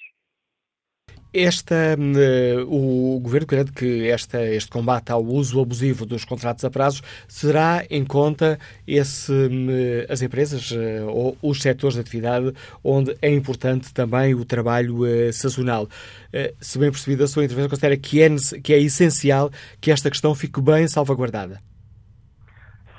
Esta, 1.34 1.96
uh, 1.98 2.72
o 2.72 3.18
Governo 3.20 3.46
garante 3.46 3.72
que 3.72 4.08
esta, 4.08 4.42
este 4.42 4.70
combate 4.70 5.10
ao 5.10 5.22
uso 5.22 5.60
abusivo 5.60 6.06
dos 6.06 6.24
contratos 6.24 6.64
a 6.64 6.70
prazo 6.70 7.02
será 7.28 7.84
em 7.90 8.04
conta 8.04 8.58
esse, 8.86 9.32
uh, 9.32 10.06
as 10.08 10.22
empresas 10.22 10.72
ou 11.08 11.36
os 11.42 11.60
setores 11.60 11.94
de 11.94 12.00
atividade 12.00 12.52
onde 12.82 13.16
é 13.20 13.30
importante 13.30 13.92
também 13.92 14.34
o 14.34 14.44
trabalho 14.44 15.00
sazonal. 15.32 15.88
se 16.60 16.78
bem 16.78 16.90
percebido 16.90 17.24
a 17.24 17.28
sua 17.28 17.44
intervenção, 17.44 17.70
considera 17.70 17.96
que 17.96 18.22
é, 18.22 18.28
que 18.62 18.72
é 18.72 18.78
essencial 18.78 19.50
que 19.80 19.90
esta 19.90 20.08
questão 20.08 20.34
fique 20.34 20.60
bem 20.60 20.86
salvaguardada? 20.88 21.60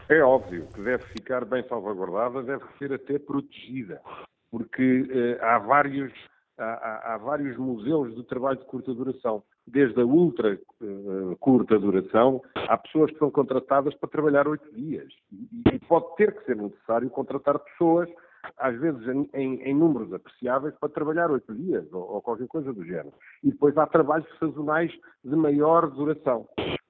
É 0.10 0.22
óbvio 0.22 0.68
que 0.74 0.82
deve 0.82 1.04
ficar 1.08 1.44
bem 1.44 1.68
salvaguardada, 1.68 2.42
deve 2.42 2.64
ser 2.78 2.94
até 2.94 3.20
protegida, 3.20 4.02
porque 4.50 5.38
há 5.42 5.60
vários 5.60 6.14
há, 6.58 7.14
há, 7.14 7.18
vários 7.18 7.58
modelos 7.58 8.16
de 8.16 8.24
trabalho 8.24 8.58
de 8.58 8.66
curta 8.66 8.94
duração. 8.94 9.44
Desde 9.66 10.00
a 10.00 10.06
ultra 10.06 10.58
uh, 10.82 11.36
curta 11.40 11.78
duração, 11.78 12.42
há 12.56 12.78
pessoas 12.78 13.12
que 13.12 13.20
são 13.20 13.30
contratadas 13.30 13.94
para 13.96 14.10
trabalhar 14.10 14.48
oito 14.48 14.72
dias. 14.74 15.12
E, 15.32 15.76
e, 15.76 15.80
pode 15.80 16.16
ter 16.16 16.34
que 16.34 16.46
ser 16.46 16.56
necessário 16.56 17.10
contratar 17.10 17.60
pessoas, 17.60 18.10
às 18.58 18.80
vezes 18.80 19.06
em, 19.08 19.30
em, 19.34 19.62
em 19.62 19.76
números 19.76 20.14
apreciáveis, 20.14 20.74
para 20.80 20.90
trabalhar 20.90 21.30
oito 21.30 21.54
dias 21.54 21.86
ou, 21.92 22.14
ou, 22.14 22.22
qualquer 22.22 22.48
coisa 22.48 22.72
do 22.72 22.86
género. 22.86 23.14
E 23.44 23.52
depois 23.52 23.78
há 23.78 23.86
trabalhos 23.86 24.28
sazonais 24.40 24.92
de 25.24 25.36
maior 25.36 25.90
duração. 25.90 26.48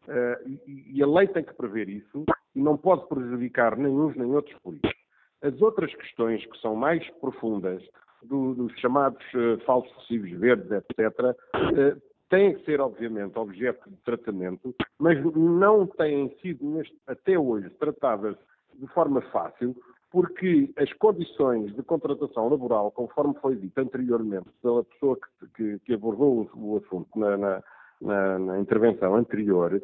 Uh, 0.07 0.49
e, 0.65 0.97
e 0.97 1.03
a 1.03 1.07
lei 1.07 1.27
tem 1.27 1.43
que 1.43 1.53
prever 1.53 1.89
isso 1.89 2.23
e 2.55 2.61
não 2.61 2.77
pode 2.77 3.07
prejudicar 3.07 3.77
nem 3.77 3.91
uns 3.91 4.15
nem 4.15 4.33
outros 4.33 4.57
por 4.61 4.73
isso. 4.73 4.95
As 5.41 5.61
outras 5.61 5.93
questões 5.93 6.45
que 6.45 6.57
são 6.59 6.75
mais 6.75 7.07
profundas 7.19 7.83
do, 8.23 8.55
dos 8.55 8.73
chamados 8.79 9.21
uh, 9.33 9.59
falsos 9.65 9.91
recibos 9.97 10.31
verdes, 10.31 10.71
etc., 10.71 11.11
uh, 11.19 12.01
têm 12.29 12.55
que 12.55 12.65
ser, 12.65 12.81
obviamente, 12.81 13.37
objeto 13.37 13.89
de 13.89 13.97
tratamento, 13.97 14.75
mas 14.99 15.17
não 15.35 15.85
têm 15.85 16.35
sido, 16.41 16.65
neste, 16.65 16.95
até 17.05 17.37
hoje, 17.37 17.69
tratadas 17.71 18.35
de 18.75 18.87
forma 18.87 19.21
fácil, 19.31 19.75
porque 20.09 20.71
as 20.77 20.91
condições 20.93 21.75
de 21.75 21.83
contratação 21.83 22.49
laboral, 22.49 22.91
conforme 22.91 23.35
foi 23.41 23.55
dito 23.55 23.77
anteriormente 23.79 24.47
pela 24.61 24.83
pessoa 24.83 25.17
que, 25.17 25.47
que, 25.55 25.79
que 25.79 25.93
abordou 25.93 26.49
o, 26.53 26.73
o 26.73 26.77
assunto 26.77 27.07
na, 27.17 27.37
na, 27.37 27.63
na, 28.01 28.39
na, 28.39 28.59
intervenção 28.59 29.15
anterior, 29.15 29.81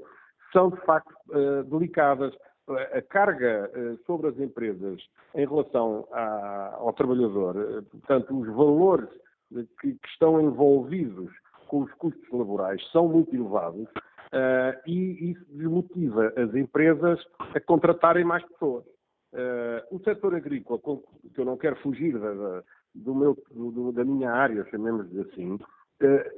são 0.51 0.69
de 0.69 0.79
facto 0.81 1.13
uh, 1.29 1.63
delicadas 1.63 2.33
a 2.67 3.01
carga 3.01 3.69
eh, 3.73 3.97
sobre 4.05 4.29
as 4.29 4.39
empresas 4.39 5.01
em 5.35 5.45
relação 5.45 6.07
ao 6.11 6.93
trabalhador, 6.93 7.57
eh, 7.57 7.81
portanto, 7.91 8.39
os 8.39 8.47
valores 8.55 9.09
que, 9.81 9.97
estão 10.05 10.39
envolvidos 10.39 11.29
com 11.67 11.81
os 11.81 11.93
custos 11.95 12.25
laborais 12.31 12.81
são 12.91 13.07
muito 13.07 13.35
elevados 13.35 13.87
Uh, 14.33 14.73
e 14.87 15.29
isso 15.29 15.45
desmotiva 15.51 16.33
as 16.35 16.55
empresas 16.55 17.23
a 17.53 17.59
contratarem 17.59 18.23
mais 18.23 18.43
pessoas. 18.43 18.83
O 19.91 19.99
setor 19.99 20.33
agrícola, 20.33 20.79
que 20.79 21.39
eu 21.39 21.45
não 21.45 21.55
quero 21.55 21.75
fugir 21.83 22.17
da, 22.17 22.33
da, 22.33 23.13
meu, 23.13 23.37
do, 23.51 23.91
da 23.91 24.03
minha 24.03 24.31
área, 24.31 24.65
chamemos 24.71 25.05
assim, 25.19 25.59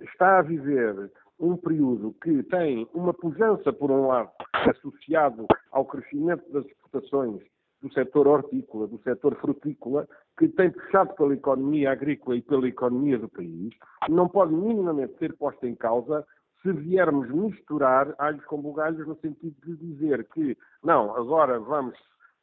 está 0.02 0.39
a 0.39 0.41
viver 0.41 1.10
um 1.39 1.57
período 1.57 2.15
que 2.23 2.43
tem 2.43 2.87
uma 2.93 3.13
pujança, 3.13 3.71
por 3.73 3.91
um 3.91 4.07
lado, 4.07 4.31
associado 4.53 5.45
ao 5.71 5.85
crescimento 5.85 6.43
das 6.51 6.65
exportações 6.65 7.41
do 7.81 7.93
setor 7.93 8.27
hortícola, 8.27 8.87
do 8.87 8.99
setor 9.03 9.35
frutícola, 9.35 10.07
que 10.37 10.47
tem 10.47 10.71
puxado 10.71 11.13
pela 11.15 11.33
economia 11.33 11.91
agrícola 11.91 12.37
e 12.37 12.41
pela 12.41 12.67
economia 12.67 13.19
do 13.19 13.29
país, 13.29 13.73
não 14.09 14.27
pode 14.27 14.53
minimamente 14.53 15.17
ser 15.17 15.35
posta 15.35 15.67
em 15.67 15.75
causa 15.75 16.25
se 16.61 16.71
viermos 16.71 17.29
misturar 17.29 18.15
alhos 18.17 18.43
com 18.45 18.59
bugalhos 18.59 19.07
no 19.07 19.15
sentido 19.17 19.55
de 19.63 19.75
dizer 19.75 20.27
que, 20.33 20.57
não, 20.83 21.15
agora 21.15 21.59
vamos 21.59 21.95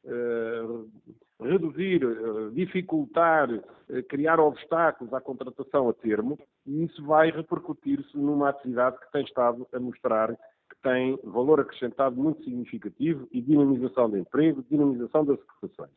uh, 0.05 0.89
reduzir, 1.43 2.05
uh, 2.05 2.51
dificultar, 2.52 3.51
uh, 3.52 4.02
criar 4.09 4.40
obstáculos 4.40 5.12
à 5.12 5.20
contratação 5.20 5.89
a 5.89 5.93
termo, 5.93 6.39
e 6.66 6.85
isso 6.85 7.05
vai 7.05 7.31
repercutir-se 7.31 8.16
numa 8.16 8.51
atividade 8.51 8.98
que 8.98 9.12
tem 9.12 9.24
estado 9.24 9.66
a 9.73 9.81
mostrar 9.81 10.35
que 10.35 10.82
tem 10.82 11.19
valor 11.24 11.60
acrescentado 11.60 12.16
muito 12.16 12.43
significativo 12.44 13.28
e 13.31 13.40
dinamização 13.40 14.10
de 14.10 14.19
emprego, 14.19 14.64
dinamização 14.70 15.24
das 15.24 15.39
exportações. 15.39 15.93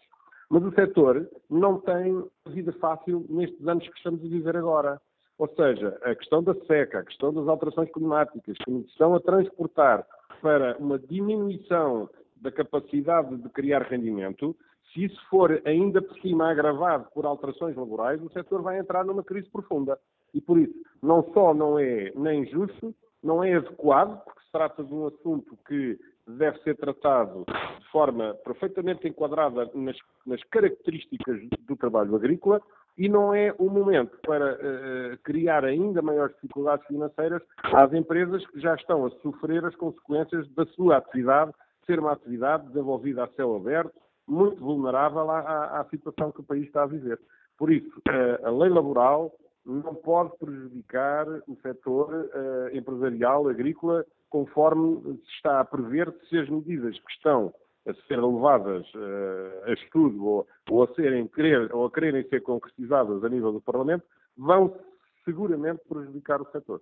Mas 0.49 0.63
o 0.63 0.71
setor 0.73 1.29
não 1.49 1.79
tem 1.79 2.23
vida 2.47 2.71
fácil 2.73 3.25
nestes 3.29 3.67
anos 3.67 3.87
que 3.87 3.97
estamos 3.97 4.21
a 4.21 4.27
viver 4.27 4.57
agora. 4.57 5.01
Ou 5.37 5.47
seja, 5.49 5.97
a 6.03 6.15
questão 6.15 6.43
da 6.43 6.53
seca, 6.65 6.99
a 6.99 7.03
questão 7.03 7.33
das 7.33 7.47
alterações 7.47 7.91
climáticas, 7.91 8.57
que 8.57 8.71
nos 8.71 8.85
estão 8.87 9.15
a 9.15 9.19
transportar 9.19 10.05
para 10.41 10.77
uma 10.77 10.99
diminuição 10.99 12.09
da 12.37 12.51
capacidade 12.51 13.35
de 13.35 13.49
criar 13.49 13.81
rendimento, 13.81 14.55
se 14.95 15.03
isso 15.03 15.21
for 15.29 15.61
ainda 15.65 16.01
por 16.01 16.17
cima 16.19 16.49
agravado 16.49 17.07
por 17.13 17.25
alterações 17.25 17.75
laborais, 17.75 18.21
o 18.23 18.29
setor 18.29 18.61
vai 18.61 18.79
entrar 18.79 19.03
numa 19.03 19.23
crise 19.23 19.49
profunda. 19.49 19.99
E 20.33 20.39
por 20.39 20.57
isso, 20.57 20.73
não 21.03 21.21
só 21.33 21.53
não 21.53 21.77
é 21.77 22.13
nem 22.15 22.45
justo, 22.45 22.95
não 23.21 23.43
é 23.43 23.55
adequado, 23.55 24.23
porque 24.23 24.41
se 24.41 24.51
trata 24.53 24.83
de 24.83 24.93
um 24.93 25.07
assunto 25.07 25.57
que 25.67 25.99
deve 26.25 26.57
ser 26.59 26.77
tratado 26.77 27.43
de 27.79 27.91
forma 27.91 28.33
perfeitamente 28.45 29.07
enquadrada 29.07 29.69
nas, 29.75 29.97
nas 30.25 30.41
características 30.45 31.41
do 31.67 31.75
trabalho 31.75 32.15
agrícola 32.15 32.61
e 32.97 33.09
não 33.09 33.33
é 33.35 33.53
o 33.59 33.69
momento 33.69 34.17
para 34.25 34.53
uh, 34.53 35.17
criar 35.23 35.65
ainda 35.65 36.01
maiores 36.01 36.33
dificuldades 36.35 36.87
financeiras 36.87 37.43
às 37.63 37.93
empresas 37.93 38.45
que 38.47 38.59
já 38.59 38.73
estão 38.75 39.05
a 39.05 39.11
sofrer 39.21 39.63
as 39.65 39.75
consequências 39.75 40.49
da 40.53 40.65
sua 40.67 40.97
atividade 40.97 41.51
ser 41.85 41.99
uma 41.99 42.13
atividade 42.13 42.67
desenvolvida 42.67 43.23
a 43.23 43.27
céu 43.29 43.55
aberto, 43.55 43.93
muito 44.27 44.63
vulnerável 44.63 45.29
à, 45.29 45.39
à, 45.39 45.81
à 45.81 45.85
situação 45.85 46.31
que 46.31 46.41
o 46.41 46.43
país 46.43 46.65
está 46.65 46.83
a 46.83 46.87
viver. 46.87 47.19
Por 47.57 47.71
isso, 47.71 47.89
uh, 48.07 48.45
a 48.45 48.49
lei 48.49 48.69
laboral 48.69 49.31
não 49.65 49.95
pode 49.95 50.37
prejudicar 50.37 51.27
o 51.47 51.55
setor 51.61 52.13
uh, 52.13 52.75
empresarial, 52.75 53.47
agrícola, 53.47 54.05
conforme 54.29 55.01
se 55.17 55.31
está 55.37 55.59
a 55.59 55.65
prever 55.65 56.13
se 56.29 56.37
as 56.37 56.49
medidas 56.49 56.97
que 56.99 57.11
estão 57.13 57.53
a 57.87 57.93
ser 58.07 58.21
levadas 58.21 58.85
uh, 58.95 59.63
a 59.65 59.73
estudo 59.73 60.25
ou, 60.25 60.47
ou, 60.69 60.83
a 60.83 60.93
serem 60.95 61.27
querer, 61.27 61.73
ou 61.73 61.85
a 61.85 61.91
quererem 61.91 62.27
ser 62.27 62.41
concretizadas 62.41 63.23
a 63.23 63.29
nível 63.29 63.51
do 63.51 63.61
Parlamento, 63.61 64.03
vão 64.37 64.75
seguramente 65.23 65.81
prejudicar 65.87 66.41
o 66.41 66.51
setor. 66.51 66.81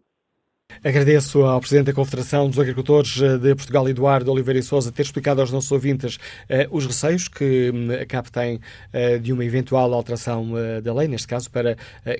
Agradeço 0.85 1.45
ao 1.45 1.61
Presidente 1.61 1.85
da 1.85 1.93
Confederação 1.93 2.49
dos 2.49 2.59
Agricultores 2.59 3.17
eh, 3.21 3.37
de 3.37 3.55
Portugal, 3.55 3.87
Eduardo 3.87 4.29
Oliveira 4.29 4.59
e 4.59 4.61
Souza, 4.61 4.91
ter 4.91 5.03
explicado 5.03 5.39
aos 5.39 5.49
nossos 5.49 5.71
ouvintes 5.71 6.17
uh, 6.17 6.75
os 6.75 6.85
receios 6.85 7.29
que 7.29 7.71
um, 7.73 7.89
a 7.89 8.05
CAP 8.05 8.29
tem 8.29 8.57
uh, 8.57 9.17
de 9.17 9.31
uma 9.31 9.45
eventual 9.45 9.93
alteração 9.93 10.51
da 10.83 10.93
lei, 10.93 11.07
neste 11.07 11.25
caso, 11.25 11.49
para 11.49 11.77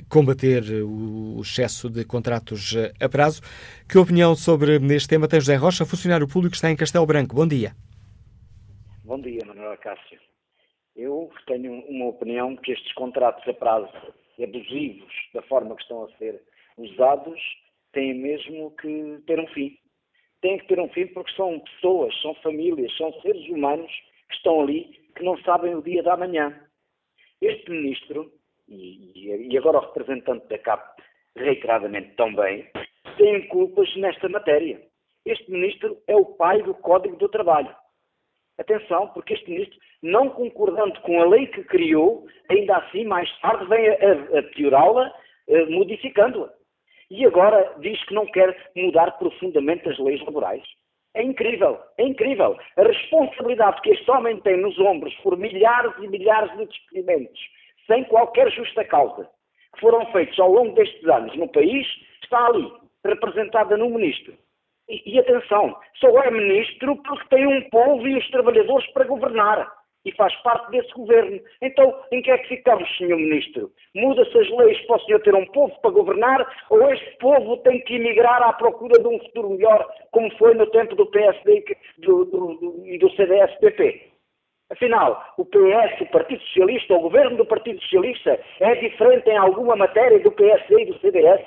combater 0.08 0.64
o 0.82 1.42
excesso 1.42 1.90
de 1.90 2.06
contratos 2.06 2.74
a 3.02 3.10
prazo. 3.10 3.42
Que 3.90 3.98
opinião 3.98 4.34
sobre 4.34 4.78
este 4.96 5.10
tema 5.10 5.28
tem 5.28 5.42
José 5.42 5.56
Rocha, 5.56 5.86
funcionário 5.86 6.26
público, 6.26 6.56
está 6.56 6.72
em 6.72 6.76
Castelo 6.78 7.06
Branco. 7.06 7.36
Bom 7.36 7.46
dia. 7.46 7.74
Bom 9.04 9.20
dia, 9.20 9.42
Manuela 9.46 9.76
Cássio. 9.76 10.20
Eu 10.96 11.30
tenho 11.48 11.74
uma 11.90 12.06
opinião 12.06 12.56
que 12.56 12.72
estes 12.72 12.94
contratos 12.94 13.46
a 13.46 13.54
prazo 13.54 13.92
abusivos, 14.42 15.14
da 15.34 15.42
forma 15.44 15.76
que 15.76 15.82
estão 15.82 16.06
a 16.06 16.18
ser 16.18 16.42
usados, 16.78 17.40
têm 17.94 18.14
mesmo 18.16 18.76
que 18.76 19.22
ter 19.26 19.40
um 19.40 19.48
fim. 19.48 19.78
Têm 20.42 20.58
que 20.58 20.68
ter 20.68 20.80
um 20.80 20.90
fim 20.90 21.08
porque 21.08 21.34
são 21.36 21.60
pessoas, 21.60 22.14
são 22.22 22.36
famílias, 22.36 22.96
são 22.98 23.14
seres 23.22 23.48
humanos 23.48 23.92
que 24.30 24.36
estão 24.36 24.62
ali 24.62 24.86
que 25.16 25.24
não 25.24 25.38
sabem 25.40 25.76
o 25.76 25.82
dia 25.82 26.04
da 26.04 26.18
manhã. 26.18 26.60
Este 27.42 27.70
ministro, 27.72 28.32
e, 28.68 29.48
e 29.50 29.58
agora 29.58 29.78
o 29.78 29.82
representante 29.82 30.48
da 30.48 30.58
CAP, 30.58 31.02
reiteradamente 31.38 32.16
também, 32.16 32.68
tem 33.18 33.48
culpas 33.48 33.96
nesta 33.96 34.28
matéria. 34.28 34.82
Este 35.26 35.50
ministro 35.50 35.98
é 36.08 36.16
o 36.16 36.26
pai 36.26 36.62
do 36.64 36.74
Código 36.74 37.16
do 37.16 37.30
Trabalho. 37.30 37.74
Atenção, 38.58 39.08
porque 39.10 39.34
este 39.34 39.50
ministro, 39.50 39.80
não 40.02 40.30
concordando 40.30 41.00
com 41.02 41.22
a 41.22 41.26
lei 41.26 41.48
que 41.48 41.64
criou, 41.64 42.28
ainda 42.50 42.78
assim, 42.78 43.06
mais 43.06 43.30
tarde, 43.40 43.66
vem 43.68 43.88
a, 43.88 43.94
a, 43.94 44.40
a 44.40 44.44
piorá-la, 44.44 45.14
eh, 45.48 45.66
modificando-a 45.66 46.63
e 47.14 47.28
agora 47.28 47.76
diz 47.78 48.04
que 48.06 48.14
não 48.16 48.26
quer 48.26 48.58
mudar 48.76 49.12
profundamente 49.20 49.88
as 49.88 50.00
leis 50.00 50.20
laborais. 50.22 50.64
É 51.14 51.22
incrível, 51.22 51.80
é 52.00 52.08
incrível. 52.08 52.58
A 52.76 52.82
responsabilidade 52.82 53.80
que 53.82 53.92
este 53.92 54.10
homem 54.10 54.40
tem 54.42 54.58
nos 54.58 54.80
ombros 54.80 55.14
por 55.18 55.38
milhares 55.38 55.94
e 56.02 56.08
milhares 56.08 56.52
de 56.58 56.66
despedimentos, 56.66 57.40
sem 57.86 58.04
qualquer 58.06 58.52
justa 58.52 58.84
causa, 58.86 59.30
que 59.76 59.80
foram 59.80 60.12
feitos 60.12 60.40
ao 60.40 60.52
longo 60.52 60.74
destes 60.74 61.08
anos 61.08 61.36
no 61.38 61.48
país, 61.50 61.86
está 62.24 62.48
ali, 62.48 62.72
representada 63.06 63.78
no 63.78 63.92
ministro. 63.92 64.34
E, 64.90 65.14
e 65.14 65.20
atenção, 65.20 65.78
só 66.00 66.20
é 66.24 66.32
ministro 66.32 66.96
porque 67.04 67.30
tem 67.30 67.46
um 67.46 67.70
povo 67.70 68.08
e 68.08 68.18
os 68.18 68.28
trabalhadores 68.32 68.92
para 68.94 69.06
governar 69.06 69.72
e 70.06 70.12
faz 70.14 70.36
parte 70.38 70.72
desse 70.72 70.92
governo. 70.94 71.40
Então, 71.62 71.94
em 72.12 72.22
que 72.22 72.32
é 72.32 72.38
que 72.38 72.50
ficamos, 72.50 72.90
Sr. 72.98 73.16
Ministro? 73.16 73.72
Muda-se 73.96 74.38
as 74.38 74.50
leis 74.50 74.80
para 74.86 74.98
o 74.98 75.00
senhor 75.02 75.22
ter 75.22 75.36
um 75.36 75.46
povo 75.48 75.74
para 75.82 75.92
governar 75.92 76.66
ou 76.70 76.92
este 76.94 77.18
povo 77.18 77.58
tem 77.58 77.80
que 77.82 77.96
emigrar 77.96 78.42
à 78.44 78.54
procura 78.54 79.02
de 79.02 79.08
um 79.08 79.20
futuro 79.20 79.52
melhor, 79.52 79.88
como 80.12 80.30
foi 80.38 80.54
no 80.56 80.68
tempo 80.68 80.96
do 80.96 81.06
PSD 81.08 81.64
do, 82.00 82.26
do, 82.26 82.54
do, 82.56 82.88
e 82.88 82.98
do 82.98 83.10
CDS-PP? 83.12 84.14
Afinal, 84.72 85.24
o 85.38 85.46
PS, 85.46 86.02
o 86.02 86.06
Partido 86.08 86.42
Socialista, 86.42 86.96
o 86.96 87.02
governo 87.02 87.38
do 87.38 87.46
Partido 87.46 87.80
Socialista 87.82 88.40
é 88.60 88.76
diferente 88.76 89.30
em 89.30 89.38
alguma 89.38 89.76
matéria 89.76 90.20
do 90.20 90.32
PSD 90.32 90.82
e 90.82 90.86
do 90.86 91.00
CDS? 91.00 91.42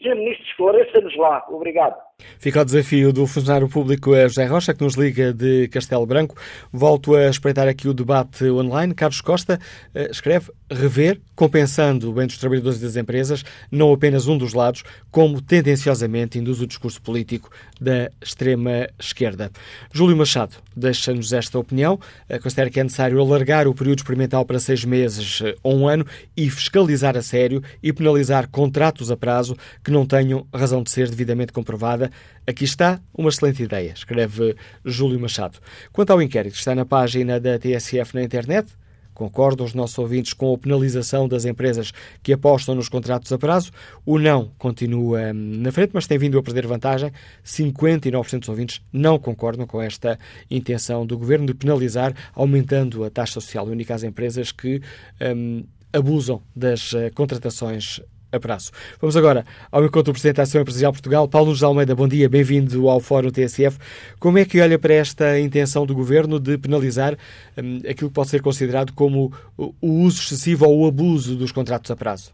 Sr. 0.00 0.16
Ministro, 0.16 0.44
esclareça-nos 0.46 1.16
lá. 1.16 1.44
Obrigado. 1.50 1.96
Fica 2.42 2.60
o 2.60 2.64
desafio 2.64 3.12
do 3.12 3.24
funcionário 3.24 3.68
público 3.68 4.16
José 4.16 4.46
Rocha, 4.46 4.74
que 4.74 4.82
nos 4.82 4.94
liga 4.94 5.32
de 5.32 5.68
Castelo 5.68 6.04
Branco. 6.04 6.36
Volto 6.72 7.14
a 7.14 7.28
espreitar 7.28 7.68
aqui 7.68 7.86
o 7.86 7.94
debate 7.94 8.44
online. 8.50 8.94
Carlos 8.94 9.20
Costa 9.20 9.60
eh, 9.94 10.08
escreve 10.10 10.50
rever, 10.68 11.20
compensando 11.36 12.10
o 12.10 12.12
bem 12.12 12.26
dos 12.26 12.38
trabalhadores 12.38 12.80
e 12.80 12.82
das 12.82 12.96
empresas, 12.96 13.44
não 13.70 13.92
apenas 13.92 14.26
um 14.26 14.36
dos 14.36 14.54
lados, 14.54 14.82
como 15.08 15.40
tendenciosamente 15.40 16.36
induz 16.36 16.60
o 16.60 16.66
discurso 16.66 17.00
político 17.00 17.48
da 17.80 18.10
extrema-esquerda. 18.20 19.48
Júlio 19.92 20.16
Machado 20.16 20.56
deixa-nos 20.76 21.32
esta 21.32 21.58
opinião. 21.60 22.00
Eh, 22.28 22.40
considera 22.40 22.70
que 22.70 22.80
é 22.80 22.82
necessário 22.82 23.20
alargar 23.20 23.68
o 23.68 23.74
período 23.74 23.98
experimental 23.98 24.44
para 24.44 24.58
seis 24.58 24.84
meses 24.84 25.40
eh, 25.42 25.54
ou 25.62 25.76
um 25.76 25.86
ano 25.86 26.04
e 26.36 26.50
fiscalizar 26.50 27.16
a 27.16 27.22
sério 27.22 27.62
e 27.80 27.92
penalizar 27.92 28.48
contratos 28.48 29.12
a 29.12 29.16
prazo 29.16 29.56
que 29.84 29.92
não 29.92 30.04
tenham 30.04 30.44
razão 30.52 30.82
de 30.82 30.90
ser 30.90 31.08
devidamente 31.08 31.52
comprovada 31.52 32.01
Aqui 32.46 32.64
está 32.64 33.00
uma 33.14 33.28
excelente 33.28 33.62
ideia, 33.62 33.92
escreve 33.92 34.56
Júlio 34.84 35.20
Machado. 35.20 35.58
Quanto 35.92 36.10
ao 36.10 36.22
inquérito 36.22 36.56
está 36.56 36.74
na 36.74 36.84
página 36.84 37.38
da 37.38 37.58
TSF 37.58 38.14
na 38.14 38.22
internet, 38.22 38.74
Concordam 39.14 39.66
os 39.66 39.74
nossos 39.74 39.98
ouvintes 39.98 40.32
com 40.32 40.54
a 40.54 40.58
penalização 40.58 41.28
das 41.28 41.44
empresas 41.44 41.92
que 42.22 42.32
apostam 42.32 42.74
nos 42.74 42.88
contratos 42.88 43.30
a 43.32 43.38
prazo? 43.38 43.70
O 44.06 44.18
não 44.18 44.50
continua 44.58 45.32
hum, 45.32 45.60
na 45.60 45.70
frente, 45.70 45.90
mas 45.92 46.06
tem 46.06 46.18
vindo 46.18 46.38
a 46.38 46.42
perder 46.42 46.66
vantagem. 46.66 47.12
59% 47.44 48.40
dos 48.40 48.48
ouvintes 48.48 48.80
não 48.92 49.18
concordam 49.18 49.66
com 49.66 49.80
esta 49.82 50.18
intenção 50.50 51.04
do 51.04 51.18
governo 51.18 51.46
de 51.46 51.54
penalizar, 51.54 52.14
aumentando 52.34 53.04
a 53.04 53.10
taxa 53.10 53.34
social 53.34 53.66
única 53.66 53.94
às 53.94 54.02
empresas 54.02 54.50
que 54.50 54.80
um, 55.20 55.62
abusam 55.92 56.42
das 56.56 56.92
uh, 56.92 57.10
contratações 57.14 58.00
a 58.32 58.40
prazo. 58.40 58.72
Vamos 59.00 59.16
agora 59.16 59.44
ao 59.70 59.84
encontro 59.84 60.04
do 60.04 60.12
Presidente 60.12 60.36
da 60.36 60.42
Ação 60.44 60.60
Empresarial 60.60 60.92
Portugal, 60.92 61.28
Paulo 61.28 61.50
José 61.50 61.66
Almeida. 61.66 61.94
Bom 61.94 62.08
dia, 62.08 62.28
bem-vindo 62.28 62.88
ao 62.88 62.98
Fórum 62.98 63.30
TSF. 63.30 63.78
Como 64.18 64.38
é 64.38 64.44
que 64.44 64.60
olha 64.60 64.78
para 64.78 64.94
esta 64.94 65.38
intenção 65.38 65.84
do 65.84 65.94
Governo 65.94 66.40
de 66.40 66.56
penalizar 66.56 67.14
um, 67.58 67.76
aquilo 67.88 68.08
que 68.08 68.14
pode 68.14 68.30
ser 68.30 68.40
considerado 68.40 68.92
como 68.94 69.32
o 69.56 69.88
uso 70.04 70.22
excessivo 70.22 70.66
ou 70.66 70.84
o 70.84 70.86
abuso 70.86 71.36
dos 71.36 71.52
contratos 71.52 71.90
a 71.90 71.96
prazo? 71.96 72.32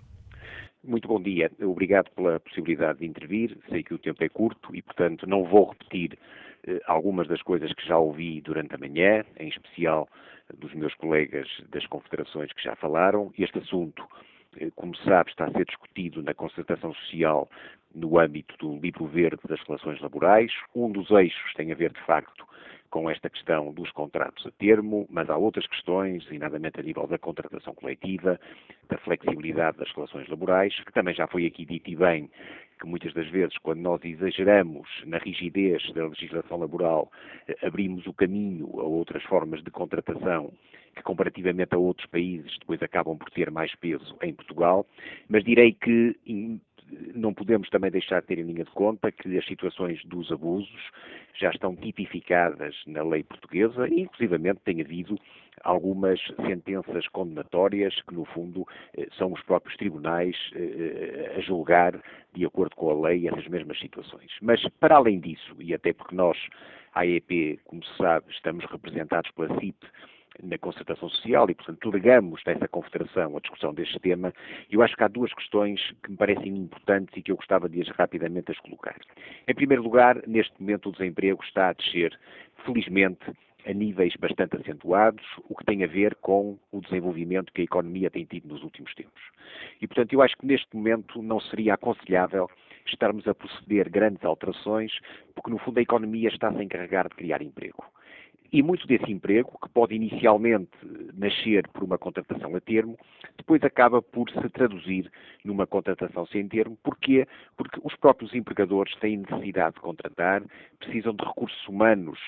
Muito 0.85 1.09
bom 1.09 1.21
dia. 1.21 1.51
Obrigado 1.61 2.09
pela 2.15 2.39
possibilidade 2.41 3.01
de 3.01 3.07
intervir. 3.07 3.59
Sei 3.69 3.83
que 3.83 3.93
o 3.93 3.99
tempo 3.99 4.23
é 4.23 4.29
curto 4.29 4.75
e, 4.75 4.81
portanto, 4.81 5.27
não 5.27 5.45
vou 5.45 5.71
repetir 5.71 6.17
eh, 6.67 6.81
algumas 6.87 7.27
das 7.27 7.43
coisas 7.43 7.73
que 7.75 7.87
já 7.87 7.99
ouvi 7.99 8.41
durante 8.41 8.75
a 8.75 8.79
manhã, 8.79 9.25
em 9.39 9.49
especial 9.49 10.09
dos 10.57 10.73
meus 10.75 10.95
colegas 10.95 11.47
das 11.71 11.85
confederações 11.87 12.53
que 12.53 12.63
já 12.63 12.75
falaram. 12.77 13.33
Este 13.37 13.59
assunto, 13.59 14.03
como 14.77 14.97
sabe, 14.99 15.31
está 15.31 15.47
a 15.47 15.53
ser 15.53 15.65
discutido 15.65 16.23
na 16.23 16.35
concertação 16.35 16.93
social 16.95 17.49
no 17.95 18.19
âmbito 18.19 18.57
do 18.59 18.79
livro 18.79 19.07
verde 19.07 19.41
das 19.49 19.61
relações 19.63 20.01
laborais. 20.01 20.53
Um 20.75 20.91
dos 20.91 21.11
eixos 21.11 21.53
tem 21.55 21.73
a 21.73 21.75
ver, 21.75 21.93
de 21.93 22.01
facto, 22.03 22.47
com 22.91 23.11
esta 23.11 23.29
questão 23.29 23.73
dos 23.73 23.91
contratos 23.93 24.47
a 24.47 24.51
termo, 24.53 25.07
mas 25.11 25.29
há 25.29 25.37
outras 25.37 25.67
questões, 25.67 26.25
designadamente 26.25 26.81
a 26.81 26.83
nível 26.83 27.07
da 27.07 27.19
contratação 27.19 27.75
coletiva, 27.75 28.41
da 28.89 28.99
flexibilidade 28.99 29.79
das 29.79 29.93
relações 29.93 30.29
laborais, 30.29 30.75
que 30.85 30.93
também 30.93 31.15
já 31.15 31.27
foi 31.27 31.47
aqui 31.47 31.65
dito 31.65 31.91
e 31.91 31.97
bem 31.97 32.31
que 32.81 32.87
muitas 32.87 33.13
das 33.13 33.29
vezes, 33.29 33.59
quando 33.59 33.81
nós 33.81 34.01
exageramos 34.05 34.89
na 35.05 35.19
rigidez 35.19 35.93
da 35.93 36.07
legislação 36.07 36.59
laboral, 36.59 37.11
eh, 37.49 37.57
abrimos 37.63 38.07
o 38.07 38.13
caminho 38.13 38.69
a 38.79 38.85
outras 38.85 39.23
formas 39.25 39.63
de 39.65 39.71
contratação 39.71 40.53
que, 40.95 41.03
comparativamente 41.03 41.75
a 41.75 41.79
outros 41.79 42.07
países, 42.09 42.57
depois 42.59 42.83
acabam 42.83 43.17
por 43.17 43.31
ter 43.31 43.51
mais 43.51 43.75
peso 43.77 44.17
em 44.23 44.33
Portugal. 44.33 44.87
Mas 45.29 45.45
direi 45.45 45.73
que 45.73 46.17
não 47.15 47.35
podemos 47.35 47.69
também 47.69 47.91
deixar 47.91 48.21
de 48.21 48.29
ter 48.29 48.39
em 48.39 48.45
linha 48.45 48.65
de 48.65 48.71
conta 48.71 49.13
que 49.13 49.37
as 49.37 49.47
situações 49.47 50.03
dos 50.05 50.33
abusos 50.33 50.91
já 51.35 51.51
estão 51.51 51.77
tipificadas 51.77 52.75
na 52.87 53.03
lei 53.03 53.23
portuguesa 53.23 53.89
e, 53.89 54.01
inclusivamente, 54.01 54.61
tem 54.65 54.81
havido 54.81 55.19
algumas 55.63 56.21
sentenças 56.47 57.07
condenatórias 57.09 57.95
que, 58.03 58.15
no 58.15 58.25
fundo, 58.27 58.67
eh, 58.97 59.09
são 59.17 59.33
os 59.33 59.43
próprios 59.43 59.77
tribunais 59.77 60.37
eh, 60.55 61.35
a 61.37 61.41
julgar, 61.41 62.01
de 62.35 62.45
acordo 62.45 62.75
com 62.77 62.91
a 62.91 63.09
lei, 63.09 63.29
essas 63.29 63.47
mesmas 63.49 63.79
situações. 63.79 64.31
Mas, 64.41 64.67
para 64.81 64.97
além 64.97 65.21
disso, 65.21 65.55
e 65.59 65.75
até 65.75 65.93
porque 65.93 66.15
nós, 66.15 66.39
a 66.95 67.01
AEP, 67.01 67.61
como 67.65 67.85
se 67.85 67.97
sabe, 67.97 68.27
estamos 68.31 68.65
representados 68.67 69.31
pela 69.33 69.59
CIP, 69.61 69.87
na 70.43 70.59
concertação 70.59 71.09
social 71.09 71.49
e, 71.51 71.55
portanto, 71.55 71.91
legamos 71.91 72.43
dessa 72.45 72.69
confederação 72.69 73.37
a 73.37 73.41
discussão 73.41 73.75
deste 73.75 73.99
tema. 73.99 74.33
Eu 74.71 74.83
acho 74.83 74.97
que 74.97 75.03
há 75.03 75.09
duas 75.09 75.33
questões 75.35 75.81
que 76.03 76.11
me 76.11 76.17
parecem 76.17 76.57
importantes 76.57 77.17
e 77.17 77.23
que 77.23 77.33
eu 77.33 77.37
gostava 77.37 77.69
de 77.69 77.81
as 77.81 77.89
rapidamente 77.89 78.51
as 78.51 78.59
colocar. 78.61 78.97
Em 79.47 79.55
primeiro 79.55 79.83
lugar, 79.83 80.23
neste 80.27 80.55
momento 80.61 80.89
o 80.89 80.93
desemprego 80.93 81.43
está 81.43 81.71
a 81.71 81.73
descer, 81.73 82.19
felizmente, 82.65 83.25
a 83.67 83.73
níveis 83.73 84.15
bastante 84.17 84.57
acentuados, 84.57 85.25
o 85.49 85.55
que 85.55 85.65
tem 85.65 85.85
a 85.85 85.87
ver 85.87 86.15
com 86.17 86.59
o 86.73 86.81
desenvolvimento 86.81 87.53
que 87.53 87.61
a 87.61 87.65
economia 87.65 88.11
tem 88.11 88.25
tido 88.25 88.49
nos 88.49 88.63
últimos 88.63 88.95
tempos. 88.95 89.21
E, 89.81 89.87
portanto, 89.87 90.13
eu 90.13 90.23
acho 90.23 90.37
que 90.39 90.47
neste 90.47 90.75
momento 90.75 91.23
não 91.23 91.41
seria 91.41 91.75
aconselhável 91.75 92.49
estarmos 92.87 93.29
a 93.29 93.35
proceder 93.35 93.91
grandes 93.91 94.25
alterações, 94.25 94.93
porque, 95.35 95.51
no 95.51 95.59
fundo, 95.59 95.79
a 95.79 95.83
economia 95.83 96.29
está 96.29 96.49
a 96.49 96.65
encarregar 96.65 97.09
de 97.09 97.17
criar 97.17 97.43
emprego. 97.43 97.85
E 98.51 98.63
muito 98.63 98.87
desse 98.87 99.11
emprego, 99.13 99.59
que 99.63 99.69
pode 99.69 99.95
inicialmente 99.95 100.71
nascer 101.15 101.69
por 101.69 101.85
uma 101.85 101.99
contratação 101.99 102.57
a 102.57 102.61
termo, 102.61 102.99
depois 103.37 103.63
acaba 103.63 104.01
por 104.01 104.31
se 104.31 104.49
traduzir 104.49 105.11
numa 105.45 105.67
contratação 105.67 106.27
sem 106.27 106.49
termo. 106.49 106.77
Porquê? 106.83 107.27
Porque 107.57 107.79
os 107.85 107.95
próprios 107.97 108.35
empregadores 108.35 108.95
têm 108.97 109.19
necessidade 109.19 109.75
de 109.75 109.81
contratar, 109.83 110.43
precisam 110.79 111.15
de 111.15 111.25
recursos 111.25 111.69
humanos 111.69 112.19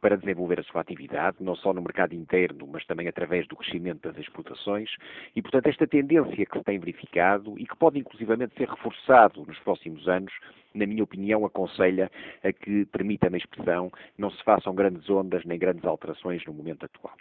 para 0.00 0.16
desenvolver 0.16 0.60
a 0.60 0.62
sua 0.62 0.80
atividade, 0.80 1.38
não 1.40 1.56
só 1.56 1.72
no 1.72 1.82
mercado 1.82 2.14
interno, 2.14 2.66
mas 2.66 2.86
também 2.86 3.08
através 3.08 3.46
do 3.48 3.56
crescimento 3.56 4.08
das 4.08 4.18
exportações. 4.18 4.90
E, 5.34 5.42
portanto, 5.42 5.66
esta 5.66 5.86
tendência 5.86 6.46
que 6.46 6.58
se 6.58 6.64
tem 6.64 6.78
verificado 6.78 7.58
e 7.58 7.66
que 7.66 7.76
pode 7.76 7.98
inclusivamente 7.98 8.54
ser 8.56 8.68
reforçado 8.68 9.44
nos 9.46 9.58
próximos 9.60 10.08
anos, 10.08 10.32
na 10.74 10.86
minha 10.86 11.02
opinião, 11.04 11.44
aconselha 11.44 12.10
a 12.42 12.52
que, 12.52 12.84
permita-me 12.86 13.36
a 13.36 13.38
expressão, 13.38 13.90
não 14.16 14.30
se 14.30 14.42
façam 14.44 14.74
grandes 14.74 15.08
ondas 15.10 15.44
nem 15.44 15.58
grandes 15.58 15.84
alterações 15.84 16.44
no 16.46 16.52
momento 16.52 16.84
atual. 16.84 17.14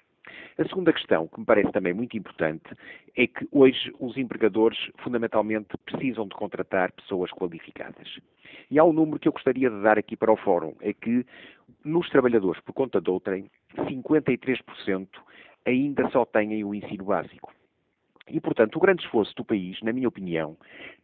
A 0.57 0.63
segunda 0.63 0.93
questão, 0.93 1.27
que 1.27 1.39
me 1.39 1.45
parece 1.45 1.71
também 1.71 1.93
muito 1.93 2.17
importante, 2.17 2.65
é 3.15 3.27
que 3.27 3.47
hoje 3.51 3.93
os 3.99 4.17
empregadores 4.17 4.77
fundamentalmente 4.97 5.69
precisam 5.85 6.27
de 6.27 6.35
contratar 6.35 6.91
pessoas 6.91 7.31
qualificadas. 7.31 8.19
E 8.69 8.79
há 8.79 8.83
um 8.83 8.93
número 8.93 9.19
que 9.19 9.27
eu 9.27 9.33
gostaria 9.33 9.69
de 9.69 9.81
dar 9.81 9.97
aqui 9.97 10.15
para 10.15 10.31
o 10.31 10.37
Fórum, 10.37 10.75
é 10.81 10.93
que 10.93 11.25
nos 11.83 12.09
trabalhadores 12.09 12.61
por 12.61 12.73
conta 12.73 12.99
de 12.99 13.09
outrem, 13.09 13.49
53% 13.75 15.07
ainda 15.65 16.09
só 16.09 16.25
têm 16.25 16.63
o 16.63 16.73
ensino 16.73 17.05
básico. 17.05 17.53
E, 18.29 18.41
portanto, 18.41 18.75
o 18.75 18.79
grande 18.79 19.03
esforço 19.03 19.33
do 19.35 19.45
país, 19.45 19.81
na 19.81 19.93
minha 19.93 20.07
opinião, 20.07 20.57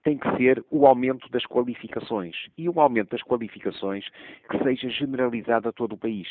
tem 0.04 0.18
que 0.18 0.30
ser 0.36 0.64
o 0.70 0.86
aumento 0.86 1.30
das 1.30 1.46
qualificações. 1.46 2.36
E 2.58 2.68
um 2.70 2.80
aumento 2.80 3.12
das 3.12 3.24
qualificações 3.24 4.06
que 4.50 4.62
seja 4.62 4.90
generalizado 4.90 5.70
a 5.70 5.72
todo 5.72 5.94
o 5.94 5.98
país. 5.98 6.28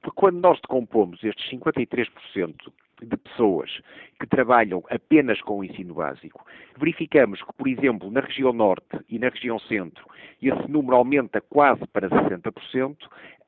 Porque 0.00 0.20
quando 0.20 0.40
nós 0.40 0.60
decompomos 0.60 1.22
estes 1.22 1.50
53% 1.50 2.54
de 3.02 3.16
pessoas 3.16 3.80
que 4.18 4.26
trabalham 4.26 4.82
apenas 4.90 5.40
com 5.40 5.58
o 5.58 5.64
ensino 5.64 5.94
básico, 5.94 6.44
verificamos 6.76 7.40
que, 7.42 7.52
por 7.52 7.68
exemplo, 7.68 8.10
na 8.10 8.20
região 8.20 8.52
norte 8.52 8.98
e 9.08 9.18
na 9.18 9.28
região 9.28 9.58
centro, 9.60 10.04
esse 10.42 10.68
número 10.68 10.96
aumenta 10.96 11.40
quase 11.40 11.86
para 11.92 12.08
60%, 12.08 12.96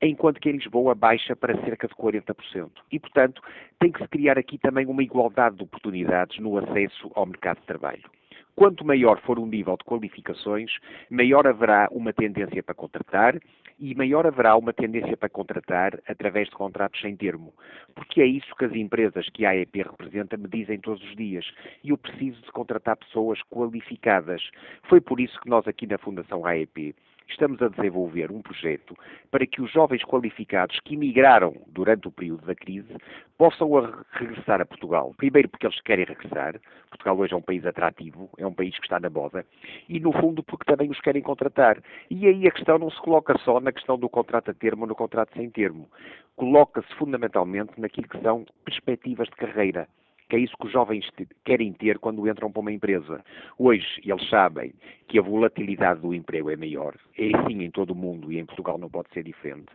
enquanto 0.02 0.40
que 0.40 0.48
em 0.48 0.55
Lisboa 0.55 0.94
baixa 0.94 1.35
para 1.36 1.60
cerca 1.62 1.86
de 1.86 1.94
40%. 1.94 2.70
E, 2.90 2.98
portanto, 2.98 3.43
tem 3.78 3.93
que 3.93 4.02
se 4.02 4.09
criar 4.09 4.39
aqui 4.39 4.59
também 4.59 4.86
uma 4.86 5.02
igualdade 5.02 5.56
de 5.56 5.62
oportunidades 5.64 6.39
no 6.39 6.59
acesso 6.59 7.10
ao 7.14 7.27
mercado 7.27 7.60
de 7.60 7.66
trabalho. 7.66 8.19
Quanto 8.61 8.85
maior 8.85 9.19
for 9.23 9.39
o 9.39 9.47
nível 9.47 9.74
de 9.78 9.85
qualificações, 9.85 10.70
maior 11.09 11.47
haverá 11.47 11.89
uma 11.91 12.12
tendência 12.12 12.62
para 12.62 12.74
contratar 12.74 13.41
e 13.78 13.95
maior 13.95 14.27
haverá 14.27 14.55
uma 14.55 14.70
tendência 14.70 15.16
para 15.16 15.31
contratar 15.31 15.99
através 16.07 16.47
de 16.47 16.55
contratos 16.55 17.01
sem 17.01 17.16
termo. 17.16 17.55
Porque 17.95 18.20
é 18.20 18.27
isso 18.27 18.55
que 18.57 18.66
as 18.66 18.74
empresas 18.74 19.31
que 19.31 19.47
a 19.47 19.53
AEP 19.53 19.82
representa 19.82 20.37
me 20.37 20.47
dizem 20.47 20.78
todos 20.78 21.03
os 21.03 21.16
dias. 21.16 21.51
E 21.82 21.89
eu 21.89 21.97
preciso 21.97 22.43
de 22.43 22.53
contratar 22.53 22.99
pessoas 22.99 23.41
qualificadas. 23.45 24.43
Foi 24.91 25.01
por 25.01 25.20
isso 25.20 25.41
que 25.41 25.49
nós 25.49 25.66
aqui 25.66 25.87
na 25.87 25.97
Fundação 25.97 26.45
AEP 26.45 26.95
estamos 27.32 27.61
a 27.62 27.69
desenvolver 27.69 28.31
um 28.31 28.43
projeto 28.43 28.97
para 29.31 29.47
que 29.47 29.62
os 29.62 29.70
jovens 29.73 30.02
qualificados 30.05 30.78
que 30.81 30.94
emigraram 30.94 31.55
durante 31.69 32.09
o 32.09 32.11
período 32.11 32.47
da 32.47 32.55
crise 32.55 32.94
possam 33.39 33.70
regressar 34.12 34.61
a 34.61 34.66
Portugal. 34.66 35.15
Primeiro 35.16 35.48
porque 35.48 35.66
eles 35.66 35.81
querem 35.81 36.05
regressar. 36.05 36.61
Portugal 36.90 37.19
hoje 37.19 37.32
é 37.32 37.36
um 37.36 37.43
país 37.43 37.65
atrativo, 37.65 38.28
é 38.36 38.47
um 38.47 38.52
país 38.52 38.77
que 38.77 38.85
está 38.85 39.01
na 39.01 39.09
moda. 39.09 39.47
E, 39.89 39.98
no 40.01 40.12
fundo, 40.12 40.43
porque 40.43 40.65
também 40.65 40.90
os 40.90 41.01
querem 41.01 41.23
contratar. 41.23 41.78
E 42.11 42.27
aí 42.27 42.47
a 42.47 42.51
questão 42.51 42.78
não 42.78 42.90
se 42.90 43.01
coloca 43.01 43.39
só 43.39 43.61
na 43.61 43.73
questão 43.73 43.98
do 43.98 44.09
contrato 44.09 44.51
a 44.51 44.55
termo 44.55 44.82
ou 44.82 44.89
no 44.89 44.94
contrato 44.94 45.32
sem 45.35 45.48
termo. 45.51 45.89
Coloca-se 46.36 46.93
fundamentalmente 46.97 47.81
naquilo 47.81 48.09
que 48.09 48.20
são 48.20 48.44
perspectivas 48.65 49.28
de 49.28 49.36
carreira 49.36 49.89
que 50.31 50.36
é 50.36 50.39
isso 50.39 50.57
que 50.57 50.66
os 50.66 50.73
jovens 50.73 51.11
querem 51.44 51.73
ter 51.73 51.98
quando 51.98 52.27
entram 52.28 52.51
para 52.51 52.61
uma 52.61 52.73
empresa. 52.73 53.23
Hoje, 53.59 54.01
eles 54.05 54.28
sabem 54.31 54.73
que 55.09 55.19
a 55.19 55.23
volatilidade 55.23 56.01
do 56.01 56.15
emprego 56.15 56.51
é 56.51 56.57
maior. 56.57 56.94
É 57.19 57.36
assim 57.36 57.65
em 57.65 57.70
todo 57.70 57.90
o 57.90 57.97
mundo 57.97 58.32
e 58.32 58.39
em 58.39 58.47
Portugal 58.47 58.78
não 58.78 58.89
pode 58.89 59.11
ser 59.12 59.24
diferente. 59.24 59.66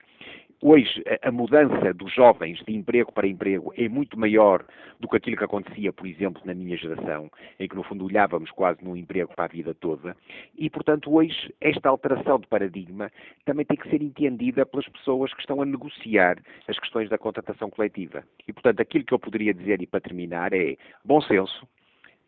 Hoje, 0.61 1.03
a 1.21 1.31
mudança 1.31 1.93
dos 1.93 2.13
jovens 2.13 2.59
de 2.65 2.73
emprego 2.73 3.11
para 3.11 3.27
emprego 3.27 3.73
é 3.77 3.89
muito 3.89 4.17
maior 4.17 4.65
do 4.99 5.07
que 5.07 5.17
aquilo 5.17 5.35
que 5.37 5.43
acontecia, 5.43 5.91
por 5.91 6.07
exemplo, 6.07 6.41
na 6.45 6.53
minha 6.53 6.77
geração, 6.77 7.29
em 7.59 7.67
que, 7.67 7.75
no 7.75 7.83
fundo, 7.83 8.05
olhávamos 8.05 8.49
quase 8.51 8.83
num 8.83 8.95
emprego 8.95 9.33
para 9.35 9.45
a 9.45 9.49
vida 9.49 9.73
toda. 9.73 10.15
E, 10.57 10.69
portanto, 10.69 11.13
hoje, 11.13 11.53
esta 11.59 11.89
alteração 11.89 12.39
de 12.39 12.47
paradigma 12.47 13.11
também 13.43 13.65
tem 13.65 13.77
que 13.77 13.89
ser 13.89 14.01
entendida 14.01 14.65
pelas 14.65 14.87
pessoas 14.87 15.33
que 15.33 15.41
estão 15.41 15.61
a 15.61 15.65
negociar 15.65 16.37
as 16.67 16.79
questões 16.79 17.09
da 17.09 17.17
contratação 17.17 17.69
coletiva. 17.69 18.23
E, 18.47 18.53
portanto, 18.53 18.79
aquilo 18.79 19.03
que 19.03 19.13
eu 19.13 19.19
poderia 19.19 19.53
dizer, 19.53 19.81
e 19.81 19.87
para 19.87 19.99
terminar, 19.99 20.53
é 20.53 20.77
bom 21.03 21.21
senso, 21.21 21.67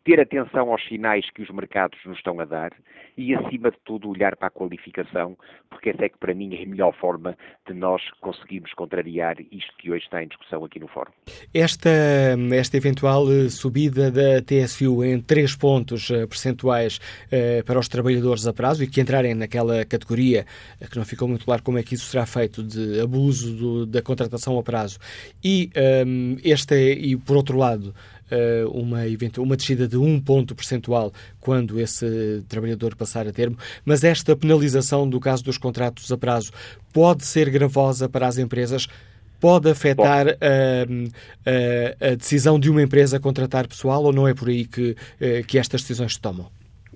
ter 0.08 0.20
atenção 0.20 0.72
aos 0.72 0.82
sinais 0.88 1.30
que 1.32 1.42
os 1.42 1.50
mercados 1.50 1.98
nos 2.06 2.16
estão 2.16 2.40
a 2.40 2.46
dar 2.46 2.72
e, 3.14 3.34
acima 3.34 3.70
de 3.70 3.76
tudo, 3.84 4.08
olhar 4.08 4.36
para 4.36 4.46
a 4.46 4.50
qualificação, 4.50 5.36
porque 5.68 5.90
essa 5.90 6.06
é 6.06 6.08
que, 6.08 6.16
para 6.16 6.32
mim, 6.32 6.54
é 6.54 6.62
a 6.62 6.66
melhor 6.66 6.94
forma 6.94 7.36
de 7.66 7.74
nós 7.74 8.00
conseguirmos 8.20 8.72
contrariar 8.72 9.36
isto 9.52 9.76
que 9.76 9.90
hoje 9.90 10.04
está 10.04 10.22
em 10.22 10.28
discussão 10.28 10.64
aqui 10.64 10.78
no 10.78 10.88
Fórum. 10.88 11.10
Esta, 11.52 11.90
esta 12.52 12.76
eventual 12.78 13.30
eh, 13.30 13.50
subida 13.50 14.10
da 14.10 14.40
TSU 14.40 15.04
em 15.04 15.20
3 15.20 15.56
pontos 15.56 16.10
eh, 16.10 16.26
percentuais 16.26 17.00
eh, 17.30 17.62
para 17.64 17.78
os 17.78 17.88
trabalhadores 17.88 18.46
a 18.46 18.54
prazo 18.54 18.84
e 18.84 18.86
que 18.86 19.02
entrarem 19.02 19.34
naquela 19.34 19.84
categoria, 19.84 20.46
que 20.90 20.96
não 20.96 21.04
ficou 21.04 21.28
muito 21.28 21.44
claro 21.44 21.62
como 21.62 21.76
é 21.76 21.82
que 21.82 21.96
isso 21.96 22.06
será 22.06 22.24
feito, 22.24 22.62
de 22.62 23.00
abuso 23.00 23.54
do, 23.56 23.84
da 23.86 24.00
contratação 24.00 24.58
a 24.58 24.62
prazo, 24.62 24.98
e, 25.44 25.70
um, 26.06 26.36
este, 26.42 26.94
e 26.94 27.14
por 27.16 27.36
outro 27.36 27.58
lado, 27.58 27.92
uma, 28.72 29.00
uma 29.38 29.56
descida 29.56 29.88
de 29.88 29.96
um 29.96 30.20
ponto 30.20 30.54
percentual 30.54 31.12
quando 31.40 31.80
esse 31.80 32.42
trabalhador 32.48 32.94
passar 32.94 33.26
a 33.26 33.32
termo, 33.32 33.56
mas 33.84 34.04
esta 34.04 34.36
penalização 34.36 35.08
do 35.08 35.20
caso 35.20 35.44
dos 35.44 35.58
contratos 35.58 36.10
a 36.12 36.16
prazo 36.16 36.52
pode 36.92 37.24
ser 37.24 37.50
gravosa 37.50 38.08
para 38.08 38.26
as 38.26 38.38
empresas? 38.38 38.86
Pode 39.40 39.70
afetar 39.70 40.26
a, 40.28 40.32
a, 42.02 42.10
a, 42.10 42.14
decisão 42.16 42.58
de 42.58 42.68
uma 42.68 42.82
empresa 42.82 43.20
contratar 43.20 43.68
pessoal 43.68 44.02
ou 44.02 44.12
não 44.12 44.26
é 44.26 44.34
por 44.34 44.48
aí 44.48 44.64
que, 44.64 44.96
eh, 45.20 45.44
que 45.46 45.58
estas 45.58 45.82
decisões 45.82 46.14
se 46.14 46.20
tomam? 46.20 46.50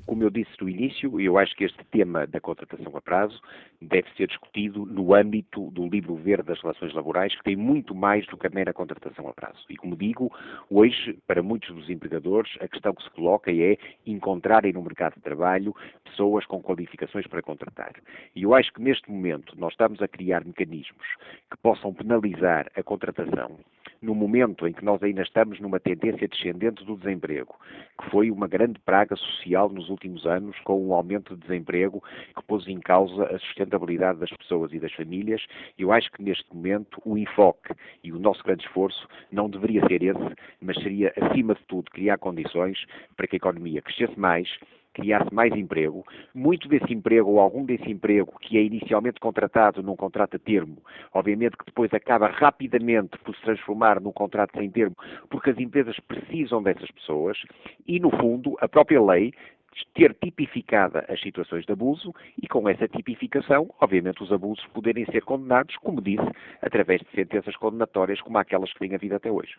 Como 0.07 0.23
eu 0.23 0.31
disse 0.31 0.51
no 0.61 0.69
início, 0.69 1.21
eu 1.21 1.39
acho 1.39 1.55
que 1.55 1.65
este 1.65 1.85
tema 1.91 2.27
da 2.27 2.41
contratação 2.41 2.97
a 2.97 3.01
prazo 3.01 3.41
deve 3.81 4.09
ser 4.17 4.27
discutido 4.27 4.85
no 4.87 5.15
âmbito 5.15 5.71
do 5.71 5.87
livro 5.89 6.15
verde 6.17 6.49
das 6.49 6.61
relações 6.61 6.93
laborais, 6.93 7.35
que 7.35 7.45
tem 7.45 7.57
muito 7.57 7.95
mais 7.95 8.27
do 8.27 8.37
que 8.37 8.47
a 8.47 8.51
mera 8.51 8.73
contratação 8.73 9.29
a 9.29 9.33
prazo. 9.33 9.65
E 9.69 9.77
como 9.77 9.97
digo, 9.97 10.33
hoje, 10.71 11.19
para 11.27 11.43
muitos 11.43 11.75
dos 11.75 11.89
empregadores, 11.89 12.53
a 12.61 12.69
questão 12.69 12.95
que 12.95 13.03
se 13.03 13.11
coloca 13.11 13.51
é 13.51 13.77
encontrarem 14.07 14.73
no 14.73 14.83
mercado 14.83 15.15
de 15.15 15.21
trabalho 15.21 15.75
pessoas 16.05 16.45
com 16.47 16.63
qualificações 16.63 17.27
para 17.27 17.43
contratar. 17.43 17.95
E 18.35 18.43
eu 18.43 18.55
acho 18.55 18.73
que 18.73 18.83
neste 18.83 19.11
momento 19.11 19.59
nós 19.59 19.73
estamos 19.73 20.03
a 20.03 20.09
criar 20.09 20.45
mecanismos 20.45 21.07
que 21.51 21.57
possam 21.63 21.93
penalizar 21.95 22.71
a 22.77 22.83
contratação 22.83 23.59
no 24.03 24.15
momento 24.15 24.67
em 24.67 24.73
que 24.73 24.85
nós 24.85 25.01
ainda 25.03 25.23
estamos 25.23 25.61
numa 25.61 25.79
tendência 25.79 26.27
descendente 26.27 26.85
do 26.85 26.97
desemprego, 26.97 27.55
que 28.01 28.11
foi 28.11 28.31
uma 28.31 28.49
grande 28.49 28.79
praga 28.81 29.15
social 29.15 29.69
nos 29.69 29.89
últimos 29.89 30.27
anos, 30.27 30.59
com 30.65 30.85
um 30.85 30.93
aumento 30.93 31.37
de 31.37 31.43
desemprego 31.43 32.03
que 32.37 32.43
pôs 32.43 32.67
em 32.67 32.81
causa 32.81 33.25
a 33.25 33.39
sustentabilidade 33.39 34.19
das 34.19 34.31
pessoas 34.31 34.73
e 34.73 34.81
das 34.81 34.93
famílias. 34.93 35.47
Eu 35.79 35.93
acho 35.93 36.11
que 36.11 36.23
neste 36.23 36.45
momento 36.53 37.01
o 37.05 37.17
enfoque 37.17 37.73
e 38.03 38.13
o 38.13 38.19
nosso 38.19 38.43
grande 38.43 38.65
esforço 38.65 39.09
não 39.31 39.49
deveria 39.49 39.87
ser 39.87 40.03
esse, 40.03 40.35
mas 40.61 40.77
seria, 40.83 41.13
acima 41.17 41.55
de 41.55 41.63
tudo, 41.67 41.91
criar 41.91 42.19
condições 42.19 42.85
para 43.17 43.29
que 43.29 43.37
a 43.37 43.39
economia 43.39 43.81
crescesse 43.81 44.19
mais 44.19 44.49
criasse 44.93 45.33
mais 45.33 45.53
emprego. 45.55 46.05
Muito 46.35 46.69
desse 46.69 46.93
emprego, 46.93 47.31
ou 47.31 47.41
algum 47.41 47.65
desse 47.65 47.91
emprego, 47.91 48.39
que 48.41 48.59
é 48.59 48.63
inicialmente 48.63 49.21
contratado 49.21 49.83
num 49.83 49.97
contrato 49.97 50.37
a 50.37 50.39
termo, 50.39 50.79
obviamente 51.13 51.57
que 51.57 51.67
depois 51.67 51.93
acaba 51.95 52.29
rapidamente 52.29 53.19
por 53.19 53.35
se 53.35 53.43
transformar 53.43 54.01
num 54.01 54.13
contrato 54.13 54.59
sem 54.59 54.71
termo, 54.71 54.97
porque 55.31 55.51
as 55.51 55.59
empresas 55.59 55.99
precisam 56.01 56.63
dessas 56.63 56.91
pessoas 56.91 57.39
e, 57.87 57.99
no 57.99 58.11
fundo, 58.11 58.57
a 58.61 58.69
própria 58.69 59.03
lei 59.03 59.33
ter 59.95 60.15
tipificada 60.15 61.05
as 61.09 61.21
situações 61.21 61.65
de 61.65 61.73
abuso 61.73 62.15
e, 62.41 62.47
com 62.47 62.69
essa 62.69 62.89
tipificação, 62.89 63.69
obviamente, 63.81 64.23
os 64.23 64.33
abusos 64.33 64.65
poderem 64.73 65.05
ser 65.07 65.23
condenados, 65.23 65.77
como 65.77 66.01
disse, 66.01 66.27
através 66.61 67.01
de 67.01 67.07
sentenças 67.15 67.57
condenatórias 67.57 68.21
como 68.21 68.39
aquelas 68.39 68.73
que 68.73 68.79
têm 68.79 68.95
havido 68.95 69.17
até 69.17 69.31
hoje. 69.31 69.53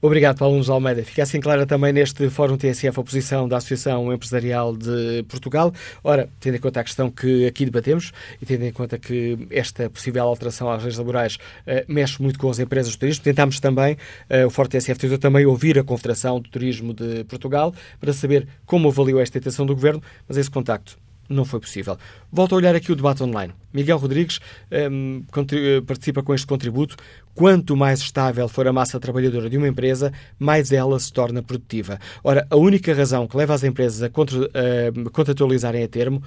Obrigado, 0.00 0.38
Paulo 0.38 0.54
Nunes 0.54 0.70
Almeida. 0.70 1.02
Fica 1.02 1.22
assim 1.22 1.40
clara 1.40 1.66
também 1.66 1.92
neste 1.92 2.28
Fórum 2.30 2.56
TSF 2.56 3.00
a 3.00 3.02
posição 3.02 3.48
da 3.48 3.56
Associação 3.56 4.12
Empresarial 4.12 4.76
de 4.76 5.22
Portugal. 5.28 5.72
Ora, 6.02 6.28
tendo 6.40 6.56
em 6.56 6.60
conta 6.60 6.80
a 6.80 6.84
questão 6.84 7.10
que 7.10 7.46
aqui 7.46 7.64
debatemos 7.64 8.12
e 8.40 8.46
tendo 8.46 8.64
em 8.64 8.72
conta 8.72 8.98
que 8.98 9.46
esta 9.50 9.88
possível 9.90 10.24
alteração 10.24 10.70
às 10.70 10.82
leis 10.82 10.98
laborais 10.98 11.36
uh, 11.36 11.92
mexe 11.92 12.22
muito 12.22 12.38
com 12.38 12.48
as 12.50 12.58
empresas 12.58 12.92
de 12.92 12.98
turismo, 12.98 13.24
tentámos 13.24 13.60
também, 13.60 13.94
uh, 14.30 14.46
o 14.46 14.50
Fórum 14.50 14.68
TSF 14.68 14.98
tentou 14.98 15.18
também 15.18 15.46
ouvir 15.46 15.78
a 15.78 15.84
Confederação 15.84 16.40
do 16.40 16.48
Turismo 16.48 16.94
de 16.94 17.24
Portugal 17.24 17.72
para 18.00 18.12
saber 18.12 18.46
como 18.66 18.88
avaliou 18.88 19.20
esta 19.20 19.38
intenção 19.54 19.64
do 19.64 19.74
Governo, 19.74 20.02
mas 20.28 20.36
esse 20.36 20.50
contacto 20.50 20.98
não 21.26 21.44
foi 21.44 21.58
possível. 21.58 21.96
Volto 22.30 22.52
a 22.54 22.56
olhar 22.56 22.74
aqui 22.74 22.92
o 22.92 22.96
debate 22.96 23.22
online. 23.22 23.54
Miguel 23.72 23.96
Rodrigues 23.96 24.40
um, 24.90 25.24
participa 25.86 26.22
com 26.22 26.34
este 26.34 26.46
contributo. 26.46 26.96
Quanto 27.34 27.74
mais 27.74 28.00
estável 28.00 28.46
for 28.46 28.68
a 28.68 28.72
massa 28.72 29.00
trabalhadora 29.00 29.48
de 29.48 29.56
uma 29.56 29.66
empresa, 29.66 30.12
mais 30.38 30.70
ela 30.70 30.98
se 31.00 31.10
torna 31.10 31.42
produtiva. 31.42 31.98
Ora, 32.22 32.46
a 32.50 32.56
única 32.56 32.92
razão 32.92 33.26
que 33.26 33.36
leva 33.36 33.54
as 33.54 33.64
empresas 33.64 34.02
a, 34.02 34.10
contra, 34.10 34.44
a 34.44 35.10
contratualizarem 35.10 35.82
a 35.82 35.88
termo 35.88 36.22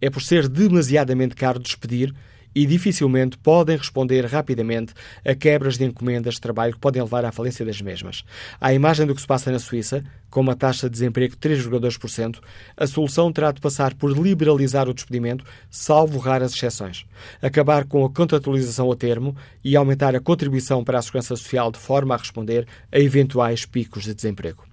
é 0.00 0.10
por 0.10 0.20
ser 0.20 0.48
demasiadamente 0.48 1.36
caro 1.36 1.60
despedir 1.60 2.12
e 2.54 2.66
dificilmente 2.66 3.38
podem 3.38 3.76
responder 3.76 4.24
rapidamente 4.26 4.92
a 5.24 5.34
quebras 5.34 5.76
de 5.78 5.84
encomendas 5.84 6.34
de 6.34 6.40
trabalho 6.40 6.72
que 6.72 6.78
podem 6.78 7.02
levar 7.02 7.24
à 7.24 7.32
falência 7.32 7.64
das 7.64 7.80
mesmas. 7.80 8.24
À 8.60 8.72
imagem 8.72 9.06
do 9.06 9.14
que 9.14 9.20
se 9.20 9.26
passa 9.26 9.50
na 9.50 9.58
Suíça, 9.58 10.04
com 10.30 10.40
uma 10.40 10.54
taxa 10.54 10.88
de 10.88 10.92
desemprego 10.92 11.34
de 11.34 11.48
3,2%, 11.48 12.38
a 12.76 12.86
solução 12.86 13.32
terá 13.32 13.52
de 13.52 13.60
passar 13.60 13.94
por 13.94 14.16
liberalizar 14.16 14.88
o 14.88 14.94
despedimento, 14.94 15.44
salvo 15.68 16.18
raras 16.18 16.54
exceções, 16.54 17.04
acabar 17.42 17.84
com 17.84 18.04
a 18.04 18.10
contratualização 18.10 18.90
a 18.90 18.96
termo 18.96 19.36
e 19.64 19.76
aumentar 19.76 20.14
a 20.14 20.20
contribuição 20.20 20.84
para 20.84 20.98
a 20.98 21.02
segurança 21.02 21.34
social 21.36 21.70
de 21.70 21.78
forma 21.78 22.14
a 22.14 22.18
responder 22.18 22.66
a 22.92 22.98
eventuais 22.98 23.66
picos 23.66 24.04
de 24.04 24.14
desemprego. 24.14 24.69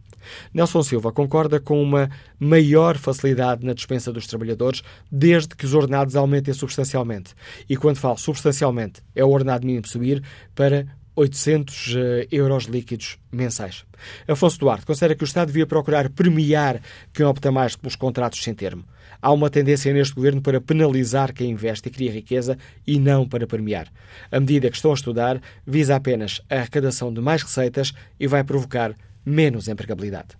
Nelson 0.53 0.83
Silva 0.83 1.11
concorda 1.11 1.59
com 1.59 1.81
uma 1.81 2.09
maior 2.39 2.97
facilidade 2.97 3.65
na 3.65 3.73
dispensa 3.73 4.11
dos 4.11 4.27
trabalhadores 4.27 4.83
desde 5.11 5.55
que 5.55 5.65
os 5.65 5.73
ordenados 5.73 6.15
aumentem 6.15 6.53
substancialmente. 6.53 7.33
E 7.69 7.75
quando 7.75 7.97
falo 7.97 8.17
substancialmente, 8.17 9.01
é 9.15 9.23
o 9.23 9.29
ordenado 9.29 9.65
mínimo 9.65 9.87
subir 9.87 10.23
para 10.55 10.87
800 11.17 11.95
eh, 11.97 12.27
euros 12.31 12.65
líquidos 12.65 13.17
mensais. 13.31 13.83
Afonso 14.27 14.59
Duarte 14.59 14.85
considera 14.85 15.15
que 15.15 15.23
o 15.23 15.25
Estado 15.25 15.47
devia 15.47 15.65
procurar 15.65 16.09
premiar 16.11 16.79
quem 17.11 17.25
opta 17.25 17.51
mais 17.51 17.75
pelos 17.75 17.95
contratos 17.95 18.43
sem 18.43 18.53
termo. 18.53 18.85
Há 19.19 19.31
uma 19.31 19.49
tendência 19.49 19.91
neste 19.91 20.13
governo 20.13 20.41
para 20.41 20.61
penalizar 20.61 21.33
quem 21.33 21.49
investe 21.49 21.89
e 21.89 21.91
cria 21.91 22.11
riqueza 22.11 22.55
e 22.85 22.99
não 22.99 23.27
para 23.27 23.47
premiar. 23.47 23.87
A 24.31 24.39
medida 24.39 24.69
que 24.69 24.75
estão 24.75 24.91
a 24.91 24.93
estudar 24.93 25.41
visa 25.65 25.95
apenas 25.95 26.39
a 26.47 26.55
arrecadação 26.57 27.11
de 27.11 27.19
mais 27.19 27.41
receitas 27.41 27.93
e 28.19 28.27
vai 28.27 28.43
provocar 28.43 28.93
menos 29.27 29.67
empregabilidade. 29.67 30.37